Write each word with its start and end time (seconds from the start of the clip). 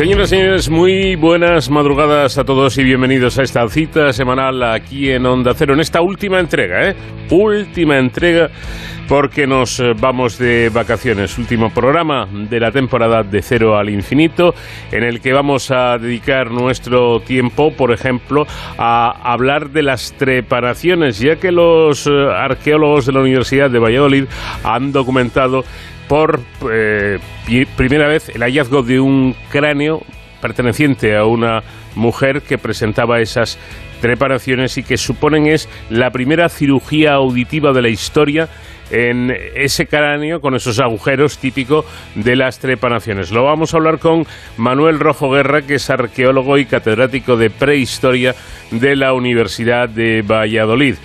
Señoras 0.00 0.32
y 0.32 0.36
señores, 0.36 0.70
muy 0.70 1.14
buenas 1.14 1.68
madrugadas 1.68 2.38
a 2.38 2.44
todos 2.44 2.78
y 2.78 2.84
bienvenidos 2.84 3.38
a 3.38 3.42
esta 3.42 3.68
cita 3.68 4.14
semanal 4.14 4.62
aquí 4.62 5.10
en 5.10 5.26
Onda 5.26 5.52
Cero, 5.54 5.74
en 5.74 5.80
esta 5.80 6.00
última 6.00 6.40
entrega, 6.40 6.88
¿eh? 6.88 6.96
Última 7.28 7.98
entrega 7.98 8.50
porque 9.10 9.44
nos 9.44 9.80
eh, 9.80 9.92
vamos 9.98 10.38
de 10.38 10.68
vacaciones. 10.68 11.36
Último 11.36 11.70
programa 11.70 12.28
de 12.30 12.60
la 12.60 12.70
temporada 12.70 13.24
de 13.24 13.42
Cero 13.42 13.76
al 13.76 13.90
Infinito, 13.90 14.54
en 14.92 15.02
el 15.02 15.20
que 15.20 15.32
vamos 15.32 15.72
a 15.72 15.98
dedicar 15.98 16.52
nuestro 16.52 17.18
tiempo, 17.18 17.72
por 17.72 17.92
ejemplo, 17.92 18.46
a 18.78 19.10
hablar 19.32 19.70
de 19.70 19.82
las 19.82 20.12
trepanaciones, 20.12 21.18
ya 21.18 21.34
que 21.36 21.50
los 21.50 22.06
eh, 22.06 22.10
arqueólogos 22.10 23.06
de 23.06 23.12
la 23.12 23.20
Universidad 23.20 23.68
de 23.68 23.80
Valladolid 23.80 24.26
han 24.62 24.92
documentado 24.92 25.64
por 26.10 26.40
eh, 26.68 27.20
primera 27.76 28.08
vez 28.08 28.30
el 28.30 28.42
hallazgo 28.42 28.82
de 28.82 28.98
un 28.98 29.36
cráneo 29.48 30.02
perteneciente 30.42 31.16
a 31.16 31.24
una 31.24 31.62
mujer 31.94 32.42
que 32.42 32.58
presentaba 32.58 33.20
esas 33.20 33.60
trepanaciones 34.00 34.76
y 34.76 34.82
que 34.82 34.96
suponen 34.96 35.46
es 35.46 35.68
la 35.88 36.10
primera 36.10 36.48
cirugía 36.48 37.12
auditiva 37.12 37.72
de 37.72 37.82
la 37.82 37.90
historia 37.90 38.48
en 38.90 39.32
ese 39.54 39.86
cráneo 39.86 40.40
con 40.40 40.56
esos 40.56 40.80
agujeros 40.80 41.38
típicos 41.38 41.84
de 42.16 42.34
las 42.34 42.58
trepanaciones. 42.58 43.30
Lo 43.30 43.44
vamos 43.44 43.72
a 43.72 43.76
hablar 43.76 44.00
con 44.00 44.26
Manuel 44.56 44.98
Rojo 44.98 45.30
Guerra, 45.30 45.62
que 45.62 45.76
es 45.76 45.90
arqueólogo 45.90 46.58
y 46.58 46.64
catedrático 46.64 47.36
de 47.36 47.50
prehistoria 47.50 48.34
de 48.72 48.96
la 48.96 49.12
Universidad 49.12 49.88
de 49.88 50.22
Valladolid. 50.22 50.96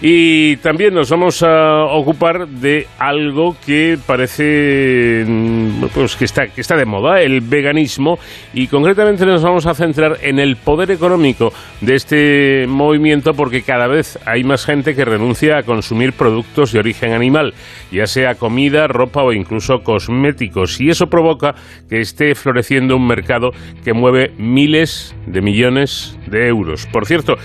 Y 0.00 0.58
también 0.58 0.94
nos 0.94 1.10
vamos 1.10 1.42
a 1.42 1.86
ocupar 1.86 2.46
de 2.46 2.86
algo 3.00 3.56
que 3.66 3.98
parece 4.06 5.24
mm, 5.26 5.86
pues 5.92 6.14
que 6.14 6.24
está, 6.24 6.46
que 6.46 6.60
está 6.60 6.76
de 6.76 6.84
moda, 6.84 7.20
el 7.20 7.40
veganismo, 7.40 8.16
y 8.54 8.68
concretamente 8.68 9.26
nos 9.26 9.42
vamos 9.42 9.66
a 9.66 9.74
centrar 9.74 10.18
en 10.22 10.38
el 10.38 10.54
poder 10.54 10.92
económico 10.92 11.52
de 11.80 11.96
este 11.96 12.66
movimiento 12.68 13.34
porque 13.34 13.62
cada 13.62 13.88
vez 13.88 14.20
hay 14.24 14.44
más 14.44 14.64
gente 14.64 14.94
que 14.94 15.04
renuncia 15.04 15.58
a 15.58 15.62
consumir 15.64 16.12
productos 16.12 16.70
de 16.70 16.78
origen 16.78 17.12
animal, 17.12 17.54
ya 17.90 18.06
sea 18.06 18.36
comida, 18.36 18.86
ropa 18.86 19.24
o 19.24 19.32
incluso 19.32 19.82
cosméticos, 19.82 20.80
y 20.80 20.90
eso 20.90 21.08
provoca 21.08 21.56
que 21.88 22.00
esté 22.00 22.36
floreciendo 22.36 22.96
un 22.96 23.08
mercado 23.08 23.50
que 23.84 23.94
mueve 23.94 24.30
miles 24.38 25.16
de 25.26 25.40
millones 25.40 26.16
de 26.28 26.46
euros. 26.46 26.86
Por 26.86 27.04
cierto, 27.04 27.36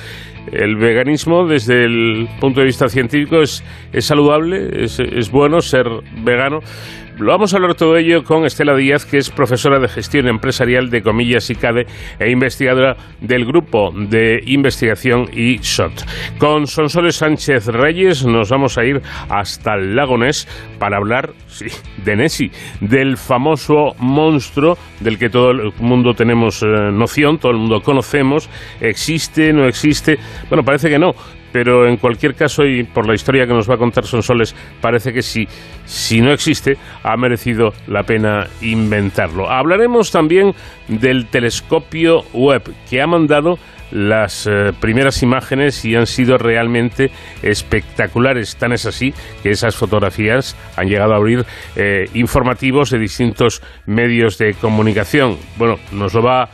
el 0.52 0.76
veganismo 0.76 1.46
desde 1.46 1.86
el 1.86 2.28
punto 2.40 2.60
de 2.60 2.68
vista 2.68 2.90
científico 2.90 3.42
es, 3.42 3.64
es 3.92 4.06
saludable, 4.06 4.84
es, 4.84 5.00
es 5.00 5.32
bueno 5.32 5.62
ser 5.62 5.88
vegano, 6.24 6.60
lo 7.18 7.32
vamos 7.32 7.54
a 7.54 7.58
hablar 7.58 7.76
todo 7.76 7.98
ello 7.98 8.24
con 8.24 8.46
Estela 8.46 8.76
Díaz, 8.76 9.06
que 9.06 9.18
es 9.18 9.30
profesora 9.30 9.80
de 9.80 9.88
gestión 9.88 10.28
empresarial 10.28 10.90
de 10.90 11.04
Comillas 11.04 11.50
y 11.50 11.56
CADE 11.56 11.86
e 12.20 12.30
investigadora 12.30 12.98
del 13.22 13.46
grupo 13.46 13.92
de 13.96 14.42
investigación 14.46 15.30
ISOT. 15.32 15.94
Con 16.40 16.68
Sonsoles 16.68 17.18
Sánchez 17.18 17.68
Reyes 17.68 18.26
nos 18.26 18.50
vamos 18.50 18.78
a 18.78 18.86
ir 18.86 19.02
hasta 19.30 19.76
el 19.76 19.96
lago 19.96 20.18
Ness 20.18 20.48
para 20.80 20.98
hablar, 20.98 21.32
sí, 21.48 21.68
de 22.04 22.16
Nessie, 22.16 22.52
del 22.82 23.18
famoso 23.18 23.96
monstruo 24.00 24.78
del 25.00 25.20
que 25.20 25.30
todo 25.30 25.52
el 25.52 25.74
mundo 25.80 26.14
tenemos 26.14 26.64
eh, 26.64 26.66
noción, 26.92 27.38
todo 27.38 27.52
el 27.52 27.58
mundo 27.60 27.82
conocemos, 27.82 28.50
existe, 28.82 29.54
no 29.54 29.68
existe, 29.68 30.18
bueno, 30.50 30.64
parece 30.64 30.90
que 30.90 31.00
no, 31.00 31.14
pero 31.54 31.88
en 31.88 31.98
cualquier 31.98 32.34
caso, 32.34 32.66
y 32.66 32.84
por 32.84 33.08
la 33.08 33.14
historia 33.14 33.48
que 33.48 33.54
nos 33.54 33.70
va 33.70 33.76
a 33.76 33.78
contar 33.78 34.06
Sonsoles, 34.06 34.54
parece 34.82 35.14
que 35.14 35.22
si, 35.22 35.48
si 35.86 36.20
no 36.20 36.34
existe, 36.34 36.78
ha 37.04 37.16
merecido 37.16 37.72
la 37.88 38.04
pena 38.04 38.48
inventarlo. 38.62 39.50
Hablaremos 39.50 40.12
también 40.12 40.54
del 40.88 41.28
telescopio 41.28 42.24
web, 42.34 42.64
que 42.90 43.02
ha 43.02 43.08
mandado 43.08 43.60
las 43.92 44.48
eh, 44.48 44.72
primeras 44.80 45.22
imágenes 45.22 45.86
y 45.86 45.96
han 45.96 46.08
sido 46.08 46.40
realmente 46.40 47.12
espectaculares. 47.44 48.56
Tan 48.56 48.74
es 48.74 48.88
así 48.88 49.14
que 49.44 49.52
esas 49.52 49.76
fotografías 49.76 50.58
han 50.76 50.88
llegado 50.88 51.14
a 51.14 51.18
abrir 51.18 51.46
eh, 51.76 52.06
informativos 52.16 52.90
de 52.90 52.98
distintos 52.98 53.62
medios 53.86 54.40
de 54.40 54.56
comunicación. 54.56 55.38
Bueno, 55.58 55.78
nos 55.92 56.16
lo 56.16 56.24
va 56.24 56.44
a 56.44 56.50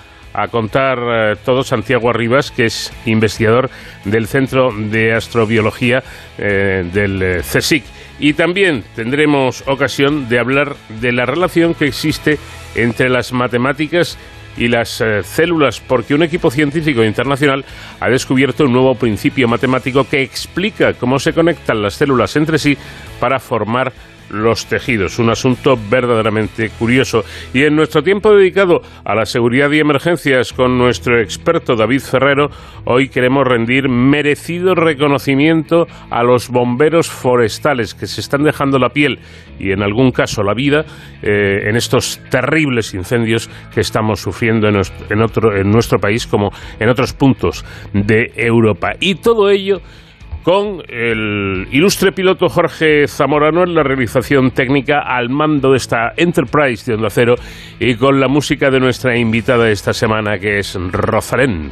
contar 0.50 1.00
eh, 1.02 1.36
todo 1.44 1.64
Santiago 1.64 2.10
Arribas, 2.10 2.52
que 2.52 2.66
es 2.66 2.94
investigador 3.06 3.70
del 4.06 4.28
Centro 4.28 4.72
de 4.72 5.14
Astrobiología 5.14 6.04
eh, 6.38 6.88
del 6.92 7.22
eh, 7.22 7.42
CSIC. 7.42 7.84
Y 8.20 8.34
también 8.34 8.84
tendremos 8.96 9.64
ocasión 9.68 10.28
de 10.28 10.40
hablar 10.40 10.76
de 11.00 11.12
la 11.12 11.26
relación 11.26 11.74
que 11.74 11.88
existe 11.88 12.38
entre 12.76 13.10
las 13.10 13.32
matemáticas 13.32 14.18
y 14.58 14.68
las 14.68 15.02
células, 15.24 15.80
porque 15.80 16.14
un 16.14 16.24
equipo 16.24 16.52
científico 16.52 17.02
internacional 17.06 17.64
ha 18.02 18.10
descubierto 18.10 18.66
un 18.66 18.74
nuevo 18.74 18.96
principio 18.96 19.48
matemático 19.48 20.06
que 20.10 20.22
explica 20.22 20.96
cómo 20.96 21.18
se 21.18 21.32
conectan 21.32 21.82
las 21.82 21.94
células 21.94 22.36
entre 22.36 22.58
sí 22.58 22.78
para 23.22 23.40
formar 23.40 23.94
los 24.30 24.66
tejidos. 24.66 25.20
Un 25.20 25.30
asunto 25.30 25.78
verdaderamente 25.90 26.70
curioso. 26.70 27.24
Y 27.54 27.64
en 27.64 27.76
nuestro 27.76 28.02
tiempo 28.04 28.34
dedicado 28.34 28.82
a 29.04 29.16
la 29.16 29.26
seguridad 29.26 29.72
y 29.72 29.80
emergencias 29.80 30.54
con 30.54 30.78
nuestro 30.78 31.20
experto 31.20 31.76
David 31.76 32.02
Ferrero, 32.02 32.50
hoy 32.86 33.10
queremos 33.10 33.46
rendir 33.46 33.90
merecido 33.90 34.76
reconocimiento 34.76 35.88
a 36.10 36.24
los 36.24 36.50
bomberos 36.50 37.10
forestales 37.10 37.94
que 37.94 38.08
se 38.08 38.22
están 38.22 38.44
dejando 38.44 38.80
la 38.80 38.90
piel 38.90 39.20
y 39.60 39.72
en 39.72 39.84
algún 39.84 40.12
caso 40.12 40.44
la 40.44 40.54
vida 40.54 40.86
eh, 41.22 41.70
en 41.70 41.76
estos 41.76 42.20
terribles 42.30 42.94
incendios 42.94 43.50
que 43.74 43.82
estamos 43.82 44.22
sufriendo 44.22 44.68
en 44.68 44.80
en 45.10 45.72
nuestro 45.72 46.00
país 46.00 46.28
como 46.28 46.52
en 46.80 46.90
otros 46.90 47.14
puntos 47.14 47.66
de 47.94 48.32
Europa. 48.36 48.94
Y 49.00 49.16
todo 49.16 49.50
ello 49.50 49.82
con 50.44 50.82
el 50.88 51.68
ilustre 51.72 52.12
piloto 52.12 52.50
Jorge 52.50 53.08
Zamorano 53.08 53.64
en 53.64 53.76
la 53.76 53.84
realización 53.84 54.52
técnica 54.52 55.00
al 55.00 55.30
mando 55.30 55.72
de 55.72 55.78
esta 55.78 56.14
Enterprise 56.16 56.90
de 56.90 56.96
Onda 56.96 57.10
Cero 57.10 57.36
y 57.80 57.96
con 57.96 58.20
la 58.20 58.28
música 58.28 58.70
de 58.70 58.80
nuestra 58.80 59.18
invitada 59.18 59.70
esta 59.70 59.94
semana 59.94 60.40
que 60.40 60.60
es 60.60 60.76
Rosalén. 60.92 61.72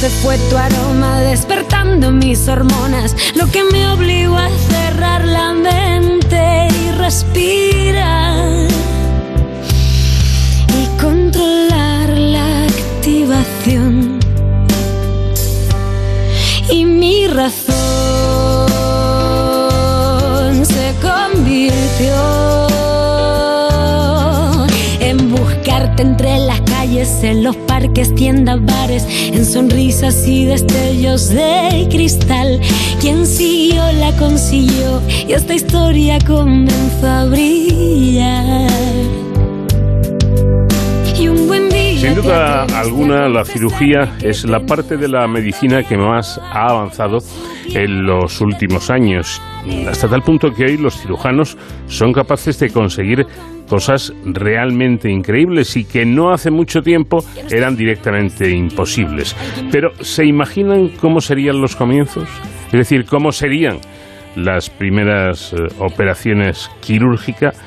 Tu 0.00 0.06
roce, 0.06 0.10
fue 0.22 0.38
tu 0.48 0.56
aroma 0.56 1.20
despertando 1.20 2.10
mis 2.10 2.48
hormonas, 2.48 3.14
lo 3.34 3.50
que 3.50 3.62
me 3.64 3.88
obligó 3.90 4.36
a 4.36 4.48
cerrar 4.48 5.24
la 5.24 5.52
mente 5.52 6.68
y 6.68 6.90
respirar 6.92 8.68
y 10.68 11.00
controlar 11.00 12.08
la 12.16 12.64
activación. 12.64 13.99
Calles, 27.00 27.24
en 27.24 27.44
los 27.44 27.56
parques, 27.56 28.14
tiendas, 28.14 28.64
bares, 28.64 29.06
en 29.32 29.44
sonrisas 29.44 30.26
y 30.26 30.46
destellos 30.46 31.28
de 31.30 31.88
cristal. 31.90 32.60
Quien 33.00 33.26
siguió 33.26 33.82
la 33.92 34.12
consiguió 34.16 35.00
y 35.26 35.32
esta 35.32 35.54
historia 35.54 36.18
comenzó 36.26 37.06
a 37.06 37.24
brillar. 37.26 38.70
Y 41.18 41.28
un 41.28 41.46
buen 41.46 41.70
Sin 41.70 42.14
duda 42.14 42.64
alguna, 42.78 43.28
la 43.28 43.44
cirugía 43.44 44.16
es 44.22 44.44
la 44.44 44.60
parte 44.60 44.96
de 44.96 45.08
la 45.08 45.26
medicina 45.28 45.82
que 45.82 45.96
más 45.96 46.38
ha 46.38 46.68
avanzado 46.68 47.18
en 47.74 48.06
los 48.06 48.40
últimos 48.40 48.90
años, 48.90 49.40
hasta 49.86 50.08
tal 50.08 50.22
punto 50.22 50.52
que 50.52 50.64
hoy 50.64 50.76
los 50.78 50.98
cirujanos 50.98 51.58
son 51.88 52.12
capaces 52.12 52.58
de 52.58 52.70
conseguir 52.70 53.26
cosas 53.70 54.12
realmente 54.24 55.08
increíbles 55.08 55.76
y 55.76 55.84
que 55.84 56.04
no 56.04 56.32
hace 56.32 56.50
mucho 56.50 56.82
tiempo 56.82 57.20
eran 57.52 57.76
directamente 57.76 58.50
imposibles. 58.50 59.36
Pero 59.70 59.92
¿se 60.00 60.26
imaginan 60.26 60.88
cómo 61.00 61.20
serían 61.20 61.60
los 61.60 61.76
comienzos? 61.76 62.28
Es 62.66 62.72
decir, 62.72 63.04
¿cómo 63.04 63.30
serían 63.30 63.78
las 64.34 64.70
primeras 64.70 65.52
eh, 65.52 65.56
operaciones 65.78 66.68
quirúrgicas? 66.80 67.62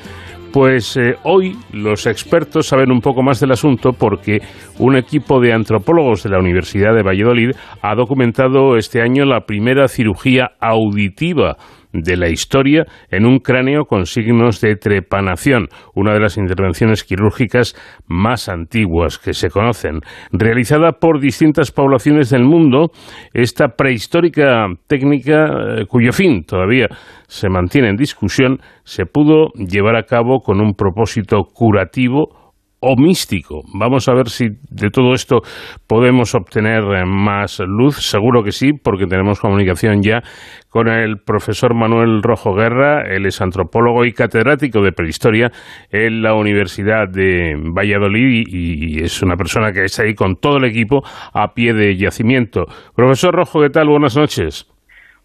Pues 0.52 0.96
eh, 0.98 1.14
hoy 1.24 1.56
los 1.72 2.06
expertos 2.06 2.68
saben 2.68 2.92
un 2.92 3.00
poco 3.00 3.22
más 3.22 3.40
del 3.40 3.52
asunto 3.52 3.92
porque 3.92 4.40
un 4.78 4.96
equipo 4.96 5.40
de 5.40 5.54
antropólogos 5.54 6.22
de 6.22 6.30
la 6.30 6.38
Universidad 6.38 6.94
de 6.94 7.02
Valladolid 7.02 7.52
ha 7.80 7.94
documentado 7.94 8.76
este 8.76 9.00
año 9.00 9.24
la 9.24 9.46
primera 9.46 9.88
cirugía 9.88 10.50
auditiva 10.60 11.56
de 11.94 12.16
la 12.16 12.28
historia 12.28 12.84
en 13.08 13.24
un 13.24 13.38
cráneo 13.38 13.84
con 13.84 14.04
signos 14.04 14.60
de 14.60 14.76
trepanación, 14.76 15.68
una 15.94 16.12
de 16.12 16.20
las 16.20 16.36
intervenciones 16.36 17.04
quirúrgicas 17.04 17.74
más 18.06 18.48
antiguas 18.48 19.18
que 19.18 19.32
se 19.32 19.48
conocen. 19.48 20.00
Realizada 20.32 20.92
por 20.92 21.20
distintas 21.20 21.70
poblaciones 21.70 22.30
del 22.30 22.44
mundo, 22.44 22.90
esta 23.32 23.68
prehistórica 23.68 24.66
técnica, 24.88 25.46
eh, 25.46 25.86
cuyo 25.88 26.12
fin 26.12 26.44
todavía 26.44 26.88
se 27.28 27.48
mantiene 27.48 27.88
en 27.88 27.96
discusión, 27.96 28.58
se 28.82 29.06
pudo 29.06 29.48
llevar 29.54 29.96
a 29.96 30.02
cabo 30.02 30.40
con 30.40 30.60
un 30.60 30.74
propósito 30.74 31.44
curativo 31.44 32.43
o 32.84 32.96
místico. 32.96 33.62
Vamos 33.72 34.08
a 34.08 34.14
ver 34.14 34.28
si 34.28 34.48
de 34.70 34.90
todo 34.90 35.14
esto 35.14 35.40
podemos 35.86 36.34
obtener 36.34 36.82
eh, 36.82 37.04
más 37.06 37.60
luz. 37.60 37.96
Seguro 37.96 38.42
que 38.42 38.52
sí, 38.52 38.72
porque 38.72 39.06
tenemos 39.06 39.40
comunicación 39.40 40.02
ya 40.02 40.22
con 40.68 40.88
el 40.88 41.18
profesor 41.18 41.74
Manuel 41.74 42.22
Rojo 42.22 42.54
Guerra. 42.54 43.02
Él 43.02 43.26
es 43.26 43.40
antropólogo 43.40 44.04
y 44.04 44.12
catedrático 44.12 44.82
de 44.82 44.92
prehistoria 44.92 45.50
en 45.90 46.22
la 46.22 46.34
Universidad 46.34 47.08
de 47.08 47.54
Valladolid 47.56 48.44
y, 48.48 49.02
es 49.02 49.22
una 49.22 49.36
persona 49.36 49.72
que 49.72 49.84
está 49.84 50.02
ahí 50.02 50.14
con 50.14 50.36
todo 50.36 50.58
el 50.58 50.64
equipo 50.64 51.02
a 51.32 51.54
pie 51.54 51.72
de 51.72 51.96
yacimiento. 51.96 52.66
Profesor 52.94 53.34
Rojo, 53.34 53.60
¿qué 53.62 53.70
tal? 53.70 53.88
Buenas 53.88 54.16
noches. 54.16 54.73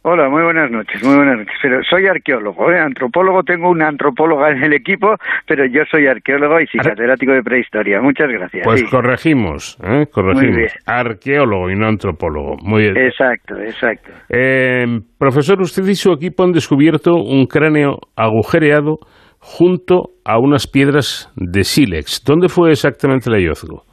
Hola, 0.02 0.30
muy 0.30 0.44
buenas 0.44 0.72
noches, 0.72 1.04
muy 1.04 1.18
buenas 1.18 1.40
noches. 1.40 1.54
Pero 1.62 1.84
soy 1.84 2.08
arqueólogo, 2.08 2.72
¿eh? 2.72 2.80
antropólogo, 2.80 3.44
tengo 3.44 3.70
una 3.70 3.90
antropóloga 3.90 4.50
en 4.50 4.64
el 4.64 4.72
equipo, 4.72 5.16
pero 5.46 5.66
yo 5.66 5.82
soy 5.92 6.08
arqueólogo 6.08 6.62
y 6.62 6.68
catedrático 6.68 7.34
de 7.34 7.44
prehistoria. 7.44 8.00
Muchas 8.00 8.30
gracias. 8.30 8.66
Pues 8.66 8.84
corregimos, 8.90 9.78
¿eh? 9.84 10.06
corregimos. 10.10 10.74
Arqueólogo 10.86 11.70
y 11.70 11.76
no 11.76 11.88
antropólogo. 11.88 12.56
Muy 12.64 12.84
bien. 12.84 12.98
Exacto, 12.98 13.58
exacto. 13.60 14.12
Eh, 14.30 14.86
profesor, 15.18 15.60
usted 15.60 15.86
y 15.86 15.96
su 15.96 16.14
equipo 16.14 16.44
han 16.44 16.54
descubierto 16.54 17.16
un 17.16 17.46
cráneo 17.46 17.98
agujereado 18.16 19.00
junto 19.40 20.12
a 20.24 20.40
unas 20.40 20.66
piedras 20.66 21.30
de 21.36 21.66
sílex. 21.66 22.24
¿Dónde 22.24 22.48
fue 22.48 22.72
exactamente 22.72 23.30
el 23.30 23.36
hallazgo? 23.36 23.89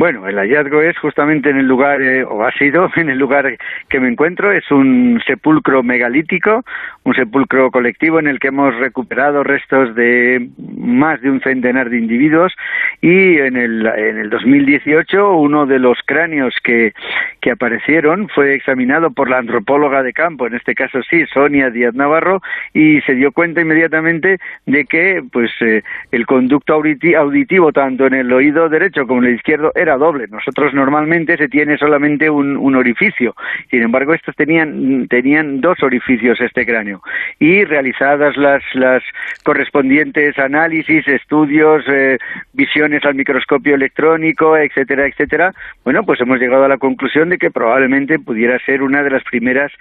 Bueno, 0.00 0.26
el 0.26 0.36
hallazgo 0.36 0.80
es 0.80 0.96
justamente 0.96 1.50
en 1.50 1.58
el 1.58 1.66
lugar, 1.66 2.00
eh, 2.00 2.24
o 2.24 2.42
ha 2.42 2.50
sido 2.52 2.88
en 2.96 3.10
el 3.10 3.18
lugar 3.18 3.58
que 3.90 4.00
me 4.00 4.08
encuentro, 4.08 4.50
es 4.50 4.70
un 4.70 5.20
sepulcro 5.26 5.82
megalítico, 5.82 6.64
un 7.04 7.14
sepulcro 7.14 7.70
colectivo 7.70 8.18
en 8.18 8.26
el 8.26 8.38
que 8.38 8.48
hemos 8.48 8.74
recuperado 8.76 9.44
restos 9.44 9.94
de 9.94 10.48
más 10.78 11.20
de 11.20 11.30
un 11.30 11.42
centenar 11.42 11.90
de 11.90 11.98
individuos. 11.98 12.54
Y 13.02 13.36
en 13.40 13.58
el, 13.58 13.86
en 13.86 14.16
el 14.16 14.30
2018 14.30 15.32
uno 15.32 15.66
de 15.66 15.78
los 15.78 15.98
cráneos 16.06 16.54
que, 16.64 16.94
que 17.42 17.50
aparecieron 17.50 18.30
fue 18.30 18.54
examinado 18.54 19.10
por 19.10 19.28
la 19.28 19.36
antropóloga 19.36 20.02
de 20.02 20.14
campo, 20.14 20.46
en 20.46 20.54
este 20.54 20.74
caso 20.74 21.02
sí, 21.10 21.26
Sonia 21.26 21.68
Díaz 21.68 21.94
Navarro, 21.94 22.40
y 22.72 23.02
se 23.02 23.16
dio 23.16 23.32
cuenta 23.32 23.60
inmediatamente 23.60 24.38
de 24.64 24.84
que 24.86 25.22
pues 25.30 25.50
eh, 25.60 25.82
el 26.10 26.24
conducto 26.24 26.72
auditivo 26.72 27.70
tanto 27.72 28.06
en 28.06 28.14
el 28.14 28.32
oído 28.32 28.70
derecho 28.70 29.06
como 29.06 29.20
en 29.20 29.28
el 29.28 29.34
izquierdo 29.34 29.72
era 29.74 29.89
doble. 29.96 30.26
Nosotros 30.28 30.74
normalmente 30.74 31.36
se 31.36 31.48
tiene 31.48 31.76
solamente 31.78 32.30
un, 32.30 32.74
orificio. 32.74 33.34
Sin 33.70 33.82
embargo, 33.82 34.14
estos 34.14 34.34
tenían, 34.36 35.08
tenían 35.08 35.60
dos 35.60 35.82
orificios 35.82 36.40
este 36.40 36.64
cráneo. 36.64 37.02
Y 37.38 37.64
realizadas 37.64 38.36
las, 38.36 38.62
las 38.74 39.02
correspondientes 39.42 40.38
análisis, 40.38 41.06
estudios, 41.08 41.84
eh, 41.88 42.18
visiones 42.52 43.04
al 43.04 43.14
microscopio 43.14 43.74
electrónico, 43.74 44.56
etcétera, 44.56 45.06
etcétera, 45.06 45.52
bueno, 45.84 46.04
pues 46.04 46.20
hemos 46.20 46.38
llegado 46.38 46.64
a 46.64 46.68
la 46.68 46.78
conclusión 46.78 47.28
de 47.28 47.38
que 47.38 47.50
probablemente 47.50 48.18
pudiera 48.18 48.58
ser 48.64 48.82
una 48.82 49.02
de 49.02 49.10
las 49.10 49.24
primeras 49.24 49.72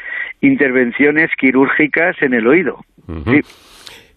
intervenciones 0.41 1.29
quirúrgicas 1.37 2.15
en 2.21 2.33
el 2.33 2.47
oído. 2.47 2.83
sí. 3.25 3.41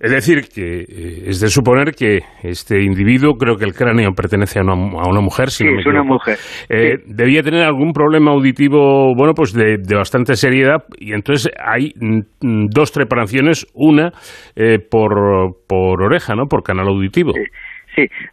Es 0.03 0.11
decir, 0.11 0.49
que 0.53 0.81
eh, 0.81 1.29
es 1.29 1.39
de 1.39 1.49
suponer 1.49 1.93
que 1.95 2.23
este 2.43 2.83
individuo, 2.83 3.35
creo 3.35 3.55
que 3.57 3.65
el 3.65 3.73
cráneo 3.73 4.11
pertenece 4.15 4.59
a 4.59 4.63
una, 4.63 4.73
a 4.73 5.09
una 5.09 5.21
mujer, 5.21 5.51
si 5.51 5.59
sí, 5.59 5.65
no 5.65 5.77
me 5.77 5.81
es 5.81 5.87
una 5.87 6.03
mujer. 6.03 6.39
Eh, 6.69 6.97
Debía 7.07 7.45
tener 7.45 7.63
algún 7.63 7.93
problema 7.93 8.33
auditivo, 8.33 9.15
bueno, 9.15 9.33
pues 9.33 9.53
de, 9.53 9.77
bastante 9.95 10.35
seriedad, 10.35 10.83
y 10.99 11.13
entonces 11.13 11.53
hay 11.57 11.93
mm, 11.95 12.67
dos 12.75 12.91
preparaciones, 12.91 13.65
una 13.75 14.11
eh, 14.57 14.81
por, 14.81 15.59
por 15.69 16.03
oreja, 16.03 16.35
¿no? 16.35 16.47
Por 16.47 16.65
canal 16.65 16.89
auditivo. 16.89 17.31
Sí, 17.33 17.45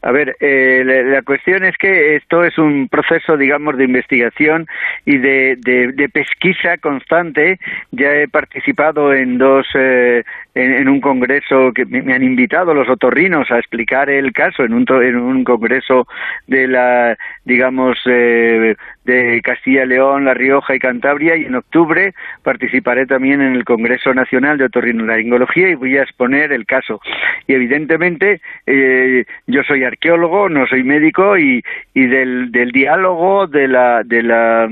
a 0.01 0.11
ver, 0.11 0.35
eh, 0.39 0.83
la, 0.85 1.21
cuestión 1.21 1.65
es 1.65 1.75
que 1.77 2.15
esto 2.15 2.43
es 2.43 2.57
un 2.57 2.87
proceso, 2.87 3.37
digamos, 3.37 3.77
de 3.77 3.85
investigación 3.85 4.67
y 5.05 5.17
de, 5.17 5.57
de, 5.57 6.09
pesquisa 6.09 6.77
constante. 6.77 7.59
Ya 7.91 8.11
he 8.13 8.27
participado 8.27 9.13
en 9.13 9.37
dos, 9.37 9.67
eh, 9.75 10.23
en, 10.55 10.87
un 10.87 11.01
congreso 11.01 11.71
que 11.73 11.85
me, 11.85 12.13
han 12.13 12.23
invitado 12.23 12.73
los 12.73 12.89
otorrinos 12.89 13.49
a 13.51 13.59
explicar 13.59 14.09
el 14.09 14.31
caso 14.33 14.63
en 14.63 14.73
un, 14.73 14.85
en 15.03 15.15
un 15.17 15.43
congreso 15.43 16.07
de 16.47 16.67
la, 16.67 17.17
digamos, 17.45 17.97
eh, 18.05 18.75
de 19.09 19.41
Castilla 19.41 19.83
y 19.83 19.87
León, 19.87 20.25
La 20.25 20.33
Rioja 20.33 20.75
y 20.75 20.79
Cantabria 20.79 21.35
y 21.35 21.45
en 21.45 21.55
octubre 21.55 22.13
participaré 22.43 23.05
también 23.07 23.41
en 23.41 23.55
el 23.55 23.65
Congreso 23.65 24.13
Nacional 24.13 24.57
de 24.57 24.65
Otorrinolaringología 24.65 25.69
y 25.69 25.75
voy 25.75 25.97
a 25.97 26.03
exponer 26.03 26.51
el 26.51 26.65
caso. 26.65 27.01
Y 27.47 27.53
evidentemente 27.53 28.41
eh, 28.67 29.25
yo 29.49 29.63
soy 29.63 29.83
arqueólogo, 29.83 30.47
no 30.47 30.67
soy 30.67 30.83
médico 30.83 31.37
y, 31.37 31.63
y 31.93 32.05
del, 32.05 32.51
del 32.51 32.71
diálogo, 32.71 33.47
de 33.47 33.67
la, 33.67 34.03
de, 34.03 34.21
la, 34.21 34.69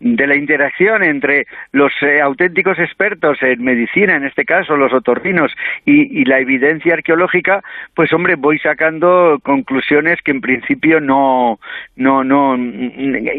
de 0.00 0.26
la 0.26 0.36
interacción 0.36 1.02
entre 1.02 1.46
los 1.72 1.92
eh, 2.02 2.20
auténticos 2.20 2.78
expertos 2.78 3.38
en 3.42 3.62
medicina, 3.64 4.14
en 4.14 4.24
este 4.24 4.44
caso 4.44 4.76
los 4.76 4.92
otorrinos, 4.92 5.52
y, 5.84 6.20
y 6.20 6.24
la 6.24 6.38
evidencia 6.38 6.94
arqueológica, 6.94 7.62
pues 7.94 8.12
hombre, 8.12 8.36
voy 8.36 8.58
sacando 8.60 9.40
conclusiones 9.42 10.22
que 10.22 10.30
en 10.30 10.40
principio 10.40 11.00
no, 11.00 11.58
no, 11.96 12.22
no, 12.22 12.56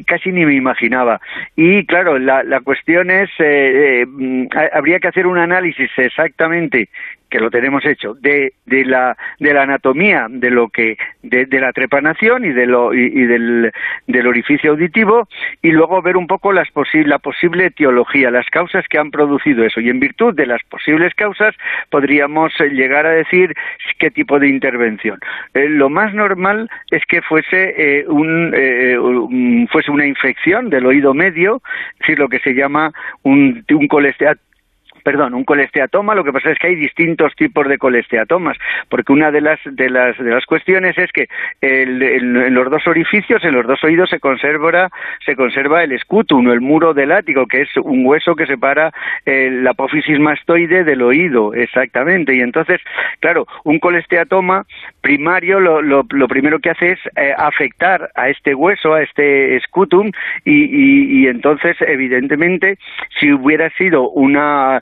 casi 0.05 0.31
ni 0.31 0.45
me 0.45 0.55
imaginaba. 0.55 1.21
Y 1.55 1.85
claro, 1.85 2.19
la, 2.19 2.43
la 2.43 2.59
cuestión 2.59 3.09
es, 3.09 3.29
eh, 3.39 4.01
eh, 4.01 4.05
mm, 4.05 4.47
habría 4.73 4.99
que 4.99 5.07
hacer 5.07 5.27
un 5.27 5.37
análisis 5.37 5.89
exactamente 5.97 6.89
que 7.33 7.39
lo 7.39 7.49
tenemos 7.49 7.83
hecho, 7.83 8.13
de, 8.21 8.53
de, 8.67 8.85
la, 8.85 9.17
de 9.39 9.53
la 9.55 9.63
anatomía 9.63 10.27
de 10.29 10.51
lo 10.51 10.69
que, 10.69 10.97
de, 11.23 11.47
la 11.59 11.73
trepanación 11.73 12.45
y, 12.45 12.49
de 12.49 12.67
lo, 12.67 12.93
y, 12.93 13.25
del, 13.25 13.71
del, 14.05 14.27
orificio 14.27 14.69
auditivo, 14.69 15.27
y 15.63 15.71
luego 15.71 16.03
ver 16.03 16.15
un 16.15 16.27
poco 16.27 16.53
las 16.53 16.67
la 17.07 17.17
posible 17.17 17.65
etiología, 17.65 18.29
las 18.29 18.45
causas 18.51 18.85
que 18.87 18.99
han 18.99 19.09
producido 19.09 19.65
eso. 19.65 19.79
Y 19.79 19.89
en 19.89 19.99
virtud 19.99 20.35
de 20.35 20.45
las 20.45 20.61
posibles 20.69 21.15
causas, 21.15 21.55
podríamos 21.89 22.53
eh, 22.59 22.69
llegar 22.69 23.07
a 23.07 23.13
decir 23.13 23.55
qué 23.97 24.11
tipo 24.11 24.37
de 24.37 24.49
intervención. 24.49 25.19
Eh, 25.55 25.69
lo 25.69 25.89
más 25.89 26.13
normal 26.13 26.69
es 26.91 27.01
que 27.07 27.23
fuese, 27.23 27.73
eh, 27.75 28.05
un, 28.07 29.67
fuese 29.71 29.89
una 29.89 30.05
infección 30.05 30.69
del 30.69 30.85
oído 30.85 31.15
medio, 31.15 31.63
es 31.93 31.99
decir, 31.99 32.19
lo 32.19 32.29
que 32.29 32.37
se 32.41 32.53
llama 32.53 32.91
un, 33.23 33.65
un 33.71 33.87
colesterol 33.87 34.37
perdón, 35.03 35.33
un 35.33 35.43
colesteatoma, 35.43 36.15
lo 36.15 36.23
que 36.23 36.33
pasa 36.33 36.51
es 36.51 36.59
que 36.59 36.67
hay 36.67 36.75
distintos 36.75 37.35
tipos 37.35 37.67
de 37.67 37.77
colesteatomas, 37.77 38.57
porque 38.89 39.13
una 39.13 39.31
de 39.31 39.41
las 39.41 39.59
de 39.65 39.89
las 39.89 40.17
de 40.17 40.31
las 40.31 40.45
cuestiones 40.45 40.97
es 40.97 41.11
que 41.11 41.27
en 41.61 42.53
los 42.53 42.69
dos 42.69 42.87
orificios, 42.87 43.43
en 43.43 43.53
los 43.53 43.67
dos 43.67 43.83
oídos 43.83 44.09
se 44.09 44.19
conserva 44.19 44.63
se 45.25 45.35
conserva 45.35 45.83
el 45.83 45.91
escutum, 45.91 46.49
el 46.49 46.61
muro 46.61 46.93
del 46.93 47.11
ático, 47.11 47.45
que 47.47 47.61
es 47.61 47.69
un 47.77 48.05
hueso 48.05 48.35
que 48.35 48.45
separa 48.45 48.91
la 49.25 49.71
apófisis 49.71 50.19
mastoide 50.19 50.83
del 50.83 51.01
oído, 51.01 51.53
exactamente. 51.53 52.35
Y 52.35 52.41
entonces, 52.41 52.79
claro, 53.19 53.45
un 53.63 53.79
colesteatoma 53.79 54.65
primario 55.01 55.59
lo, 55.59 55.81
lo, 55.81 56.27
primero 56.27 56.59
que 56.59 56.69
hace 56.69 56.91
es 56.91 56.99
eh, 57.15 57.33
afectar 57.37 58.09
a 58.15 58.29
este 58.29 58.55
hueso, 58.55 58.93
a 58.93 59.01
este 59.01 59.57
escutum, 59.57 60.11
y, 60.45 60.63
y, 60.63 61.23
y 61.23 61.27
entonces, 61.27 61.75
evidentemente, 61.81 62.77
si 63.19 63.31
hubiera 63.31 63.69
sido 63.71 64.09
una 64.09 64.81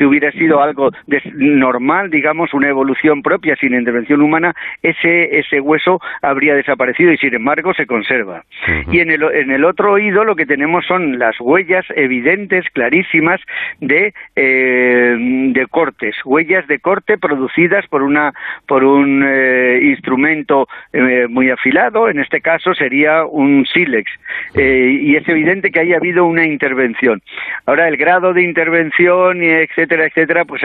si 0.00 0.06
hubiera 0.06 0.32
sido 0.32 0.62
algo 0.62 0.92
normal, 1.34 2.08
digamos, 2.08 2.54
una 2.54 2.68
evolución 2.68 3.22
propia 3.22 3.54
sin 3.56 3.74
intervención 3.74 4.22
humana, 4.22 4.54
ese, 4.82 5.38
ese 5.38 5.60
hueso 5.60 6.00
habría 6.22 6.54
desaparecido 6.54 7.12
y 7.12 7.18
sin 7.18 7.34
embargo 7.34 7.74
se 7.74 7.84
conserva. 7.84 8.44
Y 8.90 9.00
en 9.00 9.10
el, 9.10 9.22
en 9.22 9.50
el 9.50 9.62
otro 9.62 9.92
oído 9.92 10.24
lo 10.24 10.36
que 10.36 10.46
tenemos 10.46 10.86
son 10.86 11.18
las 11.18 11.38
huellas 11.38 11.84
evidentes, 11.94 12.64
clarísimas, 12.72 13.42
de, 13.80 14.14
eh, 14.36 15.16
de 15.52 15.66
cortes, 15.66 16.16
huellas 16.24 16.66
de 16.66 16.78
corte 16.78 17.18
producidas 17.18 17.86
por, 17.88 18.02
una, 18.02 18.32
por 18.66 18.84
un 18.84 19.22
eh, 19.22 19.80
instrumento 19.82 20.66
eh, 20.94 21.26
muy 21.28 21.50
afilado, 21.50 22.08
en 22.08 22.20
este 22.20 22.40
caso 22.40 22.72
sería 22.72 23.26
un 23.26 23.66
sílex, 23.66 24.10
y 24.54 25.14
es 25.14 25.28
evidente 25.28 25.70
que 25.70 25.80
haya 25.80 25.96
habido 25.96 26.24
una 26.24 26.46
intervención. 26.46 27.20
Ahora, 27.66 27.86
el 27.86 27.98
grado 27.98 28.32
de 28.32 28.42
intervención, 28.42 29.42
etcétera, 29.90 30.06
etcétera, 30.06 30.44
pues 30.44 30.62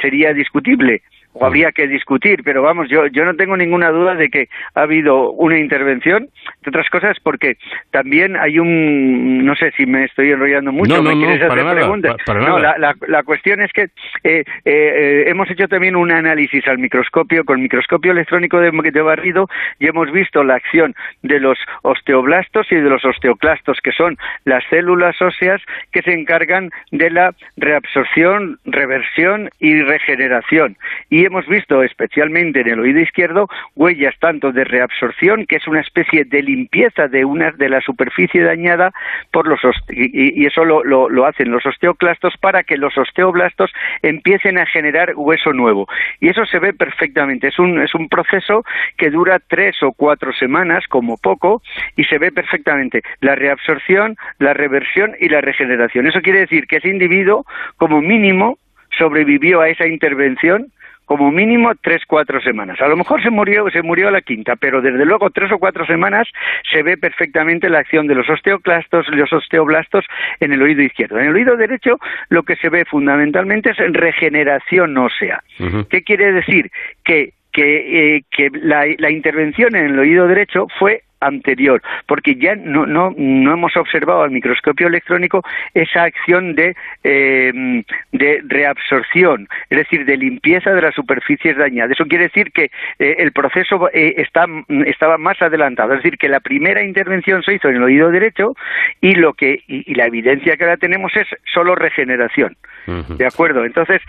sería 0.00 0.32
discutible 0.32 1.02
o 1.32 1.44
habría 1.44 1.70
que 1.72 1.86
discutir, 1.86 2.42
pero 2.44 2.62
vamos, 2.62 2.88
yo, 2.88 3.06
yo 3.06 3.24
no 3.24 3.34
tengo 3.34 3.56
ninguna 3.56 3.90
duda 3.90 4.14
de 4.14 4.28
que 4.28 4.48
ha 4.74 4.82
habido 4.82 5.30
una 5.30 5.58
intervención, 5.58 6.28
entre 6.60 6.70
otras 6.80 6.90
cosas 6.90 7.16
porque 7.22 7.56
también 7.90 8.36
hay 8.36 8.58
un, 8.58 9.44
no 9.44 9.54
sé 9.54 9.72
si 9.76 9.86
me 9.86 10.04
estoy 10.04 10.30
enrollando 10.30 10.72
mucho, 10.72 10.96
no, 10.96 11.02
me 11.02 11.14
no, 11.14 11.20
quieres 11.20 11.42
hacer 11.42 11.74
preguntas. 11.74 12.16
no, 12.28 12.58
la, 12.58 12.76
la, 12.78 12.94
la, 13.08 13.22
cuestión 13.22 13.62
es 13.62 13.72
que 13.72 13.88
eh, 14.24 14.44
eh, 14.64 15.24
hemos 15.26 15.50
hecho 15.50 15.68
también 15.68 15.96
un 15.96 16.12
análisis 16.12 16.66
al 16.68 16.78
microscopio, 16.78 17.44
con 17.44 17.62
microscopio 17.62 18.12
electrónico 18.12 18.60
de, 18.60 18.70
de 18.70 19.02
barrido, 19.02 19.48
y 19.78 19.86
hemos 19.86 20.12
visto 20.12 20.44
la 20.44 20.56
acción 20.56 20.94
de 21.22 21.40
los 21.40 21.58
osteoblastos 21.82 22.70
y 22.70 22.76
de 22.76 22.90
los 22.90 23.04
osteoclastos, 23.04 23.78
que 23.82 23.92
son 23.92 24.18
las 24.44 24.62
células 24.68 25.20
óseas 25.22 25.62
que 25.92 26.02
se 26.02 26.12
encargan 26.12 26.70
de 26.90 27.10
la 27.10 27.34
reabsorción, 27.56 28.58
reversión 28.64 29.48
y 29.58 29.80
regeneración. 29.80 30.76
Y 31.08 31.24
hemos 31.24 31.46
visto 31.46 31.82
especialmente 31.82 32.60
en 32.60 32.68
el 32.68 32.80
oído 32.80 33.00
izquierdo 33.00 33.48
huellas 33.76 34.14
tanto 34.18 34.52
de 34.52 34.64
reabsorción, 34.64 35.46
que 35.46 35.56
es 35.56 35.66
una 35.66 35.80
especie 35.80 36.24
de 36.24 36.42
limpieza 36.50 37.08
de 37.08 37.24
una 37.24 37.52
de 37.52 37.68
la 37.68 37.80
superficie 37.80 38.42
dañada 38.42 38.92
por 39.30 39.46
los 39.46 39.60
y, 39.88 40.42
y, 40.42 40.46
eso 40.46 40.64
lo, 40.64 40.82
lo, 40.84 41.26
hacen 41.26 41.50
los 41.50 41.64
osteoclastos 41.66 42.34
para 42.38 42.62
que 42.62 42.76
los 42.76 42.96
osteoblastos 42.96 43.70
empiecen 44.02 44.58
a 44.58 44.66
generar 44.66 45.12
hueso 45.16 45.52
nuevo. 45.52 45.86
Y 46.20 46.28
eso 46.28 46.44
se 46.46 46.58
ve 46.58 46.72
perfectamente. 46.72 47.48
Es 47.48 47.58
un, 47.58 47.80
es 47.80 47.94
un 47.94 48.08
proceso 48.08 48.64
que 48.96 49.10
dura 49.10 49.38
tres 49.38 49.76
o 49.82 49.92
cuatro 49.92 50.32
semanas, 50.32 50.84
como 50.88 51.16
poco, 51.16 51.62
y 51.96 52.04
se 52.04 52.18
ve 52.18 52.32
perfectamente 52.32 53.02
la 53.20 53.34
reabsorción, 53.34 54.16
la 54.38 54.54
reversión 54.54 55.14
y 55.20 55.28
la 55.28 55.40
regeneración. 55.40 56.06
Eso 56.06 56.20
quiere 56.20 56.40
decir 56.40 56.66
que 56.66 56.76
ese 56.76 56.88
individuo, 56.88 57.44
como 57.76 58.00
mínimo, 58.00 58.58
sobrevivió 58.98 59.60
a 59.60 59.68
esa 59.68 59.86
intervención 59.86 60.72
como 61.10 61.32
mínimo 61.32 61.72
tres, 61.82 62.02
cuatro 62.06 62.40
semanas. 62.40 62.80
A 62.80 62.86
lo 62.86 62.96
mejor 62.96 63.20
se 63.20 63.30
murió, 63.30 63.68
se 63.72 63.82
murió 63.82 64.06
a 64.06 64.12
la 64.12 64.20
quinta, 64.20 64.54
pero 64.54 64.80
desde 64.80 65.04
luego 65.04 65.28
tres 65.30 65.50
o 65.50 65.58
cuatro 65.58 65.84
semanas 65.84 66.28
se 66.72 66.84
ve 66.84 66.96
perfectamente 66.96 67.68
la 67.68 67.80
acción 67.80 68.06
de 68.06 68.14
los 68.14 68.30
osteoclastos 68.30 69.08
los 69.08 69.32
osteoblastos 69.32 70.04
en 70.38 70.52
el 70.52 70.62
oído 70.62 70.82
izquierdo. 70.82 71.18
En 71.18 71.26
el 71.26 71.34
oído 71.34 71.56
derecho 71.56 71.98
lo 72.28 72.44
que 72.44 72.54
se 72.54 72.68
ve 72.68 72.84
fundamentalmente 72.84 73.70
es 73.70 73.78
regeneración 73.92 74.96
ósea. 74.96 75.42
¿Qué 75.90 76.04
quiere 76.04 76.30
decir? 76.30 76.70
Que 77.04 77.32
que, 77.52 78.14
eh, 78.16 78.22
que 78.30 78.48
la, 78.52 78.84
la, 78.98 79.10
intervención 79.10 79.74
en 79.74 79.86
el 79.86 79.98
oído 79.98 80.28
derecho 80.28 80.68
fue 80.78 81.02
anterior, 81.20 81.82
porque 82.06 82.34
ya 82.34 82.54
no, 82.56 82.86
no, 82.86 83.14
no 83.16 83.52
hemos 83.52 83.76
observado 83.76 84.22
al 84.22 84.30
microscopio 84.30 84.88
electrónico 84.88 85.42
esa 85.74 86.04
acción 86.04 86.54
de, 86.54 86.74
eh, 87.04 87.82
de 88.12 88.42
reabsorción, 88.46 89.48
es 89.68 89.78
decir, 89.78 90.04
de 90.04 90.16
limpieza 90.16 90.72
de 90.72 90.82
las 90.82 90.94
superficies 90.94 91.56
dañadas. 91.56 91.92
Eso 91.92 92.06
quiere 92.06 92.24
decir 92.24 92.52
que 92.52 92.70
eh, 92.98 93.16
el 93.18 93.32
proceso 93.32 93.88
eh, 93.92 94.14
está, 94.18 94.46
estaba 94.86 95.18
más 95.18 95.40
adelantado, 95.42 95.92
es 95.92 96.02
decir, 96.02 96.18
que 96.18 96.28
la 96.28 96.40
primera 96.40 96.82
intervención 96.82 97.42
se 97.42 97.54
hizo 97.54 97.68
en 97.68 97.76
el 97.76 97.82
oído 97.82 98.10
derecho 98.10 98.54
y, 99.00 99.14
lo 99.14 99.34
que, 99.34 99.62
y, 99.66 99.94
la 99.94 100.06
evidencia 100.06 100.56
que 100.56 100.64
ahora 100.64 100.76
tenemos 100.76 101.14
es 101.16 101.26
solo 101.52 101.74
regeneración. 101.74 102.56
¿De 102.86 103.26
acuerdo? 103.26 103.64
Entonces, 103.64 104.00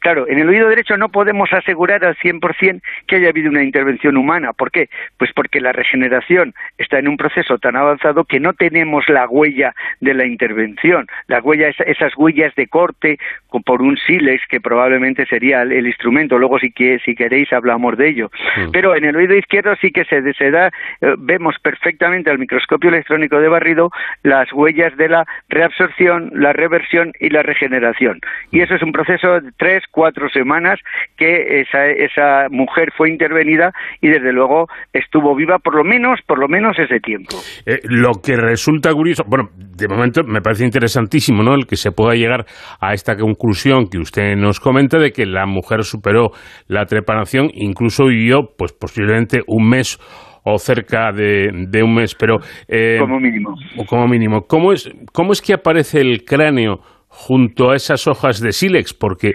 claro, 0.00 0.28
en 0.28 0.38
el 0.38 0.48
oído 0.48 0.68
derecho 0.68 0.96
no 0.96 1.08
podemos 1.08 1.52
asegurar 1.52 2.04
al 2.04 2.16
100% 2.16 2.80
que 3.06 3.16
haya 3.16 3.28
habido 3.28 3.50
una 3.50 3.62
intervención 3.62 4.16
humana. 4.16 4.52
¿Por 4.52 4.70
qué? 4.70 4.88
Pues 5.16 5.32
porque 5.32 5.60
la 5.60 5.72
regeneración 5.72 6.54
está 6.76 6.98
en 6.98 7.08
un 7.08 7.16
proceso 7.16 7.58
tan 7.58 7.76
avanzado 7.76 8.24
que 8.24 8.40
no 8.40 8.52
tenemos 8.52 9.08
la 9.08 9.26
huella 9.28 9.74
de 10.00 10.14
la 10.14 10.26
intervención, 10.26 11.06
la 11.26 11.40
huella, 11.40 11.70
esas 11.86 12.16
huellas 12.16 12.54
de 12.54 12.66
corte 12.66 13.18
por 13.64 13.82
un 13.82 13.96
sílex 13.96 14.42
que 14.48 14.60
probablemente 14.60 15.26
sería 15.26 15.62
el, 15.62 15.86
instrumento. 15.86 16.38
Luego, 16.38 16.58
si, 16.58 16.72
si 17.04 17.14
queréis, 17.14 17.52
hablamos 17.52 17.96
de 17.96 18.08
ello. 18.08 18.30
Pero 18.72 18.94
en 18.94 19.04
el 19.04 19.16
oído 19.16 19.34
izquierdo 19.34 19.74
sí 19.80 19.90
que 19.90 20.04
se, 20.04 20.32
se 20.34 20.50
da, 20.50 20.68
eh, 21.00 21.14
vemos 21.18 21.56
perfectamente 21.62 22.30
al 22.30 22.38
microscopio 22.38 22.90
electrónico 22.90 23.40
de 23.40 23.48
barrido 23.48 23.90
las 24.22 24.52
huellas 24.52 24.96
de 24.96 25.08
la 25.08 25.26
reabsorción, 25.48 26.30
la 26.34 26.52
reversión 26.52 26.97
y 27.20 27.30
la 27.30 27.42
regeneración. 27.42 28.20
Y 28.50 28.60
eso 28.60 28.74
es 28.74 28.82
un 28.82 28.92
proceso 28.92 29.40
de 29.40 29.50
tres, 29.56 29.82
cuatro 29.90 30.28
semanas 30.28 30.78
que 31.16 31.60
esa, 31.60 32.48
mujer 32.50 32.90
fue 32.96 33.10
intervenida 33.10 33.72
y 34.00 34.08
desde 34.08 34.32
luego 34.32 34.66
estuvo 34.92 35.34
viva 35.34 35.58
por 35.58 35.74
lo 35.74 35.84
menos, 35.84 36.20
por 36.26 36.38
lo 36.38 36.48
menos 36.48 36.78
ese 36.78 37.00
tiempo. 37.00 37.36
Eh, 37.66 37.80
lo 37.84 38.12
que 38.22 38.36
resulta 38.36 38.92
curioso, 38.92 39.24
bueno, 39.26 39.48
de 39.54 39.88
momento 39.88 40.22
me 40.24 40.40
parece 40.40 40.64
interesantísimo, 40.64 41.42
¿no? 41.42 41.54
El 41.54 41.66
que 41.66 41.76
se 41.76 41.92
pueda 41.92 42.14
llegar 42.14 42.44
a 42.80 42.92
esta 42.92 43.16
conclusión 43.16 43.88
que 43.88 43.98
usted 43.98 44.36
nos 44.36 44.60
comenta 44.60 44.98
de 44.98 45.12
que 45.12 45.26
la 45.26 45.46
mujer 45.46 45.84
superó 45.84 46.30
la 46.66 46.84
trepanación, 46.86 47.48
incluso 47.52 48.06
vivió, 48.06 48.50
pues 48.56 48.72
posiblemente 48.72 49.40
un 49.46 49.68
mes 49.68 49.98
o 50.52 50.58
cerca 50.58 51.12
de, 51.12 51.82
un 51.82 51.94
mes, 51.94 52.14
pero 52.14 52.40
eh, 52.66 52.98
como 53.00 53.20
mínimo. 53.20 53.56
O 53.76 53.84
como 53.84 54.08
mínimo. 54.08 54.46
¿Cómo 54.46 54.72
es, 54.72 54.90
cómo 55.12 55.32
es 55.32 55.42
que 55.42 55.52
aparece 55.52 56.00
el 56.00 56.24
cráneo? 56.24 56.80
Junto 57.08 57.70
a 57.70 57.76
esas 57.76 58.06
hojas 58.06 58.40
de 58.40 58.52
sílex, 58.52 58.92
porque 58.92 59.34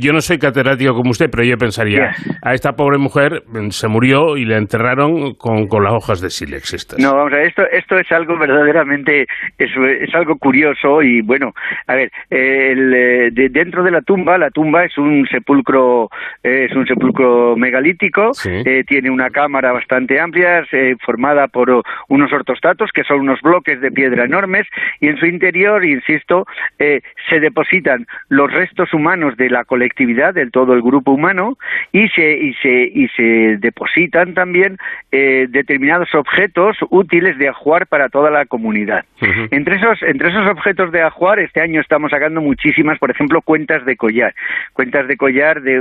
yo, 0.00 0.12
no 0.12 0.20
soy 0.20 0.38
catedrático 0.38 0.94
como 0.94 1.10
usted, 1.10 1.30
pero 1.30 1.44
yo 1.44 1.58
pensaría, 1.58 2.14
a 2.42 2.54
esta 2.54 2.74
pobre 2.74 2.98
mujer 2.98 3.42
mm, 3.46 3.70
se 3.70 3.88
murió 3.88 4.36
y 4.36 4.44
la 4.44 4.56
enterraron 4.56 5.34
con, 5.34 5.68
con 5.68 5.84
las 5.84 5.92
hojas 5.92 6.20
de 6.20 6.30
sílex 6.30 6.72
estas. 6.72 6.98
No, 6.98 7.14
vamos 7.14 7.32
a 7.32 7.36
ver, 7.36 7.46
esto, 7.48 7.62
esto 7.70 7.98
es 7.98 8.10
algo 8.12 8.38
verdaderamente, 8.38 9.26
es, 9.58 9.70
es 10.00 10.14
algo 10.14 10.36
curioso 10.38 11.02
y 11.02 11.20
bueno, 11.20 11.52
a 11.86 11.94
ver, 11.94 12.10
el, 12.30 12.94
eh, 12.94 13.30
de, 13.32 13.48
dentro 13.50 13.82
de 13.82 13.90
la 13.90 14.00
tumba, 14.00 14.38
la 14.38 14.50
tumba 14.50 14.84
es 14.84 14.96
un 14.96 15.26
sepulcro, 15.30 16.08
es 16.42 16.74
un 16.74 16.86
sepulcro 16.86 17.56
megalítico, 17.56 18.32
eh, 18.46 18.84
tiene 18.86 19.10
una 19.10 19.30
cámara 19.30 19.72
bastante 19.72 20.18
amplia, 20.18 20.64
formada 21.04 21.48
por 21.48 21.82
unos 22.08 22.32
ortostatos, 22.32 22.90
que 22.92 23.04
son 23.04 23.20
unos 23.20 23.40
bloques 23.42 23.80
de 23.80 23.90
piedra 23.90 24.24
enormes, 24.24 24.66
y 25.00 25.08
en 25.08 25.18
su 25.18 25.26
interior, 25.26 25.84
insisto, 25.84 26.46
eh, 26.78 26.85
se 27.28 27.40
depositan 27.40 28.06
los 28.28 28.52
restos 28.52 28.92
humanos 28.92 29.36
de 29.36 29.50
la 29.50 29.64
colectividad, 29.64 30.34
del 30.34 30.50
todo 30.50 30.74
el 30.74 30.82
grupo 30.82 31.12
humano, 31.12 31.58
y 31.92 32.08
se, 32.08 32.36
y 32.38 32.54
se, 32.54 32.90
y 32.94 33.08
se 33.08 33.56
depositan 33.58 34.34
también 34.34 34.78
eh, 35.12 35.46
determinados 35.48 36.14
objetos 36.14 36.76
útiles 36.90 37.38
de 37.38 37.48
ajuar 37.48 37.86
para 37.86 38.08
toda 38.08 38.30
la 38.30 38.46
comunidad. 38.46 39.04
entre, 39.50 39.76
esos, 39.76 40.02
entre 40.02 40.28
esos 40.28 40.46
objetos 40.46 40.92
de 40.92 41.02
ajuar, 41.02 41.38
este 41.40 41.60
año 41.60 41.80
estamos 41.80 42.10
sacando 42.10 42.40
muchísimas, 42.40 42.98
por 42.98 43.10
ejemplo, 43.10 43.40
cuentas 43.42 43.84
de 43.84 43.96
collar, 43.96 44.34
cuentas 44.72 45.08
de 45.08 45.16
collar 45.16 45.62
de, 45.62 45.76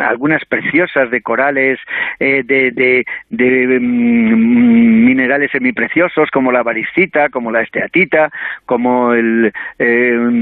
algunas 0.00 0.44
preciosas 0.44 1.10
de 1.10 1.20
corales, 1.22 1.78
eh, 2.20 2.42
de, 2.44 2.70
de, 2.70 3.04
de 3.30 3.80
mm, 3.80 5.04
minerales 5.04 5.50
semipreciosos 5.50 6.30
como 6.30 6.52
la 6.52 6.62
bariscita, 6.62 7.28
como 7.28 7.50
la 7.50 7.62
esteatita, 7.62 8.30
como 8.66 9.12
el 9.14 9.52
Mm, 9.78 10.35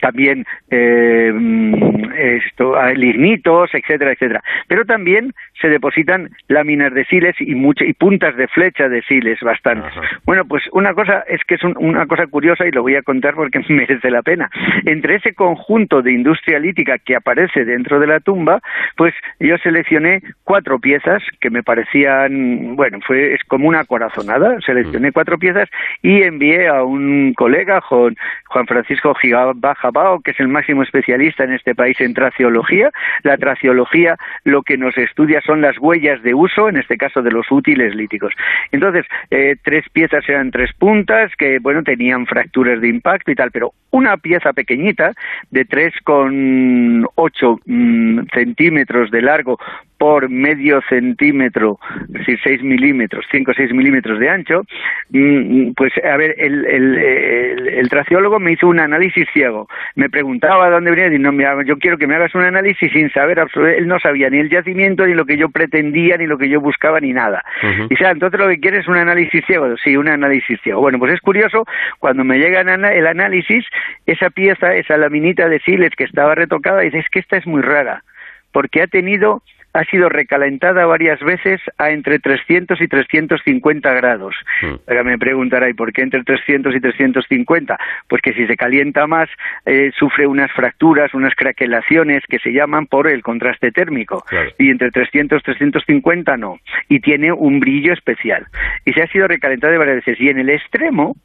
también 0.00 0.44
eh, 0.70 1.32
mm, 1.34 2.12
esto, 2.16 2.74
lignitos, 2.94 3.70
etcétera, 3.72 4.12
etcétera. 4.12 4.42
Pero 4.68 4.84
también 4.84 5.32
se 5.60 5.68
depositan 5.68 6.30
láminas 6.48 6.92
de 6.94 7.04
siles 7.04 7.36
y, 7.40 7.54
y 7.54 7.92
puntas 7.94 8.36
de 8.36 8.48
flecha 8.48 8.88
de 8.88 9.02
siles 9.02 9.40
bastantes. 9.40 9.92
Bueno, 10.24 10.44
pues 10.46 10.64
una 10.72 10.94
cosa 10.94 11.24
es 11.28 11.40
que 11.44 11.56
es 11.56 11.64
una 11.64 12.06
cosa 12.06 12.26
curiosa 12.26 12.66
y 12.66 12.72
lo 12.72 12.82
voy 12.82 12.96
a 12.96 13.02
contar 13.02 13.34
porque 13.34 13.60
merece 13.68 14.10
la 14.10 14.22
pena. 14.22 14.50
Entre 14.84 15.16
ese 15.16 15.34
conjunto 15.34 16.02
de 16.02 16.12
industria 16.12 16.58
lítica 16.58 16.98
que 16.98 17.16
aparece 17.16 17.64
dentro 17.64 18.00
de 18.00 18.06
la 18.06 18.20
tumba, 18.20 18.60
pues 18.96 19.14
yo 19.38 19.56
seleccioné 19.58 20.22
cuatro 20.44 20.78
piezas 20.78 21.22
que 21.40 21.50
me 21.50 21.62
parecían, 21.62 22.76
bueno, 22.76 22.98
fue 23.06 23.34
es 23.34 23.42
como 23.44 23.68
una 23.68 23.84
corazonada, 23.84 24.60
seleccioné 24.60 25.10
mm. 25.10 25.12
cuatro 25.12 25.38
piezas 25.38 25.68
y 26.02 26.22
envié 26.22 26.68
a 26.68 26.82
un 26.82 27.34
colega, 27.34 27.80
Juan, 27.80 28.16
Juan 28.46 28.66
Francisco 28.66 29.14
Giga 29.14 29.39
trabaja 29.40 29.90
Bao, 29.90 30.20
que 30.20 30.32
es 30.32 30.40
el 30.40 30.48
máximo 30.48 30.82
especialista 30.82 31.44
en 31.44 31.52
este 31.52 31.74
país 31.74 32.00
en 32.00 32.14
traciología. 32.14 32.90
La 33.22 33.36
traciología 33.36 34.16
lo 34.44 34.62
que 34.62 34.76
nos 34.76 34.96
estudia 34.96 35.40
son 35.42 35.60
las 35.60 35.78
huellas 35.78 36.22
de 36.22 36.34
uso, 36.34 36.68
en 36.68 36.76
este 36.76 36.96
caso 36.96 37.22
de 37.22 37.30
los 37.30 37.50
útiles 37.50 37.94
líticos. 37.94 38.32
Entonces, 38.72 39.06
eh, 39.30 39.56
tres 39.62 39.84
piezas 39.92 40.28
eran 40.28 40.50
tres 40.50 40.72
puntas 40.74 41.32
que, 41.36 41.58
bueno, 41.58 41.82
tenían 41.82 42.26
fracturas 42.26 42.80
de 42.80 42.88
impacto 42.88 43.30
y 43.30 43.34
tal, 43.34 43.50
pero 43.50 43.72
una 43.90 44.16
pieza 44.16 44.52
pequeñita 44.52 45.12
de 45.50 45.66
3,8 45.66 47.60
mm, 47.66 48.20
centímetros 48.32 49.10
de 49.10 49.22
largo 49.22 49.58
por 50.00 50.30
medio 50.30 50.80
centímetro, 50.88 51.78
es 52.04 52.20
decir, 52.20 52.40
6 52.42 52.62
milímetros, 52.62 53.26
5 53.30 53.50
o 53.50 53.54
6 53.54 53.74
milímetros 53.74 54.18
de 54.18 54.30
ancho, 54.30 54.62
mm, 55.10 55.72
pues 55.76 55.92
a 56.02 56.16
ver, 56.16 56.36
el, 56.38 56.64
el, 56.64 57.88
traciólogo 57.90 58.40
me 58.40 58.52
hizo 58.52 58.66
un 58.66 58.80
análisis 58.80 59.28
ciego. 59.34 59.68
Me 59.96 60.08
preguntaba 60.08 60.70
dónde 60.70 60.90
venía 60.90 61.14
y 61.14 61.18
no, 61.18 61.32
yo 61.64 61.76
quiero 61.76 61.98
que 61.98 62.06
me 62.06 62.14
hagas 62.14 62.34
un 62.34 62.44
análisis 62.44 62.90
sin 62.90 63.10
saber, 63.10 63.44
él 63.76 63.86
no 63.86 64.00
sabía 64.00 64.30
ni 64.30 64.38
el 64.38 64.48
yacimiento, 64.48 65.04
ni 65.04 65.12
lo 65.12 65.26
que 65.26 65.36
yo 65.36 65.50
pretendía, 65.50 66.16
ni 66.16 66.26
lo 66.26 66.38
que 66.38 66.48
yo 66.48 66.62
buscaba, 66.62 66.98
ni 66.98 67.12
nada. 67.12 67.44
Y 67.90 67.96
sea, 67.96 68.12
entonces 68.12 68.40
lo 68.40 68.48
que 68.48 68.58
quiere 68.58 68.78
es 68.78 68.88
un 68.88 68.96
análisis 68.96 69.44
ciego. 69.44 69.76
Sí, 69.84 69.98
un 69.98 70.08
análisis 70.08 70.58
ciego. 70.62 70.80
Bueno, 70.80 70.98
pues 70.98 71.12
es 71.12 71.20
curioso, 71.20 71.66
cuando 71.98 72.24
me 72.24 72.38
llega 72.38 72.62
el 72.62 73.06
análisis, 73.06 73.66
esa 74.06 74.30
pieza, 74.30 74.74
esa 74.74 74.96
laminita 74.96 75.46
de 75.46 75.60
siles 75.60 75.90
que 75.94 76.04
estaba 76.04 76.34
retocada, 76.34 76.80
dice, 76.80 77.00
es 77.00 77.08
que 77.10 77.18
esta 77.18 77.36
es 77.36 77.46
muy 77.46 77.60
rara, 77.60 78.02
porque 78.50 78.80
ha 78.80 78.86
tenido 78.86 79.42
ha 79.72 79.84
sido 79.84 80.08
recalentada 80.08 80.86
varias 80.86 81.20
veces 81.20 81.60
a 81.78 81.90
entre 81.90 82.18
300 82.18 82.80
y 82.80 82.88
350 82.88 83.92
grados. 83.94 84.34
Mm. 84.62 84.74
Ahora 84.88 85.04
me 85.04 85.18
preguntará, 85.18 85.68
¿y 85.68 85.74
por 85.74 85.92
qué 85.92 86.02
entre 86.02 86.22
300 86.24 86.74
y 86.74 86.80
350? 86.80 87.78
Pues 88.08 88.22
que 88.22 88.32
si 88.32 88.46
se 88.46 88.56
calienta 88.56 89.06
más, 89.06 89.28
eh, 89.66 89.90
sufre 89.96 90.26
unas 90.26 90.50
fracturas, 90.52 91.14
unas 91.14 91.34
craquelaciones 91.34 92.22
que 92.28 92.38
se 92.38 92.52
llaman 92.52 92.86
por 92.86 93.08
el 93.08 93.22
contraste 93.22 93.70
térmico. 93.72 94.24
Y 94.58 94.70
entre 94.70 94.90
300 94.90 95.40
y 95.40 95.44
350 95.44 96.36
no. 96.36 96.58
Y 96.88 97.00
tiene 97.00 97.32
un 97.32 97.60
brillo 97.60 97.92
especial. 97.92 98.46
Y 98.84 98.92
se 98.92 99.02
ha 99.02 99.06
sido 99.08 99.28
recalentada 99.28 99.78
varias 99.78 100.04
veces. 100.04 100.20
Y 100.20 100.28
en 100.28 100.38
el 100.38 100.50
extremo, 100.50 101.16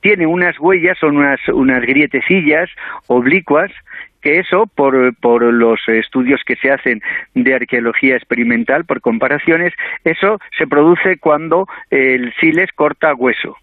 tiene 0.00 0.26
unas 0.26 0.58
huellas, 0.58 0.96
son 0.98 1.16
unas, 1.18 1.40
unas 1.48 1.82
grietecillas 1.82 2.70
oblicuas 3.06 3.70
que 4.20 4.38
eso, 4.38 4.66
por, 4.66 5.42
los 5.52 5.80
estudios 5.88 6.40
que 6.44 6.56
se 6.56 6.70
hacen 6.70 7.02
de 7.34 7.54
arqueología 7.54 8.16
experimental, 8.16 8.84
por 8.84 9.00
comparaciones, 9.00 9.72
eso 10.04 10.38
se 10.56 10.66
produce 10.66 11.18
cuando 11.18 11.66
el 11.90 12.32
siles 12.40 12.70
corta 12.74 13.14
hueso. 13.14 13.56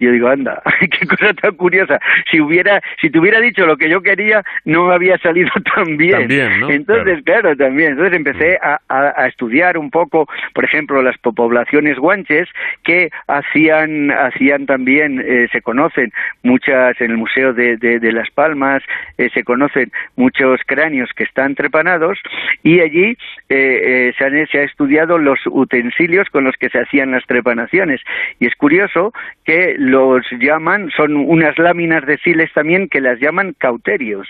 Yo 0.00 0.10
digo, 0.10 0.28
anda, 0.28 0.62
qué 0.80 1.06
cosa 1.06 1.34
tan 1.34 1.54
curiosa. 1.56 2.00
Si 2.30 2.40
hubiera, 2.40 2.82
si 3.00 3.10
te 3.10 3.18
hubiera 3.18 3.38
dicho 3.40 3.66
lo 3.66 3.76
que 3.76 3.90
yo 3.90 4.00
quería, 4.02 4.42
no 4.64 4.90
había 4.90 5.18
salido 5.18 5.50
tan 5.74 5.96
bien. 5.96 6.30
Entonces, 6.68 7.22
claro. 7.24 7.54
también. 7.54 7.92
Entonces 7.92 8.16
empecé 8.16 8.58
mm. 8.62 8.66
a, 8.88 9.26
estudiar 9.26 9.76
un 9.76 9.90
poco, 9.90 10.26
por 10.54 10.64
ejemplo, 10.64 11.02
las 11.02 11.18
poblaciones 11.18 11.98
guanches 11.98 12.48
que 12.82 13.10
hacían, 13.28 14.10
hacían 14.10 14.66
también, 14.66 15.22
eh, 15.24 15.48
se 15.52 15.60
conocen 15.60 16.12
muchas 16.42 16.98
en 17.00 17.10
el 17.10 17.18
Museo 17.18 17.52
de, 17.52 17.76
de, 17.76 18.12
Las 18.12 18.30
Palmas, 18.30 18.82
eh, 19.18 19.28
se 19.34 19.44
conocen 19.44 19.92
muchos 20.16 20.60
cráneos 20.66 21.10
que 21.14 21.24
están 21.24 21.54
trepanados 21.54 22.18
y 22.62 22.80
allí 22.80 23.16
eh, 23.48 24.12
se, 24.16 24.24
han, 24.24 24.46
se 24.46 24.58
ha 24.60 24.62
estudiado 24.62 25.18
los 25.18 25.38
utensilios 25.46 26.28
con 26.30 26.44
los 26.44 26.56
que 26.56 26.70
se 26.70 26.78
hacían 26.78 27.10
las 27.10 27.26
trepanaciones. 27.26 28.00
Y 28.38 28.46
es 28.46 28.54
curioso 28.56 29.12
que 29.44 29.74
los 29.90 30.24
llaman, 30.38 30.90
son 30.96 31.16
unas 31.16 31.58
láminas 31.58 32.06
de 32.06 32.18
siles 32.18 32.52
también 32.52 32.88
que 32.88 33.00
las 33.00 33.18
llaman 33.20 33.54
cauterios. 33.58 34.28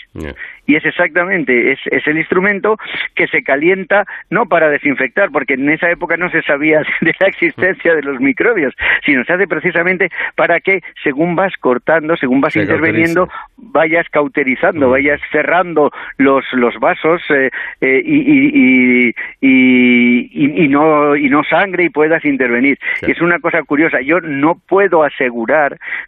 Y 0.66 0.76
es 0.76 0.84
exactamente, 0.84 1.72
es, 1.72 1.80
es, 1.86 2.06
el 2.06 2.18
instrumento 2.18 2.76
que 3.14 3.26
se 3.26 3.42
calienta 3.42 4.06
no 4.30 4.46
para 4.46 4.70
desinfectar, 4.70 5.30
porque 5.30 5.54
en 5.54 5.68
esa 5.68 5.90
época 5.90 6.16
no 6.16 6.30
se 6.30 6.42
sabía 6.42 6.82
de 7.00 7.12
la 7.18 7.26
existencia 7.26 7.94
de 7.94 8.02
los 8.02 8.20
microbios, 8.20 8.74
sino 9.04 9.24
se 9.24 9.32
hace 9.32 9.46
precisamente 9.48 10.10
para 10.36 10.60
que 10.60 10.80
según 11.02 11.34
vas 11.34 11.52
cortando, 11.58 12.16
según 12.16 12.40
vas 12.40 12.54
interviniendo, 12.56 13.28
vayas 13.56 14.08
cauterizando, 14.10 14.88
mm. 14.88 14.90
vayas 14.90 15.20
cerrando 15.32 15.90
los, 16.18 16.44
los 16.52 16.74
vasos 16.78 17.20
eh, 17.30 17.50
eh, 17.80 18.02
y, 18.04 19.08
y, 19.08 19.14
y, 19.40 20.64
y, 20.64 20.68
no, 20.68 21.16
y 21.16 21.28
no 21.28 21.42
sangre 21.44 21.84
y 21.84 21.90
puedas 21.90 22.24
intervenir. 22.24 22.78
Y 23.02 23.10
es 23.10 23.20
una 23.20 23.38
cosa 23.40 23.62
curiosa, 23.62 24.00
yo 24.00 24.20
no 24.20 24.56
puedo 24.68 25.02
asegurar 25.02 25.49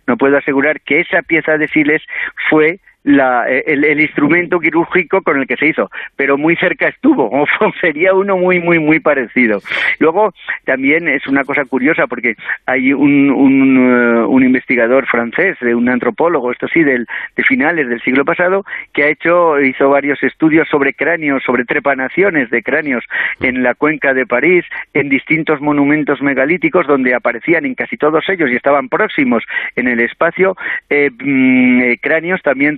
no 0.07 0.17
puedo 0.17 0.37
asegurar 0.37 0.81
que 0.81 1.01
esa 1.01 1.23
pieza 1.23 1.59
de 1.59 1.69
Siles 1.69 2.03
fue 2.49 2.81
la, 3.05 3.51
eh, 3.51 3.65
el, 3.67 4.01
instrumento 4.01 4.61
quirúrgico 4.61 5.23
con 5.23 5.41
el 5.41 5.47
que 5.47 5.57
se 5.57 5.67
hizo, 5.67 5.91
pero 6.17 6.39
muy 6.39 6.57
cerca 6.57 6.89
estuvo, 6.89 7.31
sería 7.81 8.15
uno 8.15 8.37
muy, 8.37 8.61
muy, 8.61 8.79
muy 8.79 9.01
parecido. 9.01 9.61
Luego, 9.99 10.33
también 10.65 11.09
es 11.09 11.27
una 11.27 11.45
cosa 11.45 11.65
curiosa 11.65 12.07
porque 12.07 12.37
hay 12.67 12.93
un, 12.93 13.31
un, 13.31 13.77
eh, 13.79 14.25
un 14.27 14.45
investigador 14.45 15.07
francés, 15.07 15.57
de 15.61 15.75
un 15.75 15.89
antropólogo, 15.89 16.53
esto 16.53 16.69
sí, 16.69 16.83
del, 16.83 17.07
de 17.37 17.43
finales 17.45 17.89
del 17.89 18.01
siglo 18.03 18.25
pasado, 18.25 18.65
que 18.93 19.05
ha 19.05 19.09
hecho, 19.09 19.61
hizo 19.61 19.89
varios 19.91 20.23
estudios 20.23 20.69
sobre 20.69 20.95
cráneos, 20.95 21.43
sobre 21.45 21.65
trepanaciones 21.65 22.51
de 22.51 22.63
cráneos 22.63 23.05
en 23.41 23.63
la 23.63 23.75
cuenca 23.75 24.15
de 24.15 24.27
París, 24.27 24.65
en 24.95 25.09
distintos 25.09 25.61
monumentos 25.61 26.23
megalíticos 26.23 26.87
donde 26.87 27.15
aparecían 27.15 27.65
en 27.65 27.75
casi 27.75 27.97
todos 27.97 28.29
ellos 28.29 28.51
y 28.51 28.57
estaban 28.57 28.89
próximos 28.89 29.45
en 29.77 29.89
el 29.89 30.01
espacio 30.01 30.57
eh, 30.89 31.11
mm, 31.11 31.95
cráneos 32.01 32.43
también 32.43 32.77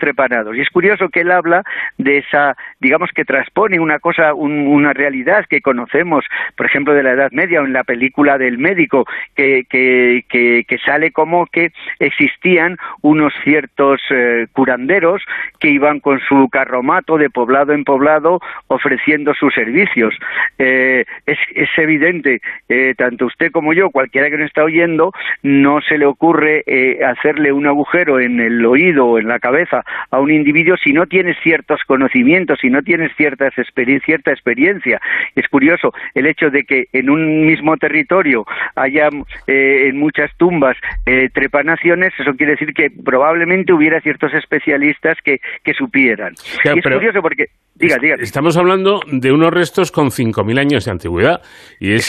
y 0.55 0.61
es 0.61 0.71
curioso 0.71 1.09
que 1.09 1.21
él 1.21 1.31
habla 1.31 1.63
de 1.99 2.19
esa, 2.19 2.57
digamos 2.81 3.11
que 3.15 3.25
transpone 3.25 3.81
una 3.81 3.99
cosa, 3.99 4.35
una 4.35 4.93
realidad 4.93 5.45
que 5.49 5.61
conocemos, 5.61 6.25
por 6.57 6.67
ejemplo, 6.67 6.95
de 6.95 7.03
la 7.03 7.13
Edad 7.13 7.31
Media 7.33 7.61
o 7.61 7.65
en 7.65 7.73
la 7.73 7.85
película 7.85 8.39
del 8.39 8.59
médico, 8.59 9.07
que, 9.35 9.65
que, 9.69 10.79
sale 10.85 11.13
como 11.13 11.47
que 11.47 11.73
existían 11.99 12.77
unos 13.01 13.33
ciertos 13.43 14.01
eh, 14.11 14.47
curanderos 14.53 15.23
que 15.59 15.71
iban 15.71 16.01
con 16.01 16.21
su 16.21 16.49
carromato 16.51 17.17
de 17.17 17.31
poblado 17.31 17.73
en 17.73 17.85
poblado 17.85 18.41
ofreciendo 18.67 19.35
sus 19.35 19.55
servicios. 19.55 20.15
Eh, 20.59 21.05
es, 21.27 21.39
es, 21.55 21.69
evidente, 21.77 22.41
eh, 22.69 22.95
tanto 22.97 23.27
usted 23.27 23.51
como 23.51 23.73
yo, 23.73 23.91
cualquiera 23.91 24.29
que 24.31 24.37
nos 24.37 24.49
está 24.49 24.65
oyendo, 24.65 25.13
no 25.43 25.81
se 25.81 25.97
le 25.97 26.07
ocurre 26.07 26.65
hacerle 27.05 27.53
un 27.53 27.67
agujero 27.67 28.21
en 28.21 28.41
el 28.41 28.65
oído 28.65 29.07
o 29.07 29.19
en 29.19 29.29
la 29.29 29.39
cabeza 29.39 29.85
a 30.11 30.21
un 30.21 30.31
individuo 30.31 30.77
si 30.77 30.93
no 30.93 31.07
tienes 31.07 31.37
ciertos 31.43 31.81
conocimientos, 31.87 32.59
si 32.61 32.71
no 32.71 32.83
tienes 32.83 33.11
cierta 33.17 33.49
experiencia. 33.49 35.01
Es 35.35 35.49
curioso 35.49 35.93
el 36.15 36.27
hecho 36.27 36.51
de 36.51 36.65
que 36.65 36.87
en 36.93 37.11
un 37.11 37.47
mismo 37.47 37.77
territorio 37.77 38.47
haya 38.75 39.09
eh, 39.47 39.89
en 39.89 39.99
muchas 39.99 40.31
tumbas 40.37 40.77
eh, 41.07 41.29
trepanaciones, 41.33 42.13
eso 42.19 42.35
quiere 42.35 42.53
decir 42.53 42.73
que 42.75 42.91
probablemente 42.91 43.73
hubiera 43.73 44.01
ciertos 44.01 44.33
especialistas 44.35 45.19
que, 45.23 45.41
que 45.63 45.75
supieran. 45.75 46.35
es 46.35 46.83
curioso 46.83 47.23
porque 47.23 47.47
Diga, 47.77 47.97
diga. 48.01 48.15
Estamos 48.21 48.57
hablando 48.57 49.01
de 49.11 49.33
unos 49.33 49.51
restos 49.51 49.91
con 49.91 50.11
5.000 50.11 50.61
años 50.61 50.85
de 50.85 50.93
antigüedad. 50.93 51.43
Y 51.81 51.93
es, 51.93 52.09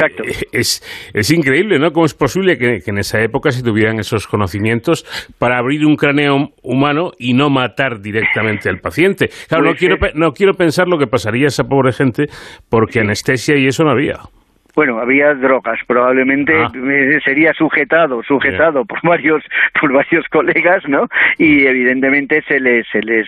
es, 0.51 0.84
es, 1.12 1.32
increíble, 1.32 1.80
¿no? 1.80 1.91
¿Cómo 1.91 2.06
es 2.06 2.13
posible 2.13 2.60
que, 2.60 2.84
en 2.86 2.97
esa 2.99 3.19
época 3.21 3.51
se 3.51 3.63
tuvieran 3.63 3.99
esos 3.99 4.28
conocimientos 4.28 5.06
para 5.39 5.58
abrir 5.58 5.84
un 5.84 5.95
cráneo 5.95 6.51
humano 6.62 7.13
y 7.17 7.34
no 7.34 7.49
matar 7.49 7.99
directamente 7.99 8.69
al 8.69 8.80
paciente? 8.80 9.30
Claro, 9.47 9.63
no, 9.63 9.73
quiero, 9.73 9.97
no 10.13 10.34
quiero 10.34 10.54
pensar 10.54 10.88
lo 10.88 10.99
que 10.99 11.08
pasaría 11.08 11.45
a 11.45 11.47
esa 11.47 11.63
pobre 11.63 11.93
gente 11.93 12.25
porque 12.69 12.99
anestesia 12.99 13.58
y 13.58 13.65
eso 13.65 13.84
no 13.84 13.89
había. 13.89 14.19
Bueno, 14.75 14.99
había 14.99 15.33
drogas, 15.33 15.79
probablemente 15.88 16.53
ah. 16.53 16.71
sería 17.23 17.53
sujetado, 17.53 18.21
sujetado 18.23 18.83
por 18.83 18.99
varios, 19.03 19.43
por 19.79 19.93
varios 19.93 20.27
colegas, 20.27 20.88
¿no? 20.88 21.07
Y 21.38 21.65
evidentemente 21.65 22.43
se 22.47 22.59
les, 22.59 22.85
se 22.89 23.01
les, 23.01 23.27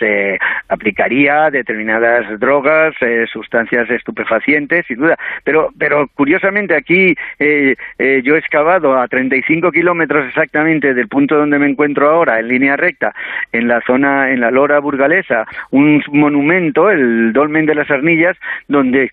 eh, 0.00 0.38
aplicaría 0.68 1.50
determinadas 1.50 2.38
drogas, 2.38 2.94
eh, 3.00 3.26
sustancias 3.32 3.90
estupefacientes, 3.90 4.86
sin 4.86 4.98
duda. 4.98 5.16
Pero, 5.42 5.70
pero 5.76 6.08
curiosamente 6.14 6.76
aquí 6.76 7.14
eh, 7.38 7.74
yo 8.22 8.36
he 8.36 8.38
excavado 8.38 8.96
a 8.98 9.08
35 9.08 9.72
kilómetros 9.72 10.28
exactamente 10.28 10.94
del 10.94 11.08
punto 11.08 11.36
donde 11.36 11.58
me 11.58 11.68
encuentro 11.68 12.08
ahora, 12.08 12.38
en 12.38 12.48
línea 12.48 12.76
recta, 12.76 13.12
en 13.52 13.66
la 13.66 13.80
zona, 13.80 14.30
en 14.30 14.40
la 14.40 14.50
Lora 14.50 14.78
burgalesa, 14.78 15.46
un 15.70 16.02
monumento, 16.12 16.90
el 16.90 17.32
Dolmen 17.32 17.66
de 17.66 17.74
las 17.74 17.90
Arnillas, 17.90 18.36
donde 18.68 19.10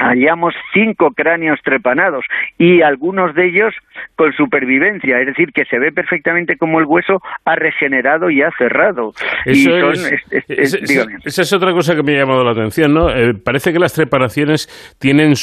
hallamos 0.00 0.54
cinco 0.72 1.10
cráneos 1.10 1.60
trepanados 1.62 2.24
y 2.58 2.82
algunos 2.82 3.34
de 3.34 3.48
ellos 3.48 3.74
con 4.16 4.32
supervivencia, 4.32 5.20
es 5.20 5.26
decir, 5.26 5.52
que 5.52 5.64
se 5.66 5.78
ve 5.78 5.92
perfectamente 5.92 6.56
como 6.56 6.80
el 6.80 6.86
hueso 6.86 7.20
ha 7.44 7.54
regenerado 7.56 8.30
y 8.30 8.42
ha 8.42 8.50
cerrado. 8.56 9.12
esa 9.44 11.42
es 11.42 11.52
otra 11.52 11.72
cosa 11.72 11.94
que 11.94 12.02
me 12.02 12.16
ha 12.16 12.20
llamado 12.20 12.42
la 12.44 12.52
atención, 12.52 12.94
¿no? 12.94 13.10
Eh, 13.10 13.34
parece 13.44 13.72
que 13.72 13.78
las 13.78 13.92
trepanaciones 13.92 14.68
tienen 14.98 15.34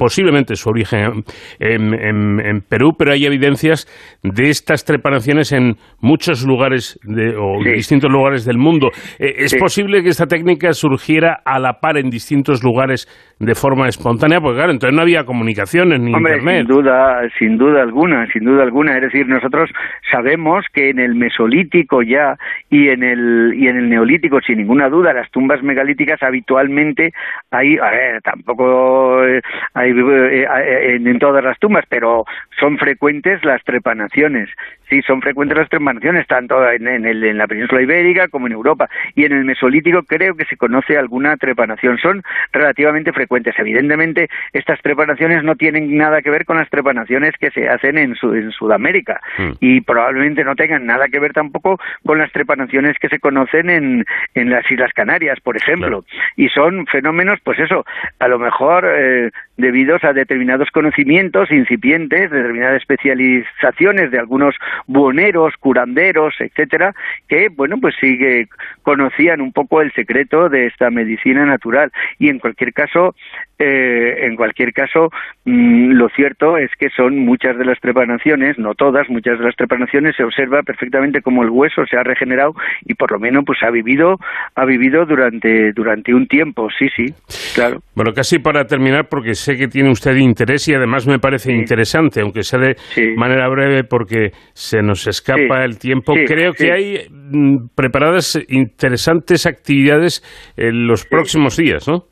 posiblemente 0.00 0.56
su 0.56 0.70
origen 0.70 1.24
en, 1.58 2.62
Perú, 2.62 2.92
pero 2.98 3.12
hay 3.12 3.26
evidencias 3.26 3.86
de 4.22 4.48
estas 4.48 4.86
trepanaciones 4.86 5.52
en 5.52 5.74
muchos 6.00 6.46
lugares 6.46 6.98
de, 7.02 7.36
o 7.36 7.62
distintos 7.62 8.10
lugares 8.10 8.46
del 8.46 8.56
mundo. 8.56 8.88
Eh, 9.18 9.34
¿Es 9.44 9.54
posible 9.56 10.02
que 10.02 10.08
esta 10.08 10.24
técnica 10.24 10.72
surgiera 10.72 11.42
a 11.44 11.58
la 11.58 11.80
par 11.80 11.98
en 11.98 12.08
distintos 12.08 12.64
lugares 12.64 13.08
de 13.40 13.54
forma 13.54 13.88
espontánea? 13.88 14.40
Porque 14.40 14.58
claro, 14.58 14.70
entonces 14.70 14.94
no 14.94 15.02
había 15.02 15.24
comunicaciones 15.24 15.98
ni 15.98 16.12
internet. 16.12 16.66
Sin 16.66 16.76
duda, 16.76 17.22
sin 17.38 17.58
duda 17.58 17.82
alguna, 17.82 18.26
sin 18.32 18.44
duda 18.44 18.62
alguna. 18.62 18.94
Es 18.96 19.02
decir, 19.02 19.26
nosotros 19.26 19.70
sabemos 20.12 20.66
que 20.72 20.90
en 20.90 21.00
el 21.00 21.14
Mesolítico 21.14 22.02
ya 22.02 22.36
y 22.68 22.88
en 22.88 23.02
el 23.02 23.54
y 23.56 23.66
en 23.66 23.78
el 23.78 23.88
Neolítico, 23.88 24.40
sin 24.42 24.58
ninguna 24.58 24.88
duda, 24.88 25.12
las 25.14 25.30
tumbas 25.30 25.62
megalíticas 25.62 26.22
habitualmente 26.22 27.12
hay, 27.50 27.78
a 27.78 27.90
ver, 27.90 28.22
tampoco 28.22 29.24
eh, 29.26 29.40
hay 29.72 29.90
eh, 29.90 30.44
eh, 30.44 31.00
en, 31.02 31.18
todas 31.18 31.42
las 31.42 31.58
tumbas, 31.58 31.84
pero 31.88 32.24
son 32.58 32.76
frecuentes 32.76 33.42
las 33.44 33.64
trepanaciones. 33.64 34.50
Sí, 34.90 35.00
son 35.02 35.22
frecuentes 35.22 35.56
las 35.56 35.68
trepanaciones, 35.68 36.26
tanto 36.26 36.68
en, 36.68 36.88
en, 36.88 37.38
la 37.38 37.46
península 37.46 37.80
ibérica 37.80 38.26
como 38.26 38.48
en 38.48 38.52
Europa. 38.52 38.90
Y 39.14 39.24
en 39.24 39.32
el 39.32 39.44
Mesolítico 39.44 40.02
creo 40.02 40.34
que 40.34 40.44
se 40.46 40.56
conoce 40.56 40.98
alguna 40.98 41.36
trepanación. 41.36 41.96
Son 41.98 42.22
relativamente 42.52 43.12
frecuentes. 43.12 43.54
Evidentemente, 43.56 44.28
estas 44.52 44.82
trepanaciones 44.82 45.44
no 45.44 45.54
tienen 45.54 45.96
nada 45.96 46.22
que 46.22 46.30
ver 46.30 46.44
con 46.44 46.56
las 46.56 46.68
trepanaciones 46.68 47.34
que 47.38 47.52
se 47.52 47.68
hacen 47.68 47.98
en, 47.98 48.16
en 48.20 48.50
Sudamérica. 48.50 49.20
Mm. 49.38 49.50
Y 49.60 49.80
probablemente 49.82 50.42
no 50.42 50.56
tengan 50.56 50.86
nada 50.86 51.06
que 51.06 51.20
ver 51.20 51.32
tampoco 51.32 51.78
con 52.04 52.18
las 52.18 52.32
trepanaciones 52.32 52.98
que 52.98 53.08
se 53.08 53.20
conocen 53.20 53.70
en, 53.70 54.04
en 54.34 54.50
las 54.50 54.68
Islas 54.68 54.92
Canarias, 54.92 55.38
por 55.40 55.56
ejemplo. 55.56 56.04
Y 56.36 56.48
son 56.48 56.86
fenómenos, 56.86 57.38
pues 57.44 57.60
eso, 57.60 57.84
a 58.18 58.26
lo 58.26 58.40
mejor 58.40 58.86
eh, 58.88 59.30
debidos 59.60 60.04
a 60.04 60.12
determinados 60.12 60.70
conocimientos 60.70 61.50
incipientes, 61.50 62.30
determinadas 62.30 62.80
especializaciones 62.80 64.10
de 64.10 64.18
algunos 64.18 64.54
buhoneros, 64.86 65.54
curanderos, 65.58 66.34
etcétera, 66.38 66.94
que 67.28 67.48
bueno, 67.48 67.76
pues 67.80 67.94
sí 68.00 68.18
que 68.18 68.46
conocían 68.82 69.40
un 69.40 69.52
poco 69.52 69.80
el 69.80 69.92
secreto 69.92 70.48
de 70.48 70.66
esta 70.66 70.90
medicina 70.90 71.44
natural 71.44 71.92
y 72.18 72.28
en 72.28 72.38
cualquier 72.38 72.72
caso 72.72 73.14
eh, 73.62 74.24
en 74.26 74.36
cualquier 74.36 74.72
caso, 74.72 75.10
mm, 75.44 75.90
lo 75.92 76.08
cierto 76.08 76.56
es 76.56 76.70
que 76.78 76.88
son 76.88 77.18
muchas 77.18 77.58
de 77.58 77.66
las 77.66 77.78
trepanaciones, 77.78 78.58
no 78.58 78.74
todas, 78.74 79.10
muchas 79.10 79.38
de 79.38 79.44
las 79.44 79.54
trepanaciones 79.54 80.16
se 80.16 80.24
observa 80.24 80.62
perfectamente 80.62 81.20
como 81.20 81.42
el 81.42 81.50
hueso 81.50 81.84
se 81.84 81.98
ha 81.98 82.02
regenerado 82.02 82.54
y 82.86 82.94
por 82.94 83.12
lo 83.12 83.18
menos 83.18 83.44
pues 83.44 83.62
ha 83.62 83.70
vivido, 83.70 84.18
ha 84.54 84.64
vivido 84.64 85.04
durante, 85.04 85.74
durante 85.74 86.14
un 86.14 86.26
tiempo, 86.26 86.70
sí, 86.70 86.88
sí, 86.96 87.12
claro. 87.54 87.82
Bueno, 87.94 88.14
casi 88.14 88.38
para 88.38 88.66
terminar, 88.66 89.10
porque 89.10 89.34
sé 89.50 89.58
que 89.58 89.68
tiene 89.68 89.90
usted 89.90 90.16
interés 90.16 90.68
y 90.68 90.74
además 90.74 91.06
me 91.06 91.18
parece 91.18 91.52
interesante, 91.52 92.20
aunque 92.20 92.42
sea 92.42 92.60
de 92.60 92.76
manera 93.16 93.48
breve 93.48 93.84
porque 93.84 94.30
se 94.52 94.82
nos 94.82 95.06
escapa 95.06 95.64
el 95.64 95.78
tiempo. 95.78 96.14
Creo 96.26 96.52
que 96.52 96.72
hay 96.72 97.06
mm, 97.10 97.68
preparadas 97.74 98.38
interesantes 98.48 99.46
actividades 99.46 100.22
en 100.56 100.86
los 100.86 101.04
próximos 101.06 101.56
días, 101.56 101.88
¿no? 101.88 102.04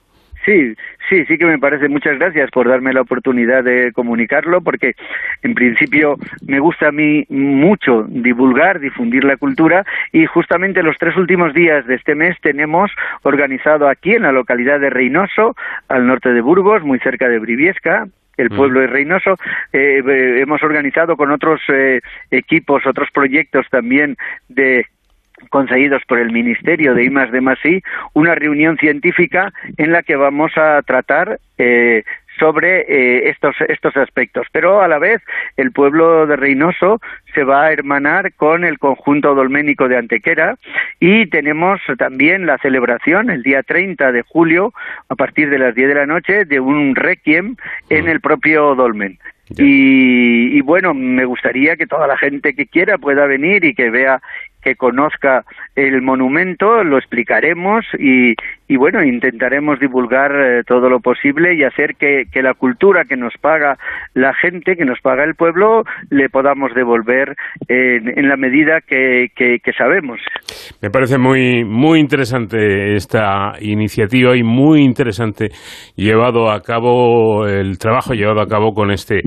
Sí, 0.45 0.75
Sí, 1.09 1.25
sí 1.25 1.39
que 1.39 1.47
me 1.47 1.59
parece. 1.59 1.89
Muchas 1.89 2.19
gracias 2.19 2.51
por 2.51 2.69
darme 2.69 2.93
la 2.93 3.01
oportunidad 3.01 3.65
de 3.65 3.93
comunicarlo, 3.93 4.61
porque 4.61 4.95
en 5.43 5.55
principio 5.55 6.17
me 6.47 6.61
gusta 6.61 6.89
a 6.89 6.93
mí 6.93 7.25
mucho 7.31 8.05
divulgar, 8.09 8.79
difundir 8.79 9.25
la 9.25 9.37
cultura 9.37 9.85
y 10.13 10.27
justamente 10.27 10.83
los 10.83 10.99
tres 10.99 11.17
últimos 11.17 11.55
días 11.55 11.87
de 11.87 11.95
este 11.95 12.15
mes 12.15 12.37
tenemos 12.43 12.91
organizado 13.23 13.89
aquí 13.89 14.13
en 14.13 14.23
la 14.23 14.33
localidad 14.33 14.81
de 14.81 14.91
Reynoso, 14.91 15.57
al 15.89 16.07
norte 16.07 16.33
de 16.33 16.41
Burgos, 16.43 16.83
muy 16.83 16.99
cerca 16.99 17.29
de 17.29 17.39
Briviesca, 17.39 18.07
el 18.37 18.51
pueblo 18.51 18.81
de 18.81 18.87
Reynoso. 18.87 19.33
Eh, 19.73 20.03
eh, 20.07 20.41
hemos 20.41 20.63
organizado 20.63 21.17
con 21.17 21.31
otros 21.31 21.61
eh, 21.69 22.01
equipos, 22.31 22.87
otros 22.87 23.09
proyectos 23.13 23.67
también 23.71 24.17
de 24.49 24.87
conseguidos 25.51 26.03
por 26.07 26.19
el 26.19 26.33
Ministerio 26.33 26.95
de 26.95 27.05
I 27.05 27.09
de 27.09 27.41
Masí, 27.41 27.83
una 28.15 28.35
reunión 28.35 28.77
científica 28.79 29.53
en 29.77 29.93
la 29.93 30.03
que 30.03 30.17
vamos 30.17 30.53
a 30.57 30.83
tratar 30.83 31.39
eh, 31.59 32.05
sobre 32.39 32.81
eh, 32.81 33.29
estos, 33.31 33.57
estos 33.69 33.97
aspectos. 33.97 34.47
Pero 34.53 34.81
a 34.81 34.89
la 34.89 34.99
vez 34.99 35.23
el 35.57 35.73
pueblo 35.73 36.27
de 36.27 36.37
Reynoso 36.37 37.01
se 37.35 37.45
va 37.45 37.65
a 37.65 37.73
hermanar 37.73 38.33
con 38.35 38.65
el 38.65 38.79
conjunto 38.79 39.35
dolménico 39.35 39.89
de 39.89 39.97
Antequera 39.97 40.57
y 41.01 41.27
tenemos 41.27 41.81
también 41.99 42.47
la 42.47 42.59
celebración 42.59 43.31
el 43.31 43.43
día 43.43 43.63
30 43.63 44.13
de 44.13 44.23
julio 44.23 44.73
a 45.09 45.15
partir 45.15 45.51
de 45.51 45.59
las 45.59 45.75
10 45.75 45.89
de 45.89 45.95
la 45.95 46.07
noche 46.07 46.45
de 46.45 46.61
un 46.61 46.95
requiem 46.95 47.57
en 47.91 48.09
el 48.09 48.21
propio 48.21 48.75
dolmen. 48.75 49.19
Y, 49.57 50.59
y, 50.59 50.61
bueno, 50.61 50.93
me 50.93 51.25
gustaría 51.25 51.77
que 51.77 51.87
toda 51.87 52.07
la 52.07 52.19
gente 52.19 52.53
que 52.53 52.67
quiera 52.67 52.99
pueda 52.99 53.27
venir 53.27 53.65
y 53.65 53.75
que 53.75 53.89
vea 53.89 54.21
que 54.63 54.75
conozca 54.75 55.45
el 55.77 56.03
monumento, 56.03 56.83
lo 56.85 56.99
explicaremos 56.99 57.85
y, 57.99 58.35
y 58.69 58.77
bueno, 58.77 59.03
intentaremos 59.03 59.81
divulgar 59.81 60.31
eh, 60.33 60.63
todo 60.67 60.91
lo 60.91 61.01
posible 61.01 61.55
y 61.55 61.65
hacer 61.65 61.95
que, 61.97 62.25
que, 62.31 62.43
la 62.43 62.55
cultura 62.55 63.05
que 63.05 63.17
nos 63.17 63.33
paga 63.41 63.77
la 64.15 64.35
gente, 64.35 64.77
que 64.77 64.85
nos 64.85 65.01
paga 65.01 65.25
el 65.25 65.35
pueblo, 65.35 65.85
le 66.11 66.29
podamos 66.29 66.75
devolver 66.75 67.35
en, 67.69 68.19
en 68.19 68.29
la 68.29 68.37
medida 68.37 68.81
que, 68.87 69.29
que, 69.35 69.73
sabemos. 69.77 70.19
Me 70.83 70.91
parece 70.91 71.19
muy, 71.19 71.65
muy 71.65 72.01
interesante 72.01 72.95
esta 72.95 73.53
iniciativa 73.61 74.37
y 74.37 74.43
muy 74.43 74.83
interesante 74.83 75.51
llevado 75.95 76.51
a 76.51 76.61
cabo 76.61 77.47
el 77.47 77.79
trabajo 77.79 78.15
llevado 78.15 78.41
a 78.41 78.49
cabo 78.49 78.73
con 78.75 78.91
este 78.91 79.21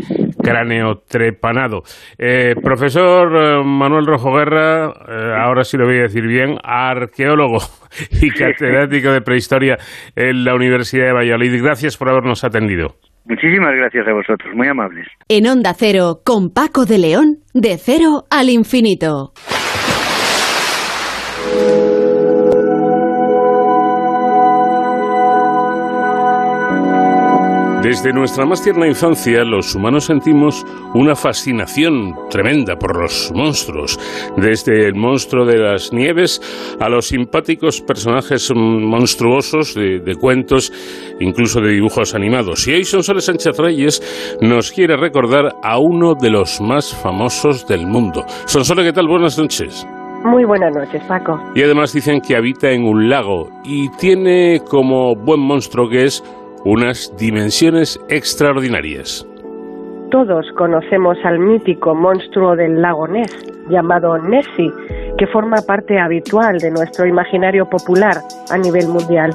cráneo 0.43 1.01
trepanado. 1.07 1.83
Eh, 2.17 2.55
profesor 2.61 3.31
eh, 3.35 3.63
Manuel 3.63 4.05
Rojo 4.05 4.33
Guerra, 4.33 4.91
ahora 5.35 5.63
sí 5.63 5.77
lo 5.77 5.85
voy 5.85 5.97
a 5.97 6.03
decir 6.03 6.25
bien, 6.25 6.57
arqueólogo 6.63 7.57
y 8.21 8.29
catedrático 8.31 9.11
de 9.11 9.21
prehistoria 9.21 9.77
en 10.15 10.43
la 10.43 10.55
Universidad 10.55 11.07
de 11.07 11.13
Valladolid. 11.13 11.61
Gracias 11.61 11.97
por 11.97 12.09
habernos 12.09 12.43
atendido. 12.43 12.95
Muchísimas 13.25 13.75
gracias 13.75 14.07
a 14.07 14.13
vosotros, 14.13 14.53
muy 14.55 14.67
amables. 14.67 15.07
En 15.29 15.47
Onda 15.47 15.73
Cero, 15.75 16.21
con 16.25 16.49
Paco 16.49 16.85
de 16.85 16.97
León, 16.97 17.37
de 17.53 17.77
cero 17.77 18.23
al 18.31 18.49
infinito. 18.49 19.33
Desde 27.81 28.13
nuestra 28.13 28.45
más 28.45 28.63
tierna 28.63 28.85
infancia, 28.85 29.43
los 29.43 29.73
humanos 29.73 30.05
sentimos 30.05 30.63
una 30.93 31.15
fascinación 31.15 32.13
tremenda 32.29 32.75
por 32.75 32.95
los 32.95 33.31
monstruos, 33.33 33.99
desde 34.37 34.85
el 34.85 34.93
monstruo 34.93 35.45
de 35.45 35.57
las 35.57 35.91
nieves 35.91 36.39
a 36.79 36.89
los 36.89 37.07
simpáticos 37.07 37.81
personajes 37.81 38.53
monstruosos 38.55 39.73
de, 39.73 40.15
cuentos, 40.19 40.71
incluso 41.19 41.59
de 41.59 41.71
dibujos 41.71 42.13
animados. 42.13 42.67
Y 42.67 42.73
hoy 42.73 42.83
Sonsoles 42.83 43.25
Sánchez 43.25 43.57
Reyes 43.57 44.37
nos 44.41 44.71
quiere 44.71 44.95
recordar 44.95 45.55
a 45.63 45.79
uno 45.79 46.13
de 46.13 46.29
los 46.29 46.61
más 46.61 46.93
famosos 46.93 47.65
del 47.67 47.87
mundo. 47.87 48.25
Sonsoles, 48.45 48.85
¿qué 48.85 48.93
tal? 48.93 49.07
Buenas 49.07 49.39
noches. 49.39 49.87
Muy 50.23 50.45
buenas 50.45 50.71
noches, 50.75 51.01
Paco. 51.07 51.41
Y 51.55 51.63
además 51.63 51.93
dicen 51.93 52.21
que 52.21 52.35
habita 52.35 52.69
en 52.69 52.83
un 52.83 53.09
lago 53.09 53.49
y 53.63 53.89
tiene 53.97 54.61
como 54.69 55.15
buen 55.15 55.39
monstruo 55.39 55.89
que 55.89 56.03
es 56.05 56.23
unas 56.65 57.11
dimensiones 57.17 57.99
extraordinarias. 58.09 59.27
Todos 60.11 60.45
conocemos 60.57 61.17
al 61.23 61.39
mítico 61.39 61.95
monstruo 61.95 62.55
del 62.55 62.81
lago 62.81 63.07
Ness, 63.07 63.35
llamado 63.69 64.17
Nessie, 64.17 64.71
que 65.17 65.25
forma 65.27 65.57
parte 65.65 65.97
habitual 65.97 66.59
de 66.59 66.69
nuestro 66.69 67.05
imaginario 67.05 67.67
popular 67.69 68.17
a 68.49 68.57
nivel 68.57 68.87
mundial. 68.89 69.31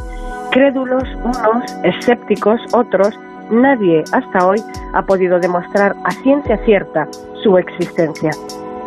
Crédulos 0.53 1.05
unos, 1.25 1.65
escépticos 1.83 2.61
otros, 2.73 3.19
nadie 3.51 4.05
hasta 4.13 4.47
hoy 4.47 4.59
ha 4.93 5.03
podido 5.03 5.41
demostrar 5.41 5.97
a 6.05 6.11
ciencia 6.23 6.59
cierta 6.65 7.09
su 7.43 7.57
existencia. 7.57 8.31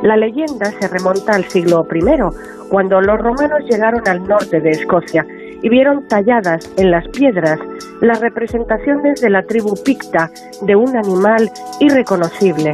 La 0.03 0.15
leyenda 0.15 0.65
se 0.79 0.87
remonta 0.87 1.33
al 1.33 1.43
siglo 1.45 1.85
I, 1.91 2.69
cuando 2.69 3.01
los 3.01 3.19
romanos 3.19 3.63
llegaron 3.69 4.07
al 4.07 4.23
norte 4.25 4.61
de 4.61 4.69
Escocia 4.69 5.25
y 5.61 5.69
vieron 5.69 6.07
talladas 6.07 6.71
en 6.77 6.91
las 6.91 7.07
piedras 7.09 7.59
las 8.01 8.19
representaciones 8.21 9.21
de 9.21 9.29
la 9.29 9.43
tribu 9.43 9.75
picta 9.83 10.31
de 10.61 10.75
un 10.75 10.95
animal 10.95 11.51
irreconocible. 11.79 12.73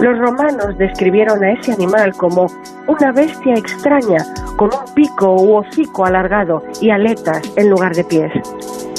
Los 0.00 0.18
romanos 0.18 0.76
describieron 0.78 1.42
a 1.42 1.52
ese 1.52 1.72
animal 1.72 2.12
como 2.16 2.46
una 2.86 3.12
bestia 3.12 3.54
extraña 3.54 4.18
con 4.56 4.70
un 4.74 4.94
pico 4.94 5.34
u 5.34 5.56
hocico 5.56 6.04
alargado 6.04 6.62
y 6.80 6.90
aletas 6.90 7.42
en 7.56 7.70
lugar 7.70 7.94
de 7.94 8.04
pies. 8.04 8.32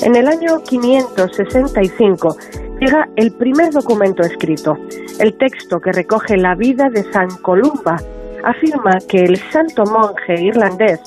En 0.04 0.16
el 0.16 0.28
año 0.28 0.60
565 0.64 2.38
llega 2.80 3.10
el 3.16 3.32
primer 3.34 3.72
documento 3.72 4.24
escrito, 4.24 4.78
el 5.20 5.34
texto 5.38 5.80
que 5.80 5.92
recoge 5.92 6.38
la 6.38 6.56
vida 6.56 6.90
de 6.90 7.04
San 7.12 7.30
Columba. 7.42 7.98
Afirma 8.44 9.00
que 9.10 9.26
el 9.26 9.38
santo 9.52 9.84
monje 9.86 10.42
irlandés 10.42 11.02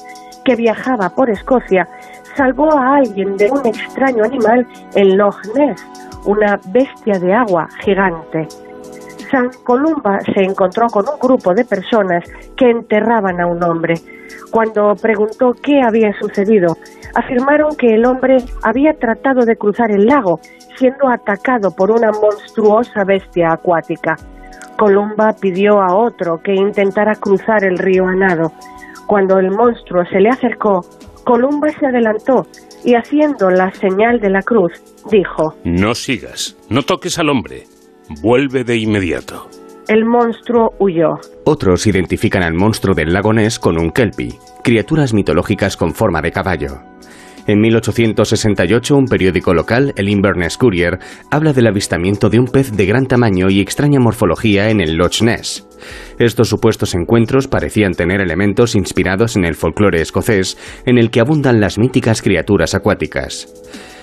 viajaba 0.57 1.11
por 1.11 1.31
Escocia 1.31 1.89
salvó 2.37 2.73
a 2.73 2.97
alguien 2.97 3.37
de 3.37 3.51
un 3.51 3.67
extraño 3.67 4.25
animal 4.25 4.67
en 4.95 5.17
Loch 5.17 5.39
Ness, 5.55 5.85
una 6.25 6.59
bestia 6.73 7.19
de 7.19 7.35
agua 7.35 7.69
gigante. 7.85 8.49
San 9.31 9.51
Columba 9.65 10.19
se 10.35 10.43
encontró 10.43 10.89
con 10.89 11.05
un 11.09 11.19
grupo 11.21 11.55
de 11.55 11.65
personas 11.65 12.25
que 12.57 12.71
enterraban 12.71 13.41
a 13.41 13.47
un 13.47 13.63
hombre. 13.63 13.95
Cuando 14.51 14.95
preguntó 14.97 15.55
qué 15.63 15.81
había 15.81 16.13
sucedido, 16.19 16.77
afirmaron 17.15 17.77
que 17.77 17.95
el 17.95 18.05
hombre 18.05 18.39
había 18.63 18.93
tratado 18.95 19.45
de 19.45 19.57
cruzar 19.57 19.91
el 19.93 20.07
lago, 20.07 20.41
siendo 20.77 21.09
atacado 21.09 21.71
por 21.71 21.91
una 21.91 22.11
monstruosa 22.11 23.05
bestia 23.05 23.53
acuática. 23.53 24.17
Columba 24.77 25.35
pidió 25.39 25.81
a 25.81 25.95
otro 25.95 26.41
que 26.43 26.55
intentara 26.55 27.15
cruzar 27.15 27.65
el 27.65 27.79
río 27.79 28.07
a 28.07 28.15
nado. 28.15 28.51
Cuando 29.11 29.41
el 29.41 29.51
monstruo 29.51 30.05
se 30.05 30.21
le 30.21 30.29
acercó, 30.29 30.85
Columba 31.25 31.69
se 31.71 31.85
adelantó 31.85 32.47
y 32.85 32.95
haciendo 32.95 33.51
la 33.51 33.75
señal 33.75 34.21
de 34.21 34.31
la 34.31 34.41
cruz, 34.41 34.71
dijo, 35.11 35.57
No 35.65 35.97
sigas, 35.97 36.57
no 36.69 36.83
toques 36.83 37.19
al 37.19 37.29
hombre, 37.29 37.65
vuelve 38.23 38.63
de 38.63 38.77
inmediato. 38.77 39.49
El 39.89 40.05
monstruo 40.05 40.75
huyó. 40.79 41.19
Otros 41.45 41.89
identifican 41.89 42.45
al 42.45 42.55
monstruo 42.55 42.95
del 42.95 43.13
lago 43.13 43.33
Ness 43.33 43.59
con 43.59 43.81
un 43.81 43.91
kelpie, 43.91 44.39
criaturas 44.63 45.13
mitológicas 45.13 45.77
con 45.77 45.93
forma 45.93 46.23
de 46.23 46.31
caballo. 46.31 46.90
En 47.51 47.61
1868, 47.61 48.97
un 48.97 49.07
periódico 49.07 49.53
local, 49.53 49.93
el 49.97 50.09
Inverness 50.09 50.57
Courier, 50.57 51.01
habla 51.33 51.53
del 51.53 51.67
avistamiento 51.67 52.31
de 52.31 52.39
un 52.39 52.47
pez 52.47 52.71
de 52.77 52.87
gran 52.87 53.07
tamaño 53.07 53.51
y 53.51 53.59
extraña 53.59 53.99
morfología 53.99 54.71
en 54.71 54.81
el 54.81 54.95
Loch 54.95 55.21
Ness. 55.21 55.67
Estos 56.21 56.49
supuestos 56.49 56.95
encuentros 56.95 57.49
parecían 57.49 57.95
tener 57.95 58.21
elementos 58.21 58.77
inspirados 58.77 59.35
en 59.35 59.45
el 59.45 59.57
folclore 59.57 60.01
escocés, 60.01 60.57
en 60.87 60.97
el 60.97 61.11
que 61.11 61.19
abundan 61.19 61.59
las 61.59 61.77
míticas 61.77 62.23
criaturas 62.23 62.77
acuáticas. 62.77 63.49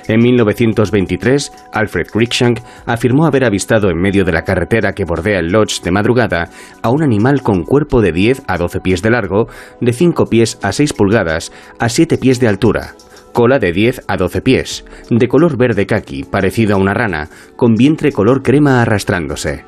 En 0.10 0.20
1923, 0.20 1.52
Alfred 1.72 2.08
Cruikshank 2.08 2.60
afirmó 2.86 3.28
haber 3.28 3.46
avistado 3.46 3.90
en 3.90 3.98
medio 3.98 4.26
de 4.26 4.34
la 4.34 4.44
carretera 4.44 4.92
que 4.92 5.06
bordea 5.06 5.40
el 5.40 5.54
Lodge 5.54 5.82
de 5.82 5.92
madrugada 5.92 6.50
a 6.82 6.90
un 6.90 7.02
animal 7.02 7.42
con 7.44 7.64
cuerpo 7.64 8.02
de 8.02 8.12
10 8.12 8.44
a 8.46 8.58
12 8.58 8.82
pies 8.82 9.02
de 9.02 9.10
largo, 9.10 9.48
de 9.80 9.94
5 9.94 10.26
pies 10.26 10.60
a 10.62 10.74
6 10.74 10.92
pulgadas, 10.92 11.54
a 11.80 11.88
7 11.88 12.18
pies 12.18 12.42
de 12.42 12.48
altura, 12.50 12.96
cola 13.38 13.60
de 13.60 13.72
10 13.72 14.02
a 14.08 14.18
12 14.18 14.42
pies, 14.42 14.84
de 15.12 15.28
color 15.28 15.60
verde 15.60 15.86
caqui, 15.86 16.24
parecido 16.24 16.74
a 16.74 16.80
una 16.80 16.96
rana, 16.96 17.30
con 17.56 17.76
vientre 17.76 18.12
color 18.12 18.42
crema 18.42 18.82
arrastrándose. 18.82 19.64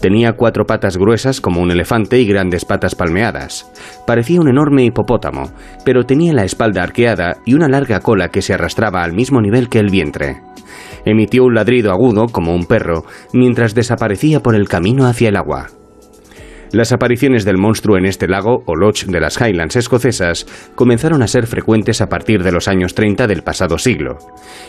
Tenía 0.00 0.32
cuatro 0.32 0.64
patas 0.64 0.96
gruesas 0.96 1.40
como 1.40 1.60
un 1.60 1.70
elefante 1.70 2.18
y 2.18 2.26
grandes 2.26 2.64
patas 2.64 2.96
palmeadas. 2.96 3.70
Parecía 4.08 4.40
un 4.40 4.48
enorme 4.48 4.82
hipopótamo, 4.82 5.52
pero 5.84 6.02
tenía 6.02 6.32
la 6.32 6.42
espalda 6.42 6.82
arqueada 6.82 7.36
y 7.46 7.54
una 7.54 7.68
larga 7.68 8.00
cola 8.00 8.28
que 8.30 8.42
se 8.42 8.54
arrastraba 8.54 9.04
al 9.04 9.12
mismo 9.12 9.40
nivel 9.40 9.68
que 9.68 9.78
el 9.78 9.90
vientre. 9.90 10.40
Emitió 11.04 11.44
un 11.44 11.54
ladrido 11.54 11.92
agudo 11.92 12.26
como 12.26 12.52
un 12.52 12.66
perro 12.66 13.04
mientras 13.32 13.76
desaparecía 13.76 14.40
por 14.40 14.56
el 14.56 14.68
camino 14.68 15.06
hacia 15.06 15.28
el 15.28 15.36
agua. 15.36 15.68
Las 16.72 16.90
apariciones 16.90 17.44
del 17.44 17.58
monstruo 17.58 17.98
en 17.98 18.06
este 18.06 18.26
lago, 18.26 18.62
o 18.64 18.74
loch 18.74 19.04
de 19.04 19.20
las 19.20 19.38
Highlands 19.38 19.76
escocesas, 19.76 20.46
comenzaron 20.74 21.22
a 21.22 21.26
ser 21.26 21.46
frecuentes 21.46 22.00
a 22.00 22.08
partir 22.08 22.42
de 22.42 22.50
los 22.50 22.66
años 22.66 22.94
30 22.94 23.26
del 23.26 23.42
pasado 23.42 23.76
siglo. 23.76 24.16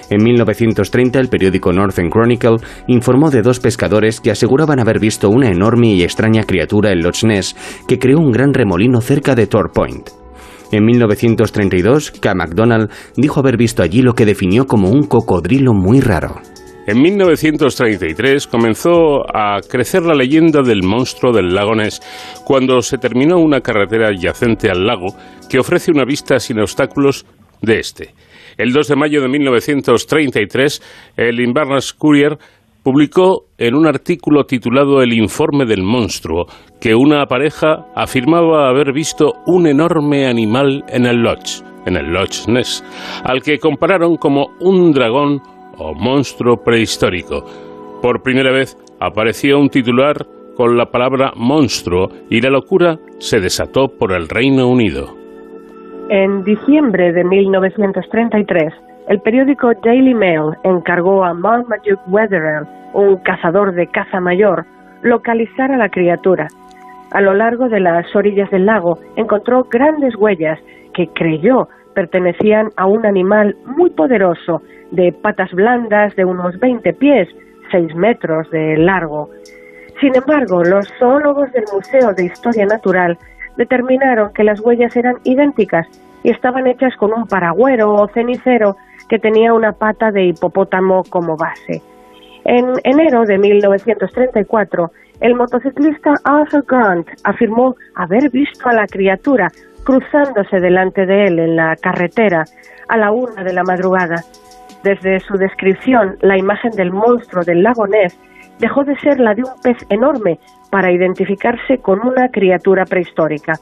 En 0.09 0.21
1930 0.21 1.17
el 1.19 1.29
periódico 1.29 1.71
Northern 1.71 2.09
Chronicle 2.09 2.57
informó 2.87 3.31
de 3.31 3.41
dos 3.41 3.61
pescadores 3.61 4.19
que 4.19 4.31
aseguraban 4.31 4.81
haber 4.81 4.99
visto 4.99 5.29
una 5.29 5.47
enorme 5.47 5.93
y 5.93 6.03
extraña 6.03 6.43
criatura 6.43 6.91
en 6.91 7.03
Loch 7.03 7.23
Ness 7.23 7.55
que 7.87 7.99
creó 7.99 8.19
un 8.19 8.33
gran 8.33 8.53
remolino 8.53 8.99
cerca 8.99 9.33
de 9.33 9.47
Tor 9.47 9.71
Point. 9.71 10.09
En 10.73 10.83
1932, 10.83 12.11
K. 12.19 12.33
MacDonald 12.35 12.89
dijo 13.15 13.39
haber 13.39 13.55
visto 13.55 13.81
allí 13.81 14.01
lo 14.01 14.13
que 14.13 14.25
definió 14.25 14.65
como 14.67 14.89
un 14.89 15.03
cocodrilo 15.03 15.73
muy 15.73 16.01
raro. 16.01 16.41
En 16.85 17.01
1933 17.01 18.45
comenzó 18.47 19.23
a 19.33 19.61
crecer 19.61 20.03
la 20.03 20.13
leyenda 20.13 20.61
del 20.61 20.83
monstruo 20.83 21.31
del 21.31 21.55
lago 21.55 21.75
Ness 21.75 22.01
cuando 22.43 22.81
se 22.81 22.97
terminó 22.97 23.37
una 23.39 23.61
carretera 23.61 24.09
adyacente 24.09 24.69
al 24.69 24.85
lago 24.85 25.15
que 25.49 25.59
ofrece 25.59 25.91
una 25.91 26.03
vista 26.03 26.39
sin 26.39 26.59
obstáculos 26.59 27.25
de 27.61 27.79
este. 27.79 28.13
El 28.57 28.73
2 28.73 28.89
de 28.89 28.95
mayo 28.97 29.21
de 29.21 29.29
1933, 29.29 31.13
el 31.15 31.39
Inverness 31.39 31.93
Courier 31.93 32.37
publicó 32.83 33.45
en 33.57 33.75
un 33.75 33.87
artículo 33.87 34.43
titulado 34.43 35.01
El 35.01 35.13
informe 35.13 35.65
del 35.65 35.83
monstruo 35.83 36.47
que 36.81 36.95
una 36.95 37.25
pareja 37.27 37.85
afirmaba 37.95 38.67
haber 38.67 38.91
visto 38.91 39.35
un 39.45 39.67
enorme 39.67 40.27
animal 40.27 40.83
en 40.89 41.05
el 41.05 41.21
Lodge, 41.21 41.63
en 41.85 41.95
el 41.95 42.07
Lodge 42.07 42.45
Ness, 42.49 42.83
al 43.23 43.41
que 43.41 43.57
compararon 43.57 44.17
como 44.17 44.47
un 44.59 44.91
dragón 44.91 45.41
o 45.77 45.93
monstruo 45.93 46.57
prehistórico. 46.57 47.43
Por 48.01 48.21
primera 48.21 48.51
vez 48.51 48.77
apareció 48.99 49.59
un 49.59 49.69
titular 49.69 50.25
con 50.55 50.77
la 50.77 50.85
palabra 50.85 51.31
monstruo 51.35 52.09
y 52.29 52.41
la 52.41 52.49
locura 52.49 52.97
se 53.17 53.39
desató 53.39 53.87
por 53.87 54.11
el 54.11 54.29
Reino 54.29 54.67
Unido. 54.69 55.07
En 56.09 56.43
diciembre 56.43 57.11
de 57.11 57.23
1933, 57.23 58.73
el 59.07 59.19
periódico 59.21 59.71
Daily 59.83 60.13
Mail 60.13 60.53
encargó 60.63 61.23
a 61.23 61.33
Marmaduke 61.33 61.97
Wetherell, 62.07 62.67
un 62.93 63.17
cazador 63.17 63.73
de 63.73 63.87
caza 63.87 64.19
mayor, 64.19 64.65
localizar 65.01 65.71
a 65.71 65.77
la 65.77 65.89
criatura. 65.89 66.47
A 67.11 67.21
lo 67.21 67.33
largo 67.33 67.69
de 67.69 67.79
las 67.79 68.05
orillas 68.15 68.49
del 68.51 68.65
lago 68.65 68.99
encontró 69.15 69.65
grandes 69.69 70.15
huellas 70.15 70.59
que 70.93 71.07
creyó 71.07 71.67
pertenecían 71.93 72.69
a 72.75 72.85
un 72.85 73.05
animal 73.05 73.55
muy 73.65 73.89
poderoso 73.91 74.61
de 74.93 75.11
patas 75.11 75.51
blandas 75.51 76.15
de 76.15 76.23
unos 76.23 76.57
20 76.59 76.93
pies, 76.93 77.27
6 77.71 77.95
metros 77.95 78.49
de 78.51 78.77
largo. 78.77 79.29
Sin 79.99 80.15
embargo, 80.15 80.63
los 80.63 80.87
zoólogos 80.99 81.51
del 81.51 81.65
Museo 81.73 82.13
de 82.13 82.25
Historia 82.25 82.65
Natural 82.65 83.17
determinaron 83.57 84.31
que 84.33 84.43
las 84.43 84.59
huellas 84.61 84.95
eran 84.95 85.15
idénticas 85.23 85.87
y 86.23 86.31
estaban 86.31 86.67
hechas 86.67 86.95
con 86.97 87.11
un 87.13 87.25
paragüero 87.27 87.93
o 87.93 88.07
cenicero 88.07 88.75
que 89.09 89.19
tenía 89.19 89.53
una 89.53 89.73
pata 89.73 90.11
de 90.11 90.25
hipopótamo 90.25 91.03
como 91.09 91.35
base. 91.35 91.81
En 92.45 92.73
enero 92.83 93.23
de 93.25 93.37
1934, 93.37 94.91
el 95.21 95.35
motociclista 95.35 96.13
Arthur 96.23 96.65
Grant 96.67 97.07
afirmó 97.23 97.75
haber 97.95 98.29
visto 98.29 98.69
a 98.69 98.73
la 98.73 98.85
criatura 98.85 99.47
cruzándose 99.83 100.59
delante 100.59 101.05
de 101.05 101.25
él 101.25 101.39
en 101.39 101.55
la 101.55 101.75
carretera 101.75 102.43
a 102.87 102.97
la 102.97 103.11
una 103.11 103.43
de 103.43 103.53
la 103.53 103.63
madrugada. 103.63 104.17
Desde 104.83 105.19
su 105.21 105.35
descripción, 105.35 106.17
la 106.21 106.37
imagen 106.37 106.71
del 106.71 106.91
monstruo 106.91 107.43
del 107.43 107.63
lago 107.63 107.87
Ness 107.87 108.19
dejó 108.59 108.83
de 108.83 108.97
ser 108.99 109.19
la 109.19 109.33
de 109.33 109.43
un 109.43 109.61
pez 109.61 109.77
enorme 109.89 110.39
para 110.69 110.91
identificarse 110.91 111.77
con 111.77 112.05
una 112.05 112.29
criatura 112.29 112.85
prehistórica. 112.85 113.53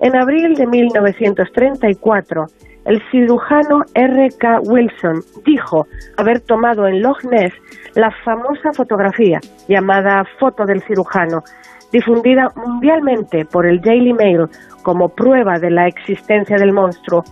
En 0.00 0.16
abril 0.16 0.54
de 0.54 0.66
1934, 0.66 2.46
el 2.86 3.02
cirujano 3.10 3.82
R. 3.94 4.28
K. 4.38 4.60
Wilson 4.60 5.22
dijo 5.44 5.86
haber 6.16 6.40
tomado 6.40 6.86
en 6.86 7.02
Loch 7.02 7.22
Ness 7.24 7.52
la 7.94 8.10
famosa 8.24 8.72
fotografía 8.72 9.40
llamada 9.68 10.24
Foto 10.38 10.64
del 10.64 10.80
cirujano, 10.82 11.42
difundida 11.92 12.48
mundialmente 12.56 13.44
por 13.44 13.66
el 13.66 13.80
Daily 13.80 14.14
Mail 14.14 14.46
como 14.82 15.10
prueba 15.10 15.58
de 15.58 15.70
la 15.70 15.86
existencia 15.86 16.56
del 16.56 16.72
monstruo 16.72 17.24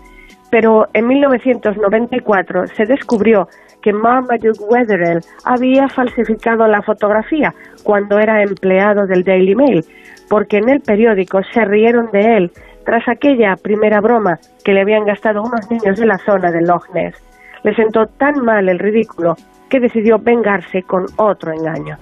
pero 0.50 0.86
en 0.92 1.06
1994 1.06 2.66
se 2.68 2.84
descubrió 2.84 3.48
que 3.82 3.92
Marmaduke 3.92 4.64
Wetherell 4.68 5.20
había 5.44 5.88
falsificado 5.88 6.66
la 6.66 6.82
fotografía 6.82 7.54
cuando 7.84 8.18
era 8.18 8.42
empleado 8.42 9.06
del 9.06 9.22
Daily 9.22 9.54
Mail, 9.54 9.84
porque 10.28 10.58
en 10.58 10.68
el 10.68 10.80
periódico 10.80 11.40
se 11.52 11.64
rieron 11.64 12.10
de 12.12 12.36
él 12.36 12.50
tras 12.84 13.06
aquella 13.08 13.56
primera 13.56 14.00
broma 14.00 14.38
que 14.64 14.72
le 14.72 14.82
habían 14.82 15.04
gastado 15.04 15.42
unos 15.42 15.70
niños 15.70 15.98
de 15.98 16.06
la 16.06 16.18
zona 16.18 16.50
de 16.50 16.62
Loch 16.62 16.88
Ness. 16.94 17.14
Le 17.62 17.74
sentó 17.74 18.06
tan 18.06 18.44
mal 18.44 18.68
el 18.68 18.78
ridículo 18.78 19.34
que 19.68 19.80
decidió 19.80 20.18
vengarse 20.18 20.82
con 20.82 21.06
otro 21.16 21.52
engaño. 21.52 21.96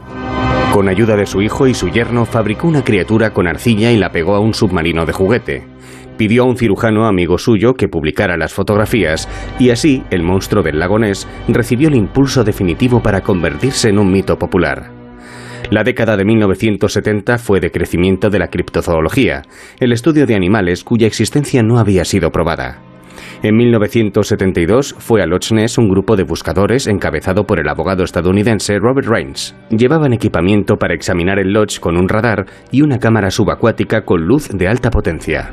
Con 0.72 0.88
ayuda 0.88 1.16
de 1.16 1.26
su 1.26 1.40
hijo 1.40 1.66
y 1.66 1.74
su 1.74 1.88
yerno 1.88 2.24
fabricó 2.24 2.66
una 2.66 2.82
criatura 2.82 3.30
con 3.30 3.46
arcilla 3.46 3.90
y 3.92 3.96
la 3.96 4.10
pegó 4.10 4.34
a 4.34 4.40
un 4.40 4.54
submarino 4.54 5.06
de 5.06 5.12
juguete 5.12 5.74
pidió 6.16 6.42
a 6.42 6.46
un 6.46 6.56
cirujano 6.56 7.06
amigo 7.06 7.38
suyo 7.38 7.74
que 7.74 7.88
publicara 7.88 8.36
las 8.36 8.52
fotografías 8.52 9.28
y 9.58 9.70
así 9.70 10.02
el 10.10 10.22
monstruo 10.22 10.62
del 10.62 10.78
lago 10.78 10.98
Ness 10.98 11.26
recibió 11.48 11.88
el 11.88 11.96
impulso 11.96 12.44
definitivo 12.44 13.02
para 13.02 13.22
convertirse 13.22 13.88
en 13.88 13.98
un 13.98 14.10
mito 14.10 14.38
popular. 14.38 14.90
La 15.70 15.82
década 15.82 16.16
de 16.16 16.24
1970 16.24 17.38
fue 17.38 17.60
de 17.60 17.70
crecimiento 17.70 18.28
de 18.30 18.38
la 18.38 18.48
criptozoología, 18.48 19.42
el 19.80 19.92
estudio 19.92 20.26
de 20.26 20.34
animales 20.34 20.84
cuya 20.84 21.06
existencia 21.06 21.62
no 21.62 21.78
había 21.78 22.04
sido 22.04 22.30
probada. 22.30 22.80
En 23.42 23.56
1972 23.56 24.94
fue 24.98 25.22
a 25.22 25.26
Loch 25.26 25.52
Ness 25.52 25.78
un 25.78 25.88
grupo 25.88 26.16
de 26.16 26.22
buscadores 26.22 26.86
encabezado 26.86 27.46
por 27.46 27.60
el 27.60 27.68
abogado 27.68 28.04
estadounidense 28.04 28.78
Robert 28.78 29.06
Rains. 29.06 29.54
Llevaban 29.70 30.12
equipamiento 30.12 30.76
para 30.76 30.94
examinar 30.94 31.38
el 31.38 31.52
Lodge 31.52 31.78
con 31.78 31.96
un 31.96 32.08
radar 32.08 32.46
y 32.70 32.82
una 32.82 32.98
cámara 32.98 33.30
subacuática 33.30 34.04
con 34.04 34.24
luz 34.24 34.48
de 34.48 34.68
alta 34.68 34.90
potencia. 34.90 35.52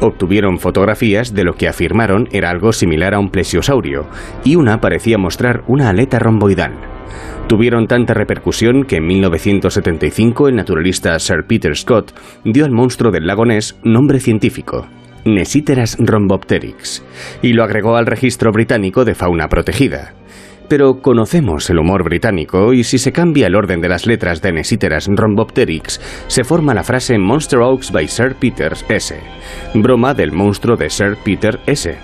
Obtuvieron 0.00 0.58
fotografías 0.58 1.34
de 1.34 1.44
lo 1.44 1.54
que 1.54 1.68
afirmaron 1.68 2.28
era 2.32 2.50
algo 2.50 2.72
similar 2.72 3.14
a 3.14 3.18
un 3.18 3.30
plesiosaurio, 3.30 4.06
y 4.44 4.56
una 4.56 4.80
parecía 4.80 5.18
mostrar 5.18 5.62
una 5.66 5.90
aleta 5.90 6.18
romboidal. 6.18 6.72
Tuvieron 7.48 7.86
tanta 7.86 8.14
repercusión 8.14 8.84
que 8.84 8.96
en 8.96 9.06
1975 9.06 10.48
el 10.48 10.56
naturalista 10.56 11.18
Sir 11.18 11.44
Peter 11.46 11.76
Scott 11.76 12.12
dio 12.44 12.64
al 12.64 12.70
monstruo 12.70 13.12
del 13.12 13.26
lago 13.26 13.44
Ness 13.44 13.78
nombre 13.84 14.20
científico, 14.20 14.86
Nesiteras 15.26 15.98
rhombopteryx, 15.98 17.04
y 17.42 17.52
lo 17.52 17.62
agregó 17.62 17.96
al 17.96 18.06
registro 18.06 18.52
británico 18.52 19.04
de 19.04 19.14
fauna 19.14 19.48
protegida. 19.48 20.14
Pero 20.70 21.02
conocemos 21.02 21.68
el 21.68 21.80
humor 21.80 22.04
británico 22.04 22.72
y 22.72 22.84
si 22.84 22.98
se 22.98 23.10
cambia 23.10 23.48
el 23.48 23.56
orden 23.56 23.80
de 23.80 23.88
las 23.88 24.06
letras 24.06 24.40
de 24.40 24.52
Nesiteras 24.52 25.08
rhombopteryx, 25.08 26.00
se 26.28 26.44
forma 26.44 26.74
la 26.74 26.84
frase 26.84 27.18
Monster 27.18 27.58
Oaks 27.58 27.90
by 27.90 28.06
Sir 28.06 28.36
Peter 28.36 28.72
S., 28.88 29.18
broma 29.74 30.14
del 30.14 30.30
monstruo 30.30 30.76
de 30.76 30.88
Sir 30.88 31.16
Peter 31.24 31.58
S. 31.66 31.98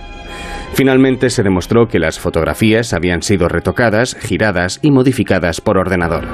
Finalmente 0.73 1.31
se 1.31 1.45
demostró 1.45 1.87
que 1.87 2.01
las 2.01 2.19
fotografías 2.19 2.93
habían 2.93 3.23
sido 3.23 3.49
retocadas, 3.49 4.17
giradas 4.17 4.81
y 4.83 4.91
modificadas 4.91 5.61
por 5.61 5.79
ordenador. 5.79 6.25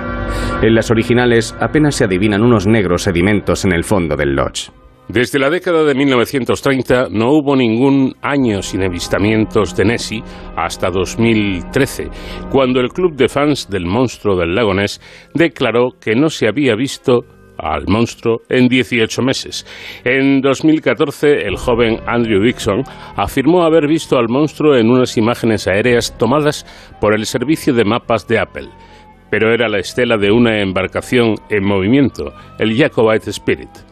En 0.63 0.75
las 0.75 0.91
originales 0.91 1.55
apenas 1.61 1.97
se 1.97 2.05
adivinan 2.05 2.43
unos 2.43 2.67
negros 2.67 3.03
sedimentos 3.03 3.67
en 3.67 3.73
el 3.73 3.85
fondo 3.85 4.17
del 4.17 4.35
lodge. 4.35 4.73
Desde 5.13 5.39
la 5.39 5.51
década 5.51 5.85
de 5.85 5.95
1930 5.95 7.09
no 7.11 7.33
hubo 7.33 7.55
ningún 7.55 8.15
año 8.23 8.63
sin 8.63 8.83
avistamientos 8.83 9.77
de 9.77 9.85
Nessie 9.85 10.25
hasta 10.57 10.89
2013, 10.89 12.09
cuando 12.51 12.81
el 12.81 12.89
club 12.89 13.15
de 13.15 13.29
fans 13.29 13.69
del 13.69 13.85
monstruo 13.85 14.37
del 14.37 14.55
lago 14.55 14.73
Ness 14.73 15.03
declaró 15.35 15.91
que 16.01 16.15
no 16.15 16.31
se 16.31 16.49
había 16.49 16.75
visto 16.77 17.27
al 17.59 17.89
monstruo 17.89 18.41
en 18.49 18.69
18 18.69 19.21
meses. 19.21 19.67
En 20.03 20.41
2014, 20.41 21.47
el 21.47 21.59
joven 21.59 22.01
Andrew 22.07 22.43
Dixon 22.43 22.83
afirmó 23.15 23.65
haber 23.65 23.87
visto 23.87 24.17
al 24.17 24.31
monstruo 24.31 24.77
en 24.77 24.89
unas 24.89 25.19
imágenes 25.19 25.69
aéreas 25.69 26.17
tomadas 26.17 26.65
por 27.03 27.13
el 27.13 27.27
servicio 27.27 27.75
de 27.75 27.85
mapas 27.85 28.27
de 28.27 28.39
Apple, 28.39 28.71
pero 29.31 29.53
era 29.53 29.69
la 29.69 29.79
estela 29.79 30.17
de 30.17 30.33
una 30.33 30.63
embarcación 30.63 31.35
en 31.51 31.67
movimiento, 31.67 32.33
el 32.59 32.75
Jacobite 32.75 33.29
Spirit. 33.29 33.92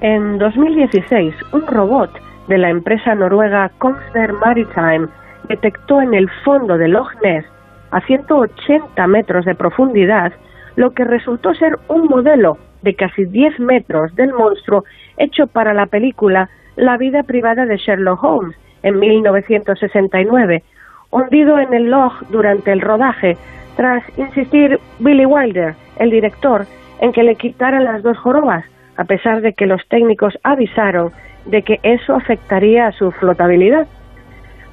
En 0.00 0.38
2016, 0.38 1.34
un 1.52 1.66
robot 1.66 2.10
de 2.46 2.56
la 2.56 2.70
empresa 2.70 3.16
noruega 3.16 3.68
Kongsberg 3.78 4.32
Maritime 4.34 5.08
detectó 5.48 6.00
en 6.00 6.14
el 6.14 6.30
fondo 6.44 6.78
del 6.78 6.92
Loch 6.92 7.10
Ness, 7.20 7.44
a 7.90 8.00
180 8.02 9.06
metros 9.08 9.44
de 9.44 9.56
profundidad, 9.56 10.32
lo 10.76 10.92
que 10.92 11.02
resultó 11.02 11.52
ser 11.54 11.80
un 11.88 12.06
modelo 12.06 12.58
de 12.82 12.94
casi 12.94 13.24
10 13.24 13.58
metros 13.58 14.14
del 14.14 14.32
monstruo 14.32 14.84
hecho 15.16 15.48
para 15.48 15.74
la 15.74 15.86
película 15.86 16.48
La 16.76 16.96
vida 16.96 17.24
privada 17.24 17.66
de 17.66 17.76
Sherlock 17.76 18.22
Holmes 18.22 18.56
en 18.84 19.00
1969, 19.00 20.62
hundido 21.10 21.58
en 21.58 21.74
el 21.74 21.90
log 21.90 22.12
durante 22.30 22.70
el 22.70 22.82
rodaje, 22.82 23.36
tras 23.76 24.04
insistir 24.16 24.78
Billy 25.00 25.26
Wilder, 25.26 25.74
el 25.98 26.10
director, 26.10 26.66
en 27.00 27.12
que 27.12 27.24
le 27.24 27.34
quitaran 27.34 27.82
las 27.82 28.04
dos 28.04 28.16
jorobas, 28.18 28.64
a 28.98 29.04
pesar 29.04 29.40
de 29.40 29.54
que 29.54 29.66
los 29.66 29.80
técnicos 29.88 30.36
avisaron 30.42 31.12
de 31.46 31.62
que 31.62 31.78
eso 31.82 32.14
afectaría 32.14 32.88
a 32.88 32.92
su 32.92 33.10
flotabilidad. 33.12 33.86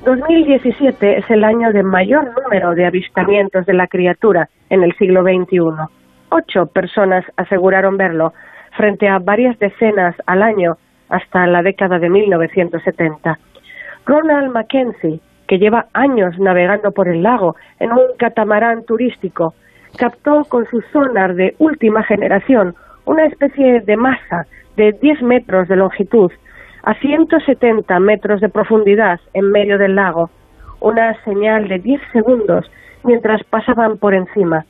2017 0.03 1.19
es 1.19 1.29
el 1.29 1.43
año 1.43 1.71
de 1.71 1.83
mayor 1.83 2.33
número 2.41 2.73
de 2.73 2.85
avistamientos 2.85 3.65
de 3.65 3.73
la 3.73 3.87
criatura 3.87 4.49
en 4.69 4.83
el 4.83 4.93
siglo 4.97 5.21
XXI. 5.21 5.59
Ocho 6.29 6.65
personas 6.65 7.23
aseguraron 7.37 7.97
verlo, 7.97 8.33
frente 8.75 9.07
a 9.07 9.19
varias 9.19 9.57
decenas 9.59 10.15
al 10.25 10.41
año 10.41 10.75
hasta 11.07 11.45
la 11.45 11.61
década 11.61 11.99
de 11.99 12.09
1970. 12.09 13.37
Ronald 14.07 14.51
Mackenzie, 14.51 15.19
que 15.47 15.59
lleva 15.59 15.85
años 15.93 16.37
navegando 16.39 16.91
por 16.91 17.07
el 17.07 17.21
lago 17.21 17.55
en 17.79 17.91
un 17.91 18.17
catamarán 18.17 18.85
turístico, 18.85 19.53
captó 19.97 20.43
con 20.45 20.65
su 20.65 20.81
sonar 20.91 21.35
de 21.35 21.55
última 21.59 22.03
generación 22.03 22.75
una 23.05 23.25
especie 23.25 23.81
de 23.81 23.97
masa 23.97 24.45
de 24.75 24.91
10 24.93 25.21
metros 25.21 25.67
de 25.67 25.75
longitud 25.75 26.31
a 26.83 26.93
170 26.95 27.99
metros 27.99 28.41
de 28.41 28.49
profundidad 28.49 29.19
en 29.33 29.51
medio 29.51 29.77
del 29.77 29.95
lago, 29.95 30.29
una 30.79 31.13
señal 31.23 31.67
de 31.67 31.79
10 31.79 32.01
segundos 32.11 32.69
mientras 33.03 33.43
pasaban 33.45 33.97
por 33.97 34.13
encima. 34.13 34.65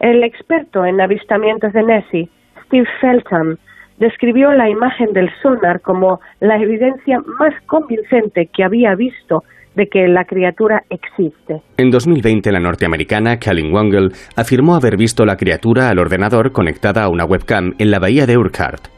El 0.00 0.24
experto 0.24 0.84
en 0.84 1.00
avistamientos 1.00 1.72
de 1.72 1.82
Nessie, 1.82 2.28
Steve 2.64 2.88
Feltham, 3.00 3.56
describió 3.98 4.52
la 4.52 4.68
imagen 4.68 5.12
del 5.12 5.30
sonar 5.40 5.80
como 5.80 6.20
la 6.40 6.56
evidencia 6.56 7.20
más 7.38 7.54
convincente 7.66 8.46
que 8.46 8.64
había 8.64 8.94
visto 8.94 9.42
de 9.76 9.86
que 9.86 10.08
la 10.08 10.24
criatura 10.24 10.82
existe. 10.90 11.62
En 11.76 11.90
2020, 11.90 12.50
la 12.50 12.60
norteamericana 12.60 13.38
Kalin 13.38 13.72
Wangel 13.72 14.12
afirmó 14.34 14.74
haber 14.74 14.96
visto 14.96 15.24
la 15.24 15.36
criatura 15.36 15.88
al 15.90 15.98
ordenador 15.98 16.52
conectada 16.52 17.04
a 17.04 17.08
una 17.08 17.24
webcam 17.24 17.74
en 17.78 17.90
la 17.90 17.98
bahía 17.98 18.26
de 18.26 18.36
Urquhart. 18.36 18.88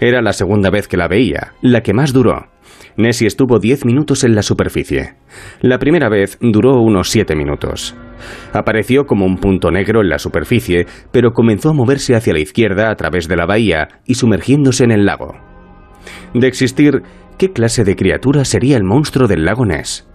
Era 0.00 0.22
la 0.22 0.32
segunda 0.32 0.70
vez 0.70 0.88
que 0.88 0.96
la 0.96 1.08
veía, 1.08 1.52
la 1.60 1.82
que 1.82 1.92
más 1.92 2.12
duró. 2.12 2.46
Nessie 2.96 3.26
estuvo 3.26 3.58
10 3.60 3.84
minutos 3.84 4.24
en 4.24 4.34
la 4.34 4.42
superficie. 4.42 5.14
La 5.60 5.78
primera 5.78 6.08
vez 6.08 6.36
duró 6.40 6.80
unos 6.80 7.10
7 7.10 7.36
minutos. 7.36 7.96
Apareció 8.52 9.04
como 9.04 9.24
un 9.24 9.36
punto 9.36 9.70
negro 9.70 10.00
en 10.00 10.08
la 10.08 10.18
superficie, 10.18 10.86
pero 11.12 11.32
comenzó 11.32 11.70
a 11.70 11.74
moverse 11.74 12.16
hacia 12.16 12.32
la 12.32 12.40
izquierda 12.40 12.90
a 12.90 12.96
través 12.96 13.28
de 13.28 13.36
la 13.36 13.46
bahía 13.46 13.88
y 14.04 14.14
sumergiéndose 14.14 14.84
en 14.84 14.90
el 14.90 15.04
lago. 15.04 15.34
De 16.34 16.48
existir, 16.48 17.02
¿qué 17.38 17.52
clase 17.52 17.84
de 17.84 17.94
criatura 17.94 18.44
sería 18.44 18.76
el 18.76 18.84
monstruo 18.84 19.28
del 19.28 19.44
lago 19.44 19.64
Ness? 19.64 20.07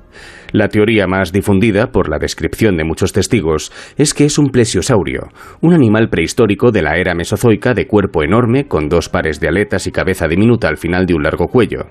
La 0.54 0.68
teoría 0.68 1.08
más 1.08 1.32
difundida 1.32 1.88
por 1.92 2.10
la 2.10 2.20
descripción 2.20 2.78
de 2.78 2.84
muchos 2.84 3.12
testigos 3.12 3.72
es 3.98 4.14
que 4.14 4.26
es 4.26 4.38
un 4.38 4.50
plesiosaurio, 4.50 5.30
un 5.62 5.74
animal 5.74 6.10
prehistórico 6.10 6.72
de 6.72 6.84
la 6.84 6.96
era 6.98 7.16
mesozoica 7.16 7.74
de 7.74 7.88
cuerpo 7.88 8.24
enorme 8.24 8.68
con 8.68 8.88
dos 8.88 9.10
pares 9.10 9.40
de 9.40 9.48
aletas 9.48 9.88
y 9.88 9.92
cabeza 9.92 10.28
diminuta 10.28 10.68
al 10.68 10.78
final 10.78 11.08
de 11.08 11.16
un 11.16 11.24
largo 11.24 11.48
cuello. 11.48 11.88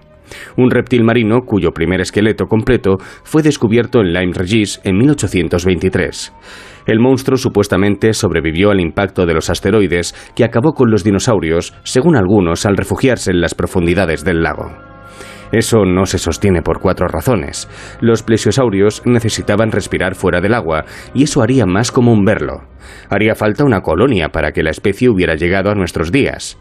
Un 0.56 0.70
reptil 0.70 1.02
marino 1.02 1.40
cuyo 1.40 1.72
primer 1.72 2.00
esqueleto 2.00 2.46
completo 2.46 2.98
fue 3.24 3.42
descubierto 3.42 3.98
en 3.98 4.12
Lyme 4.12 4.32
Regis 4.32 4.80
en 4.84 4.96
1823. 4.96 6.32
El 6.86 7.00
monstruo 7.00 7.36
supuestamente 7.38 8.12
sobrevivió 8.12 8.70
al 8.70 8.78
impacto 8.78 9.26
de 9.26 9.34
los 9.34 9.50
asteroides 9.50 10.14
que 10.36 10.44
acabó 10.44 10.72
con 10.72 10.88
los 10.88 11.02
dinosaurios, 11.02 11.74
según 11.82 12.14
algunos, 12.14 12.64
al 12.64 12.76
refugiarse 12.76 13.32
en 13.32 13.40
las 13.40 13.56
profundidades 13.56 14.22
del 14.22 14.44
lago. 14.44 14.91
Eso 15.52 15.84
no 15.84 16.06
se 16.06 16.18
sostiene 16.18 16.62
por 16.62 16.80
cuatro 16.80 17.06
razones. 17.08 17.68
Los 18.00 18.22
plesiosaurios 18.22 19.02
necesitaban 19.04 19.70
respirar 19.70 20.14
fuera 20.14 20.40
del 20.40 20.54
agua, 20.54 20.84
y 21.14 21.24
eso 21.24 21.42
haría 21.42 21.66
más 21.66 21.92
común 21.92 22.24
verlo. 22.24 22.64
Haría 23.10 23.34
falta 23.34 23.64
una 23.64 23.82
colonia 23.82 24.30
para 24.30 24.52
que 24.52 24.62
la 24.62 24.70
especie 24.70 25.08
hubiera 25.08 25.34
llegado 25.34 25.70
a 25.70 25.74
nuestros 25.74 26.10
días. 26.10 26.58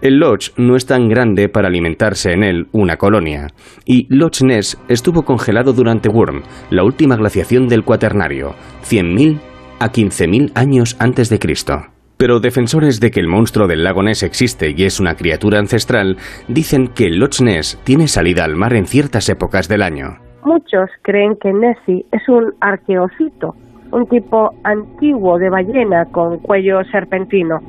El 0.00 0.18
Loch 0.18 0.56
no 0.56 0.76
es 0.76 0.86
tan 0.86 1.08
grande 1.08 1.48
para 1.48 1.68
alimentarse 1.68 2.32
en 2.32 2.42
él 2.42 2.68
una 2.72 2.96
colonia, 2.96 3.48
y 3.84 4.06
Loch 4.08 4.40
Ness 4.42 4.78
estuvo 4.88 5.24
congelado 5.24 5.72
durante 5.72 6.08
Worm, 6.08 6.42
la 6.70 6.84
última 6.84 7.16
glaciación 7.16 7.68
del 7.68 7.84
Cuaternario, 7.84 8.54
100.000 8.88 9.40
a 9.78 9.92
15.000 9.92 10.52
años 10.54 10.96
antes 10.98 11.28
de 11.28 11.38
Cristo. 11.38 11.97
Pero 12.18 12.40
defensores 12.40 12.98
de 12.98 13.12
que 13.12 13.20
el 13.20 13.28
monstruo 13.28 13.68
del 13.68 13.84
lago 13.84 14.02
Ness 14.02 14.24
existe 14.24 14.74
y 14.76 14.84
es 14.84 14.98
una 14.98 15.14
criatura 15.14 15.60
ancestral 15.60 16.16
dicen 16.48 16.88
que 16.88 17.10
Loch 17.10 17.40
Ness 17.40 17.80
tiene 17.84 18.08
salida 18.08 18.44
al 18.44 18.56
mar 18.56 18.74
en 18.74 18.86
ciertas 18.86 19.28
épocas 19.28 19.68
del 19.68 19.82
año. 19.82 20.18
Muchos 20.44 20.90
creen 21.02 21.36
que 21.36 21.52
Nessie 21.52 22.04
es 22.10 22.28
un 22.28 22.52
arqueocito, 22.60 23.54
un 23.92 24.06
tipo 24.08 24.52
antiguo 24.64 25.38
de 25.38 25.48
ballena 25.48 26.06
con 26.06 26.38
cuello 26.40 26.82
serpentino. 26.90 27.60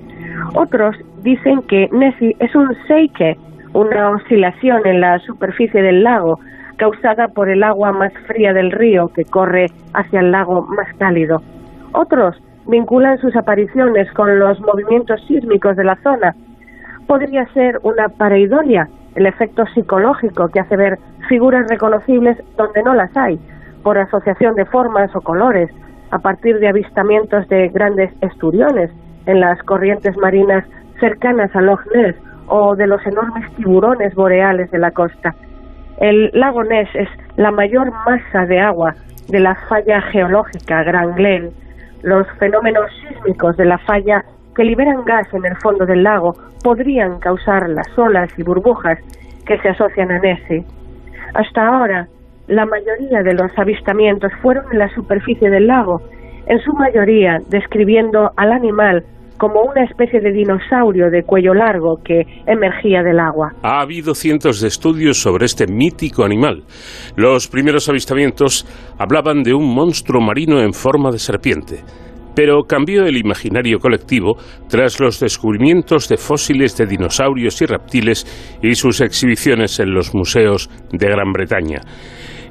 Otros 0.55 0.95
dicen 1.21 1.61
que 1.63 1.87
Nessie 1.91 2.35
es 2.39 2.55
un 2.55 2.75
seike, 2.87 3.37
una 3.73 4.09
oscilación 4.09 4.81
en 4.87 5.01
la 5.01 5.19
superficie 5.19 5.83
del 5.83 6.03
lago 6.03 6.39
causada 6.77 7.27
por 7.27 7.49
el 7.49 7.61
agua 7.61 7.91
más 7.91 8.13
fría 8.25 8.53
del 8.53 8.71
río 8.71 9.09
que 9.09 9.25
corre 9.25 9.67
hacia 9.93 10.21
el 10.21 10.31
lago 10.31 10.63
más 10.63 10.87
cálido. 10.97 11.43
Otros 11.91 12.35
vinculan 12.69 13.17
sus 13.17 13.35
apariciones 13.35 14.11
con 14.13 14.39
los 14.39 14.59
movimientos 14.61 15.21
sísmicos 15.27 15.75
de 15.75 15.83
la 15.83 15.95
zona. 15.97 16.35
Podría 17.07 17.45
ser 17.53 17.79
una 17.83 18.09
pareidolia, 18.09 18.87
el 19.15 19.25
efecto 19.25 19.65
psicológico 19.73 20.49
que 20.49 20.59
hace 20.59 20.77
ver 20.77 20.99
figuras 21.27 21.67
reconocibles 21.67 22.37
donde 22.55 22.83
no 22.83 22.93
las 22.93 23.15
hay, 23.17 23.39
por 23.83 23.97
asociación 23.97 24.55
de 24.55 24.65
formas 24.65 25.13
o 25.15 25.21
colores, 25.21 25.69
a 26.11 26.19
partir 26.19 26.59
de 26.59 26.67
avistamientos 26.67 27.47
de 27.49 27.69
grandes 27.69 28.11
esturiones 28.21 28.91
en 29.25 29.39
las 29.39 29.61
corrientes 29.63 30.15
marinas 30.17 30.63
cercanas 30.99 31.55
a 31.55 31.61
Loch 31.61 31.81
Ness 31.93 32.15
o 32.47 32.75
de 32.75 32.87
los 32.87 33.05
enormes 33.05 33.51
tiburones 33.55 34.13
boreales 34.15 34.69
de 34.71 34.79
la 34.79 34.91
costa. 34.91 35.35
El 35.99 36.31
lago 36.33 36.63
Ness 36.63 36.89
es 36.93 37.09
la 37.35 37.51
mayor 37.51 37.91
masa 38.05 38.45
de 38.45 38.59
agua 38.59 38.95
de 39.27 39.39
la 39.39 39.55
falla 39.67 40.01
geológica 40.01 40.83
Gran 40.83 41.13
Glen 41.15 41.51
los 42.03 42.27
fenómenos 42.37 42.85
sísmicos 43.01 43.57
de 43.57 43.65
la 43.65 43.77
falla 43.79 44.23
que 44.55 44.63
liberan 44.63 45.03
gas 45.05 45.27
en 45.33 45.45
el 45.45 45.55
fondo 45.57 45.85
del 45.85 46.03
lago 46.03 46.33
podrían 46.63 47.19
causar 47.19 47.69
las 47.69 47.97
olas 47.97 48.29
y 48.37 48.43
burbujas 48.43 48.99
que 49.45 49.57
se 49.59 49.69
asocian 49.69 50.11
a 50.11 50.19
Nessie. 50.19 50.65
Hasta 51.33 51.67
ahora, 51.67 52.07
la 52.47 52.65
mayoría 52.65 53.21
de 53.23 53.33
los 53.33 53.51
avistamientos 53.57 54.31
fueron 54.41 54.65
en 54.71 54.79
la 54.79 54.89
superficie 54.89 55.49
del 55.49 55.67
lago, 55.67 56.01
en 56.47 56.59
su 56.59 56.73
mayoría 56.73 57.39
describiendo 57.49 58.31
al 58.35 58.51
animal 58.51 59.03
como 59.39 59.61
una 59.61 59.85
especie 59.85 60.19
de 60.19 60.31
dinosaurio 60.31 61.09
de 61.09 61.23
cuello 61.23 61.53
largo 61.53 61.97
que 62.03 62.21
emergía 62.45 63.01
del 63.01 63.19
agua. 63.19 63.53
Ha 63.63 63.81
habido 63.81 64.13
cientos 64.13 64.61
de 64.61 64.67
estudios 64.67 65.17
sobre 65.17 65.45
este 65.45 65.65
mítico 65.65 66.23
animal. 66.23 66.63
Los 67.15 67.47
primeros 67.47 67.87
avistamientos 67.89 68.67
hablaban 68.99 69.41
de 69.41 69.53
un 69.53 69.73
monstruo 69.73 70.21
marino 70.21 70.61
en 70.61 70.73
forma 70.73 71.09
de 71.09 71.19
serpiente 71.19 71.79
pero 72.35 72.63
cambió 72.63 73.03
el 73.03 73.17
imaginario 73.17 73.79
colectivo 73.79 74.37
tras 74.69 75.01
los 75.01 75.19
descubrimientos 75.19 76.07
de 76.07 76.15
fósiles 76.15 76.77
de 76.77 76.85
dinosaurios 76.85 77.61
y 77.61 77.65
reptiles 77.65 78.57
y 78.61 78.75
sus 78.75 79.01
exhibiciones 79.01 79.77
en 79.81 79.93
los 79.93 80.15
museos 80.15 80.69
de 80.89 81.07
Gran 81.07 81.33
Bretaña. 81.33 81.81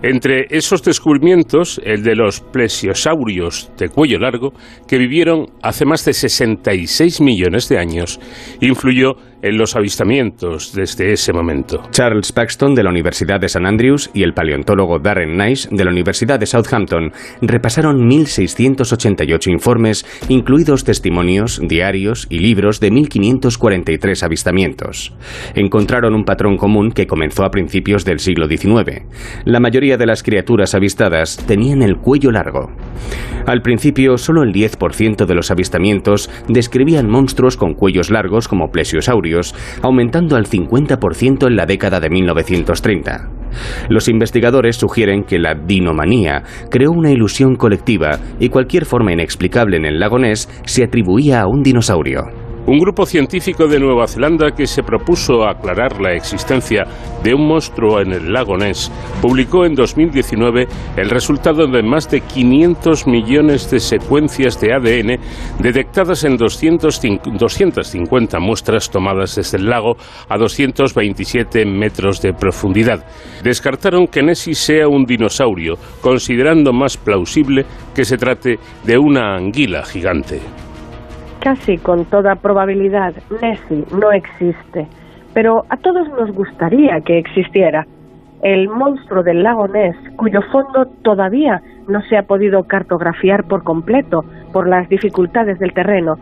Entre 0.03 0.47
esos 0.51 0.83
descubrimientos, 0.85 1.81
el 1.85 2.05
de 2.05 2.15
los 2.15 2.41
plesiosaurios 2.41 3.73
de 3.77 3.89
cuello 3.89 4.21
largo, 4.21 4.53
que 4.87 4.97
vivieron 4.97 5.47
hace 5.61 5.85
más 5.85 6.05
de 6.05 6.13
66 6.13 7.21
millones 7.21 7.69
de 7.69 7.79
años, 7.79 8.21
influyó 8.61 9.17
en 9.43 9.57
los 9.57 9.77
avistamientos 9.77 10.73
desde 10.73 11.13
ese 11.13 11.33
momento. 11.33 11.83
Charles 11.91 12.33
Paxton 12.33 12.75
de 12.75 12.83
la 12.83 12.91
Universidad 12.91 13.41
de 13.41 13.47
St 13.47 13.67
Andrews 13.67 14.11
y 14.15 14.23
el 14.23 14.35
paleontólogo 14.35 14.99
Darren 14.99 15.37
Nice 15.37 15.69
de 15.71 15.85
la 15.85 15.91
Universidad 15.91 16.41
de 16.41 16.47
Southampton 16.47 17.13
repasaron 17.41 18.09
1.688 18.09 19.51
informes, 19.51 20.05
incluidos 20.29 20.85
testimonios, 20.85 21.61
diarios 21.63 22.27
y 22.31 22.39
libros 22.39 22.81
de 22.81 22.91
1.543 22.91 24.23
avistamientos. 24.23 25.15
Encontraron 25.55 26.15
un 26.15 26.25
patrón 26.25 26.57
común 26.57 26.91
que 26.91 27.07
comenzó 27.07 27.45
a 27.45 27.51
principios 27.51 28.05
del 28.05 28.19
siglo 28.19 28.49
XIX. 28.49 29.03
La 29.45 29.61
mayoría 29.61 29.97
de 29.97 30.07
las 30.07 30.23
criaturas 30.23 30.75
avistadas 30.75 31.37
tenían 31.47 31.83
el 31.83 31.97
cuello 31.97 32.31
largo. 32.31 32.73
Al 33.47 33.63
principio, 33.63 34.19
solo 34.19 34.43
el 34.43 34.53
10% 34.53 35.25
de 35.25 35.35
los 35.35 35.51
avistamientos 35.51 36.29
describían 36.49 37.09
monstruos 37.09 37.57
con 37.57 37.75
cuellos 37.75 38.11
largos 38.11 38.47
como 38.47 38.71
plesiosaurios, 38.71 39.28
aumentando 39.83 40.37
al 40.37 40.47
50% 40.47 41.47
en 41.47 41.57
la 41.57 41.67
década 41.67 42.01
de 42.01 42.11
1930. 42.11 43.31
Los 43.89 44.09
investigadores 44.09 44.77
sugieren 44.77 45.25
que 45.25 45.39
la 45.39 45.55
dinomanía 45.55 46.43
creó 46.71 46.91
una 46.91 47.11
ilusión 47.11 47.57
colectiva 47.57 48.19
y 48.39 48.49
cualquier 48.49 48.85
forma 48.85 49.13
inexplicable 49.13 49.77
en 49.77 49.87
el 49.87 49.99
lago 49.99 50.19
Ness 50.19 50.49
se 50.65 50.85
atribuía 50.85 51.43
a 51.43 51.47
un 51.47 51.63
dinosaurio. 51.63 52.48
Un 52.69 52.81
grupo 52.81 53.07
científico 53.07 53.67
de 53.67 53.81
Nueva 53.81 54.07
Zelanda 54.07 54.51
que 54.51 54.67
se 54.67 54.83
propuso 54.83 55.49
aclarar 55.49 56.03
la 56.03 56.13
existencia 56.13 56.87
de 57.25 57.33
un 57.33 57.49
monstruo 57.49 57.99
en 57.99 58.13
el 58.13 58.31
lago 58.31 58.59
Ness 58.59 58.93
publicó 59.23 59.65
en 59.65 59.75
2019 59.75 60.69
el 60.99 61.09
resultado 61.09 61.67
de 61.67 61.83
más 61.83 62.11
de 62.11 62.21
500 62.21 63.07
millones 63.07 63.71
de 63.71 63.81
secuencias 63.81 64.61
de 64.61 64.75
ADN 64.75 65.19
detectadas 65.61 66.25
en 66.25 66.37
250 66.37 68.39
muestras 68.39 68.91
tomadas 68.91 69.37
desde 69.37 69.57
el 69.57 69.71
lago 69.71 69.97
a 70.29 70.37
227 70.37 71.65
metros 71.65 72.21
de 72.21 72.35
profundidad. 72.35 73.03
Descartaron 73.43 74.09
que 74.09 74.23
Nessie 74.23 74.55
sea 74.55 74.89
un 74.89 75.07
dinosaurio, 75.07 75.79
considerando 76.03 76.75
más 76.75 76.99
plausible 76.99 77.65
que 77.95 78.05
se 78.05 78.19
trate 78.19 78.59
de 78.85 78.99
una 78.99 79.37
anguila 79.37 79.87
gigante. 79.87 80.43
Casi 81.49 81.79
con 81.79 82.05
toda 82.05 82.35
probabilidad, 82.35 83.15
Nessie 83.41 83.87
no 83.99 84.13
existe, 84.13 84.87
pero 85.33 85.65
a 85.71 85.79
todos 85.79 86.07
nos 86.11 86.31
gustaría 86.33 87.01
que 87.01 87.17
existiera. 87.17 87.87
El 88.43 88.69
monstruo 88.69 89.23
del 89.23 89.43
lago 89.43 89.67
Ness, 89.67 89.97
cuyo 90.17 90.43
fondo 90.53 90.85
todavía 91.01 91.63
no 91.89 92.03
se 92.03 92.19
ha 92.19 92.25
podido 92.25 92.65
cartografiar 92.65 93.45
por 93.45 93.65
completo 93.65 94.27
por 94.53 94.69
las 94.69 94.91
dificultades 94.91 95.59
del 95.59 95.73
terreno, 95.73 96.19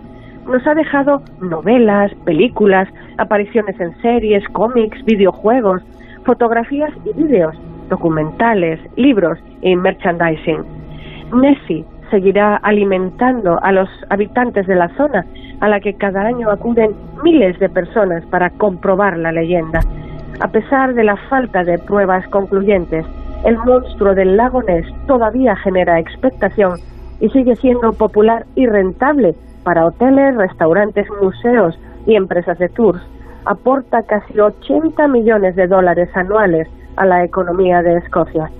nos 0.46 0.64
ha 0.64 0.74
dejado 0.74 1.22
novelas, 1.40 2.14
películas, 2.24 2.88
apariciones 3.18 3.80
en 3.80 4.00
series, 4.02 4.48
cómics, 4.50 5.04
videojuegos, 5.04 5.82
fotografías 6.24 6.92
y 7.04 7.20
vídeos, 7.20 7.56
documentales, 7.88 8.78
libros 8.94 9.40
y 9.60 9.74
merchandising. 9.74 10.62
Nessie 11.34 11.84
seguirá 12.10 12.56
alimentando 12.56 13.58
a 13.62 13.72
los 13.72 13.88
habitantes 14.10 14.66
de 14.66 14.74
la 14.74 14.88
zona, 14.96 15.24
a 15.60 15.68
la 15.68 15.80
que 15.80 15.94
cada 15.94 16.22
año 16.22 16.50
acuden 16.50 16.94
miles 17.22 17.58
de 17.58 17.68
personas 17.68 18.24
para 18.26 18.50
comprobar 18.50 19.16
la 19.18 19.32
leyenda. 19.32 19.80
A 20.40 20.48
pesar 20.48 20.94
de 20.94 21.04
la 21.04 21.16
falta 21.28 21.64
de 21.64 21.78
pruebas 21.78 22.26
concluyentes, 22.28 23.06
el 23.44 23.56
monstruo 23.58 24.14
del 24.14 24.36
lago 24.36 24.62
Ness 24.62 24.86
todavía 25.06 25.56
genera 25.56 25.98
expectación 25.98 26.78
y 27.20 27.28
sigue 27.30 27.56
siendo 27.56 27.92
popular 27.92 28.44
y 28.54 28.66
rentable 28.66 29.34
para 29.64 29.86
hoteles, 29.86 30.36
restaurantes, 30.36 31.06
museos 31.22 31.78
y 32.06 32.14
empresas 32.14 32.58
de 32.58 32.68
tours. 32.68 33.00
Aporta 33.44 34.02
casi 34.02 34.38
80 34.38 35.08
millones 35.08 35.56
de 35.56 35.66
dólares 35.66 36.10
anuales 36.14 36.68
a 36.96 37.06
la 37.06 37.24
economía 37.24 37.82
de 37.82 37.98
Escocia. 37.98 38.50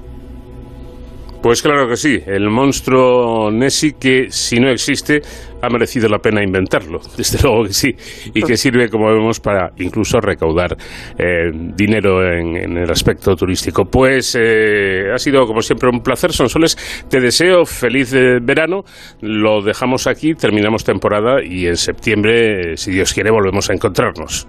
Pues 1.43 1.63
claro 1.63 1.89
que 1.89 1.97
sí, 1.97 2.19
el 2.27 2.51
monstruo 2.51 3.51
Nessie 3.51 3.95
que 4.01 4.27
si 4.31 4.59
no 4.59 4.69
existe 4.69 5.23
ha 5.63 5.69
merecido 5.69 6.09
la 6.09 6.19
pena 6.19 6.43
inventarlo, 6.43 7.01
desde 7.17 7.43
luego 7.43 7.65
que 7.65 7.73
sí, 7.73 7.95
y 8.35 8.43
que 8.43 8.57
sirve 8.57 8.89
como 8.89 9.07
vemos 9.13 9.41
para 9.41 9.71
incluso 9.79 10.21
recaudar 10.21 10.77
eh, 11.19 11.51
dinero 11.53 12.27
en, 12.27 12.77
el 12.77 12.91
aspecto 12.91 13.35
turístico. 13.37 13.85
Pues 13.85 14.37
eh, 14.39 15.11
ha 15.15 15.19
sido 15.19 15.47
como 15.47 15.63
siempre 15.63 15.89
un 15.89 16.01
placer, 16.01 16.33
Sonsoles, 16.33 16.77
te 17.09 17.21
deseo 17.21 17.65
feliz 17.65 18.13
eh, 18.13 18.39
verano, 18.43 18.85
lo 19.21 19.63
dejamos 19.63 20.07
aquí, 20.07 20.35
terminamos 20.35 20.85
temporada 20.85 21.43
y 21.45 21.67
en 21.67 21.77
septiembre, 21.77 22.77
si 22.77 22.91
Dios 22.91 23.13
quiere, 23.13 23.31
volvemos 23.31 23.71
a 23.71 23.75
encontrarnos. 23.75 24.49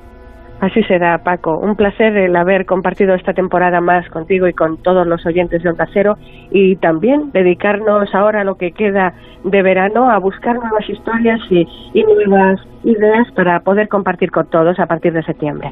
Así 0.59 0.81
será, 0.83 1.19
Paco. 1.19 1.59
Un 1.59 1.75
placer 1.75 2.17
el 2.17 2.35
haber 2.35 2.65
compartido 2.65 3.13
esta 3.13 3.33
temporada 3.33 3.79
más 3.79 4.09
contigo 4.09 4.47
y 4.47 4.53
con 4.53 4.77
todos 4.77 5.05
los 5.05 5.23
oyentes 5.25 5.61
de 5.61 5.69
Onda 5.69 5.87
Cero 5.93 6.17
y 6.49 6.77
también 6.77 7.31
dedicarnos 7.31 8.13
ahora 8.15 8.41
a 8.41 8.43
lo 8.43 8.55
que 8.55 8.71
queda 8.71 9.13
de 9.43 9.61
verano 9.61 10.09
a 10.09 10.17
buscar 10.17 10.55
nuevas 10.55 10.89
historias 10.89 11.39
y, 11.51 11.67
y 11.93 12.03
nuevas 12.03 12.59
ideas 12.83 13.31
para 13.35 13.59
poder 13.59 13.87
compartir 13.87 14.31
con 14.31 14.49
todos 14.49 14.79
a 14.79 14.87
partir 14.87 15.13
de 15.13 15.23
septiembre. 15.23 15.71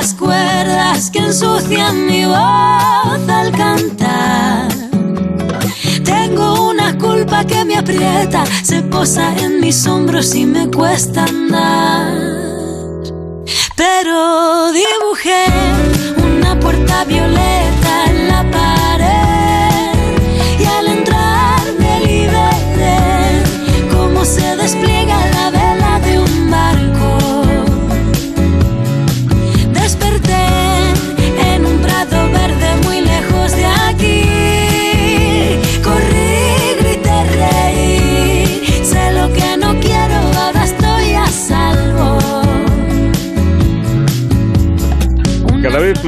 Las 0.00 0.14
cuerdas 0.14 1.10
que 1.10 1.18
ensucian 1.18 2.06
mi 2.06 2.24
voz 2.24 3.28
al 3.28 3.52
cantar. 3.52 4.68
Tengo 6.04 6.70
una 6.70 6.96
culpa 6.96 7.44
que 7.44 7.64
me 7.66 7.76
aprieta, 7.76 8.44
se 8.62 8.80
posa 8.82 9.36
en 9.36 9.60
mis 9.60 9.86
hombros 9.86 10.34
y 10.34 10.46
me 10.46 10.70
cuesta 10.70 11.24
andar. 11.24 12.14
Pero 13.76 14.72
dibujé 14.72 15.44
una 16.34 16.58
puerta 16.58 17.04
violeta 17.04 18.04
en 18.06 18.28
la 18.28 18.42
pared 18.50 19.98
y 20.58 20.64
al 20.64 20.86
entrar 20.88 21.60
me 21.78 22.00
liberé 22.00 23.42
cómo 23.92 24.24
se 24.24 24.56
despliega 24.56 25.16
la 25.34 25.59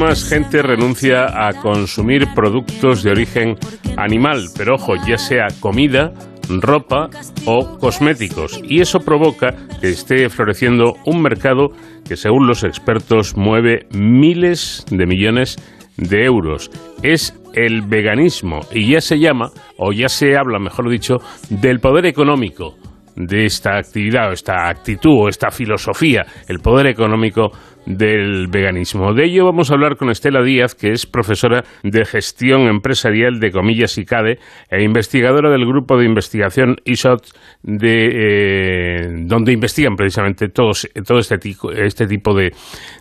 más 0.02 0.28
gente 0.28 0.62
renuncia 0.62 1.46
a 1.46 1.52
consumir 1.60 2.26
productos 2.34 3.04
de 3.04 3.12
origen 3.12 3.56
animal, 3.96 4.48
pero 4.56 4.74
ojo, 4.74 4.94
ya 5.06 5.16
sea 5.16 5.46
comida, 5.60 6.12
ropa 6.48 7.08
o 7.46 7.78
cosméticos. 7.78 8.60
Y 8.64 8.80
eso 8.80 8.98
provoca 8.98 9.54
que 9.80 9.90
esté 9.90 10.28
floreciendo 10.28 10.94
un 11.06 11.22
mercado 11.22 11.68
que, 12.04 12.16
según 12.16 12.48
los 12.48 12.64
expertos, 12.64 13.36
mueve 13.36 13.86
miles 13.92 14.84
de 14.90 15.06
millones 15.06 15.56
de 15.96 16.24
euros. 16.24 16.68
Es 17.04 17.38
el 17.54 17.82
veganismo 17.82 18.60
y 18.72 18.90
ya 18.90 19.00
se 19.00 19.20
llama, 19.20 19.50
o 19.76 19.92
ya 19.92 20.08
se 20.08 20.36
habla, 20.36 20.58
mejor 20.58 20.90
dicho, 20.90 21.18
del 21.48 21.78
poder 21.78 22.06
económico 22.06 22.74
de 23.14 23.44
esta 23.44 23.76
actividad 23.76 24.30
o 24.30 24.32
esta 24.32 24.68
actitud 24.68 25.24
o 25.24 25.28
esta 25.28 25.50
filosofía, 25.50 26.24
el 26.48 26.58
poder 26.58 26.86
económico 26.86 27.52
del 27.86 28.46
veganismo. 28.48 29.12
De 29.12 29.24
ello 29.24 29.44
vamos 29.44 29.70
a 29.70 29.74
hablar 29.74 29.96
con 29.96 30.10
Estela 30.10 30.42
Díaz, 30.42 30.74
que 30.74 30.92
es 30.92 31.06
profesora 31.06 31.64
de 31.82 32.04
gestión 32.04 32.62
empresarial 32.62 33.40
de 33.40 33.50
Comillas 33.50 33.98
y 33.98 34.04
CADE 34.04 34.38
e 34.70 34.82
investigadora 34.82 35.50
del 35.50 35.66
grupo 35.66 35.96
de 35.96 36.06
investigación 36.06 36.76
ISOT, 36.84 37.26
de, 37.62 38.08
eh, 38.12 39.08
donde 39.26 39.52
investigan 39.52 39.96
precisamente 39.96 40.48
todos, 40.48 40.88
todo 41.06 41.18
este, 41.18 41.38
este 41.76 42.06
tipo 42.06 42.34
de, 42.34 42.52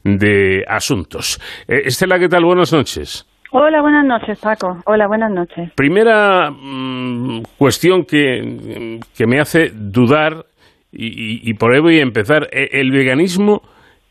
de 0.04 0.64
asuntos. 0.68 1.40
Eh, 1.68 1.84
Estela, 1.86 2.20
¿qué 2.20 2.28
tal? 2.28 2.44
Buenas 2.44 2.74
noches. 2.74 3.28
Hola, 3.54 3.82
buenas 3.82 4.06
noches, 4.06 4.40
Paco. 4.40 4.78
Hola, 4.86 5.08
buenas 5.08 5.30
noches. 5.30 5.72
Primera 5.76 6.50
mm, 6.50 7.42
cuestión 7.58 8.06
que, 8.06 9.00
que, 9.16 9.28
me 9.28 9.42
hace 9.42 9.72
dudar, 9.74 10.46
y, 10.90 11.50
y, 11.50 11.54
por 11.56 11.74
ahí 11.74 11.82
voy 11.82 12.00
a 12.00 12.02
empezar. 12.02 12.48
¿E, 12.54 12.80
¿El 12.80 12.92
veganismo 12.92 13.62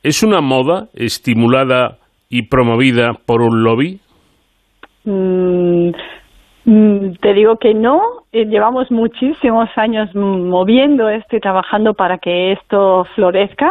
es 0.02 0.22
una 0.22 0.40
moda 0.40 0.88
estimulada 0.94 1.98
y 2.28 2.42
promovida 2.42 3.12
por 3.26 3.42
un 3.42 3.62
lobby? 3.62 4.00
Mm, 5.04 5.90
mm, 6.64 7.12
te 7.20 7.34
digo 7.34 7.56
que 7.56 7.74
no. 7.74 8.00
Eh, 8.32 8.46
llevamos 8.46 8.90
muchísimos 8.90 9.68
años 9.76 10.14
moviendo 10.14 11.08
esto 11.08 11.36
y 11.36 11.40
trabajando 11.40 11.94
para 11.94 12.18
que 12.18 12.52
esto 12.52 13.04
florezca 13.14 13.70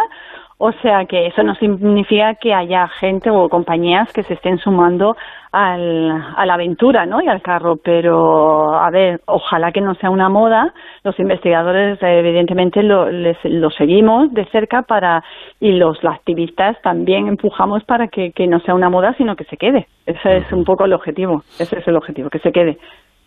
o 0.62 0.74
sea 0.74 1.06
que 1.06 1.28
eso 1.28 1.42
no 1.42 1.56
significa 1.56 2.36
que 2.36 2.54
haya 2.54 2.86
gente 2.90 3.30
o 3.30 3.48
compañías 3.48 4.12
que 4.12 4.24
se 4.24 4.34
estén 4.34 4.58
sumando 4.58 5.16
al, 5.54 6.12
a 6.36 6.46
la 6.46 6.56
aventura 6.56 7.06
¿no? 7.06 7.22
y 7.22 7.30
al 7.30 7.42
carro, 7.42 7.78
pero 7.78 8.74
a 8.74 8.90
ver, 8.92 9.22
ojalá 9.26 9.72
que 9.72 9.80
no 9.80 9.96
sea 9.96 10.10
una 10.10 10.28
moda. 10.28 10.74
Los 11.06 11.18
investigadores 11.18 11.98
evidentemente 12.02 12.84
lo, 12.84 13.10
lo 13.10 13.70
seguimos 13.72 14.34
de 14.34 14.44
cerca 14.48 14.82
para 14.82 15.24
y 15.62 15.72
los, 15.72 15.98
activistas 16.04 16.76
también 16.82 17.30
empujamos 17.30 17.86
para 17.86 18.10
que, 18.10 18.34
que 18.34 18.46
no 18.46 18.60
sea 18.60 18.76
una 18.76 18.90
moda, 18.90 19.14
sino 19.14 19.38
que 19.38 19.46
se 19.46 19.56
quede. 19.56 19.88
Ese 20.06 20.38
es 20.38 20.52
un 20.52 20.66
poco 20.66 20.84
el 20.84 20.92
objetivo, 20.92 21.42
ese 21.58 21.80
es 21.80 21.88
el 21.88 21.96
objetivo, 21.96 22.30
que 22.30 22.40
se 22.40 22.52
quede. 22.52 22.78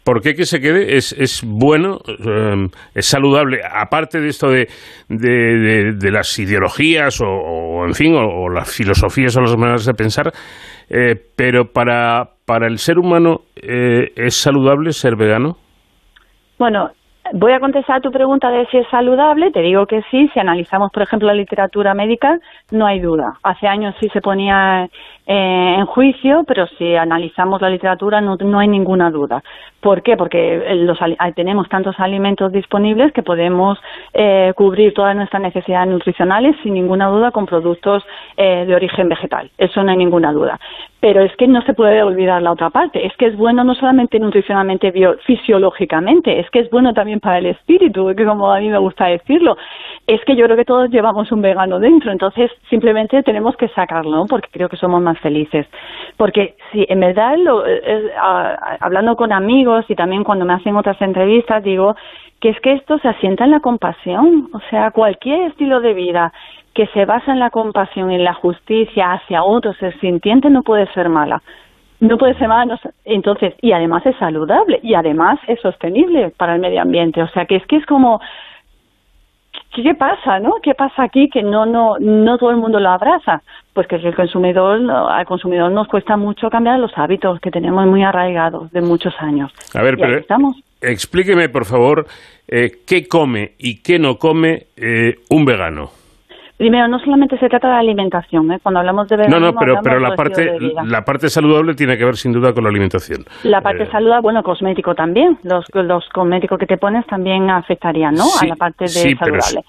¿Por 0.04 0.20
qué 0.20 0.34
que 0.34 0.46
se 0.46 0.60
quede? 0.60 0.96
Es, 0.96 1.12
es 1.12 1.42
bueno, 1.46 1.98
eh, 2.08 2.66
es 2.94 3.06
saludable, 3.06 3.60
aparte 3.64 4.20
de 4.20 4.28
esto 4.28 4.48
de, 4.48 4.68
de, 5.08 6.10
las 6.10 6.36
ideologías 6.40 7.20
o, 7.20 7.84
en 7.86 7.94
fin, 7.94 8.14
o, 8.16 8.48
las 8.48 8.68
filosofías 8.68 9.36
o 9.36 9.40
las 9.42 9.56
maneras 9.56 9.86
de 9.86 9.94
pensar, 9.94 10.32
eh, 10.90 11.14
pero 11.36 11.66
para, 11.72 12.30
para 12.44 12.66
el 12.66 12.78
ser 12.78 12.98
humano, 12.98 13.42
eh, 13.54 14.10
¿es 14.16 14.34
saludable 14.34 14.92
ser 14.92 15.14
vegano? 15.14 15.56
Bueno, 16.58 16.90
Voy 17.34 17.52
a 17.52 17.60
contestar 17.60 17.96
a 17.96 18.00
tu 18.00 18.12
pregunta 18.12 18.50
de 18.50 18.66
si 18.66 18.76
es 18.76 18.86
saludable. 18.90 19.50
Te 19.52 19.62
digo 19.62 19.86
que 19.86 20.02
sí. 20.10 20.28
Si 20.34 20.38
analizamos, 20.38 20.92
por 20.92 21.02
ejemplo, 21.02 21.28
la 21.28 21.34
literatura 21.34 21.94
médica, 21.94 22.38
no 22.70 22.84
hay 22.84 23.00
duda. 23.00 23.38
Hace 23.42 23.66
años 23.66 23.94
sí 24.00 24.10
se 24.12 24.20
ponía 24.20 24.86
eh, 25.24 25.76
en 25.78 25.86
juicio, 25.86 26.44
pero 26.46 26.66
si 26.78 26.94
analizamos 26.94 27.62
la 27.62 27.70
literatura 27.70 28.20
no, 28.20 28.36
no 28.36 28.58
hay 28.58 28.68
ninguna 28.68 29.10
duda. 29.10 29.42
¿Por 29.80 30.02
qué? 30.02 30.16
Porque 30.16 30.74
los, 30.76 30.98
tenemos 31.34 31.68
tantos 31.68 31.98
alimentos 31.98 32.52
disponibles 32.52 33.12
que 33.12 33.22
podemos 33.22 33.78
eh, 34.12 34.52
cubrir 34.54 34.92
todas 34.92 35.16
nuestras 35.16 35.42
necesidades 35.42 35.88
nutricionales 35.88 36.54
sin 36.62 36.74
ninguna 36.74 37.08
duda 37.08 37.30
con 37.30 37.46
productos 37.46 38.04
eh, 38.36 38.64
de 38.66 38.74
origen 38.74 39.08
vegetal. 39.08 39.50
Eso 39.56 39.82
no 39.82 39.90
hay 39.90 39.96
ninguna 39.96 40.32
duda. 40.32 40.60
Pero 41.00 41.22
es 41.22 41.34
que 41.36 41.48
no 41.48 41.62
se 41.62 41.74
puede 41.74 42.02
olvidar 42.02 42.42
la 42.42 42.52
otra 42.52 42.70
parte. 42.70 43.06
Es 43.06 43.16
que 43.16 43.26
es 43.26 43.36
bueno 43.36 43.64
no 43.64 43.74
solamente 43.74 44.20
nutricionalmente, 44.20 44.92
fisiológicamente, 45.24 46.38
es 46.38 46.50
que 46.50 46.60
es 46.60 46.70
bueno 46.70 46.94
también 46.94 47.20
para 47.22 47.38
el 47.38 47.46
espíritu, 47.46 48.12
que 48.14 48.26
como 48.26 48.52
a 48.52 48.58
mí 48.58 48.68
me 48.68 48.78
gusta 48.78 49.06
decirlo. 49.06 49.56
Es 50.06 50.20
que 50.24 50.34
yo 50.34 50.44
creo 50.44 50.56
que 50.56 50.64
todos 50.64 50.90
llevamos 50.90 51.30
un 51.30 51.40
vegano 51.40 51.78
dentro, 51.78 52.10
entonces 52.10 52.50
simplemente 52.68 53.22
tenemos 53.22 53.56
que 53.56 53.68
sacarlo, 53.68 54.26
porque 54.28 54.48
creo 54.50 54.68
que 54.68 54.76
somos 54.76 55.00
más 55.00 55.18
felices. 55.20 55.66
Porque 56.16 56.56
si 56.72 56.84
en 56.88 56.98
verdad, 57.00 57.36
lo, 57.38 57.62
hablando 58.80 59.14
con 59.16 59.32
amigos 59.32 59.84
y 59.88 59.94
también 59.94 60.24
cuando 60.24 60.44
me 60.44 60.54
hacen 60.54 60.76
otras 60.76 61.00
entrevistas, 61.00 61.62
digo 61.62 61.94
que 62.40 62.48
es 62.48 62.60
que 62.60 62.72
esto 62.72 62.98
se 62.98 63.08
asienta 63.08 63.44
en 63.44 63.52
la 63.52 63.60
compasión. 63.60 64.48
O 64.52 64.60
sea, 64.68 64.90
cualquier 64.90 65.42
estilo 65.42 65.80
de 65.80 65.94
vida 65.94 66.32
que 66.74 66.88
se 66.88 67.04
basa 67.04 67.32
en 67.32 67.38
la 67.38 67.50
compasión 67.50 68.10
y 68.10 68.16
en 68.16 68.24
la 68.24 68.34
justicia 68.34 69.12
hacia 69.12 69.44
otros, 69.44 69.80
el 69.80 69.98
sintiente 70.00 70.50
no 70.50 70.62
puede 70.62 70.92
ser 70.92 71.08
mala. 71.08 71.40
No 72.02 72.18
puede 72.18 72.34
ser 72.34 72.48
mala, 72.48 72.80
entonces, 73.04 73.54
y 73.62 73.70
además 73.70 74.04
es 74.04 74.16
saludable, 74.16 74.80
y 74.82 74.94
además 74.94 75.38
es 75.46 75.60
sostenible 75.60 76.32
para 76.36 76.56
el 76.56 76.60
medio 76.60 76.82
ambiente. 76.82 77.22
O 77.22 77.28
sea, 77.28 77.46
que 77.46 77.54
es 77.54 77.66
que 77.68 77.76
es 77.76 77.86
como, 77.86 78.20
¿qué 79.72 79.94
pasa, 79.94 80.40
no? 80.40 80.54
¿Qué 80.60 80.74
pasa 80.74 81.04
aquí 81.04 81.28
que 81.28 81.44
no, 81.44 81.64
no, 81.64 81.98
no 82.00 82.38
todo 82.38 82.50
el 82.50 82.56
mundo 82.56 82.80
lo 82.80 82.90
abraza? 82.90 83.42
Pues 83.72 83.86
que 83.86 83.94
el 83.94 84.16
consumidor, 84.16 84.80
al 84.90 85.24
consumidor 85.26 85.70
nos 85.70 85.86
cuesta 85.86 86.16
mucho 86.16 86.50
cambiar 86.50 86.80
los 86.80 86.90
hábitos 86.98 87.38
que 87.38 87.52
tenemos 87.52 87.86
muy 87.86 88.02
arraigados 88.02 88.72
de 88.72 88.80
muchos 88.80 89.14
años. 89.20 89.52
A 89.72 89.80
ver, 89.80 89.96
pero 89.96 90.18
estamos. 90.18 90.56
explíqueme, 90.80 91.50
por 91.50 91.66
favor, 91.66 92.06
eh, 92.48 92.80
qué 92.84 93.06
come 93.06 93.52
y 93.60 93.80
qué 93.80 94.00
no 94.00 94.16
come 94.16 94.64
eh, 94.76 95.18
un 95.30 95.44
vegano. 95.44 96.01
Primero, 96.62 96.86
no 96.86 97.00
solamente 97.00 97.36
se 97.38 97.48
trata 97.48 97.66
de 97.70 97.74
alimentación, 97.74 98.52
¿eh? 98.52 98.60
cuando 98.62 98.78
hablamos 98.78 99.08
de 99.08 99.16
veganismo... 99.16 99.40
No, 99.40 99.50
no, 99.50 99.58
pero, 99.58 99.80
pero 99.82 99.98
la, 99.98 100.14
parte, 100.14 100.48
la 100.84 101.02
parte 101.02 101.28
saludable 101.28 101.74
tiene 101.74 101.98
que 101.98 102.04
ver 102.04 102.14
sin 102.14 102.30
duda 102.30 102.52
con 102.52 102.62
la 102.62 102.70
alimentación. 102.70 103.24
La 103.42 103.60
parte 103.60 103.82
eh, 103.82 103.90
saludable, 103.90 104.22
bueno, 104.22 104.44
cosmético 104.44 104.94
también. 104.94 105.36
Los, 105.42 105.64
los 105.74 106.08
cosméticos 106.10 106.60
que 106.60 106.66
te 106.66 106.76
pones 106.76 107.04
también 107.08 107.50
afectarían, 107.50 108.14
¿no? 108.14 108.26
a 108.40 108.46
la 108.46 108.54
parte 108.54 108.84
de 108.84 108.90
sí, 108.90 109.16
saludable. 109.16 109.64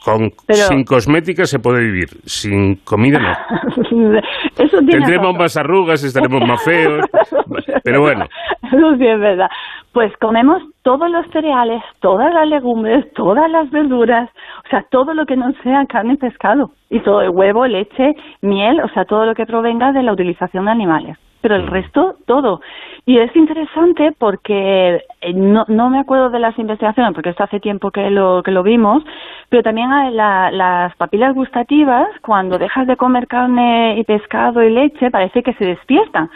Pero, 0.46 0.68
sin 0.68 0.84
cosmética 0.84 1.48
se 1.48 1.58
puede 1.58 1.82
vivir, 1.82 2.10
sin 2.26 2.76
comida 2.84 3.18
no. 3.18 4.20
Eso 4.60 4.78
Tendremos 4.88 5.36
más 5.36 5.58
arrugas, 5.58 6.04
estaremos 6.04 6.48
más 6.48 6.64
feos, 6.64 7.08
pero 7.84 8.02
bueno. 8.02 8.26
Eso 8.62 8.96
sí 8.98 9.08
es 9.08 9.20
verdad. 9.20 9.50
Pues 9.92 10.16
comemos 10.18 10.62
todos 10.82 11.10
los 11.10 11.26
cereales, 11.28 11.84
todas 12.00 12.34
las 12.34 12.48
legumbres, 12.48 13.12
todas 13.14 13.50
las 13.50 13.70
verduras, 13.70 14.30
o 14.66 14.70
sea, 14.70 14.86
todo 14.90 15.14
lo 15.14 15.26
que 15.26 15.36
no 15.36 15.54
sea 15.64 15.86
carne 15.86 16.14
y 16.14 16.18
pescado, 16.18 16.72
y 16.90 17.00
todo 17.02 17.22
el 17.22 17.30
huevo, 17.30 17.68
leche, 17.68 18.16
miel, 18.42 18.82
o 18.82 18.90
sea, 18.90 19.06
todo 19.06 19.26
lo 19.26 19.36
que 19.36 19.46
provenga 19.46 19.92
de 19.92 20.04
la 20.04 20.14
utilización 20.14 20.66
de 20.66 20.72
animales. 20.72 21.18
Pero 21.42 21.56
el 21.56 21.64
mm. 21.64 21.70
resto, 21.70 22.16
todo. 22.26 22.62
Y 23.06 23.18
es 23.18 23.36
interesante 23.36 24.14
porque 24.18 25.02
eh, 25.22 25.34
no, 25.34 25.66
no 25.68 25.90
me 25.90 26.00
acuerdo 26.00 26.30
de 26.30 26.40
las 26.40 26.58
investigaciones, 26.58 27.14
porque 27.14 27.32
esto 27.32 27.44
hace 27.44 27.60
tiempo 27.60 27.92
que 27.92 28.10
lo, 28.10 28.42
que 28.44 28.52
lo 28.52 28.64
vimos, 28.64 29.04
pero 29.50 29.62
también 29.62 29.90
la, 30.16 30.52
las 30.52 30.96
papilas 30.96 31.36
gustativas, 31.36 32.08
cuando 32.22 32.58
dejas 32.58 32.88
de 32.88 32.96
comer 32.96 33.28
carne 33.28 34.00
y 34.00 34.04
pescado 34.06 34.64
y 34.64 34.70
leche, 34.70 35.12
parece 35.12 35.44
que 35.44 35.54
se 35.56 35.66
despiertan. 35.66 36.30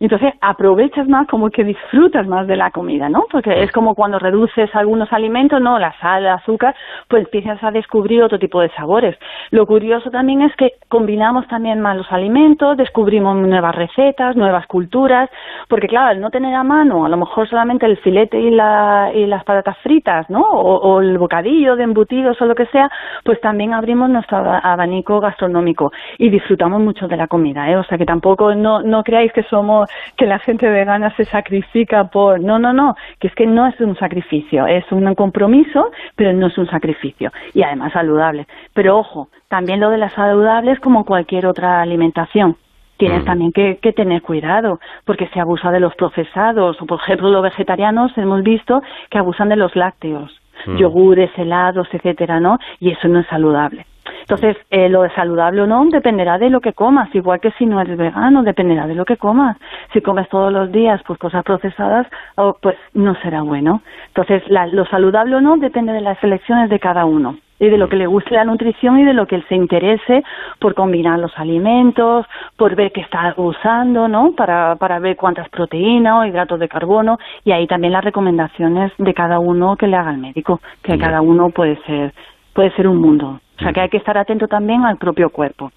Entonces 0.00 0.34
aprovechas 0.40 1.08
más, 1.08 1.26
como 1.28 1.50
que 1.50 1.64
disfrutas 1.64 2.26
más 2.26 2.46
de 2.46 2.56
la 2.56 2.70
comida, 2.70 3.08
¿no? 3.08 3.24
Porque 3.30 3.62
es 3.62 3.72
como 3.72 3.94
cuando 3.94 4.18
reduces 4.18 4.74
algunos 4.74 5.12
alimentos, 5.12 5.60
¿no? 5.60 5.78
La 5.78 5.92
sal, 6.00 6.24
el 6.24 6.32
azúcar, 6.32 6.74
pues 7.08 7.24
empiezas 7.24 7.62
a 7.62 7.70
descubrir 7.70 8.22
otro 8.22 8.38
tipo 8.38 8.60
de 8.60 8.70
sabores. 8.70 9.16
Lo 9.50 9.66
curioso 9.66 10.10
también 10.10 10.42
es 10.42 10.54
que 10.56 10.72
combinamos 10.88 11.46
también 11.48 11.80
más 11.80 11.96
los 11.96 12.10
alimentos, 12.10 12.76
descubrimos 12.76 13.36
nuevas 13.36 13.74
recetas, 13.74 14.36
nuevas 14.36 14.66
culturas, 14.66 15.30
porque 15.68 15.88
claro, 15.88 16.08
al 16.08 16.20
no 16.20 16.30
tener 16.30 16.54
a 16.54 16.64
mano, 16.64 17.04
a 17.04 17.08
lo 17.08 17.16
mejor 17.16 17.48
solamente 17.48 17.86
el 17.86 17.96
filete 17.98 18.38
y, 18.38 18.50
la, 18.50 19.10
y 19.14 19.26
las 19.26 19.44
patatas 19.44 19.76
fritas, 19.78 20.28
¿no? 20.28 20.42
O, 20.42 21.00
el 21.00 21.18
bocadillo 21.18 21.76
de 21.76 21.84
embutidos 21.84 22.40
o 22.40 22.46
lo 22.46 22.54
que 22.54 22.66
sea, 22.66 22.90
pues 23.24 23.40
también 23.40 23.72
abrimos 23.72 24.08
nuestro 24.08 24.38
abanico 24.38 25.20
gastronómico 25.20 25.92
y 26.18 26.30
disfrutamos 26.30 26.80
mucho 26.80 27.08
de 27.08 27.16
la 27.16 27.26
comida, 27.26 27.70
¿eh? 27.70 27.76
O 27.76 27.84
sea 27.84 27.98
que 27.98 28.06
tampoco 28.06 28.54
no, 28.54 28.82
no 28.82 29.02
creáis 29.02 29.32
que 29.32 29.42
somos 29.44 29.83
que 30.16 30.26
la 30.26 30.38
gente 30.38 30.68
vegana 30.68 31.14
se 31.16 31.24
sacrifica 31.24 32.04
por... 32.04 32.40
No, 32.40 32.58
no, 32.58 32.72
no, 32.72 32.94
que 33.20 33.28
es 33.28 33.34
que 33.34 33.46
no 33.46 33.66
es 33.66 33.80
un 33.80 33.96
sacrificio, 33.96 34.66
es 34.66 34.84
un 34.90 35.14
compromiso, 35.14 35.90
pero 36.16 36.32
no 36.32 36.48
es 36.48 36.58
un 36.58 36.68
sacrificio. 36.68 37.32
Y 37.52 37.62
además 37.62 37.92
saludable. 37.92 38.46
Pero 38.72 38.98
ojo, 38.98 39.28
también 39.48 39.80
lo 39.80 39.90
de 39.90 39.98
la 39.98 40.10
saludable 40.10 40.72
es 40.72 40.80
como 40.80 41.04
cualquier 41.04 41.46
otra 41.46 41.80
alimentación 41.80 42.56
tienes 42.96 43.22
mm. 43.22 43.26
también 43.26 43.52
que, 43.52 43.78
que, 43.82 43.92
tener 43.92 44.22
cuidado, 44.22 44.78
porque 45.04 45.28
se 45.28 45.40
abusa 45.40 45.70
de 45.72 45.80
los 45.80 45.94
procesados, 45.96 46.80
o 46.80 46.86
por 46.86 47.00
ejemplo 47.00 47.28
los 47.28 47.42
vegetarianos 47.42 48.16
hemos 48.16 48.42
visto 48.42 48.82
que 49.10 49.18
abusan 49.18 49.48
de 49.48 49.56
los 49.56 49.74
lácteos, 49.74 50.30
mm. 50.66 50.76
yogures, 50.76 51.30
helados, 51.36 51.88
etcétera, 51.92 52.40
¿no? 52.40 52.58
Y 52.80 52.90
eso 52.90 53.08
no 53.08 53.20
es 53.20 53.26
saludable. 53.26 53.84
Entonces, 54.24 54.56
eh, 54.70 54.88
lo 54.88 55.02
de 55.02 55.10
saludable 55.10 55.60
o 55.60 55.66
no 55.66 55.84
dependerá 55.90 56.38
de 56.38 56.48
lo 56.48 56.62
que 56.62 56.72
comas, 56.72 57.14
igual 57.14 57.40
que 57.40 57.50
si 57.52 57.66
no 57.66 57.78
eres 57.78 57.98
vegano, 57.98 58.42
dependerá 58.42 58.86
de 58.86 58.94
lo 58.94 59.04
que 59.04 59.18
comas. 59.18 59.58
Si 59.92 60.00
comes 60.00 60.30
todos 60.30 60.50
los 60.50 60.72
días 60.72 61.02
pues 61.06 61.18
cosas 61.18 61.44
procesadas, 61.44 62.06
oh, 62.36 62.56
pues 62.60 62.76
no 62.94 63.14
será 63.16 63.42
bueno. 63.42 63.82
Entonces, 64.08 64.42
lo 64.72 64.86
saludable 64.86 65.36
o 65.36 65.40
no 65.42 65.58
depende 65.58 65.92
de 65.92 66.00
las 66.00 66.22
elecciones 66.24 66.70
de 66.70 66.80
cada 66.80 67.04
uno 67.04 67.36
y 67.60 67.68
de 67.68 67.76
lo 67.76 67.88
que 67.88 67.96
le 67.96 68.06
guste 68.06 68.34
la 68.34 68.44
nutrición 68.44 68.98
y 68.98 69.04
de 69.04 69.12
lo 69.12 69.26
que 69.26 69.36
él 69.36 69.44
se 69.48 69.56
interese 69.56 70.24
por 70.58 70.74
combinar 70.74 71.18
los 71.18 71.36
alimentos, 71.38 72.24
por 72.56 72.74
ver 72.74 72.92
qué 72.92 73.02
está 73.02 73.34
usando, 73.36 74.08
¿no? 74.08 74.32
Para, 74.32 74.76
para 74.76 74.98
ver 75.00 75.16
cuántas 75.16 75.50
proteínas 75.50 76.14
o 76.20 76.24
hidratos 76.24 76.58
de 76.58 76.68
carbono 76.68 77.18
y 77.44 77.52
ahí 77.52 77.66
también 77.66 77.92
las 77.92 78.04
recomendaciones 78.04 78.90
de 78.96 79.12
cada 79.12 79.38
uno 79.38 79.76
que 79.76 79.86
le 79.86 79.96
haga 79.96 80.12
el 80.12 80.18
médico, 80.18 80.60
que 80.82 80.98
cada 80.98 81.20
uno 81.20 81.50
puede 81.50 81.76
ser 81.84 82.14
puede 82.54 82.70
ser 82.76 82.86
un 82.86 82.98
mundo. 82.98 83.40
O 83.58 83.62
sea 83.62 83.72
que 83.72 83.80
hay 83.80 83.88
que 83.88 83.98
estar 83.98 84.16
atento 84.18 84.46
también 84.46 84.84
al 84.84 84.96
propio 84.96 85.30
cuerpo. 85.30 85.70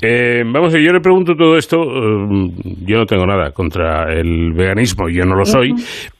Eh, 0.00 0.44
vamos, 0.46 0.72
yo 0.72 0.92
le 0.92 1.00
pregunto 1.00 1.34
todo 1.34 1.56
esto, 1.56 1.78
eh, 1.82 2.50
yo 2.86 2.98
no 2.98 3.06
tengo 3.06 3.26
nada 3.26 3.50
contra 3.50 4.12
el 4.12 4.52
veganismo, 4.52 5.08
yo 5.08 5.24
no 5.24 5.34
lo 5.34 5.44
soy, 5.44 5.74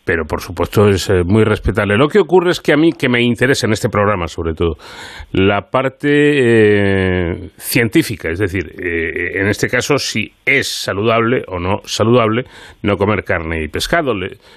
pero 0.05 0.24
por 0.24 0.41
supuesto 0.41 0.88
es 0.88 1.09
eh, 1.09 1.22
muy 1.24 1.45
respetable. 1.45 1.97
Lo 1.97 2.09
que 2.09 2.18
ocurre 2.18 2.51
es 2.51 2.61
que 2.61 2.72
a 2.72 2.76
mí, 2.76 2.91
que 2.93 3.09
me 3.09 3.22
interesa 3.22 3.68
en 3.68 3.74
este 3.74 3.88
programa 3.88 4.26
sobre 4.26 4.55
todo, 4.55 4.74
la 5.30 5.70
parte 5.70 7.51
científica, 7.59 8.28
es 8.30 8.41
decir, 8.41 8.72
en 8.76 9.47
este 9.47 9.68
caso 9.68 9.97
si 9.97 10.32
es 10.45 10.68
saludable 10.68 11.45
o 11.47 11.61
no 11.61 11.78
saludable 11.84 12.45
no 12.82 12.97
comer 12.97 13.22
carne 13.22 13.62
y 13.62 13.68
pescado. 13.68 14.12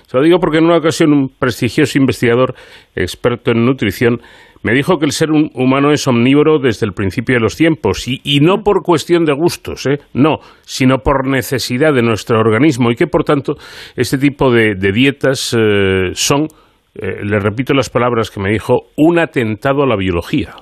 se 0.08 0.18
lo 0.18 0.24
digo 0.24 0.40
porque 0.40 0.58
en 0.58 0.66
una 0.66 0.78
ocasión 0.78 1.14
un 1.14 1.30
prestigioso 1.30 2.00
investigador 2.00 2.56
experto 2.96 3.52
en 3.52 3.64
nutrición 3.64 4.22
me 4.64 4.74
dijo 4.74 4.97
que 4.97 5.05
el 5.05 5.11
ser 5.11 5.30
humano 5.32 5.91
es 5.91 6.07
omnívoro 6.07 6.57
desde 6.59 6.86
el 6.86 6.93
principio 6.93 7.36
de 7.36 7.41
los 7.41 7.55
tiempos 7.55 8.07
y, 8.07 8.39
no 8.39 8.64
por 8.64 8.82
cuestión 8.82 9.26
de 9.26 9.34
gustos, 9.34 9.86
¿eh? 9.86 9.99
no, 10.14 10.38
sino 10.61 10.99
por 10.99 11.28
necesidad 11.28 11.93
de 11.93 12.01
nuestro 12.01 12.39
organismo 12.39 12.89
y 12.89 12.95
que 12.95 13.07
por 13.07 13.24
tanto 13.24 13.55
este 13.95 14.18
tipo 14.18 14.51
de, 14.51 14.76
dietas 14.76 15.55
eh, 15.57 16.11
son, 16.14 16.47
eh, 16.95 17.24
le 17.24 17.39
repito 17.39 17.74
las 17.74 17.89
palabras 17.89 18.32
que 18.32 18.39
me 18.39 18.51
dijo, 18.51 18.88
un 18.97 19.20
atentado 19.20 19.84
a 19.84 19.88
la 19.88 19.95
biología. 19.95 20.53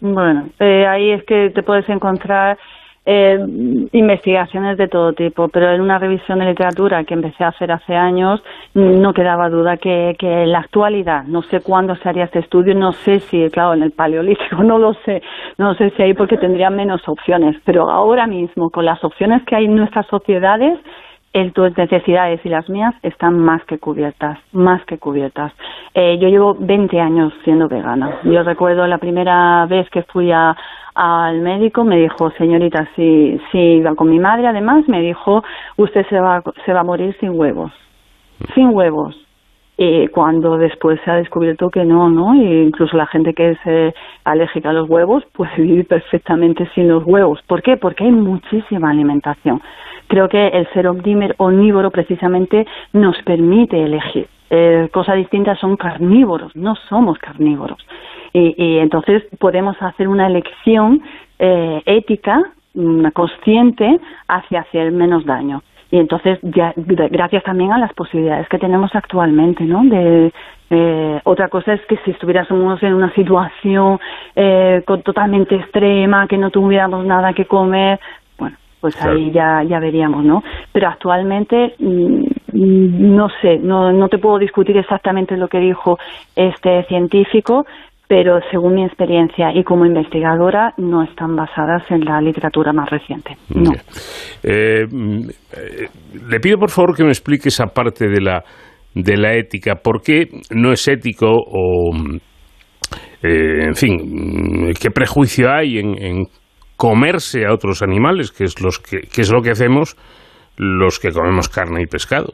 Bueno, 0.00 0.48
ahí 0.58 1.12
es 1.12 1.22
que 1.26 1.50
te 1.54 1.62
puedes 1.62 1.86
encontrar 1.90 2.56
eh, 3.12 3.44
investigaciones 3.90 4.78
de 4.78 4.86
todo 4.86 5.12
tipo, 5.14 5.48
pero 5.48 5.72
en 5.72 5.80
una 5.80 5.98
revisión 5.98 6.38
de 6.38 6.44
literatura 6.44 7.02
que 7.02 7.14
empecé 7.14 7.42
a 7.42 7.48
hacer 7.48 7.72
hace 7.72 7.96
años 7.96 8.40
no 8.74 9.12
quedaba 9.12 9.48
duda 9.48 9.78
que, 9.78 10.14
que 10.16 10.44
en 10.44 10.52
la 10.52 10.60
actualidad, 10.60 11.24
no 11.24 11.42
sé 11.42 11.60
cuándo 11.60 11.96
se 11.96 12.08
haría 12.08 12.26
este 12.26 12.38
estudio, 12.38 12.72
no 12.72 12.92
sé 12.92 13.18
si, 13.18 13.50
claro, 13.50 13.74
en 13.74 13.82
el 13.82 13.90
paleolítico, 13.90 14.62
no 14.62 14.78
lo 14.78 14.94
sé, 15.04 15.22
no 15.58 15.74
sé 15.74 15.90
si 15.96 16.02
ahí 16.04 16.14
porque 16.14 16.36
tendría 16.36 16.70
menos 16.70 17.00
opciones, 17.08 17.56
pero 17.64 17.90
ahora 17.90 18.28
mismo 18.28 18.70
con 18.70 18.84
las 18.84 19.02
opciones 19.02 19.42
que 19.42 19.56
hay 19.56 19.64
en 19.64 19.74
nuestras 19.74 20.06
sociedades, 20.06 20.78
en 21.32 21.52
tus 21.52 21.76
necesidades 21.76 22.40
y 22.44 22.48
las 22.48 22.68
mías 22.68 22.94
están 23.02 23.38
más 23.38 23.64
que 23.64 23.78
cubiertas, 23.78 24.38
más 24.52 24.84
que 24.86 24.98
cubiertas. 24.98 25.52
Eh, 25.94 26.18
yo 26.20 26.28
llevo 26.28 26.56
20 26.58 27.00
años 27.00 27.32
siendo 27.44 27.68
vegana. 27.68 28.20
Yo 28.24 28.42
recuerdo 28.42 28.86
la 28.86 28.98
primera 28.98 29.66
vez 29.66 29.88
que 29.90 30.02
fui 30.02 30.32
a, 30.32 30.56
al 30.94 31.40
médico, 31.40 31.84
me 31.84 31.98
dijo, 31.98 32.30
señorita, 32.32 32.88
si, 32.96 33.40
si 33.50 33.58
iba 33.58 33.94
con 33.94 34.10
mi 34.10 34.18
madre, 34.18 34.48
además, 34.48 34.88
me 34.88 35.00
dijo, 35.00 35.42
usted 35.76 36.04
se 36.08 36.18
va, 36.18 36.42
se 36.66 36.72
va 36.72 36.80
a 36.80 36.84
morir 36.84 37.16
sin 37.20 37.30
huevos. 37.30 37.72
Sin 38.54 38.70
huevos. 38.74 39.16
Y 39.76 40.08
cuando 40.08 40.58
después 40.58 41.00
se 41.04 41.10
ha 41.10 41.14
descubierto 41.14 41.70
que 41.70 41.84
no, 41.84 42.10
¿no? 42.10 42.34
E 42.34 42.64
incluso 42.64 42.96
la 42.98 43.06
gente 43.06 43.32
que 43.32 43.52
es 43.52 43.58
eh, 43.64 43.94
alérgica 44.24 44.70
a 44.70 44.72
los 44.74 44.90
huevos 44.90 45.24
puede 45.32 45.54
vivir 45.56 45.86
perfectamente 45.86 46.68
sin 46.74 46.88
los 46.88 47.04
huevos. 47.04 47.40
¿Por 47.46 47.62
qué? 47.62 47.76
Porque 47.76 48.04
hay 48.04 48.12
muchísima 48.12 48.90
alimentación. 48.90 49.62
Creo 50.10 50.28
que 50.28 50.48
el 50.48 50.66
ser 50.72 50.88
omnívoro 50.88 51.92
precisamente 51.92 52.66
nos 52.92 53.16
permite 53.22 53.80
elegir. 53.80 54.26
Eh, 54.50 54.88
cosas 54.92 55.14
distintas 55.14 55.56
son 55.60 55.76
carnívoros, 55.76 56.54
no 56.56 56.74
somos 56.88 57.16
carnívoros. 57.18 57.78
Y, 58.32 58.78
entonces 58.78 59.22
podemos 59.38 59.80
hacer 59.80 60.08
una 60.08 60.26
elección 60.26 61.00
eh, 61.38 61.80
ética, 61.86 62.42
una 62.74 63.12
consciente, 63.12 64.00
hacia 64.26 64.62
hacer 64.62 64.90
menos 64.90 65.24
daño. 65.24 65.62
Y 65.92 65.98
entonces, 65.98 66.40
ya, 66.42 66.72
gracias 66.76 67.44
también 67.44 67.72
a 67.72 67.78
las 67.78 67.92
posibilidades 67.94 68.48
que 68.48 68.58
tenemos 68.58 68.90
actualmente, 68.94 69.62
¿no? 69.62 69.84
De, 69.84 70.32
eh, 70.72 71.20
otra 71.24 71.48
cosa 71.48 71.72
es 71.72 71.80
que 71.86 71.96
si 72.04 72.12
estuviéramos 72.12 72.80
en 72.84 72.94
una 72.94 73.12
situación 73.14 73.98
eh, 74.36 74.82
totalmente 75.04 75.56
extrema, 75.56 76.28
que 76.28 76.38
no 76.38 76.50
tuviéramos 76.50 77.04
nada 77.04 77.32
que 77.32 77.44
comer, 77.44 77.98
pues 78.80 79.00
ahí 79.02 79.30
ya, 79.30 79.62
ya 79.68 79.78
veríamos, 79.78 80.24
¿no? 80.24 80.42
Pero 80.72 80.88
actualmente 80.88 81.74
mm, 81.78 82.24
no 82.52 83.28
sé, 83.40 83.58
no, 83.58 83.92
no 83.92 84.08
te 84.08 84.18
puedo 84.18 84.38
discutir 84.38 84.76
exactamente 84.76 85.36
lo 85.36 85.48
que 85.48 85.58
dijo 85.58 85.98
este 86.34 86.84
científico, 86.84 87.64
pero 88.10 88.40
según 88.50 88.74
mi 88.74 88.84
experiencia 88.84 89.52
y 89.54 89.62
como 89.62 89.86
investigadora 89.86 90.74
no 90.78 91.04
están 91.04 91.36
basadas 91.36 91.88
en 91.90 92.04
la 92.04 92.20
literatura 92.20 92.72
más 92.72 92.90
reciente. 92.90 93.36
No. 93.54 93.70
Eh, 94.42 94.82
eh, 94.82 95.88
le 96.28 96.40
pido 96.40 96.58
por 96.58 96.70
favor 96.70 96.96
que 96.96 97.04
me 97.04 97.10
explique 97.10 97.50
esa 97.50 97.66
parte 97.66 98.08
de 98.08 98.20
la, 98.20 98.42
de 98.96 99.16
la 99.16 99.34
ética. 99.34 99.76
¿Por 99.76 100.02
qué 100.02 100.26
no 100.50 100.72
es 100.72 100.88
ético 100.88 101.28
o, 101.28 101.94
eh, 103.22 103.66
en 103.66 103.74
fin, 103.76 104.72
qué 104.80 104.90
prejuicio 104.90 105.48
hay 105.48 105.78
en, 105.78 106.26
comerse 106.80 107.44
a 107.44 107.52
otros 107.52 107.82
animales, 107.82 108.32
que 108.32 108.44
es, 108.44 108.58
los 108.62 108.78
que, 108.78 109.00
es 109.14 109.30
lo 109.30 109.42
que 109.42 109.50
hacemos 109.50 109.96
los 110.56 110.98
que 110.98 111.12
comemos 111.12 111.50
carne 111.50 111.82
y 111.82 111.86
pescado? 111.86 112.32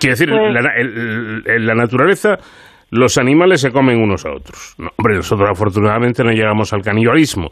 Quiero 0.00 0.16
decir, 0.16 0.30
pues 0.30 1.60
la 1.60 1.74
naturaleza 1.74 2.38
los 2.90 3.18
animales 3.18 3.60
se 3.60 3.70
comen 3.70 4.00
unos 4.02 4.24
a 4.24 4.30
otros. 4.32 4.74
hombre, 4.78 5.16
nosotros 5.16 5.50
afortunadamente 5.50 6.24
no 6.24 6.30
llegamos 6.30 6.72
al 6.72 6.80
canibalismo, 6.80 7.48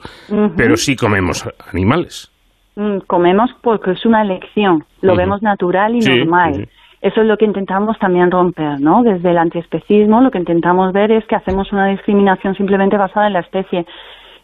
pero 0.57 0.77
sí 0.77 0.97
comemos 0.97 1.47
animales. 1.71 2.33
Mm, 2.77 3.01
comemos 3.07 3.51
porque 3.63 3.93
es 3.93 4.07
una 4.07 4.23
elección, 4.23 4.85
lo 5.03 5.15
vemos 5.15 5.43
natural 5.43 5.95
y 5.95 5.99
normal. 5.99 6.69
Eso 7.03 7.21
es 7.21 7.27
lo 7.27 7.37
que 7.37 7.45
intentamos 7.45 7.99
también 7.99 8.31
romper, 8.31 8.81
¿no? 8.81 9.03
Desde 9.03 9.31
el 9.31 9.39
antiespecismo 9.39 10.23
lo 10.23 10.31
que 10.31 10.39
intentamos 10.39 10.93
ver 10.95 11.13
es 11.13 11.27
que 11.27 11.37
hacemos 11.37 11.71
una 11.71 11.89
discriminación 11.89 12.55
simplemente 12.55 12.97
basada 12.97 13.27
en 13.27 13.35
la 13.35 13.41
especie 13.41 13.87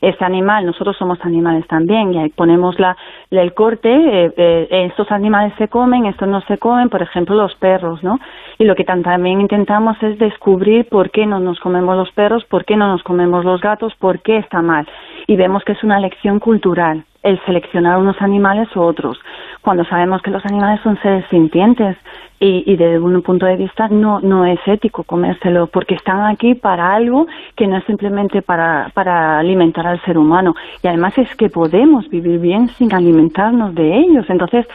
ese 0.03 0.25
animal, 0.25 0.67
nosotros 0.67 0.97
somos 0.99 1.19
animales 1.23 1.67
también 1.69 2.13
y 2.13 2.19
ahí 2.19 2.29
ponemos 2.31 2.79
la, 2.79 2.97
el 3.31 3.55
corte, 3.55 3.89
eh, 3.89 4.33
eh, 4.37 4.87
estos 4.91 5.11
animales 5.13 5.53
se 5.59 5.69
comen, 5.69 6.07
estos 6.07 6.29
no 6.29 6.41
se 6.43 6.59
comen, 6.59 6.89
por 6.89 7.03
ejemplo 7.03 7.37
los 7.37 7.55
perros, 7.55 8.03
¿no? 8.03 8.19
Y 8.59 8.65
lo 8.65 8.75
que 8.75 8.85
también 8.85 9.41
intentamos 9.41 9.97
es 10.03 10.19
descubrir 10.19 10.89
por 10.89 11.11
qué 11.11 11.25
no 11.25 11.39
nos 11.39 11.61
comemos 11.61 11.97
los 11.97 12.11
perros, 12.13 12.45
por 12.47 12.65
qué 12.65 12.77
no 12.77 12.89
nos 12.89 13.05
comemos 13.05 13.45
los 13.45 13.61
gatos, 13.61 13.95
por 13.95 14.21
qué 14.21 14.39
está 14.39 14.61
mal. 14.61 14.89
Y 15.29 15.37
vemos 15.37 15.63
que 15.65 15.73
es 15.73 15.85
una 15.85 16.01
lección 16.01 16.41
cultural 16.41 17.05
el 17.23 17.41
seleccionar 17.45 17.99
unos 17.99 18.21
animales 18.21 18.69
u 18.75 18.81
otros, 18.81 19.19
cuando 19.61 19.85
sabemos 19.85 20.23
que 20.23 20.31
los 20.31 20.45
animales 20.45 20.81
son 20.83 20.99
seres 21.01 21.25
sintientes 21.31 21.97
y, 22.41 22.65
y 22.67 22.77
desde 22.77 22.99
un 22.99 23.23
punto 23.23 23.47
de 23.47 23.55
vista 23.55 23.87
no, 23.87 24.19
no 24.19 24.45
es 24.45 24.59
ético 24.67 25.05
comérselo, 25.05 25.69
porque 25.69 25.95
están 25.95 26.25
aquí 26.25 26.57
para 26.57 26.93
algo 26.93 27.29
que 27.55 27.69
no 27.69 27.77
es 27.77 27.85
simplemente 27.85 28.43
para, 28.43 28.91
para 28.95 29.39
alimentar 29.39 29.87
al 29.87 30.03
ser 30.03 30.19
humano. 30.19 30.57
Y 30.83 30.89
además 30.89 31.17
es 31.17 31.33
que 31.37 31.49
podemos 31.49 32.09
vivir 32.09 32.41
bien 32.41 32.69
sin 32.71 32.93
alimentarnos 32.93 33.73
de 33.77 33.99
ellos. 33.99 34.27
Entonces, 34.29 34.67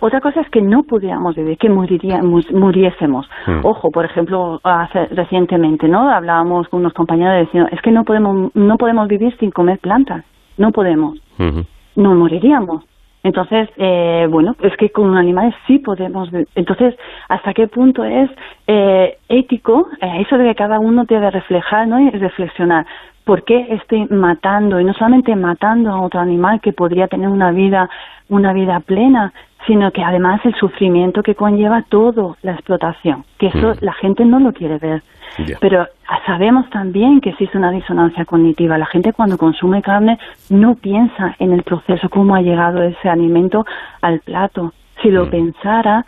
otra 0.00 0.20
cosa 0.20 0.40
es 0.40 0.50
que 0.50 0.60
no 0.60 0.82
pudiéramos 0.82 1.36
vivir, 1.36 1.56
que 1.58 1.68
muriríamos, 1.68 2.50
muriésemos. 2.50 3.30
Hmm. 3.46 3.60
Ojo, 3.62 3.92
por 3.92 4.04
ejemplo, 4.04 4.60
hace, 4.64 5.06
recientemente, 5.06 5.86
¿no? 5.86 6.10
Hablábamos 6.10 6.68
con 6.68 6.80
unos 6.80 6.92
compañeros 6.94 7.46
diciendo, 7.46 7.68
es 7.70 7.80
que 7.80 7.92
no 7.92 8.02
podemos, 8.02 8.50
no 8.56 8.76
podemos 8.76 9.06
vivir 9.06 9.36
sin 9.38 9.52
comer 9.52 9.78
plantas. 9.78 10.24
No 10.58 10.72
podemos 10.72 11.18
no 11.96 12.14
moriríamos. 12.14 12.84
Entonces, 13.24 13.68
eh, 13.76 14.26
bueno, 14.28 14.56
es 14.62 14.76
que 14.76 14.90
con 14.90 15.16
animales 15.16 15.54
sí 15.66 15.78
podemos. 15.78 16.28
Entonces, 16.54 16.94
¿hasta 17.28 17.54
qué 17.54 17.68
punto 17.68 18.02
es 18.04 18.28
eh, 18.66 19.16
ético 19.28 19.86
eh, 20.00 20.24
eso 20.26 20.36
de 20.38 20.48
que 20.48 20.54
cada 20.56 20.80
uno 20.80 21.04
debe 21.04 21.30
reflejar 21.30 21.86
¿no? 21.86 22.00
y 22.00 22.10
reflexionar? 22.10 22.84
¿Por 23.24 23.44
qué 23.44 23.68
estoy 23.70 24.06
matando? 24.06 24.80
Y 24.80 24.84
no 24.84 24.92
solamente 24.94 25.36
matando 25.36 25.90
a 25.90 26.00
otro 26.00 26.18
animal 26.18 26.60
que 26.60 26.72
podría 26.72 27.06
tener 27.06 27.28
una 27.28 27.52
vida, 27.52 27.88
una 28.28 28.52
vida 28.52 28.80
plena, 28.80 29.32
sino 29.66 29.90
que 29.92 30.02
además 30.02 30.40
el 30.44 30.54
sufrimiento 30.54 31.22
que 31.22 31.34
conlleva 31.34 31.82
todo 31.88 32.36
la 32.42 32.52
explotación, 32.52 33.24
que 33.38 33.46
eso 33.48 33.74
mm. 33.74 33.76
la 33.80 33.92
gente 33.92 34.24
no 34.24 34.40
lo 34.40 34.52
quiere 34.52 34.78
ver. 34.78 35.02
Pero 35.60 35.86
sabemos 36.26 36.68
también 36.68 37.20
que 37.20 37.30
existe 37.30 37.56
una 37.56 37.70
disonancia 37.70 38.26
cognitiva. 38.26 38.76
La 38.76 38.86
gente 38.86 39.14
cuando 39.14 39.38
consume 39.38 39.80
carne 39.80 40.18
no 40.50 40.74
piensa 40.74 41.36
en 41.38 41.52
el 41.52 41.62
proceso, 41.62 42.10
cómo 42.10 42.34
ha 42.34 42.42
llegado 42.42 42.82
ese 42.82 43.08
alimento 43.08 43.64
al 44.02 44.20
plato. 44.20 44.74
Si 45.00 45.10
lo 45.10 45.26
mm. 45.26 45.30
pensara, 45.30 46.04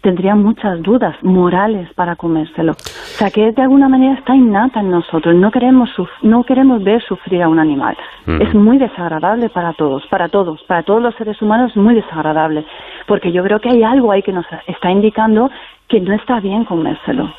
tendría 0.00 0.34
muchas 0.34 0.82
dudas 0.82 1.16
morales 1.22 1.88
para 1.94 2.16
comérselo. 2.16 2.72
O 2.72 3.18
sea, 3.18 3.30
que 3.30 3.52
de 3.52 3.62
alguna 3.62 3.88
manera 3.88 4.14
está 4.14 4.34
innata 4.34 4.80
en 4.80 4.90
nosotros. 4.90 5.34
No 5.34 5.50
queremos, 5.50 5.90
no 6.22 6.44
queremos 6.44 6.82
ver 6.82 7.02
sufrir 7.02 7.42
a 7.42 7.48
un 7.48 7.58
animal. 7.58 7.96
Es 8.26 8.54
muy 8.54 8.78
desagradable 8.78 9.48
para 9.48 9.72
todos, 9.72 10.06
para 10.08 10.28
todos, 10.28 10.62
para 10.64 10.82
todos 10.82 11.02
los 11.02 11.14
seres 11.16 11.40
humanos 11.40 11.70
es 11.70 11.76
muy 11.76 11.94
desagradable. 11.94 12.64
Porque 13.06 13.32
yo 13.32 13.42
creo 13.42 13.60
que 13.60 13.70
hay 13.70 13.82
algo 13.82 14.12
ahí 14.12 14.22
que 14.22 14.32
nos 14.32 14.46
está 14.66 14.90
indicando 14.90 15.50
que 15.88 16.00
no 16.00 16.14
está 16.14 16.40
bien 16.40 16.64
comérselo. 16.64 17.32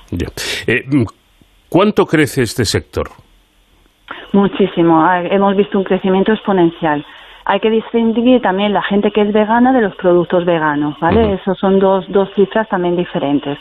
Eh, 0.67 0.83
¿Cuánto 1.69 2.05
crece 2.05 2.43
este 2.43 2.63
sector? 2.63 3.09
Muchísimo. 4.31 5.01
Ah, 5.01 5.21
hemos 5.23 5.55
visto 5.55 5.77
un 5.77 5.83
crecimiento 5.83 6.31
exponencial 6.31 7.05
hay 7.49 7.61
que 7.61 7.69
distinguir 7.69 8.41
también 8.41 8.73
la 8.73 8.83
gente 8.83 9.11
que 9.11 9.21
es 9.21 9.31
vegana 9.31 9.71
de 9.71 9.79
los 9.79 9.95
productos 9.95 10.43
veganos, 10.43 10.99
¿vale? 10.99 11.35
Esos 11.35 11.57
son 11.57 11.79
dos, 11.79 12.05
dos 12.09 12.29
cifras 12.35 12.67
también 12.67 12.97
diferentes. 12.97 13.57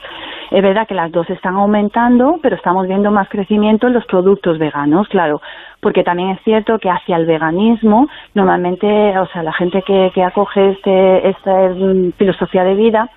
Es 0.51 0.61
verdad 0.61 0.89
que 0.89 0.95
las 0.95 1.13
dos 1.13 1.31
están 1.31 1.55
aumentando, 1.55 2.41
pero 2.43 2.57
estamos 2.57 2.89
viendo 2.89 3.13
más 3.13 3.29
crecimiento 3.29 3.87
en 3.87 3.93
los 3.93 4.05
productos 4.07 4.59
veganos, 4.59 5.07
claro, 5.07 5.41
porque 5.81 6.03
también 6.03 6.31
es 6.31 6.41
cierto 6.43 6.81
que 6.81 6.91
hacia 6.91 7.17
el 7.17 7.27
veganismo, 7.27 8.09
normalmente, 8.35 9.17
o 9.21 9.27
sea, 9.27 9.45
la 9.45 9.53
gente 9.53 9.81
que, 9.83 10.11
que 10.13 10.25
acoge 10.25 10.71
este, 10.71 11.29
esta 11.29 11.69
mm, 11.69 12.13
filosofía 12.19 12.65
de 12.65 12.75
vida, 12.75 13.09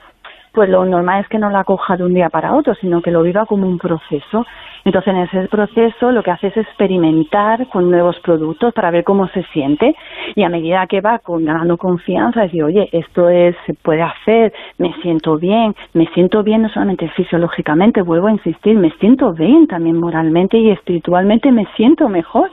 pues 0.54 0.70
lo 0.70 0.86
normal 0.86 1.22
es 1.22 1.30
que 1.30 1.38
no 1.38 1.50
la 1.50 1.64
coja 1.64 1.98
de 1.98 2.04
un 2.04 2.14
día 2.14 2.30
para 2.30 2.56
otro, 2.56 2.74
sino 2.76 3.02
que 3.02 3.12
lo 3.12 3.22
viva 3.22 3.46
como 3.46 3.68
un 3.68 3.78
proceso. 3.78 4.46
Entonces, 4.86 5.14
en 5.14 5.20
ese 5.22 5.48
proceso 5.50 6.12
lo 6.12 6.24
que 6.24 6.32
hace 6.32 6.48
es 6.48 6.58
experimentar 6.58 7.68
con 7.68 7.90
nuevos 7.92 8.20
productos 8.22 8.74
para 8.74 8.92
ver 8.92 9.04
cómo 9.04 9.28
se 9.28 9.44
siente 9.54 9.96
y 10.36 10.44
a 10.44 10.50
medida 10.50 10.88
que 10.88 11.02
va 11.02 11.20
con, 11.20 11.46
ganando 11.46 11.78
confianza, 11.78 12.42
decir, 12.42 12.64
oye, 12.64 12.90
esto 12.92 13.30
es, 13.30 13.56
se 13.66 13.74
puede 13.74 14.02
hacer, 14.02 14.54
me 14.78 14.94
siento 15.02 15.38
bien, 15.38 15.76
me 15.94 16.08
siento 16.14 16.44
bien 16.44 16.62
no 16.62 16.70
solamente 16.70 17.10
fisiológicamente, 17.10 18.02
vuelvo 18.02 18.28
a 18.28 18.32
insistir, 18.32 18.78
me 18.78 18.92
siento 19.00 19.34
bien 19.34 19.68
también 19.68 20.00
moralmente 20.00 20.58
y 20.58 20.72
espiritualmente 20.72 21.52
me 21.52 21.66
siento 21.76 22.10
mejor 22.10 22.50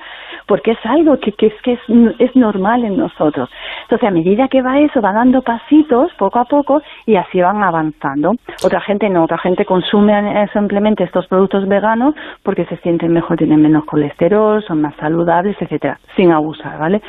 porque 0.46 0.72
es 0.72 0.78
algo 0.84 1.18
que, 1.18 1.32
que 1.32 1.46
es 1.46 1.62
que 1.62 1.72
es, 1.74 1.80
es 2.18 2.34
normal 2.36 2.84
en 2.84 2.96
nosotros. 2.96 3.48
Entonces, 3.82 4.08
a 4.08 4.10
medida 4.10 4.48
que 4.48 4.62
va 4.62 4.78
eso, 4.80 5.00
va 5.00 5.12
dando 5.12 5.42
pasitos 5.42 6.12
poco 6.18 6.38
a 6.38 6.44
poco 6.44 6.82
y 7.04 7.16
así 7.16 7.40
van 7.40 7.62
avanzando. 7.62 8.34
Otra 8.64 8.80
gente 8.80 9.08
no, 9.08 9.24
otra 9.24 9.38
gente 9.38 9.64
consume 9.64 10.48
simplemente 10.52 11.04
estos 11.04 11.26
productos 11.26 11.66
veganos 11.68 12.14
porque 12.42 12.64
se 12.66 12.76
sienten 12.78 13.12
mejor, 13.12 13.36
tienen 13.36 13.62
menos 13.62 13.84
colesterol, 13.84 14.62
son 14.62 14.80
más 14.80 14.94
saludables, 14.96 15.56
etcétera, 15.60 15.98
sin 16.16 16.32
abusar, 16.32 16.78
¿vale? 16.78 17.02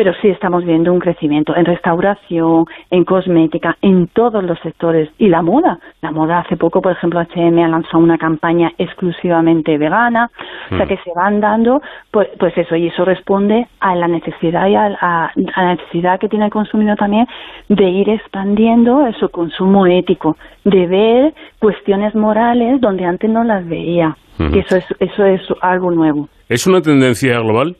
Pero 0.00 0.14
sí 0.22 0.28
estamos 0.28 0.64
viendo 0.64 0.94
un 0.94 0.98
crecimiento 0.98 1.54
en 1.54 1.66
restauración, 1.66 2.64
en 2.90 3.04
cosmética, 3.04 3.76
en 3.82 4.06
todos 4.06 4.42
los 4.42 4.58
sectores 4.60 5.10
y 5.18 5.28
la 5.28 5.42
moda. 5.42 5.78
La 6.00 6.10
moda 6.10 6.38
hace 6.38 6.56
poco, 6.56 6.80
por 6.80 6.92
ejemplo, 6.92 7.20
H&M 7.20 7.62
ha 7.62 7.68
lanzado 7.68 8.02
una 8.02 8.16
campaña 8.16 8.72
exclusivamente 8.78 9.76
vegana, 9.76 10.30
o 10.70 10.76
sea 10.76 10.86
mm. 10.86 10.88
que 10.88 10.96
se 11.04 11.10
van 11.14 11.40
dando, 11.40 11.82
pues, 12.10 12.28
pues 12.38 12.56
eso 12.56 12.76
y 12.76 12.86
eso 12.86 13.04
responde 13.04 13.66
a 13.80 13.94
la 13.94 14.08
necesidad 14.08 14.68
y 14.68 14.74
a, 14.74 14.88
la 14.88 15.74
necesidad 15.74 16.18
que 16.18 16.30
tiene 16.30 16.46
el 16.46 16.50
consumidor 16.50 16.96
también 16.96 17.26
de 17.68 17.84
ir 17.84 18.08
expandiendo 18.08 19.06
su 19.20 19.28
consumo 19.28 19.86
ético, 19.86 20.38
de 20.64 20.86
ver 20.86 21.34
cuestiones 21.58 22.14
morales 22.14 22.80
donde 22.80 23.04
antes 23.04 23.28
no 23.28 23.44
las 23.44 23.68
veía. 23.68 24.16
Y 24.38 24.60
eso 24.60 24.78
es, 24.78 24.86
eso 24.98 25.26
es 25.26 25.42
algo 25.60 25.90
nuevo. 25.90 26.30
¿Es 26.48 26.66
una 26.66 26.80
tendencia 26.80 27.38
global? 27.40 27.76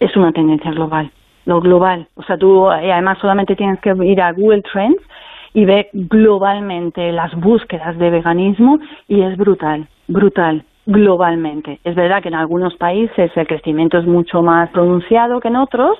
Es 0.00 0.14
una 0.16 0.32
tendencia 0.32 0.70
global, 0.72 1.10
lo 1.44 1.60
global. 1.60 2.08
O 2.14 2.22
sea, 2.22 2.36
tú 2.36 2.70
eh, 2.70 2.92
además 2.92 3.18
solamente 3.20 3.56
tienes 3.56 3.80
que 3.80 3.94
ir 4.04 4.20
a 4.20 4.32
Google 4.32 4.62
Trends 4.62 5.02
y 5.52 5.64
ver 5.64 5.88
globalmente 5.92 7.12
las 7.12 7.34
búsquedas 7.34 7.98
de 7.98 8.10
veganismo 8.10 8.78
y 9.08 9.22
es 9.22 9.36
brutal, 9.36 9.88
brutal 10.06 10.64
globalmente. 10.86 11.78
Es 11.84 11.94
verdad 11.94 12.22
que 12.22 12.28
en 12.28 12.34
algunos 12.34 12.74
países 12.76 13.30
el 13.36 13.46
crecimiento 13.46 13.98
es 13.98 14.06
mucho 14.06 14.42
más 14.42 14.70
pronunciado 14.70 15.40
que 15.40 15.48
en 15.48 15.56
otros, 15.56 15.98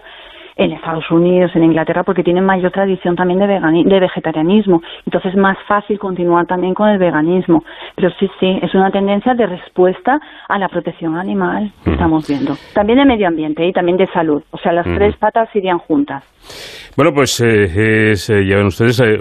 en 0.56 0.72
Estados 0.72 1.10
Unidos, 1.10 1.50
en 1.54 1.64
Inglaterra, 1.64 2.02
porque 2.04 2.22
tienen 2.22 2.44
mayor 2.44 2.70
tradición 2.70 3.16
también 3.16 3.40
de, 3.40 3.46
de 3.46 4.00
vegetarianismo. 4.00 4.82
Entonces 5.06 5.32
es 5.32 5.38
más 5.38 5.56
fácil 5.66 5.98
continuar 5.98 6.46
también 6.46 6.74
con 6.74 6.88
el 6.88 6.98
veganismo. 6.98 7.64
Pero 7.96 8.10
sí, 8.18 8.28
sí, 8.38 8.58
es 8.62 8.74
una 8.74 8.90
tendencia 8.90 9.34
de 9.34 9.46
respuesta 9.46 10.20
a 10.48 10.58
la 10.58 10.68
protección 10.68 11.16
animal 11.16 11.72
que 11.84 11.92
estamos 11.92 12.28
viendo. 12.28 12.54
También 12.74 12.98
de 12.98 13.04
medio 13.04 13.28
ambiente 13.28 13.66
y 13.66 13.72
también 13.72 13.96
de 13.96 14.06
salud. 14.08 14.42
O 14.50 14.58
sea, 14.58 14.72
las 14.72 14.86
tres 14.86 15.16
patas 15.16 15.48
irían 15.54 15.78
juntas. 15.78 16.24
Bueno, 16.96 17.12
pues 17.14 17.40
eh, 17.40 18.10
es, 18.12 18.30
eh, 18.30 18.44
ya 18.46 18.56
ven 18.56 18.66
ustedes, 18.66 19.00
eh, 19.00 19.18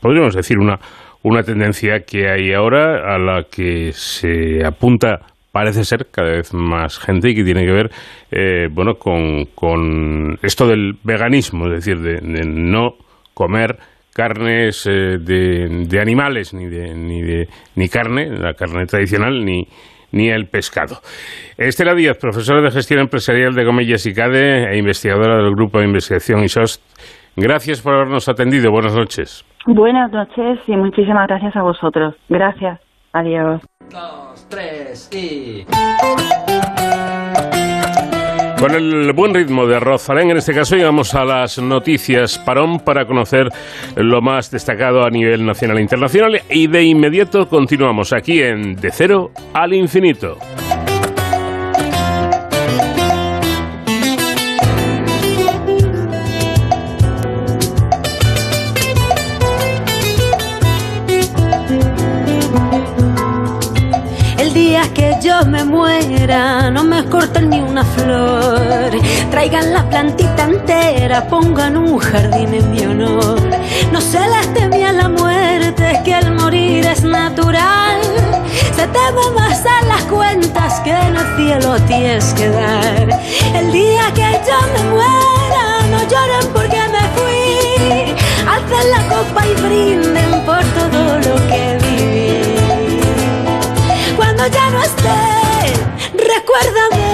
podríamos 0.00 0.34
decir 0.34 0.58
una 0.58 0.78
una 1.22 1.42
tendencia 1.42 2.00
que 2.00 2.30
hay 2.30 2.52
ahora 2.52 3.14
a 3.14 3.18
la 3.18 3.44
que 3.44 3.92
se 3.92 4.64
apunta 4.64 5.20
parece 5.52 5.84
ser 5.84 6.06
cada 6.10 6.30
vez 6.30 6.54
más 6.54 6.98
gente 6.98 7.30
y 7.30 7.34
que 7.34 7.44
tiene 7.44 7.64
que 7.64 7.72
ver 7.72 7.90
eh, 8.30 8.68
bueno 8.70 8.94
con, 8.94 9.46
con, 9.54 10.38
esto 10.42 10.66
del 10.66 10.94
veganismo, 11.02 11.66
es 11.66 11.84
decir, 11.84 11.98
de, 11.98 12.20
no 12.46 12.94
comer 13.34 13.78
carnes 14.12 14.86
eh, 14.86 15.18
de, 15.18 15.86
de, 15.88 16.00
animales 16.00 16.52
ni 16.54 16.66
de, 16.66 16.94
ni 16.94 17.22
de 17.22 17.48
ni 17.76 17.88
carne, 17.88 18.28
la 18.30 18.54
carne 18.54 18.86
tradicional 18.86 19.44
ni 19.44 19.66
ni 20.12 20.28
el 20.28 20.46
pescado. 20.46 20.96
Estela 21.56 21.94
Díaz, 21.94 22.18
profesora 22.18 22.60
de 22.60 22.70
gestión 22.70 23.00
empresarial 23.00 23.54
de 23.54 23.64
Comillas 23.64 24.06
y 24.06 24.14
CADE 24.14 24.72
e 24.72 24.78
investigadora 24.78 25.36
del 25.36 25.54
grupo 25.54 25.78
de 25.78 25.86
investigación 25.86 26.42
ISOST. 26.42 26.82
Gracias 27.36 27.80
por 27.80 27.94
habernos 27.94 28.28
atendido. 28.28 28.70
Buenas 28.70 28.94
noches. 28.94 29.44
Buenas 29.66 30.10
noches 30.10 30.58
y 30.66 30.76
muchísimas 30.76 31.28
gracias 31.28 31.54
a 31.54 31.62
vosotros. 31.62 32.14
Gracias. 32.28 32.80
Adiós. 33.12 33.62
Tres 34.50 35.08
y... 35.12 35.64
Con 38.58 38.74
el 38.74 39.12
buen 39.14 39.32
ritmo 39.32 39.66
de 39.66 39.78
Rosalén, 39.80 40.32
en 40.32 40.36
este 40.36 40.52
caso 40.52 40.76
llegamos 40.76 41.14
a 41.14 41.24
las 41.24 41.58
noticias 41.58 42.38
parón 42.38 42.80
para 42.80 43.06
conocer 43.06 43.48
lo 43.96 44.20
más 44.20 44.50
destacado 44.50 45.02
a 45.04 45.08
nivel 45.08 45.46
nacional 45.46 45.78
e 45.78 45.82
internacional 45.82 46.42
y 46.50 46.66
de 46.66 46.82
inmediato 46.82 47.48
continuamos 47.48 48.12
aquí 48.12 48.42
en 48.42 48.74
De 48.74 48.90
Cero 48.90 49.30
al 49.54 49.72
Infinito. 49.72 50.36
Yo 65.20 65.44
me 65.46 65.64
muera, 65.64 66.70
no 66.70 66.82
me 66.84 67.04
corten 67.04 67.50
ni 67.50 67.60
una 67.60 67.84
flor. 67.84 68.90
Traigan 69.30 69.72
la 69.72 69.88
plantita 69.88 70.44
entera, 70.44 71.26
pongan 71.26 71.76
un 71.76 71.98
jardín 71.98 72.54
en 72.54 72.70
mi 72.70 72.80
honor. 72.80 73.40
No 73.92 74.00
se 74.00 74.20
les 74.20 74.54
temía 74.54 74.92
la 74.92 75.08
muerte, 75.08 76.00
que 76.04 76.18
el 76.18 76.32
morir 76.32 76.86
es 76.86 77.04
natural. 77.04 78.00
Se 78.74 78.86
teme 78.86 79.30
más 79.34 79.62
a 79.66 79.84
las 79.86 80.02
cuentas 80.04 80.80
que 80.80 80.90
en 80.90 81.16
el 81.16 81.36
cielo 81.36 81.76
tienes 81.86 82.32
que 82.34 82.48
dar. 82.48 83.20
El 83.54 83.72
día 83.72 84.04
que 84.14 84.40
yo 84.46 84.58
me 84.74 84.90
muera, 84.90 85.64
no 85.90 85.98
lloren 86.08 86.46
porque 86.54 86.80
me 86.94 87.04
fui. 87.16 88.14
Alcen 88.48 88.90
la 88.90 89.02
copa 89.14 89.46
y 89.46 89.54
brinden 89.60 90.44
por 90.46 90.64
todo 90.74 90.89
ya 94.46 94.70
no 94.70 94.82
esté, 94.82 95.10
recuérdame 96.14 97.09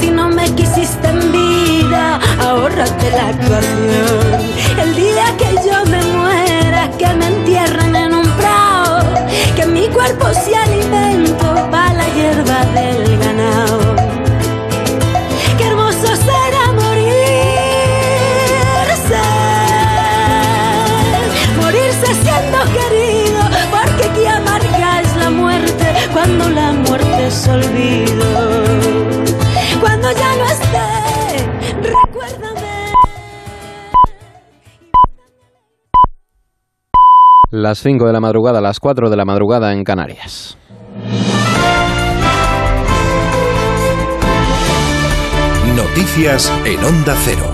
Si 0.00 0.10
no 0.10 0.28
me 0.28 0.44
quisiste 0.54 1.08
en 1.08 1.32
vida, 1.32 2.20
ahórrate 2.40 3.10
la 3.10 3.28
actuación. 3.28 4.23
Las 37.64 37.78
5 37.78 38.06
de 38.06 38.12
la 38.12 38.20
madrugada, 38.20 38.60
las 38.60 38.78
4 38.78 39.08
de 39.08 39.16
la 39.16 39.24
madrugada 39.24 39.72
en 39.72 39.84
Canarias. 39.84 40.58
Noticias 45.74 46.52
en 46.66 46.84
Onda 46.84 47.16
Cero. 47.24 47.53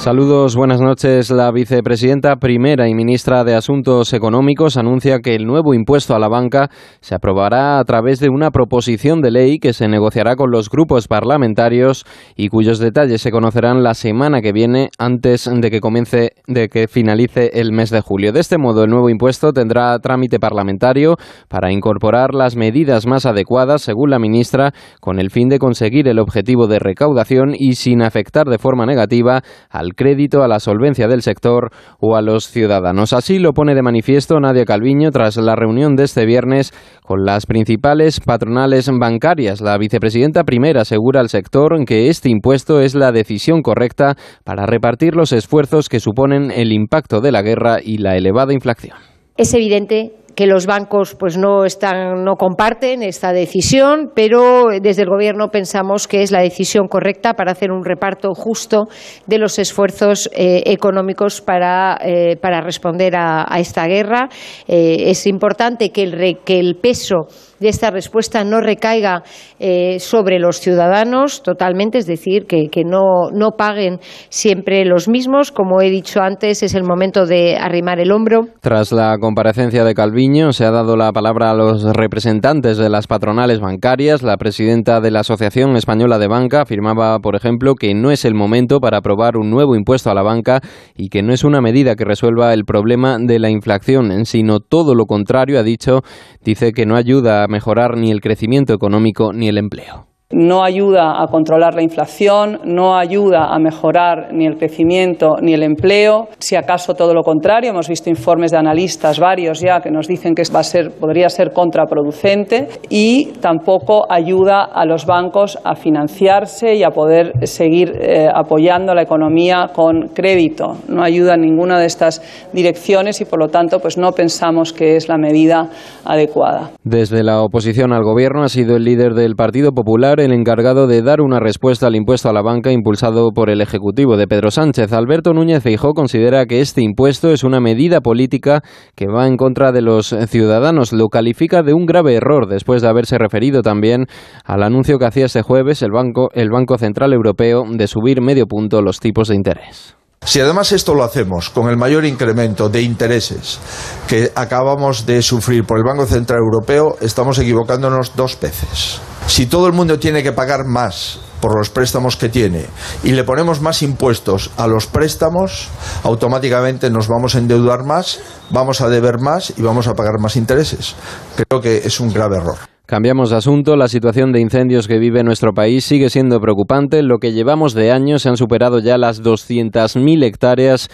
Saludos, 0.00 0.56
buenas 0.56 0.80
noches. 0.80 1.30
La 1.30 1.52
vicepresidenta 1.52 2.36
primera 2.36 2.88
y 2.88 2.94
ministra 2.94 3.44
de 3.44 3.54
Asuntos 3.54 4.14
Económicos 4.14 4.78
anuncia 4.78 5.18
que 5.18 5.34
el 5.34 5.44
nuevo 5.44 5.74
impuesto 5.74 6.14
a 6.14 6.18
la 6.18 6.26
banca 6.26 6.70
se 7.02 7.14
aprobará 7.14 7.78
a 7.78 7.84
través 7.84 8.18
de 8.18 8.30
una 8.30 8.50
proposición 8.50 9.20
de 9.20 9.30
ley 9.30 9.58
que 9.58 9.74
se 9.74 9.88
negociará 9.88 10.36
con 10.36 10.50
los 10.50 10.70
grupos 10.70 11.06
parlamentarios 11.06 12.06
y 12.34 12.48
cuyos 12.48 12.78
detalles 12.78 13.20
se 13.20 13.30
conocerán 13.30 13.82
la 13.82 13.92
semana 13.92 14.40
que 14.40 14.52
viene 14.52 14.88
antes 14.98 15.50
de 15.52 15.70
que 15.70 15.80
comience 15.80 16.30
de 16.46 16.70
que 16.70 16.88
finalice 16.88 17.50
el 17.52 17.70
mes 17.70 17.90
de 17.90 18.00
julio. 18.00 18.32
De 18.32 18.40
este 18.40 18.56
modo, 18.56 18.84
el 18.84 18.90
nuevo 18.90 19.10
impuesto 19.10 19.52
tendrá 19.52 19.98
trámite 19.98 20.40
parlamentario 20.40 21.16
para 21.48 21.72
incorporar 21.72 22.34
las 22.34 22.56
medidas 22.56 23.06
más 23.06 23.26
adecuadas, 23.26 23.82
según 23.82 24.08
la 24.08 24.18
ministra, 24.18 24.72
con 24.98 25.20
el 25.20 25.30
fin 25.30 25.50
de 25.50 25.58
conseguir 25.58 26.08
el 26.08 26.20
objetivo 26.20 26.68
de 26.68 26.78
recaudación 26.78 27.52
y 27.54 27.74
sin 27.74 28.00
afectar 28.00 28.46
de 28.46 28.56
forma 28.56 28.86
negativa 28.86 29.42
al 29.68 29.89
crédito, 29.94 30.42
a 30.42 30.48
la 30.48 30.60
solvencia 30.60 31.08
del 31.08 31.22
sector 31.22 31.70
o 31.98 32.16
a 32.16 32.22
los 32.22 32.48
ciudadanos. 32.48 33.12
Así 33.12 33.38
lo 33.38 33.52
pone 33.52 33.74
de 33.74 33.82
manifiesto 33.82 34.38
Nadia 34.40 34.64
Calviño 34.64 35.10
tras 35.10 35.36
la 35.36 35.56
reunión 35.56 35.96
de 35.96 36.04
este 36.04 36.26
viernes 36.26 36.72
con 37.02 37.24
las 37.24 37.46
principales 37.46 38.20
patronales 38.20 38.90
bancarias. 38.90 39.60
La 39.60 39.78
vicepresidenta 39.78 40.44
primera 40.44 40.82
asegura 40.82 41.20
al 41.20 41.28
sector 41.28 41.70
que 41.86 42.08
este 42.08 42.28
impuesto 42.28 42.80
es 42.80 42.94
la 42.94 43.12
decisión 43.12 43.62
correcta 43.62 44.16
para 44.44 44.66
repartir 44.66 45.14
los 45.14 45.32
esfuerzos 45.32 45.88
que 45.88 46.00
suponen 46.00 46.50
el 46.50 46.72
impacto 46.72 47.20
de 47.20 47.32
la 47.32 47.42
guerra 47.42 47.78
y 47.82 47.98
la 47.98 48.16
elevada 48.16 48.52
inflación. 48.52 48.96
Es 49.36 49.54
evidente 49.54 50.12
que 50.34 50.46
los 50.46 50.66
bancos 50.66 51.14
pues 51.14 51.36
no 51.36 51.64
están 51.64 52.24
no 52.24 52.36
comparten 52.36 53.02
esta 53.02 53.32
decisión, 53.32 54.10
pero 54.14 54.66
desde 54.80 55.02
el 55.02 55.08
gobierno 55.08 55.48
pensamos 55.48 56.06
que 56.08 56.22
es 56.22 56.30
la 56.30 56.40
decisión 56.40 56.88
correcta 56.88 57.34
para 57.34 57.52
hacer 57.52 57.70
un 57.70 57.84
reparto 57.84 58.34
justo 58.34 58.88
de 59.26 59.38
los 59.38 59.58
esfuerzos 59.58 60.28
eh, 60.32 60.62
económicos 60.66 61.40
para, 61.40 61.98
eh, 62.02 62.36
para 62.36 62.60
responder 62.60 63.14
a, 63.16 63.46
esta 63.58 63.86
guerra. 63.86 64.28
Eh, 64.66 65.10
es 65.10 65.26
importante 65.26 65.90
que 65.90 66.02
el, 66.02 66.38
que 66.44 66.58
el 66.58 66.76
peso 66.76 67.26
de 67.60 67.68
esta 67.68 67.90
respuesta 67.90 68.42
no 68.44 68.60
recaiga 68.60 69.22
eh, 69.58 70.00
sobre 70.00 70.38
los 70.38 70.60
ciudadanos 70.60 71.42
totalmente, 71.42 71.98
es 71.98 72.06
decir, 72.06 72.46
que, 72.46 72.68
no, 72.84 73.30
no, 73.32 73.50
paguen 73.56 74.00
siempre 74.28 74.84
los 74.84 75.08
mismos. 75.08 75.52
Como 75.52 75.80
he 75.80 75.90
dicho 75.90 76.20
antes, 76.20 76.62
es 76.62 76.74
el 76.74 76.82
momento 76.82 77.26
de 77.26 77.56
arrimar 77.56 78.00
el 78.00 78.10
hombro. 78.12 78.46
Tras 78.60 78.92
la 78.92 79.18
comparecencia 79.18 79.84
de 79.84 79.94
Calviño, 79.94 80.52
se 80.52 80.64
ha 80.64 80.70
dado 80.70 80.96
la 80.96 81.12
palabra 81.12 81.50
a 81.50 81.54
los 81.54 81.84
representantes 81.94 82.78
de 82.78 82.88
las 82.88 83.06
patronales 83.06 83.60
bancarias. 83.60 84.22
La 84.22 84.36
presidenta 84.38 85.00
de 85.00 85.10
la 85.10 85.20
Asociación 85.20 85.76
Española 85.76 86.18
de 86.18 86.28
Banca 86.28 86.62
afirmaba, 86.62 87.18
por 87.18 87.36
ejemplo, 87.36 87.74
que 87.74 87.94
no 87.94 88.10
es 88.10 88.24
el 88.24 88.34
momento 88.34 88.80
para 88.80 88.98
aprobar 88.98 89.36
un 89.36 89.50
nuevo 89.50 89.76
impuesto 89.76 90.10
a 90.10 90.14
la 90.14 90.22
banca 90.22 90.60
y 90.96 91.08
que 91.08 91.22
no 91.22 91.34
es 91.34 91.44
una 91.44 91.60
medida 91.60 91.96
que 91.96 92.04
resuelva 92.04 92.54
el 92.54 92.64
problema 92.64 93.18
de 93.18 93.38
la 93.38 93.50
inflación, 93.50 94.24
sino 94.24 94.60
todo 94.60 94.94
lo 94.94 95.04
contrario, 95.04 95.58
ha 95.58 95.62
dicho, 95.62 96.00
dice 96.42 96.72
que 96.72 96.86
no 96.86 96.96
ayuda 96.96 97.44
a 97.44 97.48
mejorar 97.50 97.96
ni 97.96 98.10
el 98.10 98.20
crecimiento 98.20 98.72
económico 98.72 99.32
ni 99.32 99.48
el 99.48 99.58
empleo 99.58 100.09
no 100.32 100.62
ayuda 100.62 101.20
a 101.20 101.26
controlar 101.26 101.74
la 101.74 101.82
inflación, 101.82 102.60
no 102.64 102.96
ayuda 102.96 103.52
a 103.52 103.58
mejorar 103.58 104.32
ni 104.32 104.46
el 104.46 104.56
crecimiento 104.56 105.36
ni 105.42 105.54
el 105.54 105.64
empleo, 105.64 106.28
si 106.38 106.54
acaso 106.54 106.94
todo 106.94 107.14
lo 107.14 107.22
contrario. 107.22 107.70
Hemos 107.70 107.88
visto 107.88 108.10
informes 108.10 108.52
de 108.52 108.58
analistas 108.58 109.18
varios 109.18 109.60
ya 109.60 109.80
que 109.80 109.90
nos 109.90 110.06
dicen 110.06 110.34
que 110.34 110.42
va 110.54 110.60
a 110.60 110.64
ser, 110.64 110.92
podría 110.92 111.28
ser 111.28 111.52
contraproducente 111.52 112.68
y 112.88 113.32
tampoco 113.40 114.06
ayuda 114.08 114.64
a 114.64 114.84
los 114.86 115.04
bancos 115.04 115.58
a 115.64 115.74
financiarse 115.74 116.76
y 116.76 116.84
a 116.84 116.90
poder 116.90 117.46
seguir 117.46 117.92
eh, 118.00 118.28
apoyando 118.32 118.94
la 118.94 119.02
economía 119.02 119.70
con 119.74 120.08
crédito. 120.14 120.76
No 120.88 121.02
ayuda 121.02 121.34
en 121.34 121.40
ninguna 121.40 121.78
de 121.80 121.86
estas 121.86 122.22
direcciones 122.52 123.20
y 123.20 123.24
por 123.24 123.40
lo 123.40 123.48
tanto 123.48 123.80
pues 123.80 123.98
no 123.98 124.12
pensamos 124.12 124.72
que 124.72 124.94
es 124.94 125.08
la 125.08 125.18
medida 125.18 125.68
adecuada. 126.04 126.70
Desde 126.84 127.24
la 127.24 127.42
oposición 127.42 127.92
al 127.92 128.04
gobierno 128.04 128.42
ha 128.42 128.48
sido 128.48 128.76
el 128.76 128.84
líder 128.84 129.14
del 129.14 129.34
Partido 129.34 129.72
Popular 129.72 130.19
el 130.24 130.32
encargado 130.32 130.86
de 130.86 131.02
dar 131.02 131.20
una 131.20 131.40
respuesta 131.40 131.86
al 131.86 131.96
impuesto 131.96 132.28
a 132.28 132.32
la 132.32 132.42
banca 132.42 132.70
impulsado 132.70 133.30
por 133.32 133.50
el 133.50 133.60
Ejecutivo 133.60 134.16
de 134.16 134.26
Pedro 134.26 134.50
Sánchez. 134.50 134.92
Alberto 134.92 135.32
Núñez 135.32 135.62
Feijó 135.62 135.94
considera 135.94 136.46
que 136.46 136.60
este 136.60 136.82
impuesto 136.82 137.30
es 137.30 137.44
una 137.44 137.60
medida 137.60 138.00
política 138.00 138.62
que 138.94 139.06
va 139.06 139.26
en 139.26 139.36
contra 139.36 139.72
de 139.72 139.82
los 139.82 140.14
ciudadanos. 140.28 140.92
Lo 140.92 141.08
califica 141.08 141.62
de 141.62 141.74
un 141.74 141.86
grave 141.86 142.14
error 142.14 142.48
después 142.48 142.82
de 142.82 142.88
haberse 142.88 143.18
referido 143.18 143.62
también 143.62 144.06
al 144.44 144.62
anuncio 144.62 144.98
que 144.98 145.06
hacía 145.06 145.26
este 145.26 145.42
jueves 145.42 145.82
el 145.82 145.90
Banco, 145.90 146.28
el 146.34 146.50
Banco 146.50 146.78
Central 146.78 147.12
Europeo 147.12 147.64
de 147.70 147.86
subir 147.86 148.20
medio 148.20 148.46
punto 148.46 148.82
los 148.82 149.00
tipos 149.00 149.28
de 149.28 149.36
interés. 149.36 149.96
Si 150.22 150.38
además 150.38 150.70
esto 150.72 150.94
lo 150.94 151.02
hacemos 151.02 151.48
con 151.48 151.70
el 151.70 151.76
mayor 151.76 152.04
incremento 152.04 152.68
de 152.68 152.82
intereses 152.82 153.58
que 154.06 154.30
acabamos 154.34 155.06
de 155.06 155.22
sufrir 155.22 155.64
por 155.64 155.78
el 155.78 155.84
Banco 155.84 156.06
Central 156.06 156.40
Europeo, 156.40 156.96
estamos 157.00 157.38
equivocándonos 157.38 158.14
dos 158.14 158.38
veces. 158.38 159.00
Si 159.30 159.46
todo 159.46 159.68
el 159.68 159.72
mundo 159.72 160.00
tiene 160.00 160.24
que 160.24 160.32
pagar 160.32 160.66
más 160.66 161.20
por 161.40 161.56
los 161.56 161.70
préstamos 161.70 162.16
que 162.16 162.28
tiene 162.28 162.64
y 163.04 163.12
le 163.12 163.22
ponemos 163.22 163.60
más 163.60 163.80
impuestos 163.80 164.50
a 164.56 164.66
los 164.66 164.88
préstamos, 164.88 165.68
automáticamente 166.02 166.90
nos 166.90 167.06
vamos 167.06 167.36
a 167.36 167.38
endeudar 167.38 167.84
más, 167.84 168.20
vamos 168.50 168.80
a 168.80 168.88
deber 168.88 169.20
más 169.20 169.54
y 169.56 169.62
vamos 169.62 169.86
a 169.86 169.94
pagar 169.94 170.18
más 170.18 170.34
intereses. 170.34 170.96
Creo 171.36 171.60
que 171.60 171.76
es 171.76 172.00
un 172.00 172.12
grave 172.12 172.38
error. 172.38 172.56
Cambiamos 172.86 173.30
de 173.30 173.36
asunto. 173.36 173.76
La 173.76 173.86
situación 173.86 174.32
de 174.32 174.40
incendios 174.40 174.88
que 174.88 174.98
vive 174.98 175.22
nuestro 175.22 175.52
país 175.52 175.84
sigue 175.84 176.10
siendo 176.10 176.40
preocupante. 176.40 177.04
Lo 177.04 177.18
que 177.18 177.30
llevamos 177.30 177.72
de 177.72 177.92
año 177.92 178.18
se 178.18 178.30
han 178.30 178.36
superado 178.36 178.80
ya 178.80 178.98
las 178.98 179.22
200.000 179.22 180.24
hectáreas 180.24 180.88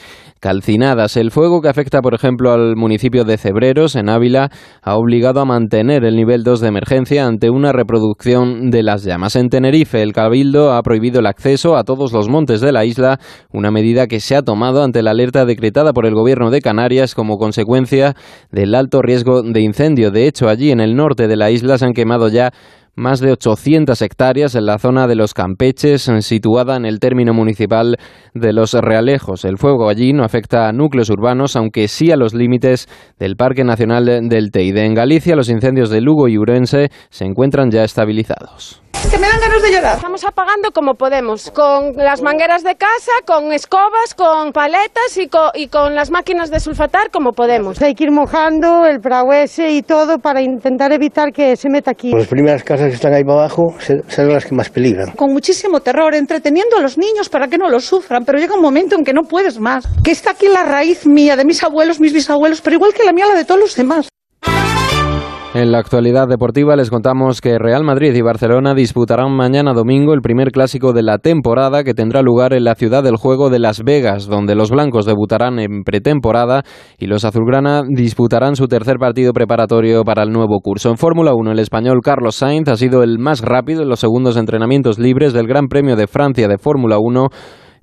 El 0.47 1.31
fuego 1.33 1.61
que 1.61 1.69
afecta, 1.69 2.01
por 2.01 2.15
ejemplo, 2.15 2.53
al 2.53 2.77
municipio 2.77 3.25
de 3.25 3.37
Cebreros, 3.37 3.97
en 3.97 4.09
Ávila, 4.09 4.51
ha 4.81 4.95
obligado 4.97 5.41
a 5.41 5.45
mantener 5.45 6.05
el 6.05 6.15
nivel 6.15 6.45
2 6.45 6.61
de 6.61 6.69
emergencia 6.69 7.27
ante 7.27 7.51
una 7.51 7.73
reproducción 7.73 8.71
de 8.71 8.85
las 8.85 9.03
llamas. 9.03 9.35
En 9.35 9.49
Tenerife, 9.49 10.03
el 10.03 10.13
Cabildo 10.13 10.73
ha 10.73 10.83
prohibido 10.83 11.19
el 11.19 11.27
acceso 11.27 11.77
a 11.77 11.83
todos 11.83 12.13
los 12.13 12.29
montes 12.29 12.61
de 12.61 12.71
la 12.71 12.85
isla, 12.85 13.19
una 13.53 13.73
medida 13.73 14.07
que 14.07 14.21
se 14.21 14.37
ha 14.37 14.43
tomado 14.43 14.85
ante 14.85 15.03
la 15.03 15.11
alerta 15.11 15.47
decretada 15.47 15.93
por 15.93 16.07
el 16.07 16.15
Gobierno 16.15 16.51
de 16.51 16.61
Canarias 16.61 17.17
como 17.17 17.39
consecuencia 17.39 18.15
del 18.53 18.77
alto 18.77 19.03
riesgo 19.03 19.43
de 19.43 19.61
incendio. 19.63 20.13
De 20.13 20.29
hecho, 20.29 20.49
allí 20.49 20.71
en 20.71 20.79
el 20.79 20.95
norte 20.95 21.27
de 21.27 21.37
la 21.37 21.51
isla 21.51 21.77
se 21.77 21.87
han 21.87 21.93
quemado 21.93 22.29
ya 22.29 22.53
más 22.97 23.21
de 23.21 23.31
800 23.31 24.01
hectáreas 24.03 24.55
en 24.55 24.67
la 24.67 24.79
zona 24.79 25.07
de 25.07 25.15
los 25.15 25.35
Campeches, 25.35 26.11
situada 26.21 26.77
en 26.77 26.87
el 26.87 26.99
término 26.99 27.35
municipal 27.35 27.97
de 28.35 28.53
Los 28.53 28.73
Realejos. 28.73 29.45
El 29.45 29.59
fuego 29.59 29.89
allí 29.89 30.13
no 30.13 30.25
afecta 30.25 30.69
a 30.69 30.73
núcleos 30.73 31.11
urbanos, 31.11 31.55
aunque 31.57 31.89
sí 31.89 32.11
a 32.11 32.17
los 32.17 32.35
límites 32.35 32.89
del 33.19 33.37
Parque 33.37 33.65
Nacional 33.65 34.29
del 34.29 34.51
Teide. 34.51 34.87
En 34.87 34.95
Galicia, 34.95 35.37
los 35.37 35.51
incendios 35.51 35.91
de 35.91 36.01
Lugo 36.01 36.27
y 36.29 36.39
Urense 36.39 36.89
se 37.11 37.25
encuentran 37.25 37.71
ya 37.71 37.85
estabilizados 37.85 38.83
que 39.11 39.19
me 39.19 39.29
dan 39.29 39.41
ganas 39.41 39.63
de 39.63 39.73
llorar. 39.73 39.97
Estamos 39.97 40.25
apagando 40.25 40.73
como 40.73 40.95
podemos, 40.95 41.51
con 41.51 41.93
las 41.97 42.23
mangueras 42.23 42.65
de 42.65 42.75
casa, 42.75 43.13
con 43.25 43.53
escobas, 43.53 44.15
con 44.17 44.53
paletas 44.53 45.17
y 45.17 45.29
con, 45.29 45.51
y 45.55 45.69
con 45.69 45.95
las 45.95 46.11
máquinas 46.11 46.51
de 46.51 46.61
sulfatar 46.61 47.11
como 47.11 47.33
podemos. 47.33 47.81
Hay 47.83 47.95
que 47.95 48.05
ir 48.05 48.11
mojando 48.11 48.85
el 48.87 49.01
praguese 49.01 49.71
y 49.71 49.83
todo 49.83 50.19
para 50.19 50.43
intentar 50.43 50.93
evitar 50.93 51.33
que 51.33 51.57
se 51.57 51.69
meta 51.69 51.93
aquí. 51.93 52.13
Las 52.13 52.27
primeras 52.27 52.65
casas 52.65 52.89
que 52.89 52.95
están 52.95 53.15
ahí 53.15 53.23
para 53.23 53.41
abajo 53.41 53.75
son 54.09 54.29
las 54.29 54.45
que 54.45 54.55
más 54.55 54.71
peligran. 54.71 55.13
Con 55.13 55.33
muchísimo 55.33 55.81
terror, 55.81 56.15
entreteniendo 56.15 56.77
a 56.77 56.83
los 56.83 56.99
niños 56.99 57.29
para 57.29 57.49
que 57.49 57.59
no 57.59 57.69
lo 57.69 57.81
sufran, 57.81 58.25
pero 58.25 58.39
llega 58.39 58.55
un 58.55 58.63
momento 58.63 58.97
en 58.97 59.05
que 59.05 59.13
no 59.13 59.23
puedes 59.23 59.61
más. 59.61 59.87
Que 60.03 60.11
está 60.11 60.31
aquí 60.33 60.49
la 60.49 60.65
raíz 60.65 61.07
mía, 61.07 61.37
de 61.37 61.45
mis 61.45 61.63
abuelos, 61.63 62.01
mis 62.01 62.13
bisabuelos, 62.13 62.61
pero 62.61 62.77
igual 62.77 62.93
que 62.93 63.05
la 63.05 63.13
mía, 63.13 63.27
la 63.27 63.35
de 63.35 63.45
todos 63.45 63.61
los 63.61 63.77
demás. 63.77 64.09
En 65.57 65.73
la 65.73 65.79
actualidad 65.79 66.29
deportiva 66.29 66.77
les 66.77 66.91
contamos 66.91 67.41
que 67.41 67.59
Real 67.59 67.83
Madrid 67.83 68.15
y 68.15 68.21
Barcelona 68.21 68.75
disputarán 68.75 69.35
mañana 69.35 69.73
domingo 69.73 70.13
el 70.13 70.21
primer 70.21 70.53
clásico 70.53 70.93
de 70.93 71.03
la 71.03 71.17
temporada 71.17 71.83
que 71.83 71.95
tendrá 71.95 72.21
lugar 72.21 72.53
en 72.53 72.65
la 72.65 72.75
ciudad 72.75 73.03
del 73.03 73.17
juego 73.17 73.49
de 73.49 73.59
Las 73.59 73.83
Vegas, 73.83 74.27
donde 74.27 74.55
los 74.55 74.71
blancos 74.71 75.07
debutarán 75.07 75.59
en 75.59 75.83
pretemporada 75.83 76.63
y 76.99 77.07
los 77.07 77.25
azulgrana 77.25 77.85
disputarán 77.89 78.55
su 78.55 78.69
tercer 78.69 78.97
partido 78.99 79.33
preparatorio 79.33 80.05
para 80.05 80.25
el 80.25 80.31
nuevo 80.31 80.61
curso. 80.61 80.91
En 80.91 80.99
Fórmula 80.99 81.33
1 81.35 81.53
el 81.53 81.59
español 81.59 82.03
Carlos 82.05 82.37
Sainz 82.37 82.69
ha 82.69 82.77
sido 82.77 83.03
el 83.03 83.19
más 83.19 83.41
rápido 83.41 83.81
en 83.81 83.89
los 83.89 84.01
segundos 84.01 84.37
entrenamientos 84.37 84.99
libres 84.99 85.33
del 85.33 85.47
Gran 85.47 85.69
Premio 85.69 85.97
de 85.97 86.07
Francia 86.07 86.49
de 86.49 86.59
Fórmula 86.59 86.99
1 87.01 87.29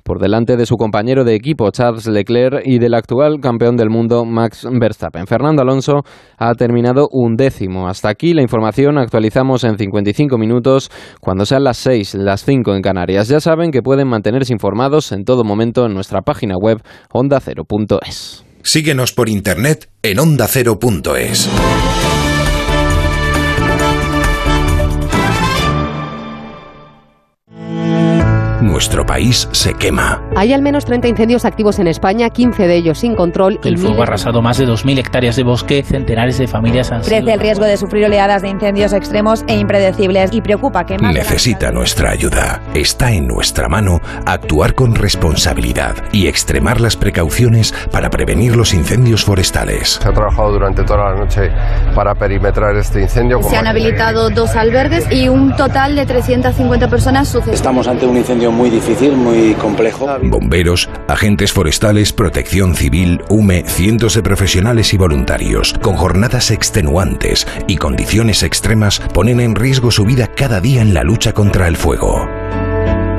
por 0.04 0.20
delante 0.20 0.58
de 0.58 0.66
su 0.66 0.76
compañero 0.76 1.24
de 1.24 1.36
equipo 1.36 1.70
Charles 1.72 2.08
Leclerc 2.08 2.62
y 2.66 2.80
del 2.80 2.94
actual 2.94 3.40
campeón 3.42 3.78
del 3.78 3.90
mundo 3.90 4.26
Max 4.26 4.68
Verstappen. 4.70 5.28
Fernando 5.28 5.62
Alonso 5.62 6.02
ha 6.38 6.54
terminado 6.54 7.08
un 7.12 7.36
décimo. 7.36 7.88
Hasta 7.88 8.10
aquí 8.10 8.34
la 8.34 8.42
información. 8.42 8.98
Actualizamos 8.98 9.64
en 9.64 9.78
55 9.78 10.38
minutos 10.38 10.92
cuando 11.20 11.46
sean 11.46 11.64
las 11.64 11.78
6, 11.78 12.16
las 12.16 12.44
5 12.46 12.76
en 12.76 12.82
Canarias. 12.82 13.28
Ya 13.28 13.40
saben 13.40 13.72
que 13.72 13.82
pueden 13.82 14.08
mantenerse 14.08 14.54
informados 14.54 15.12
en 15.12 15.24
todo 15.24 15.44
momento 15.44 15.86
en 15.86 15.94
nuestra 15.94 16.22
página 16.22 16.56
web 16.58 16.82
ondacero.es. 17.12 18.46
Síguenos 18.62 19.12
por 19.12 19.30
internet 19.30 19.90
en 20.02 20.20
ondacero.es. 20.20 21.50
Nuestro 28.64 29.06
país 29.06 29.50
se 29.52 29.74
quema. 29.74 30.22
Hay 30.38 30.54
al 30.54 30.62
menos 30.62 30.86
30 30.86 31.10
incendios 31.10 31.44
activos 31.44 31.80
en 31.80 31.88
España, 31.88 32.30
15 32.30 32.66
de 32.66 32.78
ellos 32.78 32.98
sin 32.98 33.14
control. 33.14 33.60
El 33.66 33.78
fuego 33.78 34.00
ha 34.00 34.04
arrasado 34.04 34.42
más 34.42 34.58
de 34.58 34.66
2.000 34.66 35.00
hectáreas 35.00 35.36
de 35.36 35.44
bosque, 35.44 35.84
centenares 35.84 36.38
de 36.38 36.48
familias 36.48 36.90
han 36.90 37.02
Crece 37.02 37.34
el 37.34 37.42
riesgo 37.42 37.66
de 37.66 37.76
sufrir 37.76 38.06
oleadas 38.06 38.42
de 38.42 38.48
incendios 38.48 38.94
extremos 38.94 39.44
e 39.48 39.58
impredecibles 39.58 40.32
y 40.32 40.40
preocupa 40.40 40.86
que 40.86 40.98
más... 40.98 41.14
Necesita 41.14 41.74
nuestra 41.74 42.12
ayuda. 42.12 42.62
Está 42.74 43.12
en 43.12 43.28
nuestra 43.28 43.68
mano 43.68 44.00
actuar 44.26 44.76
con 44.76 44.96
responsabilidad 44.96 45.96
y 46.14 46.28
extremar 46.28 46.80
las 46.80 46.96
precauciones 46.96 47.74
para 47.92 48.10
prevenir 48.10 48.56
los 48.56 48.74
incendios 48.74 49.26
forestales. 49.26 50.00
Se 50.02 50.08
ha 50.08 50.14
trabajado 50.14 50.54
durante 50.54 50.84
toda 50.84 51.12
la 51.12 51.16
noche 51.20 51.52
para 51.94 52.16
perimetrar 52.16 52.78
este 52.78 53.02
incendio. 53.02 53.44
Se 53.44 53.58
han 53.58 53.68
habilitado 53.68 54.30
dos 54.30 54.56
albergues 54.56 55.06
y 55.12 55.28
un 55.28 55.54
total 55.58 55.98
de 55.98 56.06
350 56.06 56.88
personas 56.88 57.28
suceden. 57.28 57.56
Estamos 57.56 57.90
ante 57.90 58.06
un 58.06 58.16
incendio 58.16 58.53
muy 58.54 58.70
difícil, 58.70 59.16
muy 59.16 59.54
complejo. 59.56 60.08
Bomberos, 60.24 60.90
agentes 61.08 61.52
forestales, 61.52 62.14
protección 62.14 62.76
civil, 62.76 63.22
UME, 63.30 63.64
cientos 63.68 64.14
de 64.16 64.24
profesionales 64.24 64.94
y 64.94 64.98
voluntarios, 64.98 65.74
con 65.82 65.96
jornadas 65.96 66.52
extenuantes 66.52 67.48
y 67.68 67.78
condiciones 67.78 68.44
extremas, 68.44 69.00
ponen 69.14 69.40
en 69.40 69.56
riesgo 69.56 69.92
su 69.92 70.06
vida 70.06 70.28
cada 70.28 70.62
día 70.62 70.82
en 70.82 70.94
la 70.94 71.04
lucha 71.04 71.34
contra 71.34 71.68
el 71.68 71.78
fuego. 71.78 72.28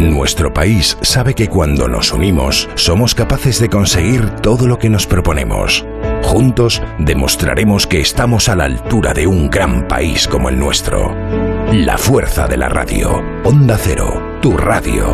Nuestro 0.01 0.53
país 0.53 0.99
sabe 1.03 1.35
que 1.35 1.49
cuando 1.49 1.89
nos 1.89 2.13
unimos 2.13 2.69
somos 2.75 3.15
capaces 3.15 3.61
de 3.61 3.69
conseguir 3.69 4.29
todo 4.43 4.67
lo 4.67 4.79
que 4.79 4.91
nos 4.91 5.07
proponemos. 5.07 5.87
Juntos 6.23 6.83
demostraremos 6.99 7.87
que 7.87 8.01
estamos 8.01 8.49
a 8.49 8.57
la 8.57 8.65
altura 8.65 9.15
de 9.15 9.27
un 9.27 9.49
gran 9.51 9.87
país 9.87 10.27
como 10.27 10.49
el 10.49 10.59
nuestro. 10.59 11.15
La 11.73 11.97
fuerza 11.97 12.49
de 12.49 12.57
la 12.57 12.69
radio. 12.69 13.23
Onda 13.45 13.79
Cero, 13.79 14.34
tu 14.45 14.55
radio. 14.59 15.07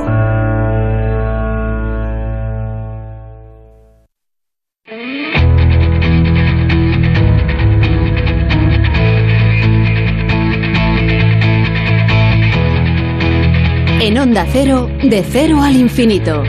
En 14.01 14.19
Onda 14.19 14.45
Cero, 14.51 14.89
de 15.01 15.23
cero 15.23 15.63
al 15.63 15.77
infinito. 15.77 16.43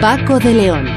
Paco 0.00 0.40
de 0.40 0.52
León. 0.52 0.95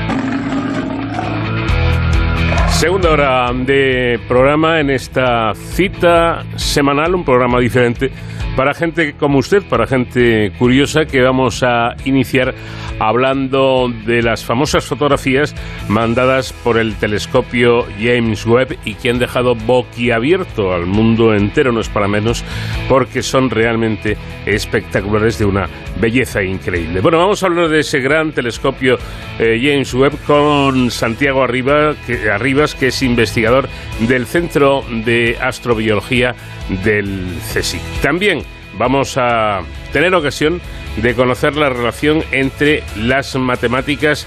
Segunda 2.79 3.11
hora 3.11 3.51
de 3.53 4.21
programa 4.29 4.79
en 4.79 4.89
esta 4.89 5.53
cita 5.53 6.45
semanal, 6.55 7.13
un 7.13 7.25
programa 7.25 7.59
diferente 7.59 8.09
para 8.55 8.73
gente 8.73 9.15
como 9.15 9.39
usted, 9.39 9.63
para 9.63 9.85
gente 9.85 10.53
curiosa, 10.57 11.03
que 11.03 11.21
vamos 11.21 11.61
a 11.61 11.97
iniciar 12.05 12.55
hablando 12.99 13.91
de 14.05 14.21
las 14.21 14.43
famosas 14.43 14.85
fotografías 14.85 15.55
mandadas 15.87 16.53
por 16.53 16.77
el 16.77 16.95
telescopio 16.95 17.85
James 17.99 18.45
Webb 18.45 18.77
y 18.85 18.95
que 18.95 19.09
han 19.09 19.19
dejado 19.19 19.55
boquiabierto 19.55 20.73
al 20.73 20.85
mundo 20.85 21.33
entero, 21.33 21.71
no 21.71 21.81
es 21.81 21.89
para 21.89 22.07
menos, 22.07 22.43
porque 22.87 23.23
son 23.23 23.49
realmente 23.49 24.17
espectaculares 24.45 25.39
de 25.39 25.45
una 25.45 25.67
belleza 25.99 26.43
increíble. 26.43 27.01
Bueno, 27.01 27.17
vamos 27.17 27.41
a 27.43 27.47
hablar 27.47 27.69
de 27.69 27.79
ese 27.79 27.99
gran 27.99 28.31
telescopio 28.31 28.97
eh, 29.39 29.59
James 29.61 29.93
Webb 29.93 30.17
con 30.25 30.91
Santiago 30.91 31.43
Arriba, 31.43 31.95
que, 32.05 32.29
Arribas, 32.29 32.75
que 32.75 32.87
es 32.87 33.01
investigador 33.01 33.69
del 34.07 34.25
Centro 34.25 34.83
de 35.05 35.37
Astrobiología 35.41 36.35
del 36.83 37.27
CSIC. 37.53 37.81
También 38.01 38.43
vamos 38.79 39.17
a 39.17 39.59
tener 39.93 40.15
ocasión 40.15 40.59
de 40.97 41.13
conocer 41.13 41.55
la 41.55 41.69
relación 41.69 42.23
entre 42.31 42.81
las 42.95 43.35
matemáticas 43.35 44.25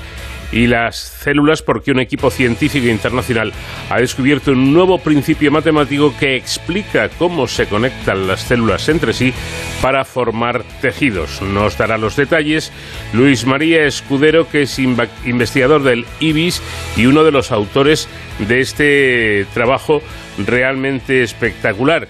y 0.53 0.67
las 0.67 0.97
células 0.97 1.63
porque 1.63 1.91
un 1.91 1.99
equipo 1.99 2.31
científico 2.31 2.87
internacional 2.87 3.53
ha 3.89 3.99
descubierto 3.99 4.53
un 4.53 4.75
nuevo 4.75 4.99
principio 4.99 5.51
matemático 5.51 6.15
que 6.21 6.37
explica 6.37 7.09
cómo 7.09 7.49
se 7.49 7.67
conectan 7.67 8.27
las 8.27 8.43
células 8.43 8.89
entre 8.91 9.15
sí 9.15 9.33
para 9.81 10.05
formar 10.05 10.63
tejidos. 10.83 11.41
Nos 11.41 11.79
dará 11.79 11.97
los 11.97 12.17
detalles 12.17 12.71
Luis 13.15 13.47
María 13.47 13.87
Escudero, 13.87 14.49
que 14.49 14.63
es 14.63 14.79
investigador 14.79 15.83
del 15.83 16.05
IBIS 16.21 16.63
y 16.97 17.07
uno 17.07 17.25
de 17.25 17.33
los 17.33 17.51
autores 17.51 18.07
de 18.47 18.61
este 18.61 19.47
trabajo 19.55 20.03
realmente 20.47 21.23
espectacular. 21.23 22.07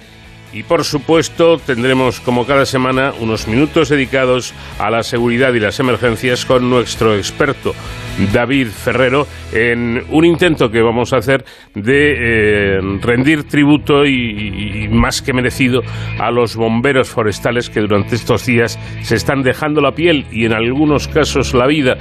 Y 0.53 0.65
por 0.65 0.85
supuesto 0.85 1.59
tendremos 1.59 2.21
como 2.21 2.47
cada 2.47 2.67
semana 2.67 3.13
unos 3.21 3.49
minutos 3.49 3.89
dedicados 3.89 4.53
a 4.79 4.91
la 4.91 5.03
seguridad 5.03 5.55
y 5.55 5.61
las 5.61 5.81
emergencias 5.81 6.45
con 6.45 6.69
nuestro 6.69 7.17
experto 7.17 7.75
David 8.33 8.69
Ferrero 8.69 9.27
en 9.53 10.05
un 10.11 10.25
intento 10.25 10.71
que 10.71 10.83
vamos 10.83 11.13
a 11.13 11.17
hacer 11.17 11.45
de 11.75 12.77
eh, 12.77 12.81
rendir 13.01 13.45
tributo 13.45 14.05
y, 14.05 14.85
y, 14.85 14.89
más 14.89 15.23
que 15.23 15.33
merecido 15.33 15.81
a 16.19 16.31
los 16.31 16.57
bomberos 16.57 17.09
forestales 17.09 17.71
que 17.71 17.81
durante 17.81 18.15
estos 18.15 18.45
días 18.45 18.79
se 19.01 19.17
están 19.17 19.43
dejando 19.43 19.81
la 19.81 19.93
piel 19.93 20.27
y 20.31 20.45
en 20.45 20.53
algunos 20.53 21.09
casos 21.09 21.55
la 21.55 21.67
vida 21.67 21.97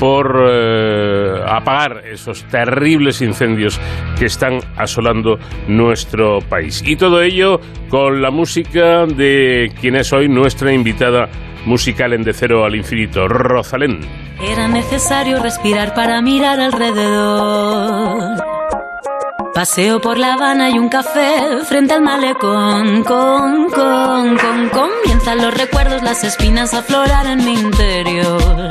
por 0.00 0.48
eh, 0.50 1.42
apagar 1.46 2.06
esos 2.06 2.42
terribles 2.44 3.20
incendios 3.20 3.78
que 4.18 4.24
están 4.24 4.58
asolando 4.76 5.38
nuestro 5.68 6.38
país. 6.40 6.82
Y 6.84 6.96
todo 6.96 7.20
ello 7.20 7.60
con 7.90 8.22
la 8.22 8.30
música 8.30 9.04
de 9.04 9.70
quien 9.78 9.96
es 9.96 10.12
hoy 10.12 10.28
nuestra 10.28 10.72
invitada 10.72 11.28
musical 11.66 12.14
en 12.14 12.22
De 12.22 12.32
Cero 12.32 12.64
al 12.64 12.74
Infinito, 12.74 13.28
Rosalén. 13.28 14.00
Era 14.42 14.66
necesario 14.68 15.42
respirar 15.42 15.92
para 15.92 16.22
mirar 16.22 16.58
alrededor. 16.58 18.42
Paseo 19.54 20.00
por 20.00 20.16
La 20.16 20.34
Habana 20.34 20.70
y 20.70 20.78
un 20.78 20.88
café 20.88 21.62
frente 21.68 21.92
al 21.92 22.00
malecón. 22.00 23.02
Con, 23.02 23.68
con, 23.68 24.38
con, 24.38 24.68
comienzan 24.70 25.42
los 25.42 25.52
recuerdos, 25.52 26.02
las 26.02 26.24
espinas 26.24 26.72
a 26.72 26.78
aflorar 26.78 27.26
en 27.26 27.44
mi 27.44 27.52
interior. 27.52 28.70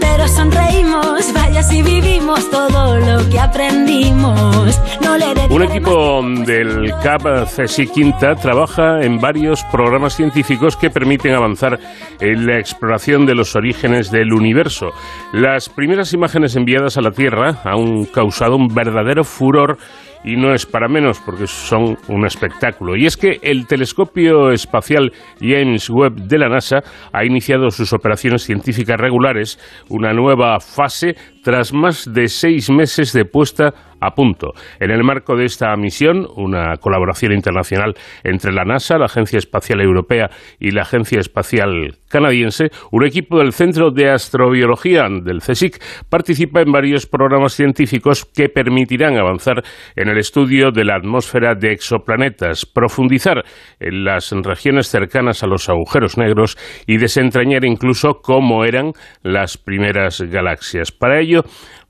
Pero 0.00 0.28
sonreímos, 0.28 1.32
vaya 1.32 1.62
si 1.62 1.82
vivimos 1.82 2.50
todo 2.50 2.98
lo 2.98 3.28
que 3.28 3.38
aprendimos. 3.38 4.80
Un 5.50 5.62
equipo 5.62 6.22
del 6.46 6.92
CAP 7.02 7.46
CSI 7.46 7.88
Quinta 7.88 8.36
trabaja 8.36 9.02
en 9.02 9.20
varios 9.20 9.64
programas 9.64 10.14
científicos 10.14 10.76
que 10.76 10.90
permiten 10.90 11.34
avanzar 11.34 11.78
en 12.20 12.46
la 12.46 12.58
exploración 12.58 13.26
de 13.26 13.34
los 13.34 13.56
orígenes 13.56 14.10
del 14.10 14.32
universo. 14.32 14.92
Las 15.32 15.68
primeras 15.68 16.12
imágenes 16.12 16.54
enviadas 16.54 16.96
a 16.96 17.00
la 17.00 17.10
Tierra 17.10 17.60
han 17.64 18.04
causado 18.06 18.56
un 18.56 18.68
verdadero 18.68 19.24
furor 19.24 19.78
y 20.24 20.36
no 20.36 20.54
es 20.54 20.66
para 20.66 20.88
menos 20.88 21.20
porque 21.20 21.46
son 21.46 21.96
un 22.08 22.26
espectáculo. 22.26 22.96
Y 22.96 23.06
es 23.06 23.16
que 23.16 23.38
el 23.42 23.66
telescopio 23.66 24.50
espacial 24.50 25.12
James 25.40 25.88
Webb 25.88 26.16
de 26.26 26.38
la 26.38 26.48
NASA 26.48 26.82
ha 27.12 27.24
iniciado 27.24 27.70
sus 27.70 27.92
operaciones 27.92 28.42
científicas 28.42 28.98
regulares, 28.98 29.58
una 29.88 30.12
nueva 30.12 30.60
fase 30.60 31.16
tras 31.42 31.72
más 31.72 32.12
de 32.12 32.28
seis 32.28 32.70
meses 32.70 33.12
de 33.12 33.24
puesta 33.24 33.74
a 34.00 34.12
punto. 34.12 34.52
En 34.78 34.90
el 34.90 35.04
marco 35.04 35.36
de 35.36 35.44
esta 35.44 35.74
misión, 35.76 36.26
una 36.36 36.76
colaboración 36.76 37.32
internacional 37.32 37.94
entre 38.24 38.52
la 38.52 38.64
NASA, 38.64 38.98
la 38.98 39.06
Agencia 39.06 39.38
Espacial 39.38 39.80
Europea 39.80 40.30
y 40.58 40.70
la 40.70 40.82
Agencia 40.82 41.20
Espacial 41.20 41.96
Canadiense, 42.08 42.70
un 42.90 43.06
equipo 43.06 43.38
del 43.38 43.52
Centro 43.52 43.90
de 43.90 44.10
Astrobiología 44.10 45.06
del 45.22 45.40
CSIC 45.40 45.82
participa 46.08 46.60
en 46.60 46.72
varios 46.72 47.06
programas 47.06 47.52
científicos 47.52 48.24
que 48.24 48.48
permitirán 48.48 49.16
avanzar 49.16 49.62
en 49.94 50.08
el 50.08 50.18
estudio 50.18 50.70
de 50.72 50.84
la 50.84 50.96
atmósfera 50.96 51.54
de 51.54 51.72
exoplanetas, 51.72 52.66
profundizar 52.66 53.44
en 53.78 54.04
las 54.04 54.32
regiones 54.32 54.88
cercanas 54.88 55.42
a 55.42 55.46
los 55.46 55.68
agujeros 55.68 56.18
negros 56.18 56.56
y 56.86 56.98
desentrañar 56.98 57.64
incluso 57.64 58.20
cómo 58.22 58.64
eran 58.64 58.92
las 59.22 59.56
primeras 59.56 60.20
galaxias. 60.20 60.92
Para 60.92 61.20
ello, 61.20 61.42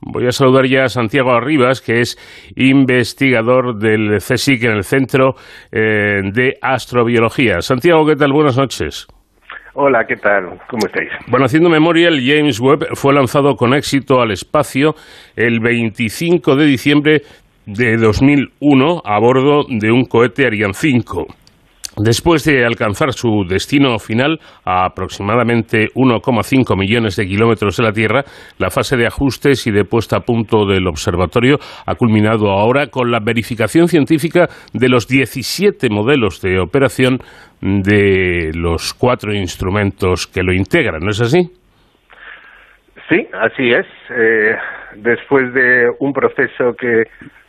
Voy 0.02 0.26
a 0.26 0.32
saludar 0.32 0.66
ya 0.66 0.84
a 0.84 0.88
Santiago 0.88 1.30
Arribas, 1.30 1.82
que 1.82 2.00
es 2.00 2.16
investigador 2.56 3.78
del 3.78 4.16
CSIC 4.16 4.64
en 4.64 4.70
el 4.72 4.84
Centro 4.84 5.34
eh, 5.70 6.22
de 6.32 6.54
Astrobiología. 6.62 7.60
Santiago, 7.60 8.06
¿qué 8.06 8.16
tal? 8.16 8.32
Buenas 8.32 8.56
noches. 8.56 9.06
Hola, 9.74 10.04
¿qué 10.08 10.16
tal? 10.16 10.58
¿Cómo 10.68 10.86
estáis? 10.86 11.10
Bueno, 11.28 11.44
haciendo 11.44 11.68
memoria, 11.68 12.08
el 12.08 12.20
James 12.26 12.58
Webb 12.60 12.94
fue 12.94 13.14
lanzado 13.14 13.54
con 13.56 13.74
éxito 13.74 14.20
al 14.20 14.30
espacio 14.32 14.94
el 15.36 15.60
25 15.60 16.56
de 16.56 16.64
diciembre 16.64 17.22
de 17.66 17.96
2001 17.96 19.02
a 19.04 19.20
bordo 19.20 19.64
de 19.68 19.92
un 19.92 20.06
cohete 20.06 20.46
Ariane 20.46 20.74
5. 20.74 21.26
Después 22.02 22.44
de 22.44 22.64
alcanzar 22.64 23.12
su 23.12 23.44
destino 23.46 23.98
final 23.98 24.38
a 24.64 24.86
aproximadamente 24.86 25.88
1,5 25.94 26.74
millones 26.74 27.16
de 27.16 27.26
kilómetros 27.26 27.76
de 27.76 27.82
la 27.82 27.92
Tierra, 27.92 28.22
la 28.58 28.70
fase 28.70 28.96
de 28.96 29.06
ajustes 29.06 29.66
y 29.66 29.70
de 29.70 29.84
puesta 29.84 30.16
a 30.16 30.20
punto 30.20 30.64
del 30.64 30.86
observatorio 30.86 31.58
ha 31.86 31.94
culminado 31.96 32.52
ahora 32.52 32.86
con 32.86 33.10
la 33.10 33.20
verificación 33.20 33.86
científica 33.86 34.48
de 34.72 34.88
los 34.88 35.08
17 35.08 35.90
modelos 35.90 36.40
de 36.40 36.58
operación 36.58 37.18
de 37.60 38.50
los 38.54 38.94
cuatro 38.94 39.34
instrumentos 39.34 40.26
que 40.26 40.42
lo 40.42 40.54
integran, 40.54 41.00
¿no 41.02 41.10
es 41.10 41.20
así? 41.20 41.50
Sí, 43.10 43.28
así 43.34 43.72
es. 43.72 43.86
Eh, 44.16 44.56
después 44.96 45.52
de 45.52 45.90
un 45.98 46.14
proceso 46.14 46.72
que 46.78 47.04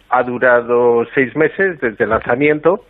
ha 0.09 0.23
durado 0.23 1.05
seis 1.15 1.33
meses 1.37 1.79
desde 1.79 2.03
el 2.03 2.09
lanzamiento, 2.09 2.83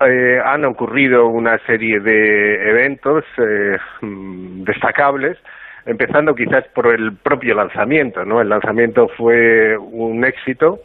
eh, 0.00 0.38
han 0.44 0.64
ocurrido 0.64 1.26
una 1.26 1.58
serie 1.66 2.00
de 2.00 2.70
eventos 2.70 3.24
eh, 3.38 3.78
mm, 4.02 4.64
destacables, 4.64 5.38
empezando 5.86 6.34
quizás 6.34 6.64
por 6.74 6.88
el 6.88 7.16
propio 7.16 7.54
lanzamiento. 7.54 8.24
¿no? 8.24 8.40
El 8.40 8.48
lanzamiento 8.48 9.08
fue 9.16 9.76
un 9.78 10.24
éxito, 10.24 10.80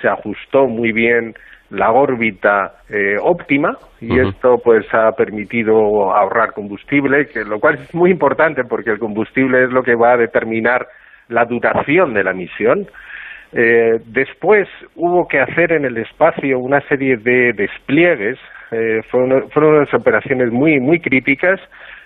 se 0.00 0.08
ajustó 0.08 0.66
muy 0.66 0.92
bien 0.92 1.34
la 1.70 1.90
órbita 1.90 2.74
eh, 2.88 3.16
óptima 3.20 3.76
y 4.00 4.18
esto 4.20 4.58
pues 4.62 4.86
ha 4.94 5.12
permitido 5.12 6.14
ahorrar 6.14 6.52
combustible, 6.52 7.26
que 7.26 7.44
lo 7.44 7.58
cual 7.58 7.76
es 7.76 7.94
muy 7.94 8.10
importante 8.10 8.64
porque 8.64 8.90
el 8.90 8.98
combustible 8.98 9.64
es 9.64 9.70
lo 9.70 9.82
que 9.82 9.94
va 9.94 10.12
a 10.12 10.16
determinar 10.16 10.86
la 11.28 11.44
duración 11.44 12.14
de 12.14 12.24
la 12.24 12.32
misión. 12.32 12.86
Eh, 13.52 14.00
después 14.06 14.68
hubo 14.94 15.26
que 15.26 15.40
hacer 15.40 15.72
en 15.72 15.84
el 15.84 15.96
espacio 15.96 16.58
una 16.58 16.80
serie 16.82 17.16
de 17.16 17.52
despliegues, 17.52 18.38
eh, 18.74 19.02
fueron, 19.10 19.44
unas 19.54 19.94
operaciones 19.94 20.50
muy, 20.50 20.80
muy 20.80 21.00
críticas, 21.00 21.60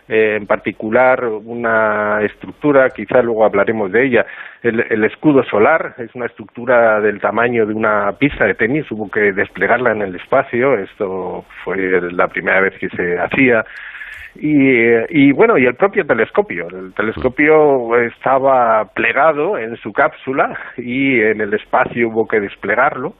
eh, 0.08 0.36
en 0.36 0.46
particular 0.46 1.24
una 1.24 2.22
estructura, 2.22 2.90
quizá 2.90 3.22
luego 3.22 3.44
hablaremos 3.44 3.90
de 3.92 4.06
ella, 4.06 4.26
el, 4.62 5.04
escudo 5.04 5.42
solar, 5.44 5.94
es 5.98 6.14
una 6.14 6.26
estructura 6.26 7.00
del 7.00 7.20
tamaño 7.20 7.64
de 7.66 7.74
una 7.74 8.12
pista 8.12 8.44
de 8.44 8.54
tenis, 8.54 8.90
hubo 8.90 9.10
que 9.10 9.32
desplegarla 9.32 9.92
en 9.92 10.02
el 10.02 10.16
espacio, 10.16 10.74
esto 10.78 11.44
fue 11.64 12.00
la 12.12 12.28
primera 12.28 12.60
vez 12.60 12.74
que 12.78 12.88
se 12.88 13.18
hacía, 13.18 13.64
y, 14.40 15.32
bueno, 15.32 15.58
y 15.58 15.66
el 15.66 15.74
propio 15.74 16.06
telescopio. 16.06 16.68
El 16.68 16.92
telescopio 16.94 17.96
estaba 17.96 18.84
plegado 18.94 19.58
en 19.58 19.76
su 19.78 19.92
cápsula 19.92 20.56
y 20.76 21.20
en 21.20 21.40
el 21.40 21.54
espacio 21.54 22.08
hubo 22.08 22.28
que 22.28 22.40
desplegarlo. 22.40 23.14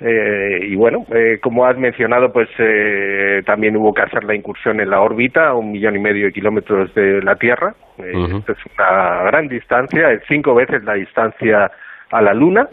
Eh, 0.00 0.60
y 0.62 0.76
bueno, 0.76 1.04
eh, 1.12 1.38
como 1.42 1.64
has 1.66 1.76
mencionado, 1.76 2.32
pues 2.32 2.48
eh, 2.58 3.42
también 3.44 3.76
hubo 3.76 3.92
que 3.92 4.02
hacer 4.02 4.22
la 4.24 4.34
incursión 4.34 4.80
en 4.80 4.90
la 4.90 5.00
órbita, 5.00 5.48
a 5.48 5.54
un 5.54 5.72
millón 5.72 5.96
y 5.96 5.98
medio 5.98 6.26
de 6.26 6.32
kilómetros 6.32 6.94
de 6.94 7.20
la 7.22 7.34
Tierra. 7.34 7.74
Esto 7.98 8.52
es 8.52 8.58
una 8.76 9.24
gran 9.24 9.48
distancia, 9.48 10.12
es 10.12 10.22
cinco 10.28 10.54
veces 10.54 10.84
la 10.84 10.94
distancia 10.94 11.70
a 12.10 12.22
la 12.22 12.32
Luna. 12.32 12.68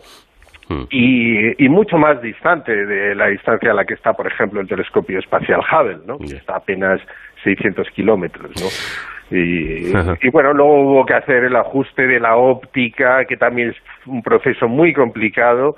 Y, 0.90 1.64
y, 1.64 1.70
mucho 1.70 1.96
más 1.96 2.20
distante 2.24 2.72
de 2.74 3.14
la 3.14 3.28
distancia 3.28 3.70
a 3.70 3.76
la 3.76 3.86
que 3.86 3.94
está, 3.94 4.14
por 4.14 4.26
ejemplo, 4.26 4.60
el 4.60 4.68
telescopio 4.68 5.20
espacial 5.20 5.60
Hubble, 5.60 6.00
¿no? 6.08 6.18
Que 6.18 6.38
está 6.38 6.56
apenas 6.56 7.00
600 7.44 7.88
kilómetros, 7.92 8.50
¿no? 8.60 9.38
Y, 9.38 9.94
y, 10.22 10.30
bueno, 10.32 10.54
luego 10.54 10.82
hubo 10.82 11.06
que 11.06 11.14
hacer 11.14 11.44
el 11.44 11.56
ajuste 11.56 12.08
de 12.08 12.20
la 12.20 12.36
óptica, 12.36 13.26
que 13.26 13.38
también 13.38 13.70
es 13.70 13.76
un 14.08 14.24
proceso 14.24 14.68
muy 14.68 14.92
complicado. 14.92 15.76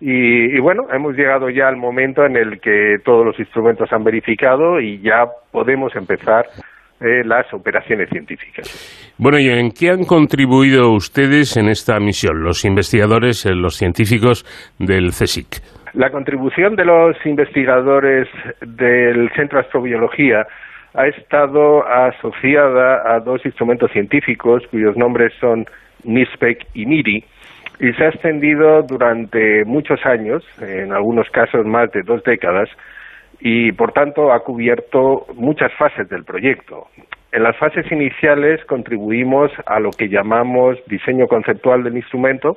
Y, 0.00 0.56
y, 0.56 0.60
bueno, 0.60 0.86
hemos 0.92 1.16
llegado 1.16 1.50
ya 1.50 1.68
al 1.68 1.76
momento 1.76 2.24
en 2.24 2.36
el 2.36 2.60
que 2.60 2.98
todos 3.04 3.26
los 3.26 3.38
instrumentos 3.38 3.92
han 3.92 4.04
verificado 4.04 4.80
y 4.80 5.00
ya 5.00 5.26
podemos 5.50 5.94
empezar 5.96 6.46
eh, 7.00 7.22
las 7.24 7.52
operaciones 7.54 8.08
científicas. 8.10 9.14
Bueno, 9.18 9.38
¿y 9.38 9.48
en 9.48 9.70
qué 9.70 9.90
han 9.90 10.04
contribuido 10.04 10.90
ustedes 10.90 11.56
en 11.56 11.68
esta 11.68 12.00
misión, 12.00 12.42
los 12.42 12.64
investigadores, 12.64 13.46
eh, 13.46 13.54
los 13.54 13.76
científicos 13.76 14.44
del 14.80 15.10
CSIC? 15.10 15.62
La 15.94 16.10
contribución 16.10 16.74
de 16.74 16.84
los 16.84 17.16
investigadores 17.24 18.26
del 18.60 19.30
Centro 19.36 19.60
de 19.60 19.66
Astrobiología 19.66 20.44
ha 20.94 21.06
estado 21.06 21.86
asociada 21.86 23.14
a 23.14 23.20
dos 23.20 23.46
instrumentos 23.46 23.92
científicos 23.92 24.64
cuyos 24.68 24.96
nombres 24.96 25.32
son 25.40 25.66
NISPEC 26.02 26.66
y 26.74 26.86
MIRI 26.86 27.24
y 27.80 27.92
se 27.92 28.04
ha 28.04 28.08
extendido 28.08 28.82
durante 28.82 29.64
muchos 29.64 30.04
años, 30.04 30.44
en 30.60 30.92
algunos 30.92 31.28
casos 31.30 31.64
más 31.64 31.90
de 31.92 32.02
dos 32.02 32.22
décadas, 32.24 32.68
y 33.40 33.70
por 33.72 33.92
tanto 33.92 34.32
ha 34.32 34.40
cubierto 34.40 35.26
muchas 35.34 35.72
fases 35.74 36.08
del 36.08 36.24
proyecto. 36.24 36.88
En 37.30 37.42
las 37.42 37.56
fases 37.56 37.90
iniciales 37.92 38.64
contribuimos 38.64 39.52
a 39.66 39.78
lo 39.78 39.90
que 39.90 40.08
llamamos 40.08 40.78
diseño 40.86 41.26
conceptual 41.28 41.84
del 41.84 41.96
instrumento, 41.96 42.56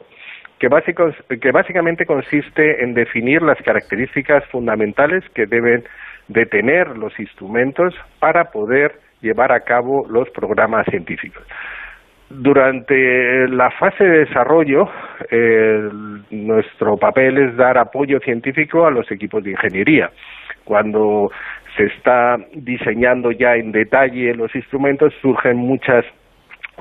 que, 0.59 1.51
básicamente 1.51 2.05
consiste 2.05 2.83
en 2.83 2.93
definir 2.93 3.41
las 3.41 3.59
características 3.63 4.45
fundamentales 4.51 5.23
que 5.33 5.47
deben 5.47 5.83
de 6.27 6.45
tener 6.45 6.97
los 6.97 7.19
instrumentos 7.19 7.95
para 8.19 8.45
poder 8.45 8.93
llevar 9.21 9.51
a 9.51 9.61
cabo 9.61 10.05
los 10.07 10.29
programas 10.29 10.85
científicos. 10.85 11.43
Durante 12.33 13.47
la 13.49 13.69
fase 13.71 14.03
de 14.03 14.25
desarrollo, 14.25 14.89
eh, 15.29 15.89
nuestro 16.31 16.97
papel 16.97 17.37
es 17.37 17.57
dar 17.57 17.77
apoyo 17.77 18.19
científico 18.19 18.85
a 18.85 18.91
los 18.91 19.11
equipos 19.11 19.43
de 19.43 19.51
ingeniería. 19.51 20.09
Cuando 20.63 21.31
se 21.75 21.85
está 21.85 22.37
diseñando 22.53 23.31
ya 23.31 23.55
en 23.55 23.71
detalle 23.71 24.33
los 24.33 24.53
instrumentos, 24.55 25.13
surgen 25.21 25.57
muchas 25.57 26.05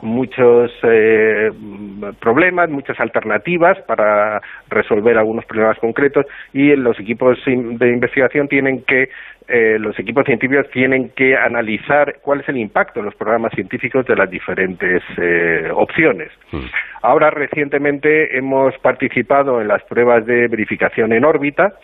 muchos 0.03 0.71
eh, 0.83 1.51
problemas, 2.21 2.71
muchas 2.71 2.99
alternativas 3.01 3.79
para 3.87 4.41
resolver 4.69 5.19
algunos 5.19 5.45
problemas 5.45 5.79
concretos 5.79 6.27
y 6.53 6.75
los 6.77 6.99
equipos 6.99 7.39
de 7.45 7.89
investigación 7.89 8.49
tienen 8.49 8.83
que, 8.85 9.11
eh, 9.49 9.79
los 9.79 9.99
equipos 9.99 10.25
científicos 10.25 10.71
tienen 10.71 11.11
que 11.11 11.37
analizar 11.37 12.17
cuál 12.23 12.41
es 12.41 12.49
el 12.49 12.57
impacto 12.57 13.01
en 13.01 13.07
los 13.07 13.15
programas 13.15 13.53
científicos 13.55 14.07
de 14.07 14.17
las 14.17 14.31
diferentes 14.31 15.03
eh, 15.17 15.71
opciones. 15.75 16.31
Hmm. 16.53 16.67
Ahora 17.03 17.31
recientemente 17.31 18.37
hemos 18.37 18.77
participado 18.79 19.61
en 19.61 19.69
las 19.69 19.83
pruebas 19.85 20.25
de 20.27 20.49
verificación 20.49 21.13
en 21.13 21.25
órbita 21.25 21.75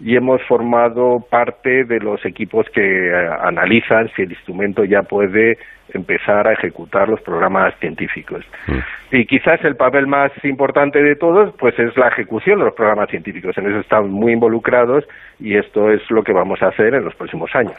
y 0.00 0.16
hemos 0.16 0.42
formado 0.42 1.24
parte 1.30 1.84
de 1.84 2.00
los 2.00 2.24
equipos 2.24 2.66
que 2.70 3.08
eh, 3.08 3.28
analizan 3.42 4.10
si 4.14 4.22
el 4.22 4.32
instrumento 4.32 4.84
ya 4.84 5.02
puede 5.02 5.58
empezar 5.94 6.46
a 6.46 6.52
ejecutar 6.52 7.08
los 7.08 7.20
programas 7.22 7.74
científicos. 7.80 8.44
Mm. 8.66 9.16
Y 9.16 9.26
quizás 9.26 9.64
el 9.64 9.76
papel 9.76 10.06
más 10.06 10.32
importante 10.42 11.00
de 11.00 11.14
todos, 11.14 11.54
pues 11.58 11.78
es 11.78 11.96
la 11.96 12.08
ejecución 12.08 12.58
de 12.58 12.64
los 12.64 12.74
programas 12.74 13.08
científicos. 13.10 13.56
En 13.58 13.66
eso 13.70 13.80
están 13.80 14.10
muy 14.10 14.32
involucrados 14.32 15.04
y 15.38 15.56
esto 15.56 15.90
es 15.90 16.00
lo 16.10 16.22
que 16.22 16.32
vamos 16.32 16.60
a 16.62 16.68
hacer 16.68 16.94
en 16.94 17.04
los 17.04 17.14
próximos 17.14 17.50
años. 17.54 17.76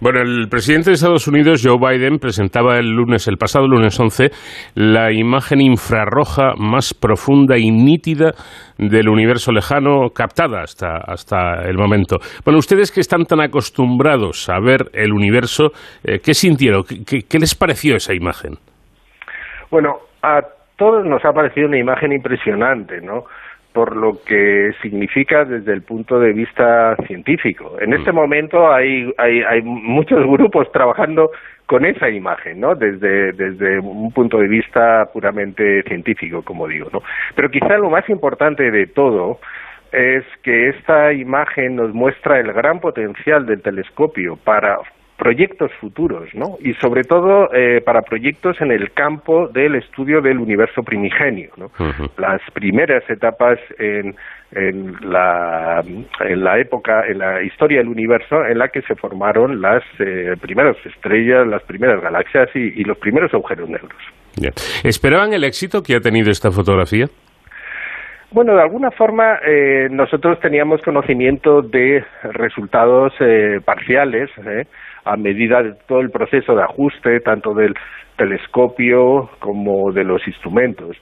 Bueno, 0.00 0.20
el 0.20 0.48
presidente 0.48 0.90
de 0.90 0.94
Estados 0.94 1.28
Unidos, 1.28 1.62
Joe 1.64 1.78
Biden, 1.78 2.18
presentaba 2.18 2.78
el 2.78 2.90
lunes, 2.90 3.28
el 3.28 3.36
pasado 3.36 3.66
lunes 3.68 3.98
11, 3.98 4.30
la 4.74 5.12
imagen 5.12 5.60
infrarroja 5.60 6.54
más 6.56 6.94
profunda 6.94 7.58
y 7.58 7.70
nítida 7.70 8.32
del 8.78 9.08
universo 9.08 9.52
lejano 9.52 10.10
captada 10.14 10.62
hasta, 10.62 10.96
hasta 10.96 11.62
el 11.68 11.76
momento. 11.76 12.18
Bueno, 12.44 12.58
ustedes 12.58 12.90
que 12.90 13.00
están 13.00 13.24
tan 13.24 13.40
acostumbrados 13.40 14.48
a 14.48 14.58
ver 14.60 14.90
el 14.92 15.12
universo, 15.12 15.70
eh, 16.04 16.18
¿qué 16.22 16.34
sintieron? 16.34 16.82
¿Qué, 16.84 17.38
les 17.38 17.51
pareció 17.54 17.96
esa 17.96 18.14
imagen? 18.14 18.54
Bueno, 19.70 19.98
a 20.22 20.42
todos 20.76 21.04
nos 21.04 21.24
ha 21.24 21.32
parecido 21.32 21.68
una 21.68 21.78
imagen 21.78 22.12
impresionante, 22.12 23.00
¿no? 23.00 23.24
por 23.72 23.96
lo 23.96 24.22
que 24.24 24.72
significa 24.82 25.44
desde 25.44 25.72
el 25.72 25.82
punto 25.82 26.18
de 26.18 26.32
vista 26.32 26.94
científico. 27.06 27.76
En 27.80 27.94
este 27.94 28.12
mm. 28.12 28.14
momento 28.14 28.70
hay, 28.70 29.10
hay, 29.16 29.42
hay 29.42 29.62
muchos 29.62 30.26
grupos 30.26 30.70
trabajando 30.72 31.30
con 31.66 31.86
esa 31.86 32.10
imagen, 32.10 32.60
¿no? 32.60 32.74
Desde, 32.74 33.32
desde 33.32 33.78
un 33.78 34.12
punto 34.12 34.38
de 34.38 34.48
vista 34.48 35.06
puramente 35.12 35.82
científico, 35.84 36.42
como 36.42 36.68
digo, 36.68 36.88
¿no? 36.92 37.02
Pero 37.34 37.50
quizá 37.50 37.78
lo 37.78 37.88
más 37.88 38.06
importante 38.10 38.70
de 38.70 38.86
todo 38.88 39.38
es 39.90 40.24
que 40.42 40.68
esta 40.68 41.12
imagen 41.12 41.76
nos 41.76 41.94
muestra 41.94 42.40
el 42.40 42.52
gran 42.52 42.80
potencial 42.80 43.46
del 43.46 43.62
telescopio 43.62 44.36
para 44.36 44.78
proyectos 45.16 45.70
futuros, 45.80 46.28
¿no? 46.34 46.56
Y 46.60 46.74
sobre 46.74 47.04
todo 47.04 47.52
eh, 47.54 47.80
para 47.80 48.02
proyectos 48.02 48.60
en 48.60 48.72
el 48.72 48.92
campo 48.92 49.48
del 49.48 49.76
estudio 49.76 50.20
del 50.20 50.38
universo 50.38 50.82
primigenio, 50.82 51.50
¿no? 51.56 51.70
Las 52.16 52.40
primeras 52.52 53.08
etapas 53.08 53.58
en, 53.78 54.16
en, 54.52 54.96
la, 55.02 55.82
en 56.20 56.44
la 56.44 56.58
época, 56.58 57.06
en 57.06 57.18
la 57.18 57.42
historia 57.42 57.78
del 57.78 57.88
universo 57.88 58.44
en 58.44 58.58
la 58.58 58.68
que 58.68 58.82
se 58.82 58.94
formaron 58.94 59.60
las 59.60 59.82
eh, 59.98 60.34
primeras 60.40 60.76
estrellas, 60.84 61.46
las 61.46 61.62
primeras 61.62 62.02
galaxias 62.02 62.48
y, 62.54 62.82
los 62.84 62.98
primeros 62.98 63.32
agujeros 63.32 63.68
negros. 63.68 63.92
¿Esperaban 64.82 65.32
el 65.32 65.44
éxito 65.44 65.82
que 65.82 65.94
ha 65.94 66.00
tenido 66.00 66.30
esta 66.30 66.50
fotografía? 66.50 67.06
Bueno, 68.32 68.54
de 68.54 68.62
alguna 68.62 68.90
forma 68.90 69.38
eh, 69.46 69.88
nosotros 69.90 70.40
teníamos 70.40 70.80
conocimiento 70.80 71.60
de 71.60 72.02
resultados 72.22 73.12
eh, 73.20 73.60
parciales 73.62 74.30
eh, 74.38 74.64
a 75.04 75.16
medida 75.16 75.62
de 75.62 75.74
todo 75.86 76.00
el 76.00 76.10
proceso 76.10 76.54
de 76.54 76.62
ajuste, 76.62 77.20
tanto 77.20 77.54
del 77.54 77.74
telescopio 78.16 79.30
como 79.40 79.92
de 79.92 80.04
los 80.04 80.26
instrumentos. 80.26 80.96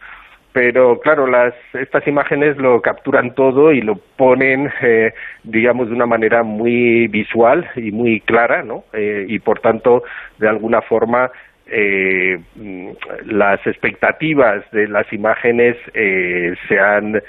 Pero 0.52 0.98
claro, 0.98 1.28
las, 1.28 1.54
estas 1.74 2.06
imágenes 2.08 2.56
lo 2.56 2.80
capturan 2.80 3.34
todo 3.34 3.72
y 3.72 3.82
lo 3.82 3.94
ponen, 4.16 4.68
eh, 4.82 5.12
digamos, 5.44 5.88
de 5.88 5.94
una 5.94 6.06
manera 6.06 6.42
muy 6.42 7.06
visual 7.06 7.68
y 7.76 7.92
muy 7.92 8.20
clara, 8.20 8.64
¿no? 8.64 8.84
Eh, 8.92 9.26
y 9.28 9.38
por 9.38 9.60
tanto, 9.60 10.02
de 10.38 10.48
alguna 10.48 10.82
forma, 10.82 11.30
eh, 11.72 12.40
las 13.26 13.64
expectativas 13.64 14.68
de 14.72 14.88
las 14.88 15.10
imágenes 15.12 15.76
eh, 15.94 16.54
se 16.68 16.80
han 16.80 17.22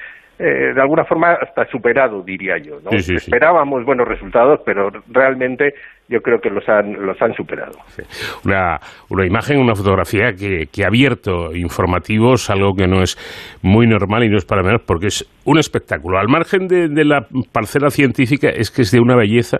eh, 0.43 0.73
de 0.73 0.81
alguna 0.81 1.03
forma 1.05 1.33
hasta 1.33 1.65
superado, 1.65 2.23
diría 2.23 2.57
yo. 2.57 2.79
¿no? 2.83 2.89
Esperábamos 2.91 3.85
buenos 3.85 4.07
resultados, 4.07 4.59
pero 4.65 4.89
realmente 5.07 5.75
yo 6.09 6.19
creo 6.21 6.39
que 6.39 6.49
los 6.49 6.67
han, 6.67 6.93
los 6.93 7.21
han 7.21 7.33
superado. 7.33 7.77
Una, 8.43 8.79
una 9.09 9.25
imagen, 9.27 9.59
una 9.59 9.75
fotografía 9.75 10.33
que, 10.33 10.65
que 10.73 10.83
ha 10.83 10.87
abierto 10.87 11.55
informativos, 11.55 12.49
algo 12.49 12.73
que 12.73 12.87
no 12.87 13.03
es 13.03 13.17
muy 13.61 13.85
normal 13.85 14.23
y 14.23 14.29
no 14.29 14.37
es 14.37 14.45
para 14.45 14.63
menos, 14.63 14.81
porque 14.85 15.07
es 15.07 15.29
un 15.45 15.59
espectáculo. 15.59 16.17
Al 16.17 16.27
margen 16.27 16.67
de, 16.67 16.87
de 16.89 17.05
la 17.05 17.27
parcela 17.53 17.91
científica, 17.91 18.49
es 18.49 18.71
que 18.71 18.81
es 18.81 18.91
de 18.91 18.99
una 18.99 19.15
belleza 19.15 19.57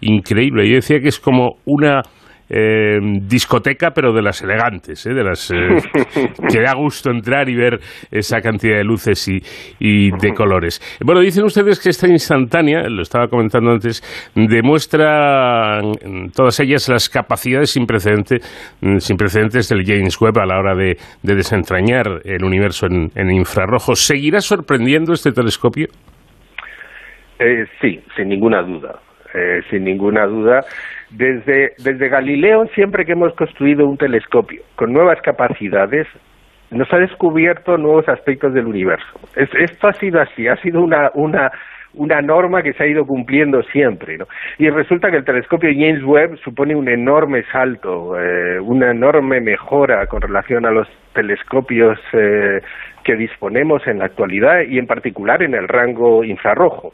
increíble. 0.00 0.68
Yo 0.68 0.74
decía 0.74 0.98
que 0.98 1.08
es 1.08 1.20
como 1.20 1.58
una 1.64 2.02
eh, 2.48 2.98
discoteca, 3.22 3.92
pero 3.94 4.12
de 4.12 4.20
las 4.20 4.42
elegantes, 4.42 5.06
¿eh? 5.06 5.14
de 5.14 5.24
las 5.24 5.50
eh, 5.50 5.56
que 6.50 6.60
da 6.60 6.74
gusto 6.74 7.10
entrar 7.10 7.48
y 7.48 7.56
ver 7.56 7.78
esa 8.10 8.40
cantidad 8.42 8.76
de 8.76 8.84
luces 8.84 9.26
y, 9.28 10.10
de 10.10 10.34
colores. 10.34 10.80
Bueno, 11.02 11.20
dicen 11.20 11.44
ustedes 11.44 11.80
que 11.80 11.88
esta 11.88 12.06
instantánea, 12.06 12.82
lo 12.88 13.02
estaba 13.02 13.28
comentando 13.28 13.70
antes, 13.70 14.02
demuestra 14.34 15.80
todas 16.34 16.60
ellas 16.60 16.88
las 16.88 17.08
capacidades 17.08 17.70
sin, 17.70 17.86
precedente, 17.86 18.40
sin 18.98 19.16
precedentes 19.16 19.68
del 19.70 19.84
James 19.84 20.20
Webb 20.20 20.38
a 20.40 20.46
la 20.46 20.58
hora 20.58 20.74
de, 20.74 20.96
desentrañar 21.22 22.20
el 22.24 22.44
universo 22.44 22.86
en, 22.86 23.10
en 23.14 23.30
infrarrojo. 23.30 23.94
¿Seguirá 23.94 24.40
sorprendiendo 24.40 25.12
este 25.12 25.32
telescopio? 25.32 25.88
sí, 27.80 28.00
sin 28.16 28.28
ninguna 28.28 28.62
duda. 28.62 29.00
sin 29.70 29.84
ninguna 29.84 30.26
duda. 30.26 30.60
Desde, 31.16 31.74
desde 31.78 32.08
Galileo, 32.08 32.66
siempre 32.74 33.04
que 33.04 33.12
hemos 33.12 33.32
construido 33.34 33.86
un 33.86 33.96
telescopio 33.96 34.62
con 34.74 34.92
nuevas 34.92 35.20
capacidades, 35.22 36.08
nos 36.70 36.92
ha 36.92 36.98
descubierto 36.98 37.76
nuevos 37.78 38.08
aspectos 38.08 38.52
del 38.52 38.66
universo. 38.66 39.20
esto 39.36 39.86
ha 39.86 39.92
sido 39.92 40.20
así, 40.20 40.48
ha 40.48 40.56
sido 40.56 40.82
una, 40.82 41.12
una, 41.14 41.52
una 41.94 42.20
norma 42.20 42.62
que 42.62 42.72
se 42.72 42.82
ha 42.82 42.86
ido 42.88 43.06
cumpliendo 43.06 43.62
siempre. 43.64 44.18
¿no? 44.18 44.26
Y 44.58 44.68
resulta 44.70 45.10
que 45.10 45.18
el 45.18 45.24
telescopio 45.24 45.70
James 45.72 46.02
Webb 46.02 46.36
supone 46.42 46.74
un 46.74 46.88
enorme 46.88 47.44
salto, 47.52 48.18
eh, 48.18 48.58
una 48.58 48.90
enorme 48.90 49.40
mejora 49.40 50.06
con 50.06 50.20
relación 50.20 50.66
a 50.66 50.72
los 50.72 50.88
telescopios 51.14 51.98
eh, 52.12 52.60
que 53.04 53.14
disponemos 53.14 53.86
en 53.86 54.00
la 54.00 54.06
actualidad 54.06 54.62
y 54.68 54.78
en 54.78 54.88
particular 54.88 55.42
en 55.42 55.54
el 55.54 55.68
rango 55.68 56.24
infrarrojo. 56.24 56.92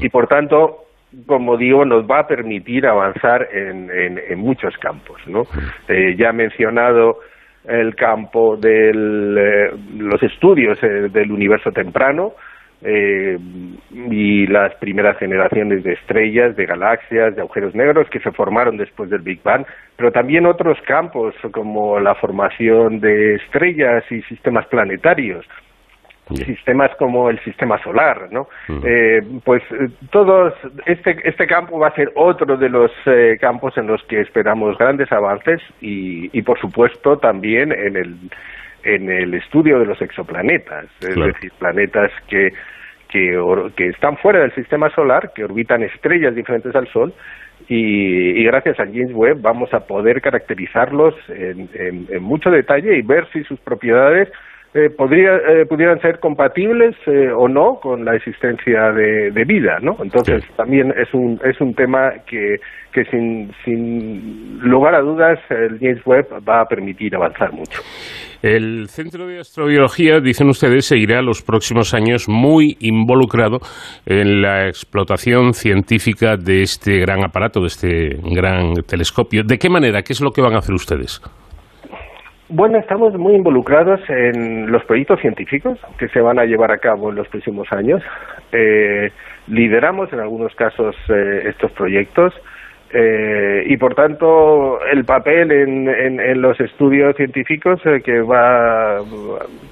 Y 0.00 0.08
por 0.08 0.26
tanto, 0.26 0.85
como 1.26 1.56
digo, 1.56 1.84
nos 1.84 2.04
va 2.04 2.20
a 2.20 2.26
permitir 2.26 2.86
avanzar 2.86 3.48
en, 3.52 3.90
en, 3.90 4.38
muchos 4.38 4.76
campos. 4.78 5.20
¿no? 5.26 5.44
Eh, 5.88 6.14
ya 6.18 6.30
he 6.30 6.32
mencionado 6.32 7.20
el 7.64 7.94
campo 7.94 8.56
de 8.56 8.90
eh, 8.90 9.70
los 9.96 10.22
estudios 10.22 10.78
eh, 10.82 11.08
del 11.10 11.32
universo 11.32 11.72
temprano 11.72 12.34
y 12.82 14.46
las 14.48 14.74
primeras 14.74 15.16
generaciones 15.16 15.82
de 15.82 15.94
estrellas, 15.94 16.54
de 16.56 16.66
galaxias, 16.66 17.34
de 17.34 17.40
agujeros 17.40 17.74
negros 17.74 18.06
que 18.10 18.20
se 18.20 18.30
formaron 18.32 18.76
después 18.76 19.08
del 19.08 19.22
Big 19.22 19.42
Bang, 19.42 19.64
pero 19.96 20.12
también 20.12 20.44
otros 20.44 20.78
campos 20.86 21.34
como 21.52 21.98
la 21.98 22.14
formación 22.16 23.00
de 23.00 23.36
estrellas 23.36 24.04
y 24.10 24.20
sistemas 24.22 24.66
planetarios 24.66 25.46
sistemas 26.34 26.90
como 26.98 27.30
el 27.30 27.38
sistema 27.44 27.80
solar, 27.82 28.28
¿no? 28.32 28.48
eh, 28.84 29.22
pues 29.44 29.62
eh, 29.70 29.88
todos 30.10 30.54
este 30.84 31.16
este 31.22 31.46
campo 31.46 31.78
va 31.78 31.88
a 31.88 31.94
ser 31.94 32.10
otro 32.16 32.56
de 32.56 32.68
los 32.68 32.90
eh, 33.06 33.36
campos 33.40 33.76
en 33.78 33.86
los 33.86 34.02
que 34.04 34.20
esperamos 34.20 34.76
grandes 34.76 35.10
avances 35.12 35.60
y, 35.80 36.36
y 36.36 36.42
por 36.42 36.58
supuesto 36.58 37.18
también 37.18 37.72
en 37.72 37.96
el 37.96 38.16
en 38.82 39.10
el 39.10 39.34
estudio 39.34 39.78
de 39.78 39.86
los 39.86 40.00
exoplanetas, 40.00 40.86
es 41.00 41.14
decir, 41.14 41.52
planetas 41.58 42.10
que 42.28 42.52
que, 43.08 43.40
que 43.76 43.88
están 43.88 44.16
fuera 44.16 44.40
del 44.40 44.52
sistema 44.54 44.90
solar, 44.90 45.32
que 45.32 45.44
orbitan 45.44 45.84
estrellas 45.84 46.34
diferentes 46.34 46.74
al 46.74 46.88
Sol 46.88 47.14
y, 47.68 48.40
y, 48.40 48.44
gracias 48.44 48.80
al 48.80 48.88
James 48.88 49.12
Webb 49.14 49.40
vamos 49.40 49.72
a 49.72 49.86
poder 49.86 50.20
caracterizarlos 50.20 51.14
en, 51.28 51.68
en, 51.74 52.06
en, 52.10 52.22
mucho 52.22 52.50
detalle 52.50 52.98
y 52.98 53.02
ver 53.02 53.28
si 53.32 53.44
sus 53.44 53.60
propiedades 53.60 54.28
eh, 54.76 54.90
podría, 54.90 55.36
eh, 55.36 55.64
pudieran 55.66 55.98
ser 56.02 56.20
compatibles 56.20 56.94
eh, 57.06 57.30
o 57.34 57.48
no 57.48 57.80
con 57.80 58.04
la 58.04 58.14
existencia 58.14 58.92
de, 58.92 59.30
de 59.30 59.44
vida, 59.44 59.78
¿no? 59.80 59.96
Entonces 60.02 60.44
también 60.54 60.92
es 60.94 61.14
un 61.14 61.40
es 61.42 61.58
un 61.62 61.74
tema 61.74 62.12
que, 62.26 62.56
que 62.92 63.04
sin, 63.06 63.50
sin 63.64 64.58
lugar 64.60 64.94
a 64.94 65.00
dudas 65.00 65.38
el 65.48 65.78
James 65.78 66.02
Webb 66.04 66.26
va 66.46 66.60
a 66.60 66.66
permitir 66.66 67.16
avanzar 67.16 67.52
mucho. 67.52 67.80
El 68.42 68.88
Centro 68.88 69.26
de 69.26 69.38
Astrobiología, 69.38 70.20
dicen 70.20 70.48
ustedes, 70.48 70.84
seguirá 70.84 71.22
los 71.22 71.42
próximos 71.42 71.94
años 71.94 72.28
muy 72.28 72.76
involucrado 72.80 73.60
en 74.04 74.42
la 74.42 74.68
explotación 74.68 75.54
científica 75.54 76.36
de 76.36 76.60
este 76.60 76.98
gran 77.00 77.24
aparato, 77.24 77.60
de 77.60 77.66
este 77.68 78.08
gran 78.34 78.74
telescopio. 78.86 79.42
¿De 79.42 79.56
qué 79.56 79.70
manera? 79.70 80.02
¿Qué 80.02 80.12
es 80.12 80.20
lo 80.20 80.32
que 80.32 80.42
van 80.42 80.54
a 80.54 80.58
hacer 80.58 80.74
ustedes? 80.74 81.22
Bueno, 82.48 82.78
estamos 82.78 83.12
muy 83.14 83.34
involucrados 83.34 84.00
en 84.08 84.70
los 84.70 84.84
proyectos 84.84 85.20
científicos 85.20 85.80
que 85.98 86.08
se 86.08 86.20
van 86.20 86.38
a 86.38 86.44
llevar 86.44 86.70
a 86.70 86.78
cabo 86.78 87.10
en 87.10 87.16
los 87.16 87.26
próximos 87.26 87.66
años. 87.72 88.02
Eh, 88.52 89.10
lideramos 89.48 90.12
en 90.12 90.20
algunos 90.20 90.54
casos 90.54 90.94
eh, 91.08 91.42
estos 91.46 91.72
proyectos 91.72 92.32
eh, 92.90 93.64
y, 93.66 93.76
por 93.78 93.96
tanto, 93.96 94.78
el 94.92 95.04
papel 95.04 95.50
en, 95.50 95.88
en, 95.88 96.20
en 96.20 96.40
los 96.40 96.58
estudios 96.60 97.16
científicos 97.16 97.80
eh, 97.84 98.00
que 98.04 98.20
va 98.20 99.00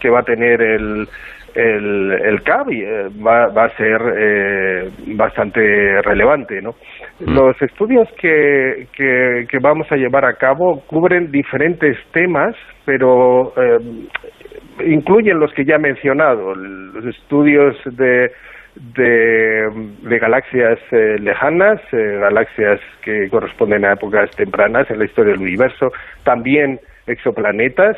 que 0.00 0.10
va 0.10 0.20
a 0.20 0.24
tener 0.24 0.60
el 0.60 1.08
el, 1.54 2.12
el 2.12 2.42
CAB 2.42 2.70
eh, 2.70 3.08
va, 3.24 3.46
va 3.48 3.64
a 3.64 3.76
ser 3.76 4.00
eh, 4.16 4.90
bastante 5.08 6.02
relevante, 6.02 6.60
¿no? 6.60 6.74
Los 7.20 7.60
estudios 7.62 8.08
que, 8.20 8.88
que, 8.92 9.46
que 9.48 9.58
vamos 9.60 9.90
a 9.90 9.96
llevar 9.96 10.24
a 10.24 10.34
cabo 10.34 10.82
cubren 10.86 11.30
diferentes 11.30 11.96
temas, 12.12 12.56
pero 12.84 13.52
eh, 13.56 13.78
incluyen 14.84 15.38
los 15.38 15.52
que 15.52 15.64
ya 15.64 15.76
he 15.76 15.78
mencionado, 15.78 16.54
los 16.54 17.04
estudios 17.06 17.76
de 17.84 18.32
de, 18.74 19.70
de 20.02 20.18
galaxias 20.18 20.78
eh, 20.90 21.16
lejanas, 21.20 21.80
eh, 21.92 22.18
galaxias 22.20 22.80
que 23.02 23.28
corresponden 23.30 23.84
a 23.84 23.92
épocas 23.92 24.30
tempranas 24.32 24.90
en 24.90 24.98
la 24.98 25.04
historia 25.04 25.32
del 25.32 25.42
universo, 25.42 25.92
también 26.24 26.80
exoplanetas 27.06 27.96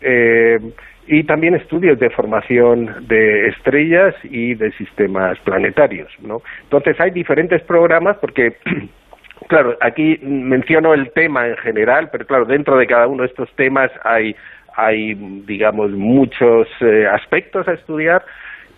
eh, 0.00 0.58
y 1.06 1.24
también 1.24 1.54
estudios 1.54 1.98
de 1.98 2.10
formación 2.10 3.06
de 3.08 3.48
estrellas 3.48 4.14
y 4.24 4.54
de 4.54 4.72
sistemas 4.72 5.38
planetarios. 5.40 6.08
¿no? 6.20 6.42
Entonces 6.62 6.98
hay 7.00 7.10
diferentes 7.10 7.62
programas 7.62 8.16
porque 8.18 8.56
claro, 9.48 9.76
aquí 9.80 10.18
menciono 10.22 10.94
el 10.94 11.10
tema 11.12 11.48
en 11.48 11.56
general, 11.58 12.08
pero 12.12 12.26
claro, 12.26 12.44
dentro 12.44 12.76
de 12.76 12.86
cada 12.86 13.06
uno 13.06 13.22
de 13.22 13.28
estos 13.28 13.50
temas 13.56 13.90
hay, 14.04 14.36
hay 14.76 15.14
digamos, 15.46 15.90
muchos 15.90 16.68
eh, 16.80 17.06
aspectos 17.06 17.66
a 17.68 17.72
estudiar 17.72 18.22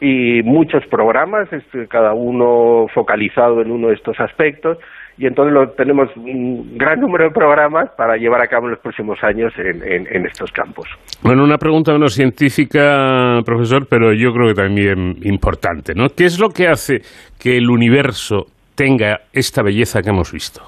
y 0.00 0.42
muchos 0.42 0.84
programas, 0.86 1.52
este, 1.52 1.86
cada 1.86 2.12
uno 2.12 2.86
focalizado 2.92 3.62
en 3.62 3.70
uno 3.70 3.88
de 3.88 3.94
estos 3.94 4.18
aspectos, 4.18 4.78
y 5.22 5.26
entonces 5.26 5.54
lo, 5.54 5.70
tenemos 5.70 6.08
un 6.16 6.76
gran 6.76 6.98
número 6.98 7.26
de 7.26 7.30
programas 7.30 7.88
para 7.96 8.16
llevar 8.16 8.42
a 8.42 8.48
cabo 8.48 8.64
en 8.66 8.72
los 8.72 8.80
próximos 8.80 9.22
años 9.22 9.52
en, 9.56 9.80
en, 9.84 10.08
en 10.10 10.26
estos 10.26 10.50
campos. 10.50 10.88
Bueno, 11.22 11.44
una 11.44 11.58
pregunta 11.58 11.92
menos 11.92 12.14
científica, 12.14 13.38
profesor, 13.46 13.86
pero 13.88 14.12
yo 14.12 14.32
creo 14.32 14.48
que 14.48 14.54
también 14.54 15.14
importante, 15.22 15.94
¿no? 15.94 16.08
¿Qué 16.08 16.24
es 16.24 16.40
lo 16.40 16.48
que 16.48 16.66
hace 16.66 17.02
que 17.40 17.56
el 17.56 17.70
universo 17.70 18.46
tenga 18.74 19.20
esta 19.32 19.62
belleza 19.62 20.02
que 20.02 20.10
hemos 20.10 20.32
visto? 20.32 20.60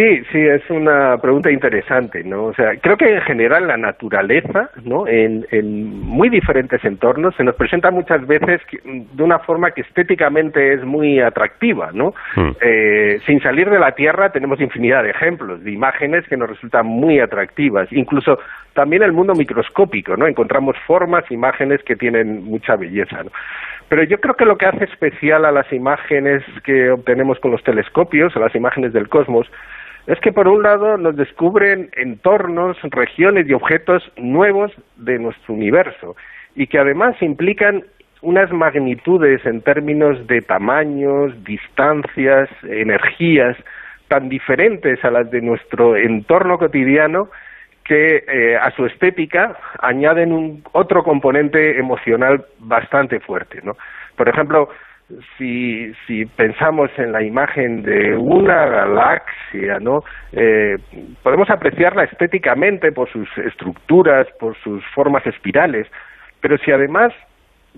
Sí, 0.01 0.23
sí, 0.33 0.39
es 0.39 0.63
una 0.71 1.19
pregunta 1.19 1.51
interesante, 1.51 2.25
¿no? 2.25 2.45
O 2.45 2.55
sea, 2.55 2.71
creo 2.81 2.97
que 2.97 3.17
en 3.17 3.21
general 3.21 3.67
la 3.69 3.77
naturaleza, 3.77 4.71
¿no? 4.83 5.07
En, 5.07 5.47
en 5.51 6.01
muy 6.01 6.31
diferentes 6.31 6.83
entornos 6.87 7.35
se 7.37 7.45
nos 7.45 7.55
presenta 7.55 7.91
muchas 7.91 8.27
veces 8.27 8.63
que- 8.65 8.79
de 8.83 9.23
una 9.23 9.41
forma 9.41 9.73
que 9.73 9.83
estéticamente 9.83 10.73
es 10.73 10.83
muy 10.87 11.21
atractiva, 11.21 11.91
¿no? 11.93 12.15
Eh, 12.63 13.21
sin 13.27 13.43
salir 13.43 13.69
de 13.69 13.79
la 13.79 13.93
Tierra 13.93 14.33
tenemos 14.33 14.59
infinidad 14.63 15.03
de 15.03 15.11
ejemplos, 15.11 15.63
de 15.63 15.71
imágenes 15.71 16.27
que 16.29 16.37
nos 16.39 16.49
resultan 16.49 16.87
muy 16.87 17.21
atractivas, 17.21 17.93
incluso 17.93 18.39
también 18.73 19.03
el 19.03 19.13
mundo 19.13 19.35
microscópico, 19.35 20.17
¿no? 20.17 20.27
Encontramos 20.27 20.77
formas, 20.87 21.31
imágenes 21.31 21.83
que 21.83 21.97
tienen 21.97 22.43
mucha 22.45 22.75
belleza, 22.75 23.23
¿no? 23.23 23.33
Pero 23.91 24.05
yo 24.05 24.19
creo 24.19 24.35
que 24.35 24.47
lo 24.47 24.57
que 24.57 24.65
hace 24.65 24.85
especial 24.85 25.45
a 25.45 25.53
las 25.53 25.71
imágenes 25.75 26.43
que 26.65 26.89
obtenemos 26.91 27.39
con 27.39 27.51
los 27.51 27.63
telescopios, 27.65 28.35
a 28.35 28.41
las 28.41 28.55
imágenes 28.55 28.95
del 28.95 29.11
cosmos, 29.11 29.51
es 30.07 30.19
que 30.21 30.33
por 30.33 30.49
un 30.49 30.63
lado 30.63 30.97
nos 30.97 31.17
descubren 31.17 31.91
entornos, 31.97 32.77
regiones 32.83 33.49
y 33.49 33.53
objetos 33.53 34.03
nuevos 34.17 34.73
de 34.97 35.19
nuestro 35.19 35.55
universo 35.55 36.17
y 36.55 36.67
que 36.67 36.79
además 36.79 37.21
implican 37.21 37.85
unas 38.23 38.53
magnitudes 38.53 39.45
en 39.47 39.63
términos 39.63 40.27
de 40.27 40.43
tamaños, 40.43 41.33
distancias, 41.45 42.49
energías 42.63 43.57
tan 44.09 44.29
diferentes 44.29 45.03
a 45.05 45.11
las 45.11 45.31
de 45.31 45.41
nuestro 45.41 45.97
entorno 45.97 46.59
cotidiano 46.59 47.29
que 47.85 48.25
eh, 48.29 48.57
a 48.57 48.71
su 48.73 48.85
estética 48.87 49.57
añaden 49.81 50.33
un 50.33 50.63
otro 50.73 51.03
componente 51.03 51.79
emocional 51.79 52.45
bastante 52.59 53.21
fuerte, 53.21 53.61
¿no? 53.63 53.77
Por 54.17 54.29
ejemplo, 54.29 54.69
si, 55.37 55.93
si 56.07 56.25
pensamos 56.27 56.91
en 56.97 57.13
la 57.13 57.23
imagen 57.23 57.83
de 57.83 58.17
una 58.17 58.67
galaxia, 58.67 59.79
¿no? 59.81 60.05
Eh, 60.33 60.77
podemos 61.23 61.51
apreciarla 61.51 62.05
estéticamente 62.05 62.93
por 62.93 63.11
sus 63.11 63.29
estructuras, 63.39 64.27
por 64.39 64.57
sus 64.59 64.85
formas 64.95 65.27
espirales, 65.27 65.87
pero 66.41 66.57
si 66.59 66.71
además 66.71 67.13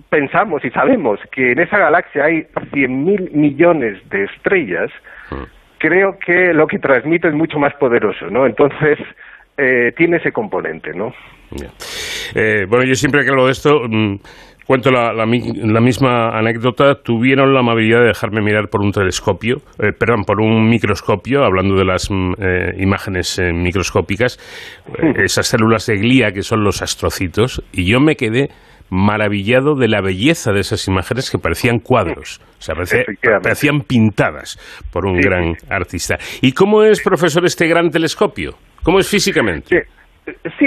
pensamos 0.09 0.63
y 0.65 0.69
sabemos 0.71 1.19
que 1.31 1.51
en 1.51 1.59
esa 1.59 1.77
galaxia 1.77 2.25
hay 2.25 2.41
100.000 2.71 3.31
millones 3.31 3.97
de 4.09 4.23
estrellas, 4.25 4.91
creo 5.77 6.17
que 6.17 6.53
lo 6.53 6.67
que 6.67 6.79
transmite 6.79 7.27
es 7.27 7.33
mucho 7.33 7.59
más 7.59 7.73
poderoso, 7.75 8.29
¿no? 8.29 8.45
Entonces, 8.45 8.97
eh, 9.57 9.93
tiene 9.95 10.17
ese 10.17 10.31
componente, 10.31 10.93
¿no? 10.93 11.13
Eh, 12.35 12.65
bueno, 12.67 12.85
yo 12.85 12.95
siempre 12.95 13.23
que 13.23 13.29
hablo 13.29 13.45
de 13.45 13.51
esto, 13.51 13.81
mm, 13.87 14.15
cuento 14.65 14.91
la, 14.91 15.13
la 15.13 15.25
la 15.25 15.81
misma 15.81 16.29
anécdota. 16.37 16.95
Tuvieron 17.03 17.53
la 17.53 17.59
amabilidad 17.61 17.99
de 18.01 18.07
dejarme 18.07 18.41
mirar 18.41 18.69
por 18.69 18.81
un 18.81 18.91
telescopio, 18.91 19.57
eh, 19.79 19.91
perdón, 19.97 20.23
por 20.25 20.39
un 20.41 20.69
microscopio, 20.69 21.43
hablando 21.43 21.75
de 21.75 21.85
las 21.85 22.09
mm, 22.09 22.33
eh, 22.39 22.73
imágenes 22.79 23.39
eh, 23.39 23.51
microscópicas, 23.53 24.39
eh, 25.01 25.23
esas 25.25 25.47
células 25.47 25.85
de 25.85 25.95
glía 25.97 26.31
que 26.31 26.43
son 26.43 26.63
los 26.63 26.81
astrocitos, 26.81 27.63
y 27.71 27.85
yo 27.85 27.99
me 27.99 28.15
quedé 28.15 28.49
maravillado 28.89 29.75
de 29.75 29.87
la 29.87 30.01
belleza 30.01 30.51
de 30.51 30.59
esas 30.59 30.87
imágenes 30.87 31.31
que 31.31 31.39
parecían 31.39 31.79
cuadros, 31.79 32.39
o 32.59 32.61
sea, 32.61 32.75
parecía- 32.75 33.03
parecían 33.41 33.81
pintadas 33.81 34.59
por 34.91 35.05
un 35.05 35.19
gran 35.19 35.55
artista. 35.69 36.17
¿Y 36.41 36.51
cómo 36.51 36.83
es, 36.83 37.01
profesor, 37.01 37.43
este 37.45 37.67
gran 37.67 37.89
telescopio? 37.89 38.55
¿Cómo 38.83 38.99
es 38.99 39.07
físicamente? 39.07 39.67
Sí, 39.67 39.89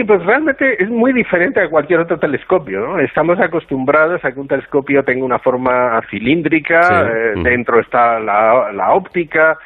pues 0.07 0.25
realmente 0.25 0.83
es 0.83 0.91
muy 0.91 1.13
diferente 1.13 1.61
a 1.61 1.69
cualquier 1.69 2.01
otro 2.01 2.19
telescopio, 2.19 2.81
¿no? 2.81 2.99
Estamos 2.99 3.41
acostumbrados 3.41 4.25
a 4.25 4.33
que 4.33 4.41
un 4.41 4.49
telescopio 4.49 5.03
tenga 5.03 5.25
una 5.25 5.39
forma 5.39 6.01
cilíndrica, 6.11 6.83
Sí. 6.83 6.95
eh, 7.11 7.33
Mm. 7.37 7.43
dentro 7.43 7.81
está 7.81 8.21
la, 8.21 8.71
la 8.73 8.93
óptica. 8.93 9.57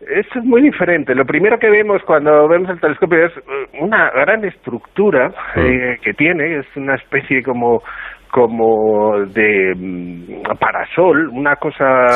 Esto 0.00 0.38
es 0.38 0.44
muy 0.44 0.60
diferente. 0.62 1.14
Lo 1.14 1.24
primero 1.24 1.58
que 1.58 1.70
vemos 1.70 2.02
cuando 2.04 2.46
vemos 2.48 2.68
el 2.70 2.80
telescopio 2.80 3.26
es 3.26 3.32
eh, 3.36 3.42
una 3.80 4.10
gran 4.10 4.44
estructura 4.44 5.30
eh, 5.56 5.98
que 6.02 6.14
tiene, 6.14 6.58
es 6.58 6.66
una 6.76 6.94
especie 6.94 7.42
como 7.42 7.82
como 8.30 9.20
de 9.26 9.72
mm, 9.76 10.58
parasol, 10.58 11.28
una 11.28 11.54
cosa 11.54 12.08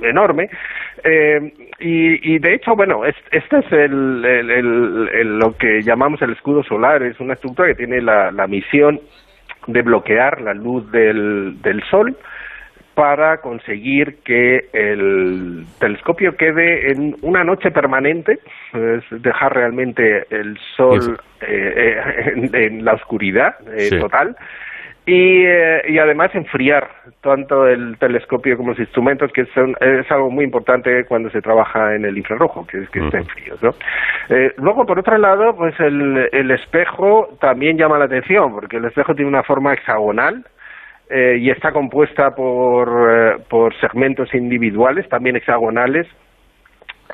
enorme. 0.00 0.48
Eh, 1.04 1.52
y, 1.78 2.34
y 2.34 2.38
de 2.38 2.54
hecho, 2.54 2.74
bueno, 2.76 3.04
es- 3.04 3.14
este 3.32 3.58
es 3.58 3.72
el, 3.72 4.24
el- 4.24 5.38
lo 5.38 5.56
que 5.56 5.82
llamamos 5.82 6.20
el 6.22 6.32
escudo 6.32 6.62
solar, 6.62 7.02
es 7.02 7.18
una 7.20 7.34
estructura 7.34 7.68
que 7.68 7.74
tiene 7.74 8.00
la, 8.00 8.30
la 8.30 8.46
misión 8.46 9.00
de 9.66 9.82
bloquear 9.82 10.40
la 10.40 10.54
luz 10.54 10.90
del, 10.90 11.60
del 11.62 11.82
sol 11.90 12.16
para 12.94 13.38
conseguir 13.40 14.16
que 14.24 14.68
el 14.72 15.64
telescopio 15.78 16.36
quede 16.36 16.90
en 16.92 17.16
una 17.22 17.44
noche 17.44 17.70
permanente, 17.70 18.40
es 18.74 19.22
dejar 19.22 19.54
realmente 19.54 20.24
el 20.30 20.58
sol 20.76 21.18
eh, 21.40 21.72
eh, 21.96 22.32
en, 22.34 22.54
en 22.54 22.84
la 22.84 22.94
oscuridad 22.94 23.54
eh, 23.74 23.88
Sí. 23.90 23.98
total 23.98 24.36
y, 25.06 25.44
eh, 25.44 25.82
y 25.88 25.98
además 25.98 26.34
enfriar 26.34 26.88
tanto 27.20 27.66
el 27.66 27.98
telescopio 27.98 28.56
como 28.56 28.70
los 28.70 28.78
instrumentos, 28.78 29.32
que 29.32 29.46
son, 29.46 29.74
es 29.80 30.10
algo 30.10 30.30
muy 30.30 30.44
importante 30.44 31.04
cuando 31.06 31.30
se 31.30 31.42
trabaja 31.42 31.94
en 31.94 32.04
el 32.04 32.16
infrarrojo, 32.16 32.66
que 32.66 32.78
es 32.78 32.90
que 32.90 33.04
estén 33.04 33.24
fríos, 33.26 33.62
¿no? 33.62 33.74
Eh, 34.28 34.52
luego, 34.58 34.86
por 34.86 34.98
otro 34.98 35.18
lado, 35.18 35.56
pues 35.56 35.78
el, 35.80 36.28
el 36.32 36.50
espejo 36.50 37.36
también 37.40 37.76
llama 37.76 37.98
la 37.98 38.04
atención, 38.04 38.52
porque 38.52 38.76
el 38.76 38.84
espejo 38.84 39.14
tiene 39.14 39.28
una 39.28 39.42
forma 39.42 39.74
hexagonal, 39.74 40.44
eh, 41.12 41.38
y 41.40 41.50
está 41.50 41.72
compuesta 41.72 42.36
por, 42.36 42.88
eh, 42.88 43.42
por 43.48 43.74
segmentos 43.80 44.32
individuales, 44.32 45.08
también 45.08 45.34
hexagonales, 45.34 46.06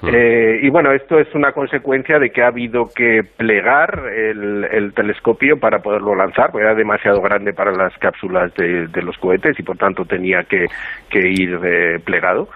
Eh, 0.03 0.61
y 0.63 0.69
bueno, 0.69 0.93
esto 0.93 1.19
es 1.19 1.35
una 1.35 1.53
consecuencia 1.53 2.19
de 2.19 2.31
que 2.31 2.43
ha 2.43 2.49
habido 2.49 2.89
que 2.95 3.23
plegar 3.37 4.03
el, 4.15 4.65
el 4.65 4.93
telescopio 4.93 5.59
para 5.59 5.79
poderlo 5.79 6.15
lanzar, 6.15 6.51
porque 6.51 6.67
era 6.67 6.75
demasiado 6.75 7.21
grande 7.23 7.53
para 7.53 7.73
las 7.73 7.97
cápsulas 7.99 8.53
de, 8.55 8.89
de 8.89 9.03
los 9.03 9.17
cohetes 9.19 9.59
y 9.59 9.63
por 9.63 9.79
tanto 9.79 10.05
tenía 10.05 10.45
que, 10.45 10.67
que 11.09 11.29
ir 11.29 11.59
eh, 11.65 11.99
plegado. 12.05 12.49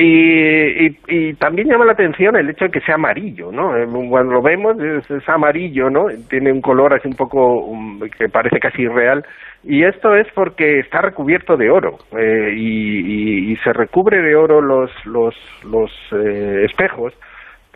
Y, 0.00 0.86
y, 0.86 0.96
y, 1.08 1.34
también 1.34 1.66
llama 1.66 1.84
la 1.84 1.90
atención 1.90 2.36
el 2.36 2.48
hecho 2.48 2.66
de 2.66 2.70
que 2.70 2.80
sea 2.82 2.94
amarillo, 2.94 3.50
¿no? 3.50 3.76
Eh, 3.76 3.84
Cuando 4.08 4.34
lo 4.34 4.42
vemos 4.42 4.78
es, 4.80 5.10
es 5.10 5.28
amarillo, 5.28 5.90
¿no? 5.90 6.06
Tiene 6.30 6.52
un 6.52 6.60
color 6.60 6.94
así 6.94 7.08
un 7.08 7.16
poco 7.16 7.64
um, 7.64 7.98
que 8.16 8.28
parece 8.28 8.60
casi 8.60 8.82
irreal. 8.82 9.26
Y 9.64 9.82
esto 9.82 10.14
es 10.14 10.28
porque 10.36 10.78
está 10.78 11.00
recubierto 11.02 11.56
de 11.56 11.68
oro 11.68 11.98
eh, 12.16 12.54
y, 12.56 13.50
y, 13.50 13.56
se 13.56 13.72
recubre 13.72 14.22
de 14.22 14.36
oro 14.36 14.60
los, 14.60 14.88
los, 15.04 15.34
los 15.64 15.90
eh, 16.12 16.66
espejos 16.70 17.12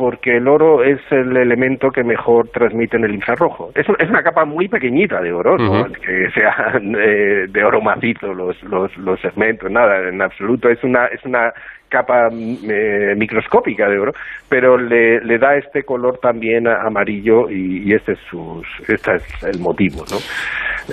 porque 0.03 0.39
el 0.39 0.49
oro 0.49 0.83
es 0.83 0.99
el 1.13 1.37
elemento 1.37 1.91
que 1.93 2.03
mejor 2.03 2.49
transmite 2.49 2.97
en 2.97 3.05
el 3.05 3.15
infrarrojo. 3.15 3.71
Es, 3.73 3.87
es 4.01 4.11
una 4.11 4.25
capa 4.25 4.45
muy 4.45 4.67
pequeñita 4.67 5.21
de 5.21 5.33
oro, 5.33 5.57
no 5.57 5.71
uh 5.71 5.85
-huh. 5.85 5.93
que 5.93 6.29
sea 6.33 6.73
eh, 6.83 7.47
de 7.49 7.65
oro 7.65 7.81
macizo 7.81 8.35
los, 8.35 8.61
los, 8.65 8.91
los 8.97 9.21
segmentos, 9.21 9.71
nada, 9.71 10.09
en 10.09 10.21
absoluto. 10.21 10.69
Es 10.69 10.83
una, 10.83 11.07
es 11.07 11.25
una 11.25 11.53
capa 11.89 12.31
eh, 12.33 13.15
microscópica 13.17 13.89
de 13.89 14.01
oro, 14.01 14.13
pero 14.49 14.77
le, 14.77 15.21
le 15.21 15.39
da 15.39 15.55
este 15.55 15.85
color 15.85 16.19
también 16.19 16.67
amarillo 16.67 17.49
y, 17.49 17.89
y 17.89 17.95
este 17.95 18.15
es 18.15 18.19
sus, 18.29 18.67
este 18.89 19.15
es 19.15 19.45
el 19.45 19.61
motivo, 19.61 20.03
¿no? 20.11 20.19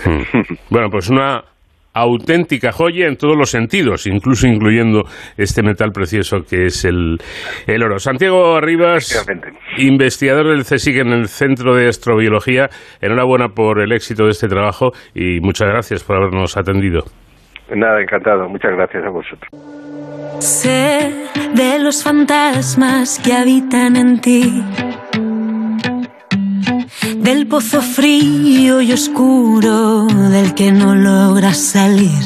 Hmm. 0.06 0.44
Bueno, 0.69 0.91
pues 0.91 1.10
una 1.10 1.41
auténtica 2.02 2.72
joya 2.72 3.08
en 3.08 3.16
todos 3.16 3.36
los 3.38 3.50
sentidos, 3.50 4.08
incluso 4.08 4.48
incluyendo 4.48 5.04
este 5.38 5.64
metal 5.64 5.92
precioso 5.92 6.38
que 6.50 6.66
es 6.66 6.86
el, 6.86 7.18
el 7.68 7.84
oro. 7.84 8.00
Santiago 8.00 8.56
Arribas, 8.56 9.26
investigador 9.78 10.48
del 10.48 10.64
CSIC 10.64 10.98
en 10.98 11.14
el 11.14 11.28
Centro 11.28 11.76
de 11.76 11.88
Astrobiología, 11.88 12.70
enhorabuena 13.02 13.50
por 13.50 13.82
el 13.82 13.92
éxito 13.92 14.26
de 14.26 14.32
este 14.32 14.48
trabajo 14.48 14.92
y 15.14 15.40
muchas 15.40 15.68
gracias 15.68 16.04
por 16.04 16.18
habernos 16.18 16.58
atendido. 16.58 17.04
Nada, 17.76 18.02
encantado. 18.02 18.50
Muchas 18.50 18.72
gracias 18.72 19.04
a 19.06 19.10
vosotros. 19.10 19.50
Sé 20.40 21.28
de 21.54 21.80
los 21.84 22.04
fantasmas 22.04 23.20
que 23.20 23.34
habitan 23.34 23.96
en 23.96 24.22
ti 24.22 24.64
del 27.18 27.48
pozo 27.48 27.82
frío 27.82 28.82
y 28.82 28.91
oscuro 28.91 30.06
del 30.06 30.53
que 30.53 30.72
no 30.72 30.95
logras 30.95 31.57
salir, 31.57 32.26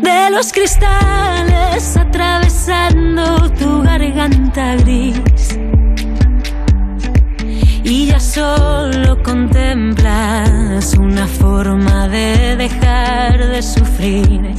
de 0.00 0.30
los 0.30 0.52
cristales 0.52 1.96
atravesando 1.96 3.50
tu 3.50 3.82
garganta 3.82 4.76
gris. 4.76 5.58
Y 7.86 8.06
ya 8.06 8.18
solo 8.18 9.22
contemplas 9.22 10.94
una 10.98 11.26
forma 11.26 12.08
de 12.08 12.56
dejar 12.56 13.46
de 13.46 13.62
sufrir. 13.62 14.54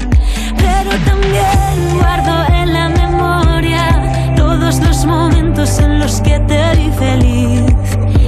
Pero 0.58 0.92
también 1.06 1.98
guardo 1.98 2.54
en 2.54 2.74
la 2.74 2.90
memoria 2.90 3.45
todos 4.60 4.80
los 4.80 5.06
momentos 5.06 5.80
en 5.80 6.00
los 6.00 6.22
que 6.22 6.40
te 6.48 6.76
vi 6.78 6.90
feliz, 6.92 7.76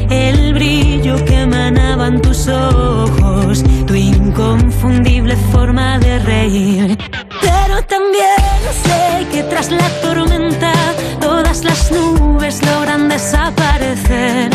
el 0.09 0.53
brillo 0.53 1.15
que 1.23 1.41
emanaban 1.41 2.21
tus 2.21 2.47
ojos, 2.49 3.63
tu 3.85 3.93
inconfundible 3.95 5.37
forma 5.53 5.97
de 5.99 6.19
reír. 6.19 6.97
Pero 7.41 7.81
también 7.83 8.59
sé 8.83 9.25
que 9.31 9.43
tras 9.43 9.71
la 9.71 9.87
tormenta 10.01 10.73
todas 11.21 11.63
las 11.63 11.91
nubes 11.91 12.61
logran 12.65 13.07
desaparecer 13.07 14.49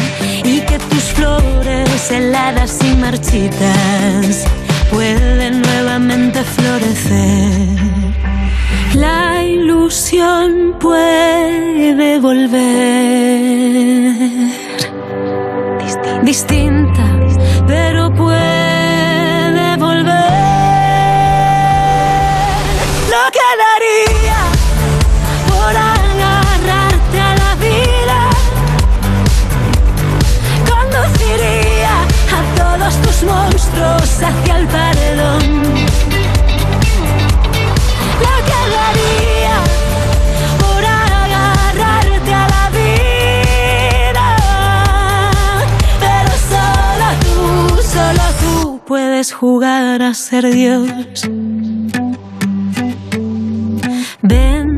y 0.45 0.61
que 0.61 0.79
tus 0.79 1.05
flores 1.17 2.11
heladas 2.11 2.79
y 2.85 2.97
marchitas 2.97 4.45
pueden 4.91 5.63
nuevamente 5.63 6.43
florecer. 6.45 7.93
La 8.95 9.43
ilusión 9.43 10.77
puede 10.79 12.19
volver 12.21 12.53
distinta, 16.23 17.03
pero 17.67 18.13
puede 18.15 19.77
volver. 19.77 20.13
Lo 23.11 23.25
que 23.33 23.49
daría 23.65 24.41
por 25.49 25.75
agarrarte 25.75 27.19
a 27.21 27.35
la 27.43 27.55
vida, 27.57 28.21
conduciría 30.69 31.95
a 32.31 32.41
todos 32.57 32.95
tus 33.01 33.23
monstruos 33.25 34.23
hacia 34.23 34.59
el 34.59 34.67
paredón. 34.69 35.62
Puedes 49.23 49.33
jugar 49.35 50.03
a 50.03 50.15
ser 50.15 50.51
Dios. 50.53 51.23
Ven 54.23 54.72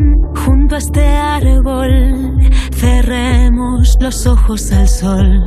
junto 0.75 0.77
a 0.77 0.79
este 0.79 1.07
árbol, 1.07 2.51
cerremos 2.73 3.97
los 4.01 4.27
ojos 4.27 4.73
al 4.73 4.89
sol. 4.89 5.43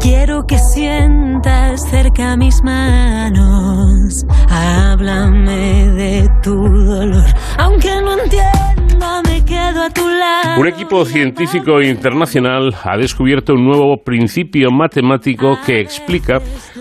Quiero 0.00 0.44
que 0.46 0.58
sientas 0.58 1.88
cerca 1.90 2.36
mis 2.36 2.62
manos. 2.62 4.24
Háblame 4.48 5.88
de 5.92 6.28
tu 6.42 6.54
dolor, 6.54 7.24
aunque 7.58 7.90
no 8.02 8.18
entienda, 8.18 9.22
me 9.28 9.44
quedo 9.44 9.82
a 9.82 9.90
tu 9.90 10.08
lado. 10.08 10.60
Un 10.60 10.68
equipo 10.68 11.04
científico 11.04 11.80
internacional 11.82 12.74
ha 12.84 12.96
descubierto 12.96 13.54
un 13.54 13.64
nuevo 13.64 13.96
principio 14.04 14.70
matemático 14.70 15.58
que 15.66 15.80
explica 15.80 16.38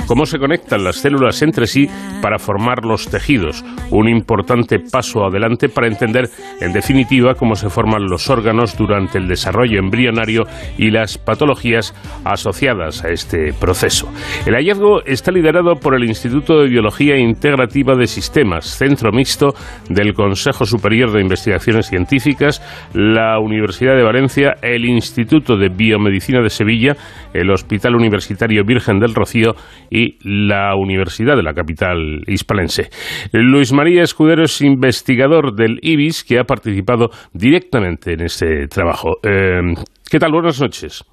cómo 0.08 0.26
se 0.26 0.38
conectan 0.38 0.84
las 0.84 0.98
células 0.98 1.42
entre 1.42 1.66
sí 1.66 1.88
para 2.22 2.38
formar 2.38 2.86
los 2.86 3.10
tejidos. 3.10 3.64
Un 3.90 4.08
importante 4.10 4.80
paso 4.80 5.26
adelante 5.26 5.70
para 5.70 5.88
entender, 5.88 6.30
en 6.62 6.72
definitiva, 6.72 7.34
cómo 7.36 7.56
se 7.56 7.70
forman 7.74 8.06
los 8.06 8.30
órganos 8.30 8.78
durante 8.78 9.18
el 9.18 9.28
desarrollo 9.28 9.80
embrionario 9.80 10.44
y 10.78 10.92
las 10.92 11.18
patologías 11.18 11.94
asociadas 12.24 13.04
a 13.04 13.10
este 13.10 13.52
proceso. 13.54 14.08
El 14.46 14.54
hallazgo 14.54 15.04
está 15.06 15.32
liderado 15.32 15.76
por 15.76 15.96
el 15.96 16.04
Instituto 16.04 16.60
de 16.60 16.70
Biología 16.70 17.18
Integrativa 17.18 17.96
de 17.96 18.08
Sistemas, 18.08 18.66
centro 18.66 19.12
mixto 19.12 19.54
del 19.90 20.14
Consejo 20.14 20.66
Superior 20.66 21.12
de 21.12 21.22
Investigaciones 21.22 21.88
Científicas, 21.88 22.62
la 22.94 23.40
Universidad 23.40 23.96
de 23.96 24.04
Valencia, 24.04 24.56
el 24.62 24.86
Instituto 24.86 25.58
de 25.58 25.70
Biomedicina 25.70 26.42
de 26.42 26.50
Sevilla, 26.50 26.96
el 27.34 27.52
Hospital 27.52 27.96
Universitario 27.96 28.64
Virgen 28.66 29.00
del 29.00 29.14
Rocío 29.14 29.54
y 29.90 30.18
la 30.24 30.76
Universidad 30.76 31.36
de 31.36 31.44
la 31.44 31.54
capital 31.54 32.22
hispalense. 32.28 32.90
Luis 33.32 33.74
María 33.74 34.04
Escudero 34.04 34.44
es 34.44 34.62
investigador 34.62 35.54
del 35.56 35.80
IBIS 35.82 36.24
que 36.24 36.40
ha 36.40 36.44
participado 36.44 37.10
directamente 37.34 38.14
en 38.14 38.22
este 38.22 38.68
trabajo. 38.68 39.18
Eh, 39.24 39.74
¿Qué 40.10 40.20
tal? 40.20 40.32
Buenas 40.32 40.62
noches. 40.62 41.04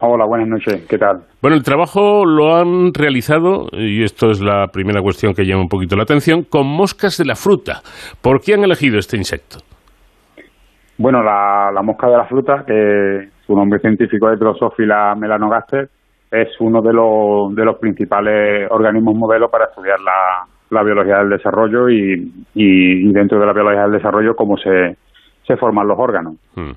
Hola, 0.00 0.26
buenas 0.26 0.46
noches. 0.46 0.86
¿Qué 0.88 0.96
tal? 0.96 1.24
Bueno, 1.42 1.56
el 1.56 1.64
trabajo 1.64 2.24
lo 2.24 2.54
han 2.54 2.94
realizado, 2.94 3.66
y 3.72 4.04
esto 4.04 4.30
es 4.30 4.40
la 4.40 4.68
primera 4.68 5.00
cuestión 5.02 5.34
que 5.34 5.44
llama 5.44 5.62
un 5.62 5.68
poquito 5.68 5.96
la 5.96 6.04
atención, 6.04 6.44
con 6.44 6.68
moscas 6.68 7.18
de 7.18 7.24
la 7.24 7.34
fruta. 7.34 7.80
¿Por 8.22 8.40
qué 8.40 8.54
han 8.54 8.62
elegido 8.62 8.98
este 8.98 9.16
insecto? 9.16 9.58
Bueno, 10.98 11.20
la, 11.22 11.72
la 11.74 11.82
mosca 11.82 12.08
de 12.08 12.16
la 12.16 12.26
fruta, 12.26 12.64
que 12.64 13.28
su 13.48 13.56
nombre 13.56 13.80
científico 13.80 14.30
es 14.30 14.38
Drosophila 14.38 15.14
melanogaster, 15.14 15.88
es 16.30 16.48
uno 16.60 16.82
de 16.82 16.92
los, 16.92 17.54
de 17.56 17.64
los 17.64 17.78
principales 17.78 18.70
organismos 18.70 19.16
modelos 19.16 19.50
para 19.50 19.64
estudiar 19.64 19.98
la, 20.00 20.46
la 20.68 20.82
biología 20.82 21.16
del 21.20 21.30
desarrollo 21.30 21.88
y, 21.88 22.30
y, 22.54 23.08
y, 23.08 23.12
dentro 23.14 23.40
de 23.40 23.46
la 23.46 23.54
biología 23.54 23.84
del 23.84 23.92
desarrollo 23.92 24.36
cómo 24.36 24.58
se, 24.58 24.98
se 25.46 25.56
forman 25.56 25.88
los 25.88 25.98
órganos. 25.98 26.34
Hmm. 26.54 26.72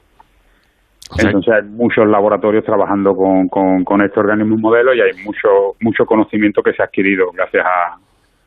O 1.12 1.16
sea, 1.16 1.30
Entonces 1.30 1.54
hay 1.54 1.64
muchos 1.64 2.08
laboratorios 2.08 2.64
trabajando 2.64 3.14
con, 3.18 3.50
con, 3.50 3.84
con 3.84 4.02
este 4.02 4.22
organismo 4.22 4.56
modelo 4.56 4.94
y 4.94 5.02
hay 5.02 5.12
mucho, 5.26 5.76
mucho 5.82 6.06
conocimiento 6.06 6.64
que 6.64 6.72
se 6.72 6.82
ha 6.82 6.86
adquirido 6.86 7.32
gracias 7.34 7.66
a, 7.66 7.98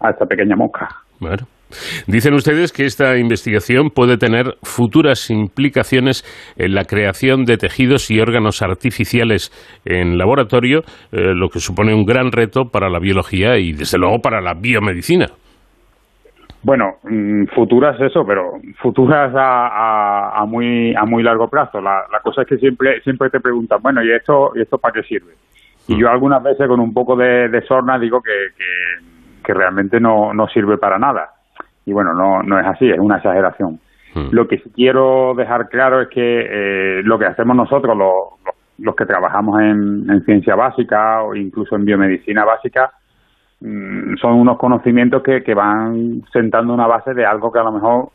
a 0.00 0.10
esta 0.10 0.24
pequeña 0.24 0.56
mosca. 0.56 0.88
Bueno. 1.20 1.46
Dicen 2.06 2.34
ustedes 2.34 2.72
que 2.72 2.84
esta 2.84 3.16
investigación 3.16 3.90
puede 3.90 4.16
tener 4.16 4.56
futuras 4.62 5.30
implicaciones 5.30 6.24
en 6.56 6.74
la 6.74 6.84
creación 6.84 7.44
de 7.44 7.56
tejidos 7.56 8.10
y 8.10 8.20
órganos 8.20 8.62
artificiales 8.62 9.50
en 9.84 10.18
laboratorio, 10.18 10.80
eh, 11.12 11.34
lo 11.34 11.48
que 11.48 11.58
supone 11.58 11.94
un 11.94 12.04
gran 12.04 12.30
reto 12.32 12.64
para 12.70 12.88
la 12.88 12.98
biología 12.98 13.58
y, 13.58 13.72
desde 13.72 13.98
luego, 13.98 14.18
para 14.20 14.40
la 14.40 14.54
biomedicina. 14.54 15.26
Bueno, 16.64 16.94
mm, 17.02 17.44
futuras 17.54 18.00
eso, 18.00 18.24
pero 18.26 18.52
futuras 18.80 19.34
a, 19.34 19.66
a, 19.68 20.40
a 20.40 20.46
muy 20.46 20.94
a 20.96 21.04
muy 21.04 21.22
largo 21.22 21.46
plazo. 21.48 21.78
La, 21.78 22.04
la, 22.10 22.20
cosa 22.20 22.42
es 22.42 22.48
que 22.48 22.56
siempre 22.56 23.02
siempre 23.02 23.28
te 23.28 23.38
preguntan, 23.38 23.80
bueno, 23.82 24.02
¿y 24.02 24.10
esto 24.10 24.52
y 24.54 24.62
esto 24.62 24.78
para 24.78 24.94
qué 24.94 25.02
sirve? 25.02 25.34
Y 25.86 26.00
yo 26.00 26.08
algunas 26.08 26.42
veces 26.42 26.66
con 26.66 26.80
un 26.80 26.94
poco 26.94 27.16
de, 27.16 27.50
de 27.50 27.60
sorna 27.66 27.98
digo 27.98 28.22
que, 28.22 28.32
que, 28.56 29.44
que, 29.44 29.52
realmente 29.52 30.00
no, 30.00 30.32
no 30.32 30.48
sirve 30.48 30.78
para 30.78 30.98
nada. 30.98 31.33
Y 31.86 31.92
bueno, 31.92 32.14
no, 32.14 32.42
no 32.42 32.58
es 32.58 32.66
así, 32.66 32.90
es 32.90 32.98
una 32.98 33.16
exageración. 33.16 33.80
Lo 34.30 34.46
que 34.46 34.58
sí 34.58 34.70
quiero 34.72 35.34
dejar 35.36 35.68
claro 35.68 36.00
es 36.00 36.08
que 36.08 36.20
eh, 36.20 37.02
lo 37.02 37.18
que 37.18 37.26
hacemos 37.26 37.56
nosotros, 37.56 37.96
los, 37.96 38.54
los 38.78 38.94
que 38.94 39.06
trabajamos 39.06 39.60
en, 39.60 40.08
en 40.08 40.24
ciencia 40.24 40.54
básica 40.54 41.20
o 41.24 41.34
incluso 41.34 41.74
en 41.74 41.84
biomedicina 41.84 42.44
básica, 42.44 42.92
Mm, 43.64 44.16
son 44.16 44.34
unos 44.34 44.58
conocimientos 44.58 45.22
que, 45.22 45.42
que 45.42 45.54
van 45.54 46.22
sentando 46.30 46.74
una 46.74 46.86
base 46.86 47.14
de 47.14 47.24
algo 47.24 47.50
que 47.50 47.60
a 47.60 47.62
lo 47.62 47.72
mejor 47.72 48.10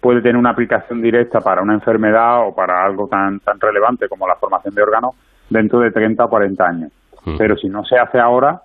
puede 0.00 0.20
tener 0.20 0.36
una 0.36 0.50
aplicación 0.50 1.00
directa 1.00 1.40
para 1.40 1.62
una 1.62 1.74
enfermedad 1.74 2.44
o 2.44 2.52
para 2.52 2.84
algo 2.84 3.06
tan, 3.06 3.38
tan 3.38 3.60
relevante 3.60 4.08
como 4.08 4.26
la 4.26 4.34
formación 4.34 4.74
de 4.74 4.82
órganos 4.82 5.14
dentro 5.48 5.78
de 5.78 5.92
30 5.92 6.24
o 6.24 6.28
40 6.28 6.66
años. 6.66 6.92
Pero 7.38 7.56
si 7.56 7.68
no 7.68 7.84
se 7.84 7.98
hace 7.98 8.18
ahora, 8.18 8.62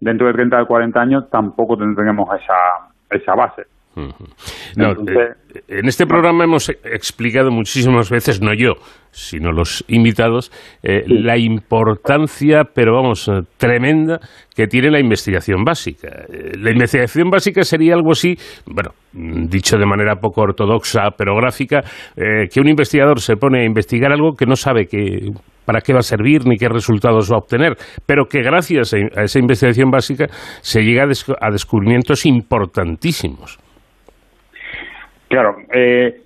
dentro 0.00 0.28
de 0.28 0.32
30 0.32 0.62
o 0.62 0.66
40 0.66 0.98
años 1.00 1.30
tampoco 1.30 1.76
tendremos 1.76 2.28
esa, 2.40 2.56
esa 3.10 3.34
base. 3.34 3.66
No, 3.96 4.92
eh, 4.92 5.34
en 5.68 5.88
este 5.88 6.06
programa 6.06 6.44
hemos 6.44 6.68
explicado 6.68 7.50
muchísimas 7.50 8.08
veces, 8.08 8.40
no 8.40 8.54
yo, 8.54 8.74
sino 9.10 9.50
los 9.50 9.84
invitados, 9.88 10.52
eh, 10.82 11.02
la 11.08 11.36
importancia, 11.36 12.62
pero 12.72 12.94
vamos, 12.94 13.26
eh, 13.26 13.40
tremenda 13.56 14.20
que 14.54 14.68
tiene 14.68 14.90
la 14.90 15.00
investigación 15.00 15.64
básica. 15.64 16.08
la 16.58 16.70
investigación 16.70 17.30
básica 17.30 17.62
sería 17.62 17.94
algo 17.94 18.12
así, 18.12 18.36
bueno, 18.66 18.90
dicho 19.12 19.76
de 19.76 19.86
manera 19.86 20.16
poco 20.16 20.42
ortodoxa, 20.42 21.10
pero 21.16 21.34
gráfica, 21.34 21.80
que 22.14 22.60
un 22.60 22.68
investigador 22.68 23.20
se 23.20 23.36
pone 23.36 23.62
a 23.62 23.64
investigar 23.64 24.12
algo 24.12 24.34
que 24.36 24.44
no 24.44 24.56
sabe 24.56 24.86
que, 24.86 25.30
para 25.64 25.80
qué 25.80 25.92
va 25.94 26.00
a 26.00 26.02
servir 26.02 26.46
ni 26.46 26.56
qué 26.56 26.68
resultados 26.68 27.30
va 27.30 27.36
a 27.36 27.38
obtener, 27.38 27.76
pero 28.04 28.26
que 28.26 28.42
gracias 28.42 28.92
a 28.92 29.22
esa 29.22 29.38
investigación 29.38 29.90
básica 29.90 30.26
se 30.60 30.82
llega 30.82 31.04
a 31.04 31.50
descubrimientos 31.50 32.26
importantísimos. 32.26 33.58
Claro, 35.30 35.58
eh, 35.72 36.24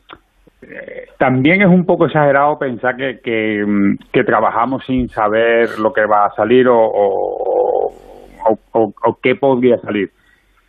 también 1.18 1.60
es 1.60 1.68
un 1.68 1.85
poco 1.85 2.06
exagerado 2.06 2.59
pensar 2.59 2.97
que, 2.97 3.20
que, 3.20 4.24
trabajamos 4.24 4.82
sin 4.86 5.10
saber 5.10 5.78
lo 5.78 5.93
que 5.93 6.06
va 6.06 6.24
a 6.24 6.35
salir 6.35 6.66
o, 6.68 6.81
o, 6.81 7.93
o, 8.72 9.18
qué 9.22 9.35
podría 9.35 9.78
salir. 9.82 10.10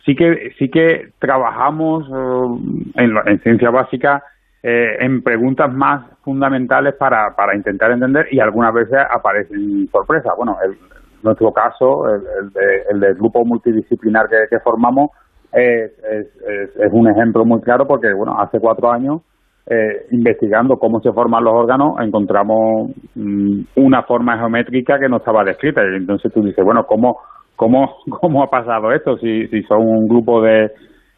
Sí 0.04 0.14
que, 0.14 0.52
sí 0.58 0.68
que 0.68 1.12
trabajamos 1.18 2.04
eh, 2.10 3.02
en, 3.02 3.14
en 3.24 3.40
ciencia 3.40 3.70
básica 3.70 4.22
eh, 4.62 4.98
en 5.00 5.22
preguntas 5.22 5.72
más 5.72 6.04
fundamentales 6.22 6.94
para, 6.96 7.34
para 7.34 7.56
intentar 7.56 7.90
entender 7.90 8.28
y 8.30 8.38
algunas 8.38 8.74
veces 8.74 8.98
aparecen 9.10 9.88
sorpresas. 9.90 10.34
Bueno, 10.36 10.58
el, 10.62 10.76
nuestro 11.22 11.54
caso, 11.54 12.04
el, 12.14 12.22
el, 12.90 13.00
del 13.00 13.14
grupo 13.14 13.46
multidisciplinar 13.46 14.28
que 14.28 14.60
formamos, 14.60 15.08
es, 15.56 15.92
es, 16.76 16.92
un 16.92 17.08
ejemplo 17.08 17.44
muy 17.44 17.60
claro 17.62 17.86
porque, 17.86 18.12
bueno, 18.12 18.38
hace 18.38 18.60
cuatro 18.60 18.90
años, 18.90 19.22
eh, 19.66 20.06
investigando 20.10 20.76
cómo 20.76 21.00
se 21.00 21.12
forman 21.12 21.42
los 21.42 21.54
órganos, 21.54 21.94
encontramos 22.00 22.90
mm, 23.14 23.62
una 23.76 24.02
forma 24.02 24.38
geométrica 24.38 24.98
que 24.98 25.08
no 25.08 25.16
estaba 25.16 25.44
descrita. 25.44 25.82
Y 25.82 25.96
entonces 25.96 26.32
tú 26.32 26.42
dices, 26.42 26.64
bueno, 26.64 26.84
¿cómo, 26.86 27.18
cómo, 27.56 27.96
cómo 28.20 28.42
ha 28.42 28.50
pasado 28.50 28.92
esto? 28.92 29.16
Si, 29.16 29.48
si 29.48 29.62
son 29.62 29.80
un 29.80 30.06
grupo 30.06 30.42
de, 30.42 30.70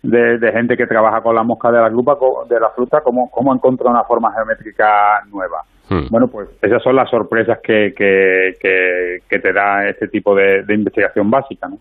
de, 0.02 0.52
gente 0.52 0.76
que 0.76 0.86
trabaja 0.86 1.20
con 1.20 1.34
la 1.34 1.42
mosca 1.42 1.70
de 1.70 1.80
la, 1.80 1.88
grupa, 1.88 2.16
de 2.48 2.60
la 2.60 2.70
fruta, 2.70 3.00
¿cómo, 3.02 3.28
cómo 3.30 3.52
encontrado 3.52 3.90
una 3.90 4.04
forma 4.04 4.32
geométrica 4.32 5.20
nueva? 5.30 5.62
Hmm. 5.88 6.08
Bueno, 6.10 6.26
pues 6.30 6.48
esas 6.60 6.82
son 6.82 6.96
las 6.96 7.08
sorpresas 7.08 7.58
que, 7.62 7.92
que, 7.96 9.38
te 9.38 9.52
da 9.52 9.88
este 9.88 10.08
tipo 10.08 10.34
de, 10.34 10.62
investigación 10.68 11.30
básica. 11.30 11.68
¿no? 11.68 11.78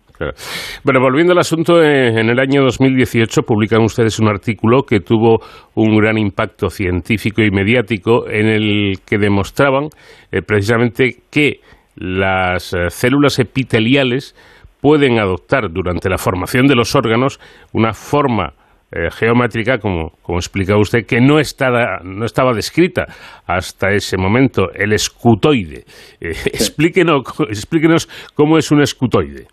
Bueno, 0.84 1.02
volviendo 1.02 1.34
al 1.34 1.40
asunto, 1.40 1.82
eh, 1.84 2.08
en 2.10 2.30
el 2.30 2.40
año 2.40 2.64
2018 2.64 3.42
publican 3.44 3.82
ustedes 3.82 4.20
un 4.20 4.30
artículo 4.30 4.84
que 4.84 5.02
tuvo 5.02 5.40
un 5.76 5.98
gran 5.98 6.18
impacto 6.18 6.70
científico 6.70 7.42
y 7.42 7.52
mediático 7.52 8.30
en 8.30 8.48
el 8.48 9.00
que 9.06 9.18
demostraban 9.18 9.90
eh, 10.32 10.42
precisamente 10.42 11.18
que 11.30 11.60
las 11.96 12.74
eh, 12.74 12.90
células 12.90 13.40
epiteliales 13.40 14.36
pueden 14.80 15.20
adoptar 15.20 15.70
durante 15.72 16.10
la 16.10 16.18
formación 16.18 16.68
de 16.68 16.76
los 16.76 16.96
órganos 16.96 17.40
una 17.74 17.94
forma 17.94 18.54
eh, 18.90 19.10
geométrica, 19.12 19.80
como, 19.80 20.12
como 20.22 20.38
explicaba 20.38 20.80
usted, 20.80 21.06
que 21.06 21.20
no, 21.20 21.40
estaba, 21.40 22.00
no 22.04 22.24
estaba 22.24 22.54
descrita 22.54 23.06
hasta 23.46 23.92
ese 23.92 24.18
momento, 24.18 24.72
el 24.74 24.94
escutoide. 24.94 25.84
Eh, 26.22 26.32
explíquenos, 26.46 27.22
explíquenos 27.50 28.08
cómo 28.34 28.58
es 28.58 28.72
un 28.72 28.82
escutoide. 28.82 29.48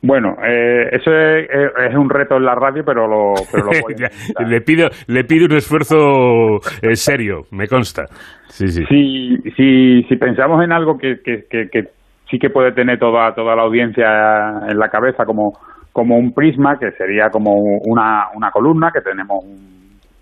Bueno, 0.00 0.36
eh, 0.46 0.90
eso 0.92 1.10
es, 1.10 1.96
un 1.96 2.08
reto 2.08 2.36
en 2.36 2.44
la 2.44 2.54
radio, 2.54 2.84
pero 2.86 3.08
lo, 3.08 3.34
pero 3.50 3.64
lo 3.64 3.70
voy 3.82 3.94
a 4.04 4.42
le 4.48 4.60
pido 4.60 4.88
le 5.08 5.24
pido 5.24 5.46
un 5.46 5.56
esfuerzo 5.56 6.60
serio, 6.92 7.42
me 7.50 7.66
consta. 7.66 8.04
Sí, 8.46 8.68
sí. 8.68 8.84
Si, 8.88 9.50
si, 9.56 10.02
si 10.04 10.16
pensamos 10.16 10.62
en 10.62 10.70
algo 10.70 10.98
que, 10.98 11.16
que, 11.24 11.46
que, 11.48 11.82
sí 12.30 12.38
que 12.38 12.50
puede 12.50 12.70
tener 12.72 13.00
toda 13.00 13.34
toda 13.34 13.56
la 13.56 13.62
audiencia 13.62 14.68
en 14.68 14.78
la 14.78 14.88
cabeza 14.88 15.24
como 15.24 15.54
como 15.96 16.18
un 16.18 16.34
prisma, 16.34 16.78
que 16.78 16.92
sería 16.92 17.30
como 17.30 17.54
una, 17.54 18.26
una 18.34 18.50
columna, 18.50 18.90
que 18.92 19.00
tenemos 19.00 19.42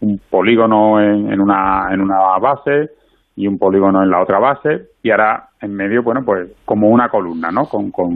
un, 0.01 0.20
polígono 0.30 1.01
en, 1.01 1.40
una, 1.40 1.88
en 1.90 2.01
una 2.01 2.38
base 2.38 2.90
y 3.34 3.48
un 3.48 3.59
polígono 3.59 4.01
en 4.05 4.09
la 4.09 4.22
otra 4.22 4.38
base, 4.38 4.90
y 5.02 5.10
ahora 5.10 5.48
en 5.60 5.74
medio, 5.74 6.05
bueno, 6.05 6.20
pues 6.24 6.48
como 6.64 6.90
una 6.90 7.09
columna, 7.09 7.51
¿no? 7.51 7.64
Con, 7.64 7.90
con, 7.90 8.14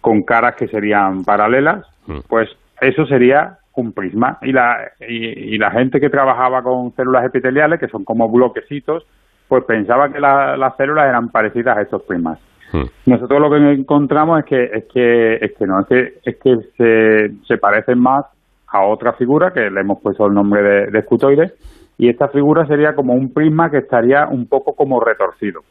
con, 0.00 0.22
caras 0.22 0.54
que 0.56 0.66
serían 0.68 1.24
paralelas, 1.24 1.84
mm. 2.06 2.20
pues 2.26 2.48
eso 2.80 3.04
sería 3.04 3.58
un 3.74 3.92
prisma. 3.92 4.38
Y 4.40 4.52
la, 4.52 4.78
y, 4.98 5.58
la 5.58 5.70
gente 5.72 6.00
que 6.00 6.08
trabajaba 6.08 6.62
con 6.62 6.92
células 6.92 7.26
epiteliales, 7.26 7.78
que 7.78 7.88
son 7.88 8.02
como 8.02 8.30
bloquecitos, 8.30 9.04
pues 9.46 9.62
pensaba 9.64 10.08
que 10.08 10.20
las 10.20 10.74
células 10.78 11.06
eran 11.06 11.28
parecidas 11.28 11.76
a 11.76 11.82
estos 11.82 12.02
prismas. 12.04 12.38
Hmm. 12.72 12.84
Nosotros 13.06 13.40
lo 13.40 13.50
que 13.50 13.72
encontramos 13.72 14.38
es 14.40 14.44
que 14.44 14.64
es 14.64 14.84
que 14.92 15.34
es 15.34 15.52
que 15.58 15.66
no 15.66 15.80
es 15.80 15.86
que 15.86 16.14
es 16.24 16.36
que 16.36 16.56
se, 16.76 17.46
se 17.46 17.58
parecen 17.58 17.98
más 17.98 18.24
a 18.68 18.84
otra 18.84 19.14
figura 19.14 19.52
que 19.52 19.70
le 19.70 19.80
hemos 19.80 20.00
puesto 20.00 20.26
el 20.26 20.34
nombre 20.34 20.62
de, 20.62 20.98
escutoide 20.98 21.52
y 21.98 22.08
esta 22.08 22.28
figura 22.28 22.66
sería 22.66 22.94
como 22.94 23.14
un 23.14 23.32
prisma 23.32 23.70
que 23.70 23.78
estaría 23.78 24.26
un 24.28 24.46
poco 24.46 24.74
como 24.74 25.00
retorcido 25.00 25.62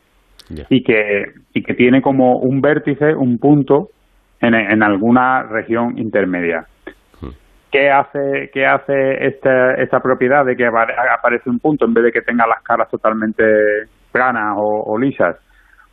y 0.69 0.84
que 0.84 1.31
y 1.53 1.63
que 1.63 1.73
tiene 1.73 2.01
como 2.01 2.38
un 2.39 2.59
vértice, 2.59 3.15
un 3.15 3.38
punto 3.38 3.89
en, 4.41 4.53
en 4.55 4.84
alguna 4.84 5.43
región 5.43 5.97
intermedia. 5.97 6.65
Hmm. 7.21 7.30
¿Qué 7.71 7.89
hace, 7.89 8.49
qué 8.51 8.65
hace 8.65 9.26
esta, 9.26 9.76
esta 9.76 10.01
propiedad 10.01 10.43
de 10.43 10.57
que 10.57 10.65
aparece 10.65 11.49
un 11.49 11.59
punto 11.59 11.85
en 11.85 11.93
vez 11.93 12.05
de 12.05 12.11
que 12.11 12.23
tenga 12.23 12.45
las 12.45 12.61
caras 12.63 12.89
totalmente 12.89 13.43
planas 14.11 14.55
o 14.57 14.97
lisas? 14.97 15.38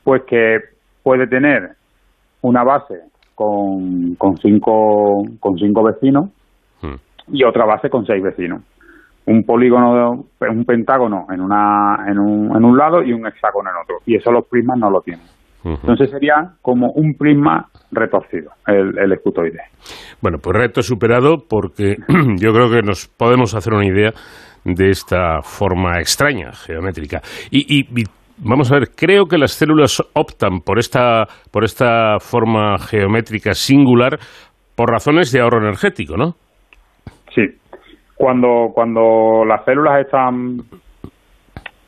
Pues 0.03 0.23
que 0.23 0.76
puede 1.07 1.29
tener 1.29 1.77
una 2.43 2.65
base 2.65 2.97
con, 3.37 4.17
con, 4.17 4.37
cinco, 4.39 5.23
con 5.39 5.57
cinco 5.57 5.85
vecinos 5.85 6.31
hmm. 6.83 6.97
y 7.29 7.45
otra 7.45 7.65
base 7.65 7.89
con 7.89 8.05
seis 8.05 8.21
vecinos. 8.21 8.63
Un 9.25 9.45
polígono, 9.45 10.25
un 10.41 10.65
pentágono 10.65 11.27
en, 11.31 11.41
una, 11.41 12.07
en, 12.09 12.19
un, 12.19 12.57
en 12.57 12.65
un 12.65 12.77
lado 12.77 13.05
y 13.05 13.13
un 13.13 13.25
hexágono 13.25 13.71
en 13.71 13.77
otro. 13.85 13.99
Y 14.05 14.17
eso 14.17 14.33
los 14.33 14.49
prismas 14.49 14.81
no 14.81 14.91
lo 14.91 15.01
tienen. 15.01 15.25
Entonces 15.65 16.11
sería 16.11 16.55
como 16.61 16.91
un 16.91 17.15
prisma 17.15 17.67
retorcido, 17.93 18.51
el, 18.67 18.99
el 18.99 19.13
escutoide. 19.13 19.61
Bueno, 20.21 20.39
pues 20.43 20.57
reto 20.57 20.83
superado 20.83 21.37
porque 21.49 21.97
yo 22.37 22.53
creo 22.53 22.69
que 22.69 22.83
nos 22.83 23.07
podemos 23.07 23.55
hacer 23.55 23.75
una 23.75 23.87
idea 23.87 24.11
de 24.65 24.91
esta 24.91 25.41
forma 25.43 25.99
extraña 25.99 26.51
geométrica. 26.53 27.21
Y, 27.51 27.81
y, 27.81 28.05
Vamos 28.39 28.71
a 28.71 28.75
ver, 28.75 28.89
creo 28.95 29.25
que 29.25 29.39
las 29.39 29.53
células 29.53 30.03
optan 30.15 30.61
por 30.61 30.79
esta, 30.79 31.25
por 31.51 31.65
esta 31.65 32.19
forma 32.21 32.77
geométrica 32.79 33.55
singular 33.55 34.19
por 34.77 34.91
razones 34.91 35.33
de 35.33 35.41
ahorro 35.41 35.63
energético, 35.63 36.17
¿no? 36.19 36.35
Sí. 37.35 37.43
Cuando, 38.15 38.73
cuando 38.75 39.45
las 39.47 39.65
células 39.65 40.05
están 40.05 40.59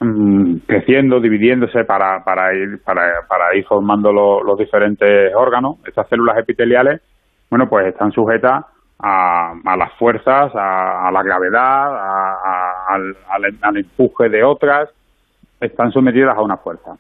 mm, 0.01 0.57
creciendo, 0.67 1.21
dividiéndose 1.21 1.85
para, 1.85 2.25
para, 2.25 2.55
ir, 2.55 2.83
para, 2.83 3.27
para 3.29 3.55
ir 3.55 3.67
formando 3.67 4.11
los 4.11 4.59
diferentes 4.59 5.35
órganos, 5.35 5.77
estas 5.87 6.09
células 6.09 6.39
epiteliales, 6.39 7.03
bueno, 7.51 7.67
pues 7.69 7.89
están 7.89 8.11
sujetas 8.13 8.65
a, 9.01 9.53
a 9.65 9.77
las 9.77 9.93
fuerzas, 9.99 10.51
a, 10.55 11.11
la 11.13 11.23
gravedad, 11.23 11.95
al, 12.89 13.15
al 13.61 13.77
empuje 13.77 14.31
de 14.31 14.43
otras, 14.43 14.89
están 15.61 15.93
sometidas 15.93 16.37
a 16.37 16.43
una 16.43 16.57
fuerza. 16.57 16.97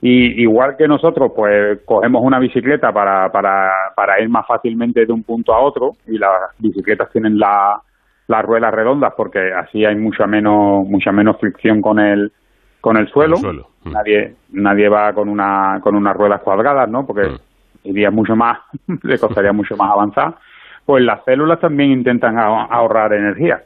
Y 0.00 0.42
igual 0.42 0.76
que 0.76 0.88
nosotros, 0.88 1.30
pues 1.34 1.80
cogemos 1.84 2.22
una 2.24 2.38
bicicleta 2.40 2.92
para, 2.92 3.30
para, 3.30 3.70
para 3.94 4.20
ir 4.20 4.28
más 4.28 4.46
fácilmente 4.46 5.06
de 5.06 5.12
un 5.12 5.22
punto 5.22 5.54
a 5.54 5.60
otro 5.60 5.92
y 6.08 6.18
las 6.18 6.30
bicicletas 6.58 7.08
tienen 7.12 7.38
la, 7.38 7.80
las 8.26 8.44
ruedas 8.44 8.74
redondas 8.74 9.12
porque 9.16 9.52
así 9.52 9.84
hay 9.84 9.94
mucha 9.94 10.26
menos 10.26 10.86
mucha 10.88 11.12
menos 11.12 11.38
fricción 11.38 11.80
con 11.80 12.00
el 12.00 12.32
con 12.80 12.96
el 12.96 13.06
suelo. 13.08 13.36
Mm. 13.84 13.92
Nadie 13.92 14.34
nadie 14.50 14.88
va 14.88 15.12
con 15.12 15.28
una 15.28 15.78
con 15.82 15.94
unas 15.94 16.16
ruedas 16.16 16.40
cuadradas, 16.40 16.88
¿no? 16.88 17.06
Porque 17.06 17.28
Mm. 17.28 17.38
iría 17.84 18.10
mucho 18.10 18.34
más, 18.34 18.58
le 19.02 19.18
costaría 19.20 19.52
mucho 19.52 19.76
más 19.76 19.90
avanzar. 19.92 20.34
Pues 20.84 21.04
las 21.04 21.22
células 21.24 21.60
también 21.60 21.92
intentan 21.92 22.34
ahor- 22.38 22.66
ahorrar 22.70 23.12
energía. 23.12 23.62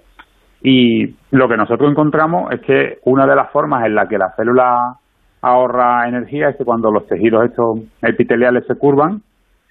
Y 0.62 1.15
lo 1.31 1.49
que 1.49 1.57
nosotros 1.57 1.91
encontramos 1.91 2.53
es 2.53 2.61
que 2.61 2.99
una 3.05 3.27
de 3.27 3.37
las 3.37 3.51
formas 3.51 3.85
en 3.87 3.95
la 3.95 4.09
que 4.09 4.19
la 4.19 4.33
célula 4.37 4.97
ahorra 5.43 6.09
energía 6.09 6.49
es 6.49 6.57
que 6.57 6.65
cuando 6.65 6.91
los 6.91 7.07
tejidos 7.07 7.45
estos 7.45 7.81
epiteliales 8.03 8.65
se 8.66 8.74
curvan, 8.74 9.23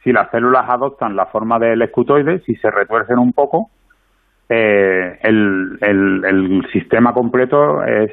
si 0.03 0.13
las 0.13 0.29
células 0.29 0.65
adoptan 0.69 1.15
la 1.15 1.25
forma 1.25 1.57
del 1.59 1.81
escutoide, 1.81 2.39
si 2.45 2.55
se 2.55 2.69
retuercen 2.69 3.17
un 3.17 3.33
poco, 3.33 3.69
eh, 4.47 5.17
el, 5.23 5.77
el, 5.81 6.23
el 6.23 6.67
sistema 6.71 7.13
completo 7.13 7.83
es 7.83 8.11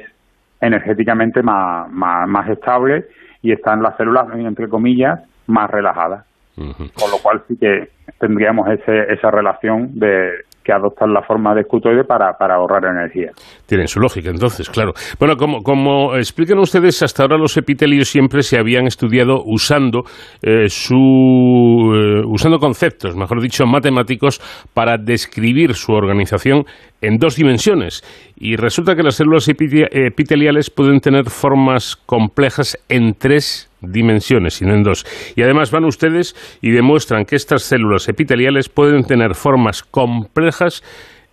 energéticamente 0.59 1.43
más, 1.43 1.91
más, 1.91 2.27
más 2.27 2.49
estable 2.49 3.05
y 3.41 3.51
están 3.51 3.83
las 3.83 3.95
células, 3.97 4.27
entre 4.33 4.67
comillas, 4.69 5.19
más 5.47 5.69
relajadas. 5.69 6.25
Con 6.55 7.11
lo 7.11 7.17
cual 7.21 7.41
sí 7.47 7.57
que 7.57 7.89
tendríamos 8.19 8.69
ese, 8.69 9.11
esa 9.11 9.31
relación 9.31 9.99
de 9.99 10.31
que 10.63 10.71
adoptan 10.71 11.13
la 11.13 11.21
forma 11.21 11.53
de 11.53 11.61
escutoide 11.61 12.03
para, 12.03 12.33
para 12.33 12.55
ahorrar 12.55 12.85
energía. 12.85 13.31
Tienen 13.67 13.87
su 13.87 13.99
lógica, 13.99 14.29
entonces, 14.29 14.69
claro. 14.69 14.93
Bueno, 15.19 15.35
como, 15.35 15.61
como 15.61 16.15
explican 16.15 16.59
ustedes, 16.59 17.03
hasta 17.03 17.23
ahora 17.23 17.37
los 17.37 17.57
epitelios 17.57 18.07
siempre 18.07 18.41
se 18.41 18.57
habían 18.57 18.85
estudiado 18.87 19.41
usando 19.45 20.03
eh, 20.41 20.69
su 20.69 20.95
eh, 20.95 22.21
usando 22.25 22.59
conceptos, 22.59 23.15
mejor 23.15 23.41
dicho, 23.41 23.65
matemáticos 23.65 24.39
para 24.73 24.97
describir 24.97 25.73
su 25.73 25.91
organización 25.93 26.63
en 27.01 27.17
dos 27.17 27.35
dimensiones. 27.35 28.01
Y 28.37 28.55
resulta 28.55 28.95
que 28.95 29.03
las 29.03 29.15
células 29.15 29.49
epite- 29.49 29.89
epiteliales 29.91 30.69
pueden 30.69 30.99
tener 30.99 31.25
formas 31.25 31.95
complejas 32.05 32.77
en 32.87 33.13
tres 33.13 33.69
dimensiones 33.89 34.61
y 34.61 34.65
no 34.65 34.73
en 34.73 34.83
dos. 34.83 35.05
Y 35.35 35.41
además 35.43 35.71
van 35.71 35.85
ustedes 35.85 36.35
y 36.61 36.71
demuestran 36.71 37.25
que 37.25 37.35
estas 37.35 37.63
células 37.63 38.07
epiteliales 38.09 38.69
pueden 38.69 39.03
tener 39.03 39.35
formas 39.35 39.83
complejas 39.83 40.81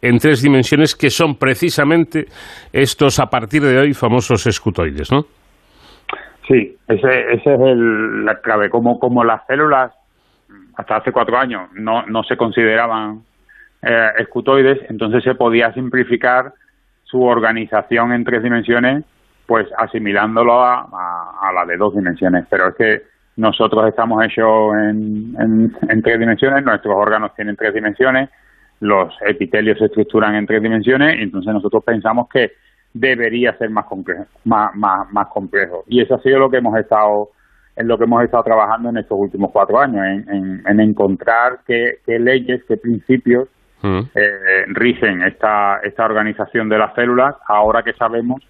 en 0.02 0.18
tres 0.18 0.42
dimensiones 0.42 0.94
que 0.96 1.10
son 1.10 1.36
precisamente 1.36 2.24
estos 2.72 3.20
a 3.20 3.26
partir 3.26 3.62
de 3.62 3.78
hoy 3.78 3.92
famosos 3.92 4.46
escutoides, 4.46 5.12
¿no? 5.12 5.22
Sí, 6.48 6.76
ese, 6.88 7.32
ese 7.34 7.54
es 7.54 7.60
el- 7.60 8.24
la 8.24 8.40
clave. 8.40 8.70
Como, 8.70 8.98
como 8.98 9.22
las 9.24 9.46
células 9.46 9.92
hasta 10.76 10.96
hace 10.96 11.12
cuatro 11.12 11.36
años 11.38 11.68
no, 11.74 12.04
no 12.06 12.22
se 12.24 12.36
consideraban 12.36 13.20
eh, 13.82 14.08
escutoides, 14.18 14.78
entonces 14.90 15.22
se 15.22 15.34
podía 15.34 15.72
simplificar 15.72 16.52
su 17.04 17.22
organización 17.22 18.12
en 18.12 18.24
tres 18.24 18.42
dimensiones, 18.42 19.04
pues 19.50 19.66
asimilándolo 19.76 20.62
a, 20.62 20.82
a- 20.92 21.48
a 21.48 21.52
la 21.52 21.66
de 21.66 21.76
dos 21.76 21.92
dimensiones. 21.92 22.44
Pero 22.48 22.68
es 22.68 22.74
que 22.76 23.02
nosotros 23.36 23.88
estamos 23.88 24.24
hechos 24.24 24.72
en, 24.76 25.34
en, 25.40 25.76
en 25.88 26.02
tres 26.02 26.20
dimensiones, 26.20 26.64
nuestros 26.64 26.94
órganos 26.94 27.34
tienen 27.34 27.56
tres 27.56 27.74
dimensiones, 27.74 28.28
los 28.78 29.12
epitelios 29.26 29.76
se 29.78 29.86
estructuran 29.86 30.36
en 30.36 30.46
tres 30.46 30.62
dimensiones, 30.62 31.18
y 31.18 31.22
entonces 31.22 31.52
nosotros 31.52 31.82
pensamos 31.82 32.28
que 32.28 32.52
debería 32.94 33.52
ser 33.58 33.70
más 33.70 33.86
complejo, 33.86 34.24
más, 34.44 34.72
más, 34.76 35.10
más 35.12 35.26
complejo. 35.28 35.82
Y 35.88 36.00
eso 36.00 36.14
ha 36.14 36.22
sido 36.22 36.38
lo 36.38 36.48
que 36.48 36.58
hemos 36.58 36.78
estado 36.78 37.30
en 37.74 37.88
lo 37.88 37.98
que 37.98 38.04
hemos 38.04 38.22
estado 38.22 38.44
trabajando 38.44 38.90
en 38.90 38.98
estos 38.98 39.18
últimos 39.18 39.50
cuatro 39.52 39.80
años, 39.80 40.04
en, 40.06 40.28
en- 40.30 40.62
en 40.64 40.80
encontrar 40.80 41.58
qué, 41.66 41.98
qué 42.06 42.20
leyes, 42.20 42.62
qué 42.68 42.76
principios 42.76 43.48
eh, 44.14 44.64
rigen 44.68 45.22
esta, 45.22 45.80
esta 45.82 46.04
organización 46.04 46.68
de 46.68 46.78
las 46.78 46.94
células, 46.94 47.34
ahora 47.48 47.82
que 47.82 47.94
sabemos 47.94 48.40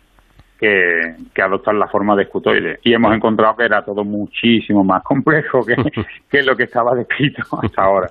que, 0.60 1.14
que 1.34 1.42
adoptan 1.42 1.78
la 1.78 1.88
forma 1.88 2.14
de 2.16 2.24
escutoide. 2.24 2.76
Y 2.84 2.92
hemos 2.92 3.14
encontrado 3.16 3.56
que 3.56 3.64
era 3.64 3.82
todo 3.82 4.04
muchísimo 4.04 4.84
más 4.84 5.02
complejo 5.02 5.60
que, 5.66 5.74
que 6.30 6.42
lo 6.42 6.54
que 6.54 6.64
estaba 6.64 6.94
descrito 6.94 7.42
hasta 7.62 7.82
ahora. 7.82 8.08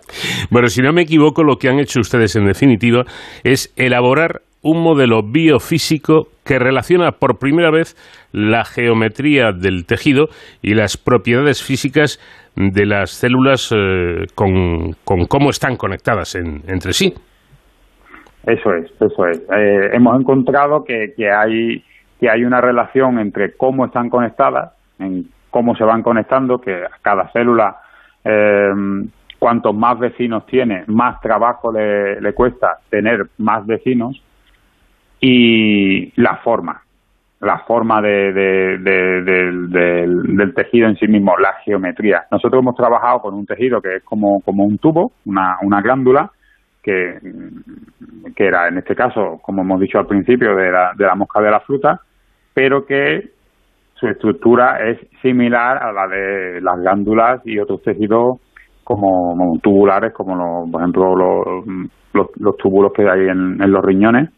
Bueno, 0.49 0.67
si 0.67 0.81
no 0.81 0.91
me 0.91 1.03
equivoco, 1.03 1.43
lo 1.43 1.57
que 1.57 1.69
han 1.69 1.79
hecho 1.79 1.99
ustedes 1.99 2.35
en 2.35 2.45
definitiva 2.45 3.03
es 3.43 3.71
elaborar 3.77 4.41
un 4.61 4.83
modelo 4.83 5.21
biofísico 5.23 6.27
que 6.43 6.59
relaciona 6.59 7.11
por 7.11 7.37
primera 7.39 7.71
vez 7.71 7.95
la 8.33 8.65
geometría 8.65 9.51
del 9.53 9.85
tejido 9.85 10.25
y 10.61 10.73
las 10.73 10.97
propiedades 10.97 11.63
físicas 11.63 12.19
de 12.57 12.85
las 12.85 13.11
células 13.11 13.71
eh, 13.71 14.25
con, 14.35 14.93
con 15.05 15.27
cómo 15.27 15.49
están 15.49 15.77
conectadas 15.77 16.35
en- 16.35 16.61
entre 16.67 16.91
sí. 16.91 17.13
Eso 18.45 18.73
es, 18.73 18.91
eso 18.99 19.25
es. 19.27 19.39
Eh, 19.39 19.89
hemos 19.93 20.19
encontrado 20.19 20.83
que, 20.85 21.13
que 21.15 21.29
hay 21.29 21.83
que 22.19 22.29
hay 22.29 22.43
una 22.43 22.61
relación 22.61 23.19
entre 23.19 23.55
cómo 23.55 23.85
están 23.85 24.09
conectadas, 24.09 24.73
en 24.99 25.27
cómo 25.49 25.75
se 25.75 25.83
van 25.83 26.03
conectando, 26.03 26.59
que 26.59 26.83
cada 27.01 27.29
célula 27.31 27.77
eh, 28.23 28.69
cuantos 29.39 29.73
más 29.73 29.97
vecinos 29.97 30.45
tiene, 30.45 30.83
más 30.87 31.19
trabajo 31.21 31.71
le, 31.71 32.33
cuesta 32.33 32.77
tener 32.89 33.27
más 33.37 33.65
vecinos 33.65 34.21
y 35.21 36.11
la 36.21 36.37
forma, 36.37 36.81
la 37.41 37.59
forma 37.59 38.01
de, 38.01 38.33
de- 38.33 38.77
de- 38.79 39.21
del- 39.23 40.53
tejido 40.53 40.87
en 40.89 40.97
sí 40.97 41.07
mismo, 41.07 41.37
la 41.37 41.53
geometría. 41.63 42.23
Nosotros 42.31 42.61
hemos 42.61 42.75
trabajado 42.75 43.21
con 43.21 43.33
un 43.33 43.45
tejido 43.45 43.81
que 43.81 43.97
es 43.97 44.03
como, 44.03 44.41
como 44.41 44.65
un 44.65 44.77
tubo, 44.77 45.13
una, 45.25 45.57
una 45.61 45.81
glándula, 45.81 46.31
que, 46.83 47.19
que 48.35 48.45
era 48.45 48.67
en 48.67 48.77
este 48.77 48.95
caso, 48.95 49.39
como 49.41 49.61
hemos 49.61 49.79
dicho 49.79 49.99
al 49.99 50.07
principio, 50.07 50.55
de 50.55 50.71
la, 50.71 50.91
de 50.95 51.05
la 51.05 51.15
mosca 51.15 51.41
de 51.41 51.51
la 51.51 51.59
fruta, 51.61 52.01
pero 52.53 52.85
que 52.85 53.29
su 53.95 54.07
estructura 54.07 54.79
es 54.89 54.97
similar 55.21 55.77
a 55.83 55.91
la 55.91 56.07
de 56.07 56.61
las 56.61 56.79
glándulas 56.79 57.41
y 57.45 57.59
otros 57.59 57.81
tejidos 57.83 58.39
como, 58.83 59.35
como 59.37 59.59
tubulares, 59.59 60.13
como 60.13 60.35
los, 60.35 60.71
por 60.71 60.81
ejemplo 60.81 61.15
los, 61.15 61.65
los, 62.13 62.27
los 62.39 62.57
túbulos 62.57 62.93
que 62.93 63.09
hay 63.09 63.27
en, 63.27 63.61
en 63.61 63.71
los 63.71 63.83
riñones 63.83 64.29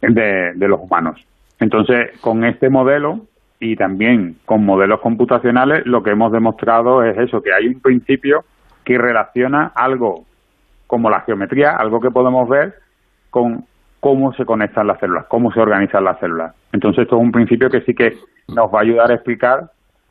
de, 0.00 0.52
de 0.54 0.68
los 0.68 0.80
humanos. 0.80 1.20
Entonces, 1.60 2.18
con 2.20 2.44
este 2.44 2.70
modelo 2.70 3.20
y 3.60 3.76
también 3.76 4.38
con 4.44 4.64
modelos 4.64 5.00
computacionales, 5.00 5.86
lo 5.86 6.02
que 6.02 6.10
hemos 6.10 6.32
demostrado 6.32 7.04
es 7.04 7.16
eso, 7.16 7.40
que 7.40 7.52
hay 7.52 7.68
un 7.68 7.80
principio 7.80 8.44
que 8.84 8.98
relaciona 8.98 9.70
algo 9.74 10.24
como 10.88 11.08
la 11.08 11.20
geometría, 11.20 11.76
algo 11.76 12.00
que 12.00 12.10
podemos 12.10 12.48
ver, 12.48 12.74
con 13.30 13.64
cómo 14.02 14.32
se 14.32 14.44
conectan 14.44 14.88
las 14.88 14.98
células, 14.98 15.26
cómo 15.28 15.52
se 15.52 15.60
organizan 15.60 16.02
las 16.02 16.18
células. 16.18 16.56
Entonces, 16.72 17.04
esto 17.04 17.14
es 17.16 17.22
un 17.22 17.30
principio 17.30 17.68
que 17.70 17.82
sí 17.82 17.94
que 17.94 18.10
nos 18.48 18.66
va 18.74 18.80
a 18.80 18.82
ayudar 18.82 19.12
a 19.12 19.14
explicar 19.14 19.70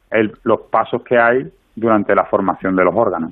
el- 0.09 0.31
los 0.45 0.61
pasos 0.71 1.03
que 1.03 1.17
hay 1.19 1.43
durante 1.75 2.15
la 2.15 2.23
formación 2.25 2.73
de 2.77 2.85
los 2.85 2.93
órganos. 2.95 3.31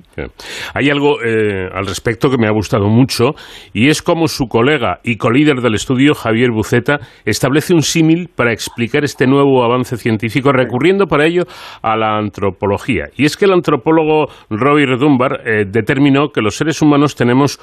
Hay 0.74 0.90
algo 0.90 1.22
eh, 1.22 1.66
al 1.72 1.86
respecto 1.86 2.28
que 2.30 2.36
me 2.38 2.46
ha 2.46 2.50
gustado 2.52 2.88
mucho 2.88 3.30
y 3.72 3.88
es 3.88 4.02
como 4.02 4.28
su 4.28 4.48
colega 4.48 4.98
y 5.02 5.16
colíder 5.16 5.62
del 5.62 5.74
estudio, 5.74 6.14
Javier 6.14 6.50
Buceta, 6.50 6.98
establece 7.24 7.72
un 7.72 7.82
símil 7.82 8.28
para 8.34 8.52
explicar 8.52 9.02
este 9.04 9.26
nuevo 9.26 9.64
avance 9.64 9.96
científico 9.96 10.52
recurriendo 10.52 11.06
para 11.06 11.24
ello 11.26 11.44
a 11.82 11.96
la 11.96 12.18
antropología. 12.18 13.04
Y 13.16 13.24
es 13.24 13.36
que 13.36 13.46
el 13.46 13.52
antropólogo 13.52 14.26
Roy 14.50 14.84
Dunbar 14.98 15.40
eh, 15.46 15.64
determinó 15.66 16.28
que 16.28 16.42
los 16.42 16.54
seres 16.56 16.82
humanos 16.82 17.14
tenemos 17.16 17.58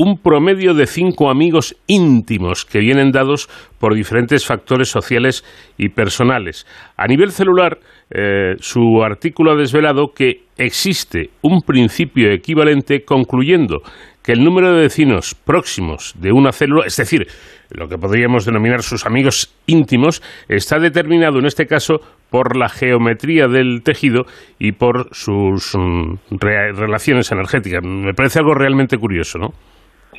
un 0.00 0.16
promedio 0.22 0.74
de 0.74 0.86
cinco 0.86 1.28
amigos 1.28 1.74
íntimos 1.88 2.64
que 2.64 2.78
vienen 2.78 3.10
dados 3.10 3.48
por 3.80 3.94
diferentes 3.94 4.46
factores 4.46 4.88
sociales 4.88 5.44
y 5.76 5.88
personales. 5.88 6.66
A 6.96 7.06
nivel 7.08 7.32
celular, 7.32 7.78
eh, 8.10 8.54
su 8.60 9.02
artículo 9.02 9.52
ha 9.52 9.56
desvelado 9.56 10.12
que 10.14 10.42
existe 10.56 11.30
un 11.42 11.62
principio 11.62 12.30
equivalente 12.32 13.04
concluyendo 13.04 13.82
que 14.22 14.32
el 14.32 14.44
número 14.44 14.72
de 14.72 14.82
vecinos 14.82 15.34
próximos 15.34 16.14
de 16.20 16.30
una 16.32 16.52
célula, 16.52 16.86
es 16.86 16.96
decir, 16.96 17.26
lo 17.70 17.88
que 17.88 17.98
podríamos 17.98 18.44
denominar 18.44 18.82
sus 18.82 19.04
amigos 19.04 19.52
íntimos, 19.66 20.22
está 20.48 20.78
determinado 20.78 21.38
en 21.40 21.46
este 21.46 21.66
caso 21.66 21.96
por 22.30 22.56
la 22.56 22.68
geometría 22.68 23.48
del 23.48 23.82
tejido 23.82 24.26
y 24.60 24.72
por 24.72 25.08
sus 25.12 25.74
mm, 25.74 26.36
re- 26.38 26.72
relaciones 26.72 27.32
energéticas. 27.32 27.82
Me 27.82 28.14
parece 28.14 28.38
algo 28.38 28.54
realmente 28.54 28.96
curioso, 28.96 29.38
¿no? 29.38 29.48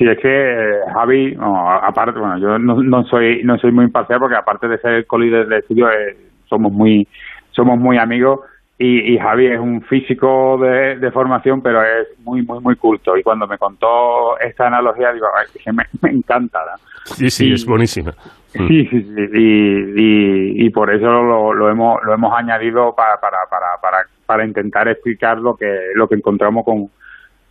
Sí, 0.00 0.08
es 0.08 0.18
que 0.18 0.28
eh, 0.30 0.80
Javi, 0.94 1.34
no, 1.34 1.70
aparte, 1.70 2.18
bueno, 2.18 2.38
yo 2.38 2.58
no, 2.58 2.82
no 2.82 3.04
soy 3.04 3.42
no 3.44 3.58
soy 3.58 3.70
muy 3.70 3.84
imparcial 3.84 4.18
porque 4.18 4.34
aparte 4.34 4.66
de 4.66 4.78
ser 4.78 5.06
colíder 5.06 5.46
de 5.46 5.58
estudio, 5.58 5.90
eh, 5.90 6.16
somos 6.48 6.72
muy 6.72 7.06
somos 7.50 7.78
muy 7.78 7.98
amigos 7.98 8.40
y, 8.78 9.12
y 9.12 9.18
Javi 9.18 9.48
es 9.48 9.60
un 9.60 9.82
físico 9.82 10.56
de, 10.56 10.96
de 10.96 11.10
formación, 11.10 11.60
pero 11.60 11.82
es 11.82 12.18
muy 12.24 12.40
muy 12.40 12.60
muy 12.60 12.76
culto 12.76 13.14
y 13.14 13.22
cuando 13.22 13.46
me 13.46 13.58
contó 13.58 14.38
esta 14.40 14.68
analogía 14.68 15.12
digo, 15.12 15.26
"Ay, 15.38 15.48
que 15.62 15.70
me, 15.70 15.84
me 16.00 16.16
encanta. 16.16 16.60
¿no? 16.60 16.78
Sí, 17.04 17.28
sí, 17.28 17.52
es 17.52 17.66
buenísima. 17.66 18.12
Sí, 18.46 18.86
sí, 18.86 19.02
sí. 19.02 19.28
Y, 19.34 20.64
y, 20.64 20.70
por 20.70 20.92
eso 20.94 21.04
lo, 21.04 21.52
lo, 21.52 21.70
hemos, 21.70 22.02
lo 22.04 22.14
hemos 22.14 22.32
añadido 22.32 22.94
para, 22.96 23.20
para, 23.20 23.38
para, 23.50 23.66
para, 23.82 23.98
para 24.24 24.46
intentar 24.46 24.88
explicar 24.88 25.38
lo 25.38 25.54
que, 25.56 25.66
lo 25.94 26.08
que 26.08 26.16
encontramos 26.16 26.64
con, 26.64 26.88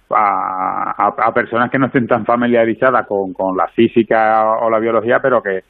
a, 0.09 1.13
a, 1.17 1.33
personas 1.33 1.69
que 1.69 1.79
no 1.79 1.87
estén 1.87 2.07
tan 2.07 2.25
familiarizadas 2.25 3.05
con, 3.07 3.33
con 3.33 3.55
la 3.55 3.67
física 3.67 4.43
o 4.61 4.69
la 4.69 4.79
biología, 4.79 5.19
pero 5.21 5.41
que, 5.41 5.63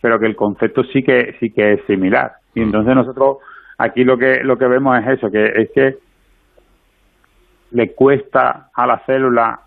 pero 0.00 0.18
que 0.18 0.26
el 0.26 0.36
concepto 0.36 0.84
sí 0.84 1.02
que, 1.02 1.36
sí 1.40 1.50
que 1.50 1.74
es 1.74 1.80
similar. 1.86 2.32
Y 2.54 2.62
entonces 2.62 2.94
nosotros 2.94 3.38
aquí 3.78 4.04
lo 4.04 4.18
que, 4.18 4.42
lo 4.42 4.58
que 4.58 4.66
vemos 4.66 4.98
es 5.00 5.18
eso, 5.18 5.30
que 5.30 5.44
es 5.44 5.70
que 5.74 5.96
le 7.72 7.92
cuesta 7.92 8.68
a 8.74 8.86
la 8.86 8.98
célula 9.06 9.60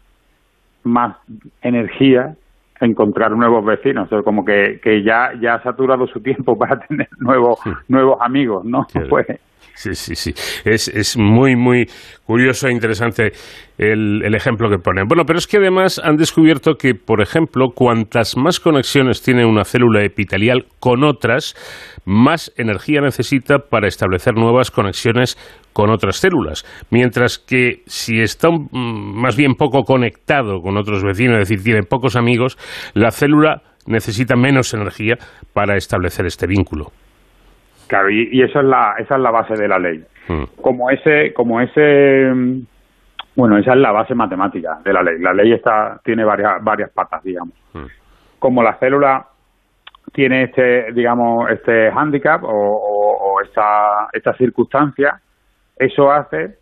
más 0.84 1.18
energía 1.62 2.36
encontrar 2.80 3.32
nuevos 3.32 3.66
vecinos, 3.66 4.12
o 4.12 4.24
como 4.24 4.45
que, 4.45 4.80
que 4.82 5.04
ya, 5.04 5.32
ya 5.41 5.56
ha 5.56 5.64
saturado 5.64 6.08
su 6.08 6.22
tiempo 6.22 6.58
para 6.58 6.80
tener 6.88 7.10
nuevos, 7.20 7.60
nuevos 7.88 8.18
amigos, 8.22 8.64
¿no? 8.66 8.86
Pues, 9.10 9.28
Sí, 9.78 9.94
sí, 9.94 10.16
sí. 10.16 10.34
Es, 10.66 10.88
es 10.88 11.16
muy, 11.20 11.56
muy 11.56 11.86
curioso 12.26 12.68
e 12.68 12.72
interesante 12.72 13.32
el, 13.78 14.24
el, 14.26 14.34
ejemplo 14.34 14.72
que 14.72 14.80
ponen. 14.80 15.06
Bueno, 15.08 15.24
pero 15.28 15.38
es 15.38 15.45
que 15.45 15.58
además 15.58 16.02
han 16.04 16.16
descubierto 16.16 16.74
que, 16.80 16.95
por 16.95 17.22
ejemplo, 17.22 17.68
cuantas 17.76 18.36
más 18.38 18.60
conexiones 18.60 19.22
tiene 19.22 19.45
una 19.45 19.66
célula 19.66 20.04
epitelial 20.04 20.66
con 20.80 21.04
otras, 21.04 21.54
más 22.06 22.52
energía 22.58 23.02
necesita 23.02 23.60
para 23.60 23.88
establecer 23.88 24.34
nuevas 24.34 24.72
conexiones 24.72 25.38
con 25.74 25.91
otras 25.91 26.18
células. 26.18 26.66
Mientras 26.90 27.38
que 27.38 27.84
si 27.86 28.20
está 28.20 28.49
más 28.72 29.36
bien 29.38 29.54
poco 29.54 29.84
conectado 29.84 30.60
con 30.60 30.76
otros 30.76 31.04
vecinos, 31.04 31.36
es 31.36 31.49
decir, 31.49 31.64
tiene 31.64 31.84
pocos 31.84 32.16
amigos, 32.16 32.58
la 32.95 33.12
célula 33.12 33.62
necesita 33.86 34.36
menos 34.36 34.74
energía 34.74 35.18
para 35.54 35.78
establecer 35.78 36.26
este 36.26 36.48
vínculo. 36.48 36.91
Claro, 37.88 38.09
y, 38.09 38.30
y 38.31 38.41
eso 38.41 38.59
es 38.59 38.65
la, 38.65 38.95
esa 38.97 39.15
es 39.15 39.22
la 39.22 39.31
base 39.31 39.55
de 39.55 39.68
la 39.68 39.80
ley. 39.80 40.03
Como 40.61 40.89
ese, 40.89 41.34
como 41.34 41.61
ese, 41.61 42.34
bueno, 43.35 43.57
esa 43.57 43.72
es 43.72 43.77
la 43.77 43.91
base 43.91 44.14
matemática 44.14 44.80
de 44.84 44.91
la 44.91 45.01
ley. 45.01 45.19
La 45.19 45.34
ley 45.34 45.53
está, 45.53 45.99
tiene 46.03 46.26
varias, 46.26 46.61
varias 46.64 46.91
patas, 46.91 47.23
digamos. 47.23 47.55
Como 48.39 48.61
la 48.61 48.77
célula 48.77 49.26
tiene 50.14 50.43
este, 50.43 50.91
digamos, 50.91 51.49
este 51.49 51.89
handicap 51.89 52.43
o, 52.43 52.49
o, 52.49 53.35
o 53.35 53.41
esta, 53.41 54.09
esta 54.11 54.34
circunstancia, 54.34 55.19
eso 55.77 56.11
hace 56.11 56.57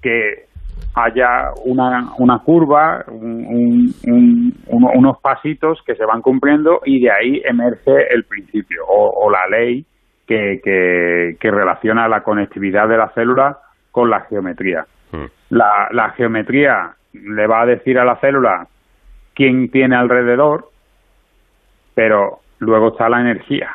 que 0.00 0.46
haya 0.94 1.50
una, 1.64 2.12
una 2.18 2.38
curva, 2.40 3.04
un, 3.08 3.92
un, 4.06 4.54
unos 4.68 5.20
pasitos 5.20 5.82
que 5.86 5.94
se 5.94 6.04
van 6.04 6.22
cumpliendo 6.22 6.80
y 6.84 7.00
de 7.00 7.10
ahí 7.10 7.42
emerge 7.44 8.12
el 8.12 8.24
principio 8.24 8.84
o, 8.86 9.26
o 9.26 9.30
la 9.30 9.46
ley 9.48 9.84
que, 10.26 11.36
que, 11.38 11.50
relaciona 11.50 12.08
la 12.08 12.22
conectividad 12.22 12.88
de 12.88 12.96
la 12.96 13.08
célula 13.10 13.58
con 13.90 14.08
la 14.08 14.20
geometría. 14.22 14.84
Hmm. 15.10 15.26
La, 15.50 15.88
la 15.90 16.10
geometría 16.10 16.92
le 17.12 17.46
va 17.46 17.62
a 17.62 17.66
decir 17.66 17.98
a 17.98 18.04
la 18.04 18.16
célula 18.16 18.66
quién 19.34 19.70
tiene 19.70 19.96
alrededor, 19.96 20.66
pero 21.94 22.38
luego 22.60 22.88
está 22.88 23.08
la 23.08 23.20
energía. 23.20 23.70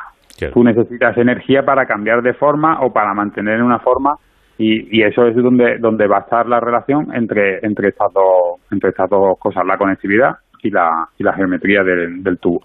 Tú 0.52 0.62
necesitas 0.62 1.16
energía 1.18 1.64
para 1.64 1.86
cambiar 1.86 2.22
de 2.22 2.32
forma 2.32 2.80
o 2.82 2.92
para 2.92 3.12
mantener 3.12 3.60
una 3.60 3.80
forma 3.80 4.14
y, 4.56 4.98
y, 4.98 5.02
eso 5.02 5.26
es 5.26 5.34
donde, 5.36 5.78
donde 5.78 6.06
va 6.06 6.18
a 6.18 6.20
estar 6.20 6.46
la 6.46 6.60
relación 6.60 7.12
entre, 7.12 7.58
entre, 7.64 7.88
estas 7.88 8.12
dos, 8.12 8.60
entre 8.70 8.90
estas 8.90 9.10
dos 9.10 9.38
cosas, 9.38 9.64
la 9.66 9.76
conectividad 9.76 10.36
y 10.62 10.70
la, 10.70 11.08
y 11.18 11.24
la 11.24 11.32
geometría 11.34 11.82
del, 11.82 12.22
del 12.22 12.38
tubo. 12.38 12.60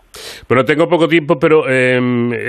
Bueno, 0.48 0.64
tengo 0.64 0.88
poco 0.88 1.08
tiempo, 1.08 1.38
pero 1.40 1.70
eh, 1.70 2.00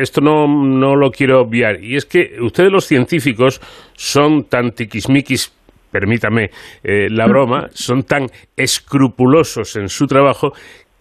esto 0.01 0.21
no, 0.21 0.47
no 0.47 0.97
lo 0.97 1.11
quiero 1.11 1.41
obviar. 1.41 1.83
Y 1.83 1.97
es 1.97 2.07
que 2.07 2.37
ustedes 2.41 2.71
los 2.71 2.85
científicos 2.85 3.61
son 3.95 4.45
tan 4.45 4.71
tiquismiquis 4.71 5.53
permítame 5.95 6.51
eh, 6.83 7.07
la 7.09 7.27
broma, 7.29 7.69
son 7.71 8.03
tan 8.03 8.27
escrupulosos 8.57 9.77
en 9.77 9.89
su 9.89 10.07
trabajo 10.07 10.51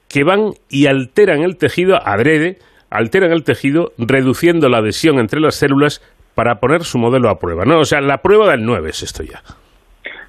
que 0.08 0.24
van 0.24 0.52
y 0.70 0.86
alteran 0.86 1.42
el 1.42 1.58
tejido 1.58 1.98
adrede, 1.98 2.58
alteran 2.92 3.32
el 3.32 3.44
tejido 3.44 3.90
reduciendo 3.98 4.70
la 4.70 4.78
adhesión 4.78 5.18
entre 5.18 5.40
las 5.40 5.56
células 5.56 6.00
para 6.36 6.56
poner 6.56 6.82
su 6.84 7.00
modelo 7.00 7.30
a 7.30 7.40
prueba, 7.40 7.66
¿no? 7.66 7.80
O 7.80 7.86
sea, 7.86 8.02
la 8.02 8.20
prueba 8.20 8.52
del 8.52 8.64
9 8.64 8.90
es 8.90 9.02
esto 9.02 9.24
ya. 9.24 9.40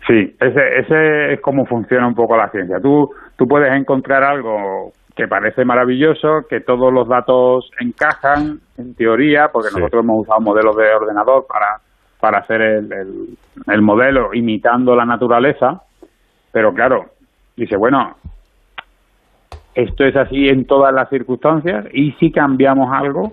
Sí, 0.06 0.34
ese, 0.40 0.60
ese 0.80 1.32
es 1.34 1.40
como 1.40 1.64
funciona 1.66 2.06
un 2.06 2.14
poco 2.14 2.36
la 2.36 2.50
ciencia. 2.50 2.76
Tú, 2.82 3.08
tú 3.36 3.46
puedes 3.46 3.72
encontrar 3.72 4.22
algo 4.22 4.92
que 5.14 5.28
parece 5.28 5.64
maravilloso, 5.64 6.46
que 6.48 6.60
todos 6.60 6.92
los 6.92 7.08
datos 7.08 7.70
encajan 7.78 8.58
en 8.76 8.94
teoría, 8.94 9.48
porque 9.52 9.70
nosotros 9.72 10.02
hemos 10.02 10.22
usado 10.22 10.40
modelos 10.40 10.76
de 10.76 10.92
ordenador 10.92 11.46
para, 11.46 11.78
para 12.20 12.38
hacer 12.38 12.60
el, 12.60 12.92
el, 12.92 13.38
el 13.68 13.82
modelo 13.82 14.34
imitando 14.34 14.96
la 14.96 15.04
naturaleza, 15.04 15.82
pero 16.50 16.72
claro, 16.74 17.06
dice, 17.56 17.76
bueno, 17.76 18.16
esto 19.74 20.04
es 20.04 20.16
así 20.16 20.48
en 20.48 20.66
todas 20.66 20.92
las 20.92 21.08
circunstancias 21.10 21.86
y 21.92 22.12
si 22.12 22.32
cambiamos 22.32 22.92
algo, 22.92 23.32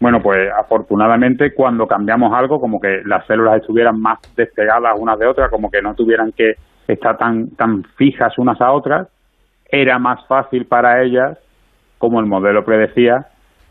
bueno, 0.00 0.20
pues 0.22 0.50
afortunadamente 0.56 1.52
cuando 1.54 1.86
cambiamos 1.86 2.32
algo, 2.32 2.60
como 2.60 2.80
que 2.80 3.02
las 3.04 3.26
células 3.26 3.60
estuvieran 3.60 4.00
más 4.00 4.18
despegadas 4.36 4.98
unas 4.98 5.18
de 5.18 5.26
otras, 5.26 5.50
como 5.50 5.70
que 5.70 5.82
no 5.82 5.94
tuvieran 5.94 6.32
que 6.32 6.54
estar 6.86 7.18
tan, 7.18 7.50
tan 7.50 7.84
fijas 7.96 8.38
unas 8.38 8.60
a 8.60 8.72
otras, 8.72 9.08
era 9.68 9.98
más 9.98 10.26
fácil 10.26 10.66
para 10.66 11.02
ellas, 11.02 11.38
como 11.98 12.20
el 12.20 12.26
modelo 12.26 12.64
predecía, 12.64 13.26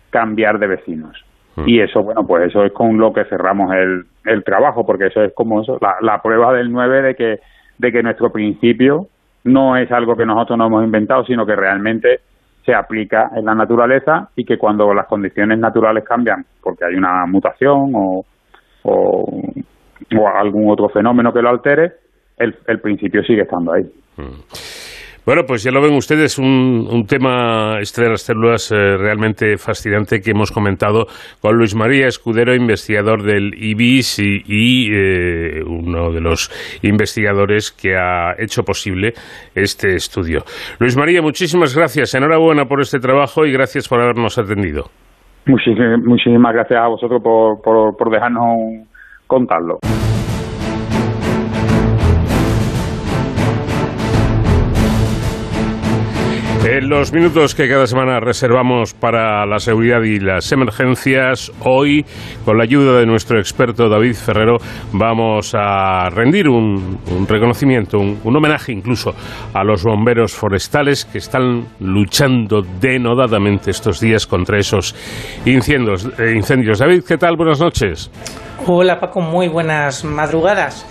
cambiar 0.09 0.59
de 0.59 0.67
vecinos. 0.67 1.23
Y 1.65 1.79
eso, 1.79 2.03
bueno, 2.03 2.21
pues 2.27 2.49
eso 2.49 2.63
es 2.63 2.71
con 2.71 2.99
lo 2.99 3.11
que 3.11 3.25
cerramos 3.25 3.73
el, 3.73 4.03
el 4.25 4.43
trabajo, 4.43 4.85
porque 4.85 5.07
eso 5.07 5.23
es 5.23 5.33
como 5.33 5.61
eso, 5.61 5.79
la, 5.81 5.95
la 6.01 6.21
prueba 6.21 6.53
del 6.53 6.71
9 6.71 7.01
de 7.01 7.15
que, 7.15 7.39
de 7.79 7.91
que 7.91 8.03
nuestro 8.03 8.31
principio 8.31 9.07
no 9.43 9.75
es 9.75 9.91
algo 9.91 10.15
que 10.15 10.25
nosotros 10.25 10.55
no 10.55 10.67
hemos 10.67 10.83
inventado, 10.83 11.25
sino 11.25 11.47
que 11.47 11.55
realmente 11.55 12.19
se 12.63 12.75
aplica 12.75 13.31
en 13.35 13.45
la 13.45 13.55
naturaleza 13.55 14.29
y 14.35 14.45
que 14.45 14.59
cuando 14.59 14.93
las 14.93 15.07
condiciones 15.07 15.57
naturales 15.57 16.03
cambian, 16.03 16.45
porque 16.61 16.85
hay 16.85 16.93
una 16.93 17.25
mutación 17.25 17.91
o, 17.95 18.23
o, 18.83 19.41
o 20.15 20.27
algún 20.27 20.69
otro 20.69 20.89
fenómeno 20.89 21.33
que 21.33 21.41
lo 21.41 21.49
altere, 21.49 21.93
el, 22.37 22.55
el 22.67 22.79
principio 22.81 23.23
sigue 23.23 23.41
estando 23.43 23.73
ahí. 23.73 23.89
Bueno, 25.27 25.43
pues 25.45 25.61
ya 25.61 25.71
lo 25.71 25.81
ven 25.81 25.93
ustedes, 25.93 26.39
un, 26.39 26.87
un 26.89 27.05
tema 27.05 27.79
este 27.81 28.01
de 28.01 28.11
las 28.11 28.21
células 28.21 28.71
eh, 28.71 28.95
realmente 28.95 29.57
fascinante 29.57 30.21
que 30.21 30.31
hemos 30.31 30.53
comentado 30.53 31.03
con 31.41 31.57
Luis 31.57 31.75
María 31.75 32.07
Escudero, 32.07 32.55
investigador 32.55 33.23
del 33.23 33.51
IBIS 33.53 34.19
y, 34.19 34.87
eh, 34.89 35.61
uno 35.67 36.13
de 36.13 36.21
los 36.21 36.49
investigadores 36.81 37.73
que 37.73 37.97
ha 37.97 38.41
hecho 38.41 38.63
posible 38.63 39.11
este 39.53 39.95
estudio. 39.95 40.43
Luis 40.79 40.95
María, 40.95 41.21
muchísimas 41.21 41.75
gracias, 41.75 42.15
enhorabuena 42.15 42.63
por 42.63 42.79
este 42.79 42.99
trabajo 42.99 43.45
y 43.45 43.51
gracias 43.51 43.89
por 43.89 43.99
habernos 43.99 44.37
atendido. 44.37 44.85
Muchísimas, 45.45 45.99
muchísimas 46.05 46.53
gracias 46.53 46.79
a 46.79 46.87
vosotros 46.87 47.21
por, 47.21 47.61
por, 47.61 47.97
por 47.97 48.09
dejarnos 48.09 48.87
contarlo. 49.27 49.79
En 56.77 56.89
los 56.89 57.11
minutos 57.11 57.55
que 57.55 57.67
cada 57.67 57.87
semana 57.87 58.19
reservamos 58.19 58.93
para 58.93 59.47
la 59.47 59.57
seguridad 59.57 60.03
y 60.03 60.19
las 60.19 60.51
emergencias, 60.51 61.51
hoy, 61.61 62.05
con 62.45 62.55
la 62.59 62.65
ayuda 62.65 62.99
de 62.99 63.07
nuestro 63.07 63.39
experto 63.39 63.89
David 63.89 64.13
Ferrero, 64.13 64.57
vamos 64.93 65.55
a 65.55 66.07
rendir 66.11 66.47
un, 66.47 66.99
un 67.09 67.27
reconocimiento, 67.27 67.97
un, 67.97 68.19
homenaje 68.23 68.73
incluso 68.73 69.15
a 69.55 69.63
los 69.63 69.83
bomberos 69.83 70.35
forestales 70.35 71.05
que 71.05 71.17
están 71.17 71.65
luchando 71.79 72.61
denodadamente 72.61 73.71
estos 73.71 73.99
días 73.99 74.27
contra 74.27 74.59
esos 74.59 74.93
incendios. 75.47 76.07
Eh, 76.19 76.33
incendios. 76.35 76.77
David, 76.77 77.01
¿qué 77.07 77.17
tal? 77.17 77.37
Buenas 77.37 77.59
noches. 77.59 78.11
Hola 78.65 78.99
Paco, 78.99 79.21
muy 79.21 79.47
buenas 79.47 80.03
madrugadas. 80.03 80.85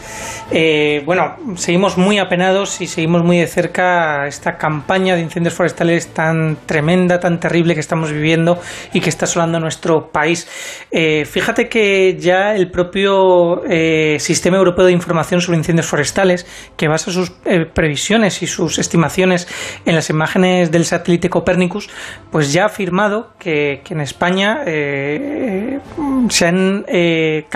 Eh, 0.53 1.03
bueno, 1.05 1.37
seguimos 1.57 1.99
muy 1.99 2.19
apenados 2.19 2.81
y 2.81 2.87
seguimos 2.87 3.25
muy 3.25 3.39
de 3.39 3.49
cerca 3.49 4.29
esta 4.29 4.57
campaña 4.57 5.17
de 5.17 5.23
incendios 5.23 5.55
forestales 5.55 6.15
tan 6.15 6.57
tremenda, 6.67 7.19
tan 7.19 7.41
terrible 7.41 7.75
que 7.75 7.81
estamos 7.81 8.13
viviendo 8.13 8.61
y 8.93 9.01
que 9.01 9.09
está 9.09 9.25
asolando 9.25 9.59
nuestro 9.59 10.09
país. 10.13 10.49
Eh, 10.93 11.25
fíjate 11.25 11.69
que 11.69 12.17
ya 12.17 12.55
el 12.55 12.71
propio 12.71 13.65
eh, 13.69 14.19
Sistema 14.21 14.57
Europeo 14.57 14.87
de 14.87 14.93
Información 14.93 15.41
sobre 15.41 15.59
Incendios 15.59 15.87
Forestales, 15.87 16.47
que 16.77 16.87
basa 16.87 17.11
sus 17.11 17.33
previsiones 17.75 18.43
y 18.43 18.47
sus 18.47 18.79
estimaciones 18.79 19.49
en 19.85 19.97
las 19.97 20.09
imágenes 20.11 20.71
del 20.71 20.85
satélite 20.85 21.29
Copernicus, 21.29 21.91
pues 22.31 22.53
ya 22.53 22.63
ha 22.63 22.67
afirmado 22.67 23.33
que, 23.41 23.81
que 23.85 23.95
en 23.95 24.01
España 24.01 24.61
se 24.65 26.47
han 26.47 26.85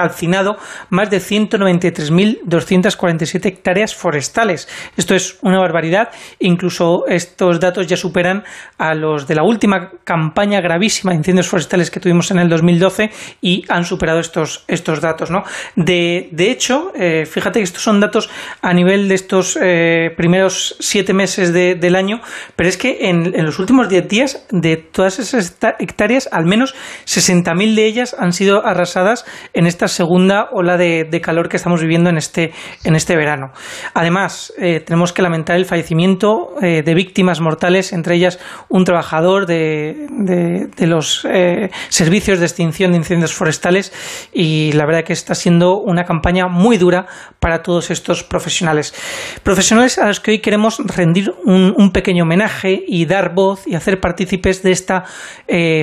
calcinado 0.01 0.57
más 0.89 1.11
de 1.11 1.19
193.247 1.19 3.45
hectáreas 3.45 3.95
forestales. 3.95 4.67
Esto 4.97 5.15
es 5.15 5.37
una 5.43 5.59
barbaridad. 5.59 6.09
Incluso 6.39 7.05
estos 7.07 7.61
datos 7.61 7.87
ya 7.87 7.99
superan 7.99 8.45
a 8.79 8.95
los 8.95 9.29
de 9.29 9.35
la 9.35 9.43
última 9.43 9.91
campaña 10.05 10.63
gravísima 10.63 11.11
de 11.11 11.19
incendios 11.19 11.49
forestales 11.49 11.91
que 11.91 12.01
tuvimos 12.01 12.31
en 12.31 12.39
el 12.39 12.49
2012 12.49 13.11
y 13.43 13.67
han 13.69 13.85
superado 13.85 14.21
estos, 14.21 14.65
estos 14.69 15.03
datos. 15.03 15.31
¿no? 15.31 15.45
De, 15.77 16.31
de 16.33 16.51
hecho, 16.51 16.93
eh, 16.95 17.27
fíjate 17.27 17.59
que 17.59 17.65
estos 17.65 17.83
son 17.83 18.01
datos 18.01 18.31
a 18.63 18.73
nivel 18.73 19.07
de 19.07 19.17
estos 19.17 19.59
eh, 19.61 20.15
primeros 20.17 20.77
siete 20.81 21.13
meses 21.13 21.53
del 21.53 21.95
año, 21.95 22.23
pero 22.57 22.71
es 22.71 22.79
que 22.79 23.11
en, 23.11 23.35
en 23.35 23.45
los 23.45 23.59
últimos 23.59 23.91
diez 23.91 24.09
días, 24.09 24.47
de 24.51 24.79
todas 24.79 25.19
esas 25.19 25.59
hectáreas, 25.79 26.27
al 26.33 26.47
menos 26.47 26.75
60.000 27.05 27.75
de 27.75 27.85
ellas 27.85 28.17
han 28.19 28.33
sido 28.33 28.65
arrasadas 28.65 29.27
en 29.53 29.67
esta 29.67 29.90
segunda 29.91 30.49
ola 30.53 30.77
de, 30.77 31.21
calor 31.23 31.49
que 31.49 31.57
estamos 31.57 31.83
viviendo 31.83 32.09
en 32.09 32.17
este, 32.17 32.53
en 32.85 32.95
este 32.95 33.17
verano. 33.17 33.53
Además, 33.95 34.53
eh, 34.59 34.81
tenemos 34.81 35.13
que 35.13 35.23
lamentar 35.23 35.57
el 35.57 35.67
fallecimiento 35.67 36.55
eh, 36.63 36.83
de 36.83 36.95
víctimas 36.95 37.41
mortales, 37.41 37.93
entre 37.93 38.15
ellas 38.15 38.39
un 38.69 38.85
trabajador 38.85 39.47
de, 39.47 40.07
de, 40.11 40.87
los 40.87 41.27
eh, 41.31 41.71
servicios 41.89 42.39
de 42.39 42.47
extinción 42.47 42.93
de 42.93 42.99
incendios 42.99 43.35
forestales 43.35 43.93
y 44.33 44.73
la 44.73 44.87
verdad 44.87 45.05
que 45.05 45.13
está 45.13 45.35
siendo 45.35 45.79
una 45.79 46.05
campaña 46.05 46.49
muy 46.49 46.79
dura 46.79 47.07
para 47.39 47.63
todos 47.63 47.91
estos 47.91 48.23
profesionales. 48.23 48.95
Profesionales 49.43 49.99
a 49.99 50.07
los 50.07 50.21
que 50.21 50.33
hoy 50.33 50.39
queremos 50.39 50.79
rendir 50.79 51.33
un, 51.45 51.91
pequeño 51.93 52.23
homenaje 52.23 52.85
y 52.87 53.05
dar 53.05 53.35
voz 53.35 53.67
y 53.67 53.75
hacer 53.75 54.01
partícipes 54.01 54.63
de 54.63 54.71
esta 54.71 55.05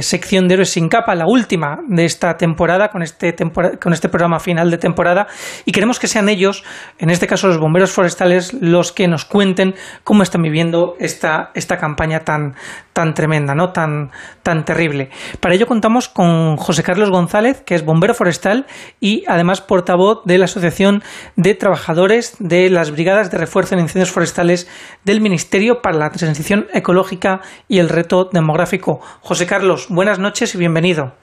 sección 0.02 0.48
de 0.48 0.54
Héroes 0.54 0.70
sin 0.70 0.88
capa, 0.88 1.16
la 1.16 1.26
última 1.28 1.80
de 1.88 2.06
esta 2.06 2.38
temporada, 2.38 2.90
con 2.90 3.04
este, 3.04 3.36
con 3.82 3.94
este 3.98 4.10
programa 4.10 4.40
final 4.40 4.72
de 4.72 4.78
temporada, 4.78 5.28
y 5.66 5.72
queremos 5.72 6.00
que 6.00 6.08
sean 6.08 6.30
ellos, 6.30 6.64
en 6.98 7.10
este 7.10 7.28
caso 7.28 7.48
los 7.48 7.58
bomberos 7.58 7.92
forestales, 7.92 8.54
los 8.54 8.92
que 8.92 9.08
nos 9.08 9.26
cuenten 9.26 9.76
cómo 10.04 10.24
están 10.24 10.42
viviendo 10.42 10.96
esta, 11.00 11.52
esta 11.54 11.78
campaña 11.78 12.22
tan, 12.22 12.56
tan 12.94 13.14
tremenda, 13.14 13.54
¿no? 13.54 13.74
tan, 13.74 14.12
tan 14.44 14.66
terrible. 14.66 15.10
Para 15.40 15.56
ello 15.56 15.68
contamos 15.68 16.10
con 16.10 16.58
José 16.58 16.84
Carlos 16.84 17.10
González, 17.10 17.62
que 17.66 17.76
es 17.76 17.86
bombero 17.86 18.14
forestal 18.14 18.66
y 19.00 19.24
además 19.28 19.62
portavoz 19.62 20.22
de 20.26 20.38
la 20.38 20.46
Asociación 20.46 21.04
de 21.36 21.54
Trabajadores 21.54 22.36
de 22.40 22.70
las 22.70 22.92
Brigadas 22.92 23.30
de 23.32 23.38
Refuerzo 23.38 23.76
en 23.76 23.82
Incendios 23.82 24.12
Forestales 24.12 24.68
del 25.04 25.22
Ministerio 25.22 25.82
para 25.82 25.98
la 25.98 26.12
Transición 26.12 26.68
Ecológica 26.74 27.42
y 27.68 27.80
el 27.80 27.90
Reto 27.90 28.30
Demográfico. 28.32 29.00
José 29.22 29.46
Carlos, 29.46 29.88
buenas 29.90 30.20
noches 30.20 30.56
y 30.56 30.58
bienvenido. 30.58 31.14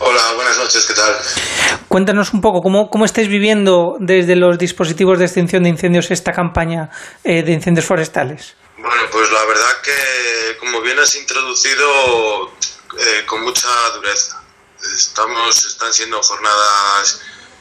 Hola, 0.00 0.22
buenas 0.36 0.58
noches, 0.58 0.86
¿qué 0.86 0.94
tal? 0.94 1.57
Cuéntanos 1.88 2.32
un 2.32 2.40
poco 2.40 2.62
cómo, 2.62 2.90
cómo 2.90 3.04
estáis 3.04 3.28
viviendo 3.28 3.96
desde 3.98 4.36
los 4.36 4.58
dispositivos 4.58 5.18
de 5.18 5.24
extinción 5.24 5.62
de 5.62 5.70
incendios 5.70 6.10
esta 6.10 6.32
campaña 6.32 6.90
eh, 7.24 7.42
de 7.42 7.52
incendios 7.52 7.86
forestales. 7.86 8.56
Bueno, 8.76 9.02
pues 9.10 9.30
la 9.32 9.44
verdad 9.44 9.72
que, 9.82 10.58
como 10.58 10.80
bien 10.80 10.98
has 10.98 11.14
introducido, 11.16 12.52
eh, 12.98 13.24
con 13.26 13.42
mucha 13.42 13.68
dureza. 13.94 14.42
Estamos, 14.94 15.64
están 15.64 15.92
siendo 15.92 16.22
jornadas 16.22 17.20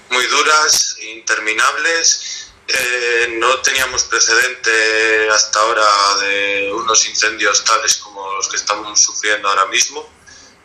muy 0.10 0.26
duras, 0.28 0.98
interminables. 1.02 2.52
Eh, 2.68 3.36
no 3.40 3.60
teníamos 3.62 4.04
precedente 4.06 5.30
hasta 5.30 5.60
ahora 5.60 5.86
de 6.22 6.72
unos 6.74 7.08
incendios 7.08 7.64
tales 7.64 7.98
como 7.98 8.34
los 8.34 8.48
que 8.48 8.58
estamos 8.58 9.02
sufriendo 9.02 9.48
ahora 9.48 9.66
mismo. 9.68 10.08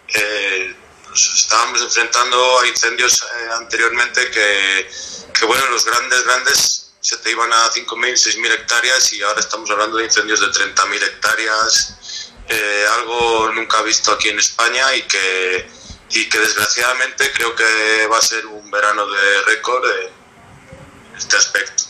Eh, 0.08 0.74
estábamos 1.14 1.82
enfrentando 1.82 2.60
a 2.60 2.66
incendios 2.66 3.22
eh, 3.22 3.48
anteriormente 3.58 4.30
que, 4.30 4.90
que, 5.32 5.44
bueno, 5.44 5.66
los 5.70 5.84
grandes, 5.84 6.24
grandes 6.24 6.92
se 7.00 7.16
te 7.18 7.30
iban 7.30 7.52
a 7.52 7.70
5.000, 7.70 8.12
6.000 8.12 8.52
hectáreas 8.52 9.12
y 9.12 9.22
ahora 9.22 9.40
estamos 9.40 9.70
hablando 9.70 9.98
de 9.98 10.04
incendios 10.04 10.40
de 10.40 10.46
30.000 10.46 11.02
hectáreas, 11.02 12.30
eh, 12.48 12.84
algo 12.98 13.50
nunca 13.52 13.82
visto 13.82 14.12
aquí 14.12 14.28
en 14.28 14.38
España 14.38 14.94
y 14.94 15.02
que, 15.02 15.68
y 16.10 16.28
que 16.28 16.38
desgraciadamente 16.38 17.32
creo 17.32 17.54
que 17.54 18.06
va 18.06 18.18
a 18.18 18.22
ser 18.22 18.46
un 18.46 18.70
verano 18.70 19.06
de 19.06 19.42
récord 19.42 19.84
en 19.90 21.16
este 21.16 21.36
aspecto. 21.36 21.84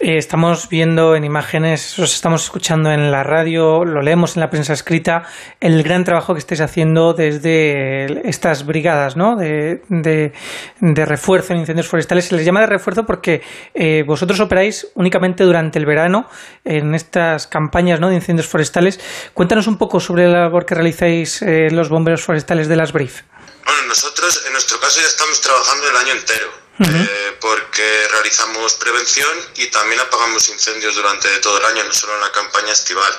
Eh, 0.00 0.18
estamos 0.18 0.68
viendo 0.68 1.14
en 1.14 1.24
imágenes, 1.24 1.96
os 2.00 2.14
estamos 2.14 2.42
escuchando 2.42 2.90
en 2.90 3.12
la 3.12 3.22
radio, 3.22 3.84
lo 3.84 4.02
leemos 4.02 4.36
en 4.36 4.40
la 4.40 4.50
prensa 4.50 4.72
escrita, 4.72 5.22
el 5.60 5.82
gran 5.84 6.04
trabajo 6.04 6.34
que 6.34 6.40
estáis 6.40 6.60
haciendo 6.60 7.14
desde 7.14 8.28
estas 8.28 8.66
brigadas 8.66 9.16
¿no? 9.16 9.36
de, 9.36 10.32
refuerzo 10.80 11.52
en 11.52 11.60
incendios 11.60 11.86
forestales. 11.86 12.26
Se 12.26 12.34
les 12.34 12.44
llama 12.44 12.60
de 12.60 12.66
refuerzo 12.66 13.06
porque 13.06 13.42
eh, 13.72 14.02
vosotros 14.04 14.40
operáis 14.40 14.88
únicamente 14.94 15.44
durante 15.44 15.78
el 15.78 15.86
verano 15.86 16.28
en 16.64 16.94
estas 16.94 17.46
campañas 17.46 18.00
de 18.00 18.14
incendios 18.14 18.48
forestales. 18.48 18.98
Cuéntanos 19.32 19.68
un 19.68 19.78
poco 19.78 20.00
sobre 20.00 20.26
la 20.26 20.40
labor 20.40 20.66
que 20.66 20.74
realizáis 20.74 21.40
eh, 21.42 21.68
los 21.70 21.88
bomberos 21.88 22.22
forestales 22.22 22.66
de 22.66 22.76
las 22.76 22.92
BRIF. 22.92 23.22
Bueno, 23.64 23.88
nosotros 23.88 24.42
en 24.44 24.52
nuestro 24.52 24.78
caso 24.80 25.00
ya 25.00 25.06
estamos 25.06 25.40
trabajando 25.40 25.88
el 25.88 25.96
año 25.96 26.20
entero 26.20 26.63
eh, 26.80 27.36
porque 27.40 28.08
realizamos 28.10 28.74
prevención 28.74 29.30
y 29.54 29.66
también 29.68 30.00
apagamos 30.00 30.48
incendios 30.48 30.96
durante 30.96 31.28
todo 31.38 31.58
el 31.58 31.64
año, 31.66 31.84
no 31.84 31.92
solo 31.92 32.14
en 32.14 32.20
la 32.20 32.32
campaña 32.32 32.72
estival. 32.72 33.12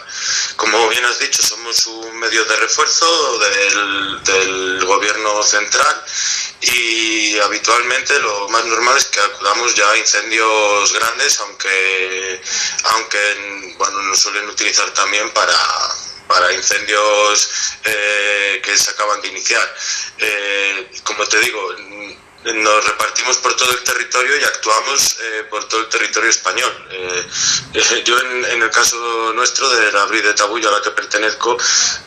Como 0.58 0.90
bien 0.90 1.06
has 1.06 1.20
dicho, 1.20 1.42
somos 1.42 1.86
un 1.88 2.20
medio 2.20 2.44
de 2.44 2.56
refuerzo 2.58 3.40
del, 3.40 4.86
gobierno 4.86 5.42
central 5.42 6.06
y 6.62 7.38
habitualmente 7.40 8.20
lo 8.20 8.48
más 8.50 8.66
normal 8.66 8.98
es 8.98 9.06
que 9.06 9.20
acudamos 9.20 9.74
ya 9.74 9.90
a 9.90 9.98
incendios 9.98 10.94
grandes, 10.94 11.40
aunque, 11.40 12.42
aunque 12.84 13.74
bueno, 13.78 14.02
nos 14.04 14.20
suelen 14.20 14.48
utilizar 14.48 14.90
también 14.94 15.30
para, 15.32 15.58
para 16.28 16.54
incendios 16.54 17.50
eh, 17.84 18.62
que 18.64 18.78
se 18.78 18.92
acaban 18.92 19.22
de 19.22 19.30
iniciar. 19.30 19.76
Eh, 20.18 20.92
como 21.04 21.26
te 21.26 21.40
digo, 21.40 21.76
nos 22.54 22.86
repartimos 22.86 23.38
por 23.38 23.56
todo 23.56 23.72
el 23.72 23.84
territorio 23.84 24.38
y 24.38 24.44
actuamos 24.44 25.18
eh, 25.20 25.48
por 25.50 25.68
todo 25.68 25.82
el 25.82 25.90
territorio 25.90 26.30
español. 26.30 26.72
Eh, 26.92 27.28
eh, 27.74 28.04
yo 28.06 28.20
en, 28.20 28.62
el 28.62 28.70
caso 28.70 29.34
nuestro 29.34 29.68
de 29.70 29.92
la 29.92 30.06
Bri 30.06 30.22
de 30.22 30.34
Tabullo 30.34 30.70
a 30.70 30.74
la 30.74 30.82
que 30.82 30.92
pertenezco, 30.92 31.58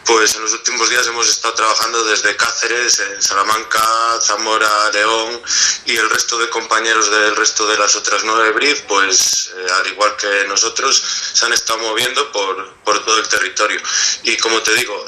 pues 0.05 0.37
en 0.37 0.43
los 0.43 0.53
últimos 0.53 0.89
días 0.91 1.07
hemos 1.09 1.29
estado 1.29 1.55
trabajando 1.55 2.05
desde 2.05 2.37
Cáceres, 2.37 3.01
en 3.01 3.23
Salamanca, 3.23 3.83
Zamora, 4.23 4.91
León 4.93 5.43
y 5.87 5.97
el 5.97 6.09
resto 6.09 6.39
de 6.39 6.49
compañeros 6.51 7.11
del 7.11 7.35
resto 7.35 7.67
de 7.67 7.79
las 7.79 7.97
otras 7.97 8.23
nueve 8.25 8.53
BRIF, 8.53 8.83
pues 8.83 9.51
al 9.81 9.87
igual 9.89 10.17
que 10.17 10.45
nosotros, 10.47 11.03
se 11.33 11.47
han 11.47 11.53
estado 11.53 11.81
moviendo 11.81 12.31
por, 12.31 12.75
por 12.85 13.05
todo 13.05 13.19
el 13.19 13.29
territorio. 13.29 13.81
Y 14.23 14.37
como 14.37 14.61
te 14.63 14.75
digo, 14.75 15.07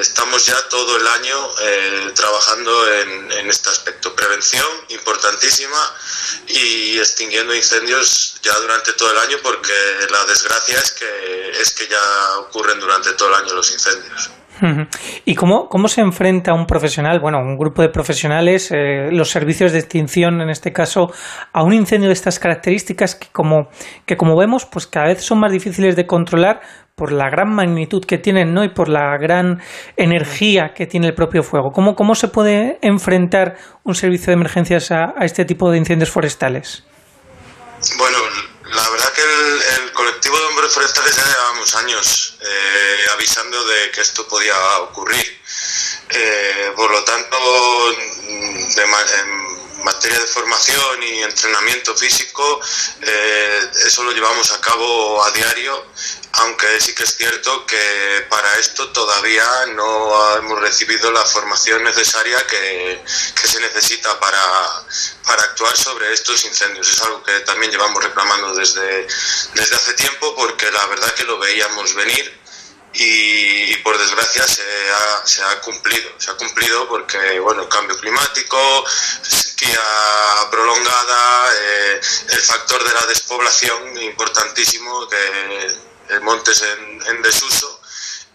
estamos 0.00 0.46
ya 0.46 0.60
todo 0.68 0.96
el 0.96 1.06
año 1.06 1.50
trabajando 2.14 2.92
en, 2.94 3.32
en 3.32 3.50
este 3.50 3.68
aspecto, 3.70 4.14
prevención 4.14 4.67
importantísima 4.88 5.94
y 6.46 6.98
extinguiendo 6.98 7.54
incendios 7.54 8.40
ya 8.42 8.54
durante 8.60 8.92
todo 8.94 9.10
el 9.12 9.18
año 9.18 9.36
porque 9.42 9.72
la 10.10 10.24
desgracia 10.26 10.78
es 10.78 10.92
que, 10.92 11.50
es 11.60 11.74
que 11.74 11.86
ya 11.86 12.38
ocurren 12.40 12.80
durante 12.80 13.12
todo 13.14 13.28
el 13.28 13.34
año 13.34 13.54
los 13.54 13.70
incendios. 13.72 14.30
¿Y 15.24 15.34
cómo, 15.34 15.68
cómo 15.68 15.88
se 15.88 16.00
enfrenta 16.00 16.52
un 16.52 16.66
profesional, 16.66 17.20
bueno, 17.20 17.38
un 17.38 17.56
grupo 17.56 17.82
de 17.82 17.90
profesionales, 17.90 18.70
eh, 18.72 19.08
los 19.12 19.30
servicios 19.30 19.72
de 19.72 19.78
extinción 19.78 20.40
en 20.40 20.50
este 20.50 20.72
caso, 20.72 21.12
a 21.52 21.62
un 21.62 21.72
incendio 21.72 22.08
de 22.08 22.14
estas 22.14 22.38
características 22.38 23.14
que 23.14 23.28
como, 23.28 23.68
que 24.04 24.16
como 24.16 24.36
vemos, 24.36 24.66
pues 24.66 24.86
cada 24.86 25.06
vez 25.06 25.22
son 25.22 25.38
más 25.38 25.52
difíciles 25.52 25.94
de 25.96 26.06
controlar 26.06 26.60
por 26.98 27.12
la 27.12 27.30
gran 27.30 27.54
magnitud 27.54 28.04
que 28.04 28.18
tienen 28.18 28.52
¿no? 28.52 28.64
y 28.64 28.74
por 28.74 28.88
la 28.88 29.16
gran 29.18 29.62
energía 29.96 30.72
que 30.74 30.86
tiene 30.86 31.06
el 31.06 31.14
propio 31.14 31.42
fuego. 31.42 31.70
¿Cómo, 31.72 31.94
cómo 31.94 32.14
se 32.16 32.28
puede 32.28 32.78
enfrentar 32.82 33.56
un 33.84 33.94
servicio 33.94 34.26
de 34.26 34.32
emergencias 34.34 34.90
a, 34.90 35.14
este 35.22 35.44
tipo 35.44 35.70
de 35.70 35.78
incendios 35.78 36.10
forestales? 36.10 36.82
Bueno, 37.96 38.18
la 38.64 38.90
verdad 38.90 39.12
que 39.14 39.22
el, 39.22 39.92
colectivo 39.92 40.38
de 40.38 40.44
hombres 40.46 40.72
forestales 40.72 41.16
ya 41.16 41.24
llevamos 41.24 41.74
años 41.76 42.38
eh, 42.40 43.10
avisando 43.14 43.64
de 43.64 43.90
que 43.92 44.00
esto 44.00 44.26
podía 44.26 44.54
ocurrir. 44.80 45.24
Eh, 46.10 46.72
por 46.76 46.90
lo 46.90 47.02
tanto, 47.04 47.36
en 47.92 49.48
materia 49.84 50.18
de 50.18 50.26
formación 50.26 51.02
y 51.02 51.22
entrenamiento 51.22 51.94
físico, 51.96 52.60
eh, 53.02 53.70
eso 53.86 54.02
lo 54.02 54.12
llevamos 54.12 54.50
a 54.52 54.60
cabo 54.60 55.24
a 55.24 55.30
diario 55.30 55.86
aunque 56.32 56.80
sí 56.80 56.94
que 56.94 57.04
es 57.04 57.16
cierto 57.16 57.64
que 57.66 58.26
para 58.28 58.52
esto 58.58 58.88
todavía 58.90 59.46
no 59.74 60.36
hemos 60.36 60.60
recibido 60.60 61.10
la 61.10 61.24
formación 61.24 61.82
necesaria 61.82 62.46
que, 62.46 63.02
se 63.44 63.60
necesita 63.60 64.20
para, 64.20 64.42
para, 65.24 65.42
actuar 65.42 65.74
sobre 65.74 66.12
estos 66.12 66.44
incendios. 66.44 66.90
Es 66.90 67.00
algo 67.00 67.22
que 67.22 67.40
también 67.40 67.72
llevamos 67.72 68.04
reclamando 68.04 68.54
desde, 68.54 69.06
desde 69.54 69.74
hace 69.74 69.94
tiempo 69.94 70.34
porque 70.36 70.70
la 70.70 70.84
verdad 70.86 71.14
que 71.14 71.24
lo 71.24 71.38
veíamos 71.38 71.94
venir 71.94 72.38
y, 72.92 73.76
por 73.76 73.96
desgracia 73.96 74.46
se 74.46 74.62
ha, 74.62 75.26
se 75.26 75.42
ha, 75.42 75.60
cumplido. 75.60 76.10
Se 76.18 76.30
ha 76.30 76.34
cumplido 76.34 76.88
porque, 76.88 77.38
bueno, 77.40 77.62
el 77.62 77.68
cambio 77.68 77.96
climático, 77.98 78.84
sequía 79.22 79.80
prolongada, 80.50 81.54
eh, 81.54 82.00
el 82.28 82.40
factor 82.40 82.82
de 82.86 82.94
la 82.94 83.06
despoblación 83.06 83.96
importantísimo, 84.02 85.08
que 85.08 85.87
montes 86.22 86.62
en, 86.62 87.02
en 87.06 87.22
desuso 87.22 87.78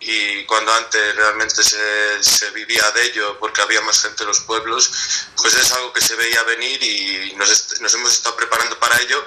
y 0.05 0.43
cuando 0.45 0.73
antes 0.73 1.15
realmente 1.15 1.63
se, 1.63 2.21
se, 2.21 2.51
vivía 2.51 2.83
de 2.93 3.03
ello 3.03 3.37
porque 3.39 3.61
había 3.61 3.81
más 3.81 4.01
gente 4.01 4.23
en 4.23 4.27
los 4.27 4.41
pueblos, 4.41 5.29
pues 5.37 5.55
es 5.55 5.71
algo 5.73 5.93
que 5.93 6.01
se 6.01 6.15
veía 6.15 6.43
venir 6.43 6.81
y 6.83 7.33
nos, 7.37 7.79
nos 7.81 7.93
hemos 7.93 8.11
estado 8.11 8.35
preparando 8.35 8.77
para 8.79 8.99
ello, 8.99 9.23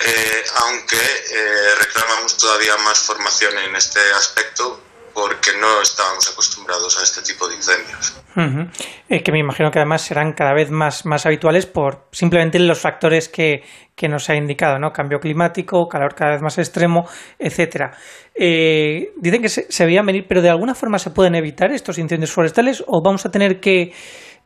eh, 0.00 0.44
aunque 0.56 0.96
eh, 0.96 1.74
reclamamos 1.78 2.36
todavía 2.36 2.76
más 2.78 2.98
formación 2.98 3.56
en 3.58 3.76
este 3.76 4.00
aspecto 4.12 4.82
porque 5.14 5.56
no 5.56 5.80
estábamos 5.80 6.28
acostumbrados 6.30 6.98
a 6.98 7.02
este 7.02 7.22
tipo 7.22 7.48
de 7.48 7.54
incendios. 7.54 8.12
Eh, 9.08 9.22
que 9.22 9.32
me 9.32 9.38
imagino 9.38 9.70
que 9.70 9.78
además 9.78 10.02
serán 10.02 10.34
cada 10.34 10.52
vez 10.52 10.70
más, 10.70 11.06
más 11.06 11.24
habituales 11.24 11.64
por 11.64 12.06
simplemente 12.12 12.58
los 12.58 12.78
factores 12.78 13.30
que, 13.30 13.64
que 13.96 14.08
nos 14.08 14.28
ha 14.28 14.36
indicado, 14.36 14.78
¿no? 14.78 14.92
Cambio 14.92 15.18
climático, 15.18 15.88
calor 15.88 16.14
cada 16.14 16.32
vez 16.32 16.42
más 16.42 16.58
extremo, 16.58 17.08
etcétera. 17.38 17.96
Eh, 18.34 19.12
dicen 19.16 19.42
que 19.42 19.48
se, 19.48 19.66
se, 19.72 19.86
veían 19.86 20.04
venir, 20.04 20.26
pero 20.28 20.42
de 20.42 20.50
alguna 20.50 20.74
forma 20.74 20.98
se 20.98 21.10
pueden 21.10 21.34
evitar 21.34 21.72
estos 21.72 21.98
incendios 21.98 22.30
forestales 22.30 22.84
o 22.86 23.02
vamos 23.02 23.24
a 23.24 23.30
tener 23.30 23.58
que 23.58 23.92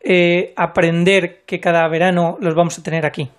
eh, 0.03 0.55
aprender 0.57 1.45
que 1.47 1.61
cada 1.61 1.87
verano 1.89 2.39
los 2.41 2.55
vamos 2.55 2.79
a 2.79 2.83
tener 2.83 3.05
aquí. 3.05 3.31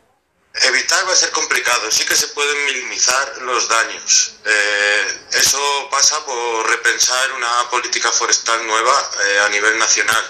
Evitar 0.54 1.08
va 1.08 1.14
a 1.14 1.16
ser 1.16 1.32
complicado, 1.32 1.90
sí 1.90 2.06
que 2.06 2.16
se 2.16 2.28
pueden 2.28 2.66
minimizar 2.66 3.42
los 3.42 3.70
daños. 3.70 4.36
Eh, 4.46 5.20
eso 5.32 5.88
pasa 5.90 6.24
por 6.26 6.70
repensar 6.70 7.32
una 7.32 7.70
política 7.72 8.12
forestal 8.12 8.68
nueva 8.68 8.92
eh, 8.92 9.40
a 9.40 9.50
nivel 9.50 9.80
nacional. 9.80 10.24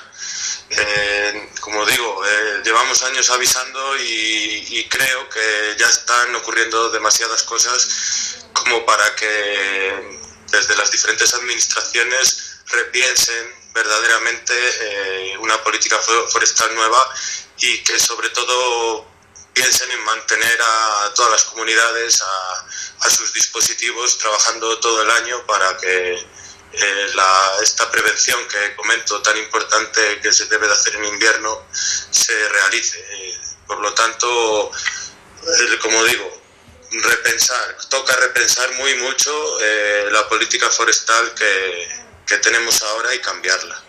Eh, 0.74 1.50
como 1.60 1.86
digo, 1.86 2.26
eh, 2.26 2.62
llevamos 2.64 3.04
años 3.04 3.30
avisando 3.30 3.98
y, 3.98 4.88
creo 4.90 5.30
que 5.30 5.76
ya 5.78 5.88
están 5.88 6.36
ocurriendo 6.36 6.90
demasiadas 6.90 7.44
cosas 7.44 8.46
como 8.54 8.86
para 8.86 9.16
que 9.16 10.20
desde 10.50 10.76
las 10.76 10.92
diferentes 10.92 11.34
administraciones 11.34 12.58
repiensen 12.68 13.56
verdaderamente 13.74 14.54
eh, 14.54 15.38
una 15.40 15.62
política 15.64 15.98
forestal 16.30 16.76
nueva 16.76 17.02
y 17.60 17.84
que 17.84 17.98
sobre 18.00 18.30
todo 18.30 19.06
piensen 19.54 19.92
en 19.92 20.04
mantener 20.04 20.60
a 20.62 21.14
todas 21.14 21.32
las 21.32 21.44
comunidades 21.46 22.22
a 22.22 23.10
sus 23.10 23.34
dispositivos 23.34 24.18
trabajando 24.18 24.80
todo 24.80 25.02
el 25.04 25.12
año 25.12 25.46
para 25.46 25.78
que 25.78 26.26
eh, 26.74 27.12
la, 27.16 27.52
esta 27.62 27.92
prevención 27.92 28.40
que 28.48 28.76
comento 28.76 29.22
tan 29.22 29.38
importante 29.38 30.20
que 30.22 30.32
se 30.32 30.46
debe 30.46 30.68
de 30.68 30.74
hacer 30.74 30.96
en 30.96 31.06
invierno 31.06 31.66
se 32.10 32.50
realice. 32.50 33.00
Eh, 33.00 33.40
por 33.68 33.80
lo 33.80 33.94
tanto, 33.94 34.72
eh, 34.72 35.78
como 35.82 36.04
digo, 36.06 36.42
repensar, 36.92 37.78
toca 37.90 38.16
repensar 38.18 38.74
muy 38.74 38.96
mucho 38.96 39.32
la 40.12 40.28
política 40.28 40.70
forestal 40.70 41.34
que, 41.34 41.88
que 42.26 42.38
tenemos 42.38 42.82
ahora 42.84 43.14
y 43.16 43.20
cambiarla. 43.20 43.82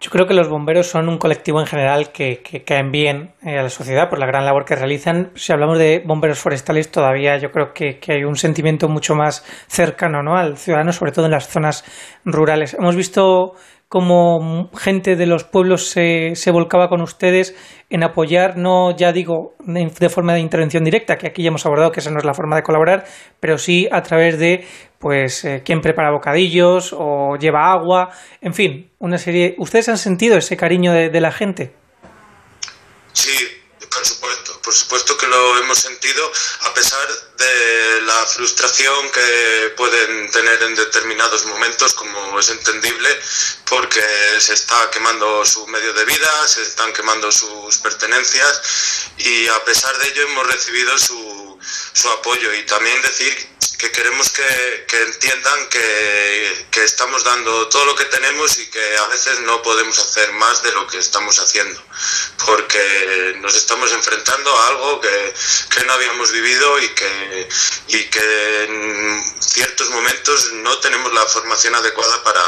Yo 0.00 0.10
creo 0.10 0.26
que 0.26 0.32
los 0.32 0.48
bomberos 0.48 0.86
son 0.86 1.10
un 1.10 1.18
colectivo 1.18 1.60
en 1.60 1.66
general 1.66 2.10
que, 2.10 2.40
que 2.42 2.64
caen 2.64 2.90
bien 2.90 3.34
eh, 3.42 3.58
a 3.58 3.62
la 3.62 3.68
sociedad 3.68 4.08
por 4.08 4.18
la 4.18 4.24
gran 4.24 4.46
labor 4.46 4.64
que 4.64 4.74
realizan. 4.74 5.30
Si 5.34 5.52
hablamos 5.52 5.78
de 5.78 6.02
bomberos 6.06 6.38
forestales, 6.38 6.90
todavía 6.90 7.36
yo 7.36 7.50
creo 7.50 7.74
que, 7.74 7.98
que, 7.98 8.14
hay 8.14 8.24
un 8.24 8.36
sentimiento 8.36 8.88
mucho 8.88 9.14
más 9.14 9.44
cercano 9.68 10.22
¿no? 10.22 10.36
al 10.38 10.56
ciudadano, 10.56 10.94
sobre 10.94 11.12
todo 11.12 11.26
en 11.26 11.32
las 11.32 11.48
zonas 11.48 11.84
rurales. 12.24 12.72
Hemos 12.72 12.96
visto 12.96 13.56
cómo 13.90 14.70
gente 14.74 15.16
de 15.16 15.26
los 15.26 15.44
pueblos 15.44 15.90
se, 15.90 16.34
se 16.34 16.50
volcaba 16.50 16.88
con 16.88 17.02
ustedes 17.02 17.54
en 17.90 18.04
apoyar, 18.04 18.56
no 18.56 18.96
ya 18.96 19.12
digo 19.12 19.54
de 19.66 20.08
forma 20.08 20.34
de 20.34 20.40
intervención 20.40 20.84
directa, 20.84 21.18
que 21.18 21.26
aquí 21.26 21.42
ya 21.42 21.48
hemos 21.48 21.66
abordado 21.66 21.90
que 21.90 22.00
esa 22.00 22.10
no 22.10 22.18
es 22.18 22.24
la 22.24 22.34
forma 22.34 22.56
de 22.56 22.62
colaborar, 22.62 23.04
pero 23.40 23.58
sí 23.58 23.88
a 23.90 24.00
través 24.02 24.38
de 24.38 24.64
pues 24.98 25.44
eh, 25.44 25.62
quién 25.64 25.80
prepara 25.80 26.12
bocadillos 26.12 26.94
o 26.96 27.36
lleva 27.36 27.72
agua, 27.72 28.10
en 28.40 28.54
fin, 28.54 28.90
una 28.98 29.18
serie. 29.18 29.56
¿Ustedes 29.58 29.88
han 29.88 29.98
sentido 29.98 30.36
ese 30.36 30.56
cariño 30.56 30.92
de, 30.92 31.10
de 31.10 31.20
la 31.20 31.32
gente? 31.32 31.74
Sí, 33.12 33.30
por 33.80 34.04
supuesto, 34.04 34.49
por 34.62 34.74
supuesto 34.74 35.16
que 35.16 35.26
lo 35.26 35.58
hemos 35.58 35.78
sentido, 35.78 36.32
a 36.60 36.74
pesar 36.74 37.08
de 37.36 38.00
la 38.02 38.26
frustración 38.26 39.10
que 39.10 39.74
pueden 39.76 40.30
tener 40.30 40.62
en 40.62 40.74
determinados 40.74 41.44
momentos, 41.46 41.94
como 41.94 42.38
es 42.38 42.48
entendible, 42.50 43.20
porque 43.66 44.02
se 44.38 44.54
está 44.54 44.90
quemando 44.90 45.44
su 45.44 45.66
medio 45.66 45.92
de 45.92 46.04
vida, 46.04 46.48
se 46.48 46.62
están 46.62 46.92
quemando 46.92 47.30
sus 47.32 47.78
pertenencias 47.78 48.62
y 49.18 49.48
a 49.48 49.64
pesar 49.64 49.96
de 49.98 50.08
ello 50.08 50.22
hemos 50.22 50.46
recibido 50.46 50.98
su, 50.98 51.58
su 51.92 52.08
apoyo. 52.10 52.54
Y 52.54 52.66
también 52.66 53.00
decir 53.02 53.49
que 53.80 53.90
queremos 53.92 54.28
que, 54.28 54.84
que 54.86 55.02
entiendan 55.04 55.68
que, 55.70 56.66
que, 56.70 56.84
estamos 56.84 57.24
dando 57.24 57.66
todo 57.68 57.86
lo 57.86 57.94
que 57.96 58.04
tenemos 58.04 58.58
y 58.58 58.66
que 58.66 58.96
a 58.98 59.06
veces 59.06 59.40
no 59.40 59.62
podemos 59.62 59.98
hacer 59.98 60.30
más 60.34 60.62
de 60.62 60.70
lo 60.72 60.86
que 60.86 60.98
estamos 60.98 61.38
haciendo, 61.38 61.82
porque 62.44 63.36
nos 63.38 63.54
estamos 63.54 63.90
enfrentando 63.92 64.54
a 64.54 64.68
algo 64.68 65.00
que, 65.00 65.34
que 65.70 65.84
no 65.84 65.94
habíamos 65.94 66.30
vivido 66.30 66.78
y 66.78 66.88
que, 66.90 67.48
y 67.88 68.04
que 68.10 68.64
en 68.64 69.40
ciertos 69.40 69.88
momentos 69.88 70.52
no 70.52 70.78
tenemos 70.80 71.12
la 71.14 71.24
formación 71.24 71.74
adecuada 71.74 72.22
para, 72.22 72.42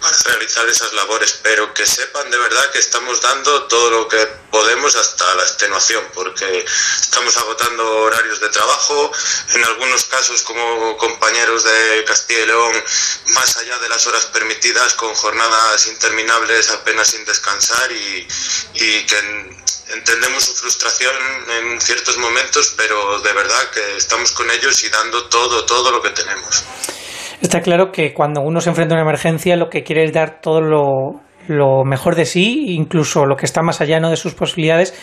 para 0.00 0.16
realizar 0.24 0.68
esas 0.68 0.92
labores, 0.94 1.38
pero 1.44 1.72
que 1.74 1.86
sepan 1.86 2.28
de 2.28 2.38
verdad 2.38 2.70
que 2.72 2.80
estamos 2.80 3.20
dando 3.20 3.68
todo 3.68 3.90
lo 3.90 4.08
que 4.08 4.26
podemos 4.50 4.96
hasta 4.96 5.34
la 5.36 5.42
extenuación, 5.42 6.04
porque 6.12 6.64
estamos 7.00 7.36
agotando 7.36 7.98
horarios 7.98 8.40
de 8.40 8.48
trabajo, 8.48 9.12
en 9.54 9.64
algunos 9.64 10.04
casos 10.04 10.42
compañeros 10.96 11.64
de 11.64 12.04
Castilla 12.04 12.40
y 12.42 12.46
León, 12.46 12.72
más 13.34 13.56
allá 13.56 13.78
de 13.78 13.88
las 13.88 14.06
horas 14.06 14.26
permitidas, 14.26 14.94
con 14.94 15.14
jornadas 15.14 15.86
interminables 15.88 16.70
apenas 16.70 17.08
sin 17.08 17.24
descansar 17.24 17.90
y, 17.92 18.26
y 18.74 19.06
que 19.06 19.16
entendemos 19.94 20.44
su 20.44 20.54
frustración 20.54 21.14
en 21.60 21.80
ciertos 21.80 22.18
momentos, 22.18 22.74
pero 22.76 23.20
de 23.20 23.32
verdad 23.32 23.70
que 23.72 23.96
estamos 23.96 24.32
con 24.32 24.50
ellos 24.50 24.82
y 24.84 24.88
dando 24.88 25.28
todo, 25.28 25.64
todo 25.64 25.90
lo 25.90 26.02
que 26.02 26.10
tenemos. 26.10 26.64
Está 27.40 27.60
claro 27.60 27.92
que 27.92 28.12
cuando 28.14 28.40
uno 28.40 28.60
se 28.60 28.70
enfrenta 28.70 28.94
a 28.94 28.96
una 28.96 29.08
emergencia 29.08 29.56
lo 29.56 29.68
que 29.68 29.84
quiere 29.84 30.04
es 30.04 30.12
dar 30.12 30.40
todo 30.40 30.60
lo, 30.60 31.20
lo 31.48 31.84
mejor 31.84 32.14
de 32.14 32.24
sí, 32.24 32.74
incluso 32.74 33.24
lo 33.26 33.36
que 33.36 33.46
está 33.46 33.62
más 33.62 33.80
allá 33.80 34.00
¿no? 34.00 34.10
de 34.10 34.16
sus 34.16 34.34
posibilidades, 34.34 34.94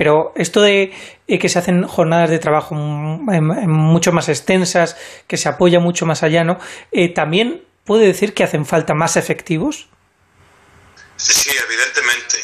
pero 0.00 0.32
esto 0.34 0.62
de 0.62 0.96
eh, 1.28 1.38
que 1.38 1.50
se 1.50 1.58
hacen 1.58 1.86
jornadas 1.86 2.30
de 2.30 2.38
trabajo 2.38 2.74
mucho 2.74 4.12
más 4.12 4.30
extensas, 4.30 4.96
que 5.28 5.36
se 5.36 5.46
apoya 5.46 5.78
mucho 5.78 6.06
más 6.06 6.22
allá, 6.22 6.42
¿no? 6.42 6.58
Eh, 6.90 7.12
¿también 7.12 7.68
puede 7.84 8.06
decir 8.06 8.32
que 8.32 8.42
hacen 8.42 8.64
falta 8.64 8.94
más 8.94 9.18
efectivos? 9.18 9.90
Sí, 11.18 11.50
evidentemente. 11.50 12.36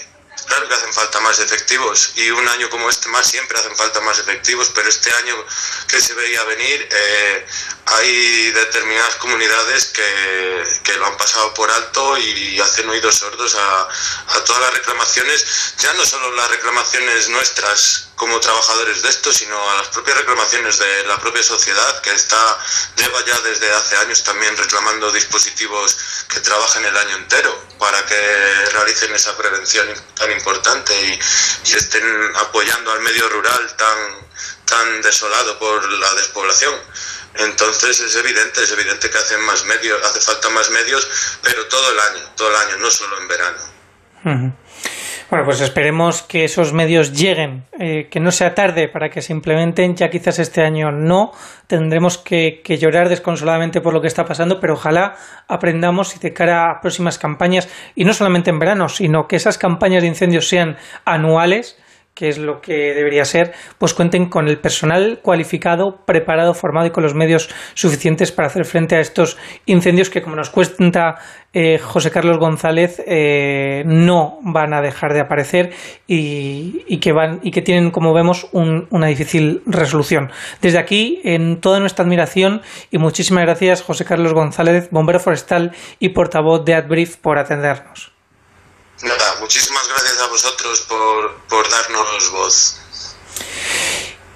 Claro 0.46 0.68
que 0.68 0.74
hacen 0.74 0.92
falta 0.92 1.18
más 1.20 1.40
efectivos 1.40 2.12
y 2.16 2.28
un 2.28 2.46
año 2.46 2.68
como 2.68 2.90
este 2.90 3.08
más 3.08 3.26
siempre 3.26 3.58
hacen 3.58 3.74
falta 3.74 4.02
más 4.02 4.18
efectivos, 4.18 4.70
pero 4.74 4.90
este 4.90 5.08
año 5.24 5.34
que 5.88 5.98
se 5.98 6.12
veía 6.12 6.44
venir 6.44 6.86
eh, 6.92 7.46
hay 7.86 8.50
determinadas 8.50 9.14
comunidades 9.16 9.86
que, 9.86 10.80
que, 10.82 10.94
lo 10.94 11.06
han 11.06 11.16
pasado 11.16 11.54
por 11.54 11.70
alto 11.70 12.18
y 12.18 12.58
hacen 12.58 12.88
oídos 12.88 13.14
sordos 13.16 13.54
a, 13.54 13.88
a, 14.28 14.44
todas 14.44 14.60
las 14.62 14.74
reclamaciones, 14.74 15.74
ya 15.78 15.92
no 15.94 16.04
solo 16.04 16.32
las 16.34 16.50
reclamaciones 16.50 17.28
nuestras 17.28 18.08
como 18.16 18.40
trabajadores 18.40 19.02
de 19.02 19.08
esto, 19.08 19.32
sino 19.32 19.56
a 19.70 19.76
las 19.76 19.88
propias 19.88 20.16
reclamaciones 20.16 20.78
de 20.78 21.04
la 21.04 21.18
propia 21.20 21.44
sociedad 21.44 22.00
que 22.02 22.12
está 22.12 22.58
lleva 22.96 23.24
ya 23.24 23.38
desde 23.40 23.70
hace 23.72 23.96
años 23.98 24.24
también 24.24 24.56
reclamando 24.56 25.12
dispositivos 25.12 25.96
que 26.28 26.40
trabajen 26.40 26.84
el 26.84 26.96
año 26.96 27.16
entero 27.16 27.66
para 27.78 28.04
que 28.04 28.64
realicen 28.72 29.14
esa 29.14 29.36
prevención 29.36 29.86
tan 30.16 30.32
importante 30.32 30.92
y, 30.92 31.20
y 31.70 31.74
estén 31.74 32.36
apoyando 32.36 32.90
al 32.90 33.00
medio 33.00 33.28
rural 33.28 33.76
tan 33.76 34.26
tan 34.66 35.00
desolado 35.00 35.58
por 35.58 35.90
la 35.92 36.14
despoblación. 36.14 36.74
Entonces 37.38 38.00
es 38.00 38.16
evidente, 38.16 38.62
es 38.62 38.72
evidente 38.72 39.10
que 39.10 39.18
hacen 39.18 39.40
más 39.42 39.64
medios, 39.66 40.02
hace 40.04 40.20
falta 40.20 40.48
más 40.50 40.70
medios, 40.70 41.38
pero 41.42 41.66
todo 41.66 41.92
el 41.92 41.98
año, 41.98 42.30
todo 42.36 42.48
el 42.50 42.56
año, 42.56 42.76
no 42.78 42.90
solo 42.90 43.20
en 43.20 43.28
verano. 43.28 44.56
Bueno, 45.28 45.44
pues 45.44 45.60
esperemos 45.60 46.22
que 46.22 46.44
esos 46.44 46.72
medios 46.72 47.12
lleguen, 47.12 47.64
eh, 47.80 48.08
que 48.10 48.20
no 48.20 48.30
sea 48.30 48.54
tarde 48.54 48.88
para 48.88 49.10
que 49.10 49.22
se 49.22 49.32
implementen. 49.32 49.96
Ya 49.96 50.08
quizás 50.08 50.38
este 50.38 50.62
año 50.62 50.92
no, 50.92 51.32
tendremos 51.66 52.16
que, 52.16 52.60
que, 52.64 52.78
llorar 52.78 53.08
desconsoladamente 53.08 53.80
por 53.80 53.92
lo 53.92 54.00
que 54.00 54.06
está 54.06 54.24
pasando, 54.24 54.60
pero 54.60 54.74
ojalá 54.74 55.16
aprendamos 55.48 56.14
y 56.14 56.20
de 56.20 56.32
cara 56.32 56.70
a 56.70 56.80
próximas 56.80 57.18
campañas, 57.18 57.68
y 57.96 58.04
no 58.04 58.14
solamente 58.14 58.50
en 58.50 58.60
verano, 58.60 58.88
sino 58.88 59.26
que 59.26 59.34
esas 59.34 59.58
campañas 59.58 60.02
de 60.02 60.08
incendios 60.08 60.48
sean 60.48 60.76
anuales 61.04 61.76
que 62.16 62.28
es 62.28 62.38
lo 62.38 62.62
que 62.62 62.94
debería 62.94 63.26
ser, 63.26 63.52
pues 63.78 63.92
cuenten 63.92 64.30
con 64.30 64.48
el 64.48 64.58
personal 64.58 65.20
cualificado, 65.22 65.98
preparado, 66.06 66.54
formado 66.54 66.86
y 66.86 66.90
con 66.90 67.02
los 67.02 67.14
medios 67.14 67.50
suficientes 67.74 68.32
para 68.32 68.48
hacer 68.48 68.64
frente 68.64 68.96
a 68.96 69.00
estos 69.00 69.36
incendios 69.66 70.08
que, 70.08 70.22
como 70.22 70.34
nos 70.34 70.48
cuenta 70.48 71.16
eh, 71.52 71.78
José 71.78 72.10
Carlos 72.10 72.38
González, 72.38 73.02
eh, 73.06 73.82
no 73.84 74.38
van 74.42 74.72
a 74.72 74.80
dejar 74.80 75.12
de 75.12 75.20
aparecer 75.20 75.74
y, 76.06 76.98
que 76.98 77.12
van 77.12 77.40
y 77.42 77.50
que 77.50 77.60
tienen, 77.60 77.90
como 77.90 78.14
vemos, 78.14 78.48
una 78.52 79.06
difícil 79.08 79.62
resolución. 79.66 80.30
Desde 80.62 80.78
aquí, 80.78 81.20
en 81.22 81.60
toda 81.60 81.80
nuestra 81.80 82.06
admiración 82.06 82.62
y 82.90 82.96
muchísimas 82.96 83.44
gracias, 83.44 83.82
José 83.82 84.06
Carlos 84.06 84.32
González, 84.32 84.88
bombero 84.90 85.20
forestal 85.20 85.72
y 86.00 86.08
portavoz 86.10 86.64
de 86.64 86.74
AdBrief, 86.74 87.18
por 87.18 87.38
atendernos. 87.38 88.15
Nada, 89.02 89.36
muchísimas 89.40 89.88
gracias 89.88 90.20
a 90.20 90.28
vosotros 90.28 90.80
por, 90.82 91.40
por 91.48 91.68
darnos 91.70 92.30
voz. 92.32 92.80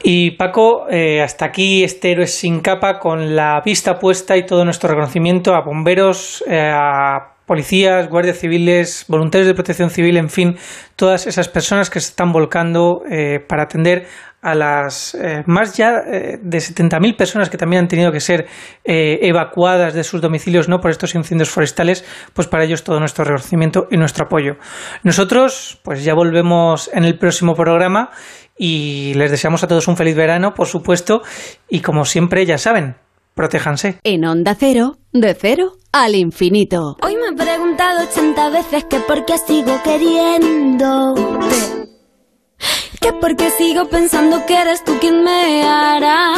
Y 0.02 0.32
Paco, 0.32 0.86
eh, 0.90 1.22
hasta 1.22 1.46
aquí 1.46 1.84
este 1.84 2.12
Héroes 2.12 2.34
sin 2.34 2.60
capa 2.60 2.98
con 2.98 3.36
la 3.36 3.60
vista 3.60 3.98
puesta 3.98 4.36
y 4.36 4.46
todo 4.46 4.64
nuestro 4.64 4.88
reconocimiento 4.88 5.54
a 5.54 5.60
bomberos, 5.60 6.42
eh, 6.46 6.72
a 6.74 7.34
policías, 7.50 8.08
guardias 8.08 8.38
civiles, 8.38 9.04
voluntarios 9.08 9.48
de 9.48 9.54
protección 9.54 9.90
civil, 9.90 10.16
en 10.16 10.28
fin, 10.28 10.56
todas 10.94 11.26
esas 11.26 11.48
personas 11.48 11.90
que 11.90 11.98
se 11.98 12.10
están 12.10 12.30
volcando 12.30 13.02
eh, 13.10 13.40
para 13.40 13.64
atender 13.64 14.06
a 14.40 14.54
las 14.54 15.16
eh, 15.16 15.42
más 15.46 15.76
ya 15.76 15.96
eh, 15.98 16.38
de 16.40 16.58
70.000 16.58 17.16
personas 17.16 17.50
que 17.50 17.58
también 17.58 17.82
han 17.82 17.88
tenido 17.88 18.12
que 18.12 18.20
ser 18.20 18.46
evacuadas 18.84 19.94
de 19.94 20.04
sus 20.04 20.20
domicilios 20.20 20.68
no 20.68 20.78
por 20.78 20.92
estos 20.92 21.16
incendios 21.16 21.50
forestales, 21.50 22.04
pues 22.34 22.46
para 22.46 22.62
ellos 22.62 22.84
todo 22.84 23.00
nuestro 23.00 23.24
reconocimiento 23.24 23.88
y 23.90 23.96
nuestro 23.96 24.26
apoyo. 24.26 24.54
Nosotros, 25.02 25.80
pues 25.82 26.04
ya 26.04 26.14
volvemos 26.14 26.88
en 26.94 27.02
el 27.02 27.18
próximo 27.18 27.56
programa 27.56 28.10
y 28.56 29.12
les 29.14 29.32
deseamos 29.32 29.64
a 29.64 29.66
todos 29.66 29.88
un 29.88 29.96
feliz 29.96 30.14
verano, 30.14 30.54
por 30.54 30.68
supuesto, 30.68 31.22
y 31.68 31.80
como 31.80 32.04
siempre 32.04 32.46
ya 32.46 32.58
saben, 32.58 32.94
protéjanse. 33.34 33.98
En 34.04 34.24
Onda 34.24 34.54
Cero, 34.58 34.98
de 35.12 35.34
cero 35.34 35.76
al 35.92 36.14
infinito. 36.14 36.96
Hoy 37.02 37.16
me 37.16 37.28
he 37.28 37.32
preguntado 37.32 38.02
80 38.04 38.50
veces 38.50 38.84
que 38.84 39.00
por 39.00 39.24
qué 39.24 39.38
sigo 39.38 39.82
queriéndote 39.82 41.50
que 43.00 43.12
porque 43.14 43.50
sigo 43.50 43.88
pensando 43.88 44.44
que 44.44 44.54
eres 44.54 44.84
tú 44.84 44.98
quien 45.00 45.24
me 45.24 45.64
hará 45.64 46.34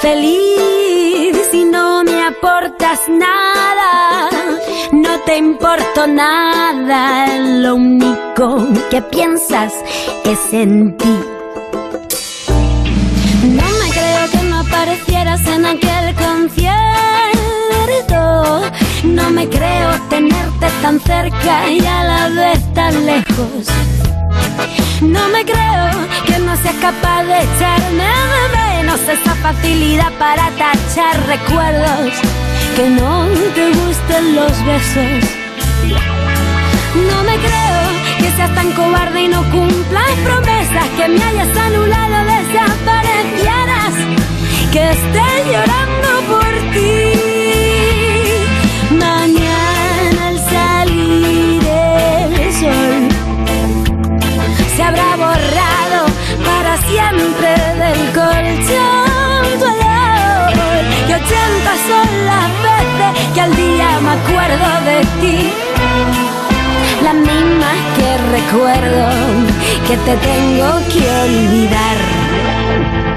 feliz 0.00 0.92
si 1.50 1.64
no 1.64 2.04
me 2.04 2.26
aportas 2.26 3.00
nada, 3.08 4.28
no 4.92 5.20
te 5.20 5.36
importo 5.36 6.06
nada, 6.06 7.38
lo 7.38 7.74
único 7.76 8.68
que 8.90 9.00
piensas 9.02 9.72
es 10.24 10.52
en 10.52 10.96
ti. 10.96 11.18
No 13.44 13.71
en 15.46 15.66
aquel 15.66 16.14
concierto, 16.14 16.70
no 19.04 19.30
me 19.30 19.48
creo 19.48 19.90
tenerte 20.08 20.66
tan 20.82 21.00
cerca 21.00 21.68
y 21.68 21.84
a 21.84 22.04
la 22.04 22.28
vez 22.28 22.74
tan 22.74 23.06
lejos. 23.06 23.66
No 25.00 25.28
me 25.28 25.44
creo 25.44 25.90
que 26.26 26.38
no 26.38 26.56
seas 26.56 26.76
capaz 26.80 27.24
de 27.24 27.42
echarme 27.42 28.04
de 28.04 28.48
menos 28.56 29.00
esa 29.00 29.34
facilidad 29.36 30.12
para 30.18 30.50
tachar 30.50 31.26
recuerdos. 31.26 32.12
Que 32.76 32.88
no 32.88 33.26
te 33.54 33.68
gusten 33.70 34.36
los 34.36 34.64
besos. 34.64 35.30
No 36.94 37.22
me 37.24 37.36
creo 37.36 37.82
que 38.18 38.30
seas 38.36 38.54
tan 38.54 38.70
cobarde 38.72 39.22
y 39.22 39.28
no 39.28 39.42
cumplas 39.50 40.10
promesas. 40.24 40.88
Que 40.96 41.08
me 41.08 41.22
hayas 41.22 41.56
anulado. 41.56 42.21
Que 44.72 44.90
esté 44.90 45.28
llorando 45.50 46.10
por 46.28 46.72
ti. 46.72 47.22
habrá 54.82 55.16
borrado 55.16 56.06
para 56.44 56.76
siempre 56.88 57.50
del 57.82 58.00
colchón 58.12 59.58
tu 59.58 59.64
olor. 59.64 60.82
Y 61.08 61.12
ochenta 61.12 61.72
son 61.88 62.08
las 62.26 62.48
veces 62.68 63.34
que 63.34 63.40
al 63.40 63.56
día 63.56 64.00
me 64.00 64.10
acuerdo 64.10 64.68
de 64.90 65.00
ti. 65.20 65.52
Las 67.02 67.14
mismas 67.14 67.78
que 67.96 68.08
recuerdo 68.38 69.08
que 69.86 69.96
te 69.96 70.16
tengo 70.16 70.68
que 70.92 71.10
olvidar. 71.24 72.21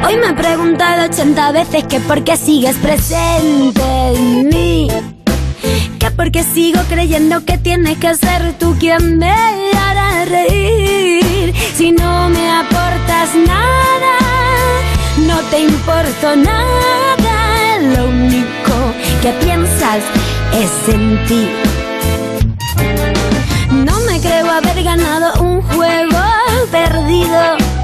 Hoy 0.06 0.18
me 0.18 0.27
he 0.30 0.34
preguntado 0.34 1.06
ochenta 1.06 1.52
veces 1.52 1.84
que 1.86 1.99
por 1.99 2.23
qué 2.23 2.38
sigues 2.38 2.76
presente 2.77 3.82
en 4.14 4.49
mí. 4.49 4.88
Que 5.99 6.11
porque 6.11 6.44
sigo 6.44 6.82
creyendo 6.88 7.44
que 7.44 7.57
tienes 7.57 7.98
que 7.98 8.14
ser 8.15 8.53
tú 8.60 8.76
quien 8.80 9.18
me 9.18 9.32
hará 9.32 10.26
reír 10.26 11.53
si 11.76 11.91
no 11.91 12.30
me 12.30 12.52
aportas 12.52 13.36
nada, 13.36 14.15
no 15.27 15.40
te 15.49 15.60
importo 15.60 16.36
nada, 16.36 17.80
lo 17.95 18.07
único 18.07 18.73
que 19.22 19.32
piensas 19.44 20.03
es 20.53 20.94
en 20.94 21.26
ti. 21.26 21.49
No 23.72 23.99
me 24.02 24.19
creo 24.22 24.49
haber 24.49 24.84
ganado 24.84 25.41
un 25.41 25.61
juego 25.64 26.22
perdido. 26.72 27.74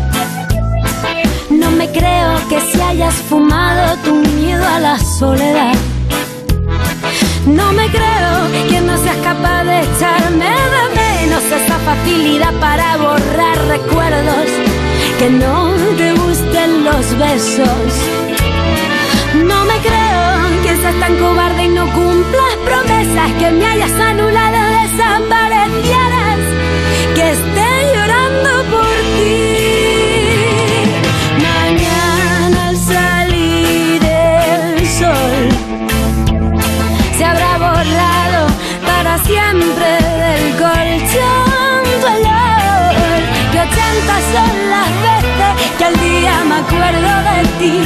No 1.82 1.88
me 1.88 1.94
creo 1.94 2.48
que 2.48 2.62
si 2.62 2.80
hayas 2.80 3.16
fumado 3.28 3.98
tu 4.04 4.14
miedo 4.14 4.64
a 4.68 4.80
la 4.80 5.00
soledad. 5.00 5.74
No 7.48 7.74
me 7.74 7.88
creo 7.88 8.68
que 8.70 8.82
no 8.82 8.96
seas 9.00 9.18
capaz 9.24 9.64
de 9.64 9.80
echarme 9.80 10.46
de 10.76 10.84
menos 11.02 11.44
esa 11.44 11.80
facilidad 11.80 12.54
para 12.60 12.98
borrar 12.98 13.58
recuerdos, 13.68 14.46
que 15.18 15.30
no 15.32 15.72
te 15.98 16.14
gusten 16.14 16.84
los 16.84 17.18
besos. 17.18 17.92
No 19.44 19.66
me 19.66 19.78
creo 19.80 20.62
que 20.62 20.76
seas 20.82 21.00
tan 21.00 21.16
cobarde 21.16 21.64
y 21.64 21.70
no 21.70 21.92
cumplas 21.94 22.56
promesas, 22.64 23.32
que 23.40 23.50
me 23.50 23.66
hayas 23.66 24.00
anulado, 24.00 24.60
desaparecieras, 24.82 26.42
que 27.16 27.32
esté 27.32 27.70
llorando 27.96 28.52
por 28.70 28.96
ti. 29.16 29.51
Siempre 39.32 39.90
del 40.24 40.46
colchón 40.64 41.82
dolor 42.08 42.94
que 43.52 43.58
ochenta 43.68 44.16
son 44.34 44.54
las 44.74 44.92
veces 45.08 45.54
que 45.78 45.84
al 45.86 45.96
día 46.08 46.34
me 46.50 46.56
acuerdo 46.64 47.12
de 47.30 47.40
ti. 47.60 47.78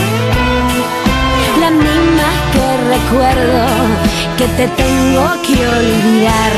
Las 1.62 1.72
mismas 1.72 2.36
que 2.54 2.66
recuerdo 2.96 3.62
que 4.38 4.48
te 4.58 4.66
tengo 4.82 5.26
que 5.46 5.56
olvidar 5.80 6.54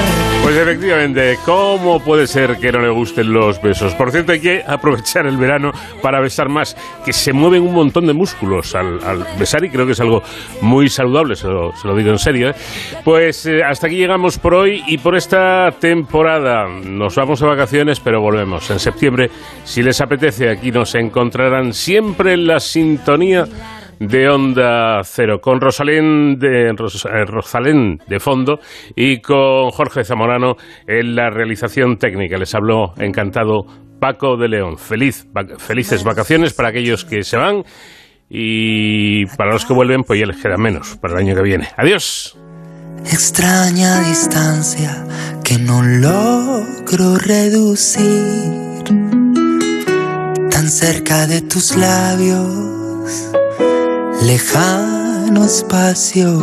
pues 0.48 0.60
efectivamente, 0.60 1.38
¿cómo 1.44 2.00
puede 2.00 2.26
ser 2.26 2.56
que 2.56 2.72
no 2.72 2.80
le 2.80 2.90
gusten 2.90 3.34
los 3.34 3.62
besos? 3.62 3.94
Por 3.96 4.12
cierto, 4.12 4.32
hay 4.32 4.40
que 4.40 4.64
aprovechar 4.66 5.28
el 5.28 5.36
verano 5.36 5.74
para 6.02 6.22
besar 6.22 6.48
más, 6.48 6.74
que 7.04 7.12
se 7.12 7.34
mueven 7.34 7.64
un 7.64 7.74
montón 7.74 8.08
de 8.08 8.14
músculos 8.14 8.74
al, 8.74 9.28
besar 9.38 9.66
y 9.66 9.70
creo 9.70 9.86
que 9.86 9.92
es 9.92 10.00
algo 10.00 10.24
muy 10.62 10.88
saludable, 10.88 11.36
se 11.36 11.50
lo, 11.50 11.74
digo 11.98 12.12
en 12.12 12.18
serio. 12.18 12.52
¿eh? 12.52 12.56
Pues 13.04 13.46
eh, 13.46 13.62
hasta 13.62 13.88
aquí 13.88 13.98
llegamos 13.98 14.40
por 14.40 14.54
hoy 14.54 14.86
y 14.88 15.00
por 15.00 15.18
esta 15.18 15.70
temporada. 15.82 16.66
Nos 16.70 17.18
vamos 17.18 17.42
de 17.42 17.48
vacaciones, 17.48 18.00
pero 18.00 18.22
volvemos 18.22 18.72
en 18.72 18.80
septiembre. 18.80 19.30
Si 19.66 19.84
les 19.84 20.00
apetece, 20.00 20.50
aquí 20.50 20.72
nos 20.72 20.96
encontrarán 20.96 21.74
siempre 21.74 22.32
en 22.32 22.48
la 22.48 22.62
sintonía 22.62 23.50
de 24.00 24.30
Onda 24.30 25.02
Cero, 25.04 25.40
con 25.42 25.60
Rosalén 25.60 26.38
de, 26.38 26.70
eh, 26.70 27.26
Rosalén 27.26 28.00
de 28.08 28.20
fondo 28.20 28.60
y 28.96 29.22
con 29.22 29.70
Jorge 29.72 30.04
Zamorano 30.04 30.56
en 30.88 31.16
la 31.16 31.30
realización 31.30 31.98
técnica. 31.98 32.38
Les 32.38 32.54
habló 32.54 32.94
encantado 32.98 33.66
Paco 34.00 34.38
de 34.38 34.48
León. 34.48 34.78
Feliz, 34.78 35.28
felices 35.58 36.04
vacaciones 36.04 36.54
para 36.54 36.70
aquellos 36.70 37.06
que 37.06 37.24
se 37.24 37.38
van 37.38 37.64
y 38.30 39.26
para 39.38 39.54
los 39.54 39.66
que 39.66 39.74
vuelven, 39.74 40.04
pues 40.04 40.20
ya 40.20 40.26
les 40.26 40.38
queda 40.38 40.58
menos 40.58 40.98
para 40.98 41.16
el 41.16 41.26
año 41.26 41.36
que 41.36 41.44
viene. 41.44 41.68
Adiós. 41.78 42.38
Extraña 43.06 44.02
distancia 44.02 45.06
que 45.44 45.58
no 45.60 45.82
logro 45.82 47.18
reducir, 47.18 48.84
tan 50.50 50.70
cerca 50.70 51.26
de 51.26 51.42
tus 51.42 51.78
labios 51.78 52.78
lejano 54.22 55.46
espacio 55.46 56.40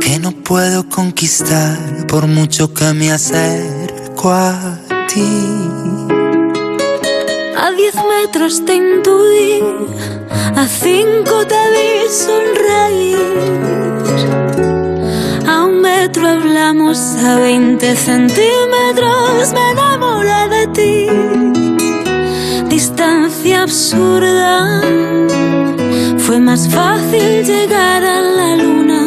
que 0.00 0.18
no 0.18 0.32
puedo 0.32 0.88
conquistar 0.88 1.78
por 2.06 2.26
mucho 2.26 2.72
que 2.72 2.92
me 2.92 3.12
acerco 3.12 4.30
a 4.30 4.78
ti. 5.08 5.68
A 7.56 7.70
diez 7.72 7.94
metros 7.94 8.64
te 8.64 8.74
intuí, 8.74 9.62
a 10.54 10.66
cinco 10.66 11.46
te 11.46 11.62
vi 11.74 12.06
sonreír. 12.24 13.18
A 15.48 15.64
un 15.64 15.80
metro 15.80 16.28
hablamos, 16.28 16.98
a 17.24 17.36
veinte 17.36 17.96
centímetros 17.96 19.52
me 19.52 19.70
enamoré 19.70 20.48
de 20.48 20.66
ti. 20.68 21.08
Distancia 22.68 23.62
absurda, 23.62 24.82
fue 26.18 26.40
más 26.40 26.68
fácil 26.68 27.44
llegar 27.44 28.04
a 28.04 28.20
la 28.20 28.56
luna. 28.56 29.06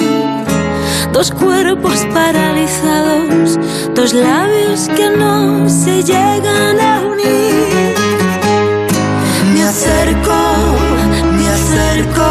Dos 1.12 1.32
cuerpos 1.32 2.06
paralizados, 2.14 3.60
dos 3.96 4.14
labios 4.14 4.88
que 4.96 5.10
no 5.10 5.68
se 5.68 6.04
llegan 6.04 6.80
a 6.80 7.02
unir. 7.02 7.96
Me 9.54 9.64
acerco, 9.64 10.40
me 11.38 11.48
acerco 11.50 12.28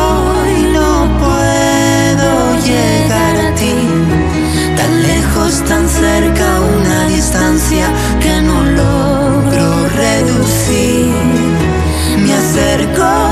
y 0.59 0.63
no 0.73 1.09
puedo 1.19 2.31
llegar 2.65 3.37
a 3.47 3.55
ti. 3.55 3.75
Tan 4.77 5.03
lejos, 5.03 5.63
tan 5.69 5.89
cerca, 5.89 6.61
una 6.79 7.09
distancia 7.09 7.89
que 8.21 8.41
no 8.41 8.63
logro 8.65 9.89
reducir. 9.97 11.13
Me 12.25 12.33
acerco, 12.35 13.28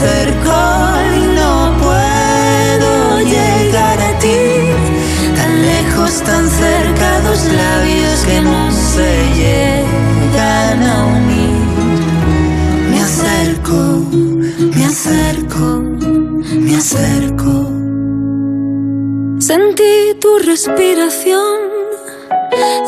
acerco 0.00 0.58
y 1.16 1.26
no 1.38 1.76
puedo 1.78 3.20
llegar 3.20 4.00
a 4.00 4.18
ti. 4.18 4.40
Tan 5.36 5.62
lejos, 5.62 6.22
tan 6.22 6.48
cerca, 6.48 7.20
dos 7.20 7.44
labios 7.44 8.20
que 8.24 8.40
no 8.40 8.72
se 8.72 9.10
llegan 9.40 10.82
a 10.82 11.04
unir. 11.18 11.60
Me 12.90 13.00
acerco, 13.02 13.80
me 14.74 14.84
acerco, 14.86 15.82
me 16.64 16.76
acerco. 16.76 17.52
Sentí 19.38 20.14
tu 20.20 20.38
respiración, 20.38 21.58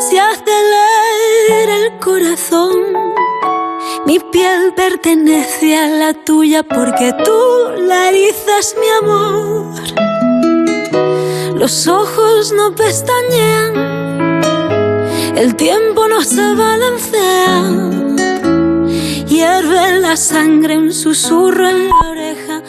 se 0.09 0.19
acelera 0.19 1.75
el 1.85 1.99
corazón. 1.99 3.22
Mi 4.05 4.19
piel 4.19 4.73
pertenece 4.75 5.77
a 5.77 5.87
la 5.87 6.13
tuya 6.13 6.63
porque 6.63 7.13
tú 7.23 7.71
la 7.87 8.09
erizas 8.09 8.75
mi 8.79 8.87
amor. 9.01 9.73
Los 11.55 11.87
ojos 11.87 12.51
no 12.51 12.75
pestañean, 12.75 14.41
el 15.37 15.55
tiempo 15.55 16.07
no 16.09 16.21
se 16.21 16.53
balancea. 16.53 17.63
Hierve 19.27 19.99
la 19.99 20.17
sangre, 20.17 20.77
un 20.77 20.91
susurro 20.91 21.69
en 21.69 21.87
la 21.87 22.09
oreja 22.09 22.61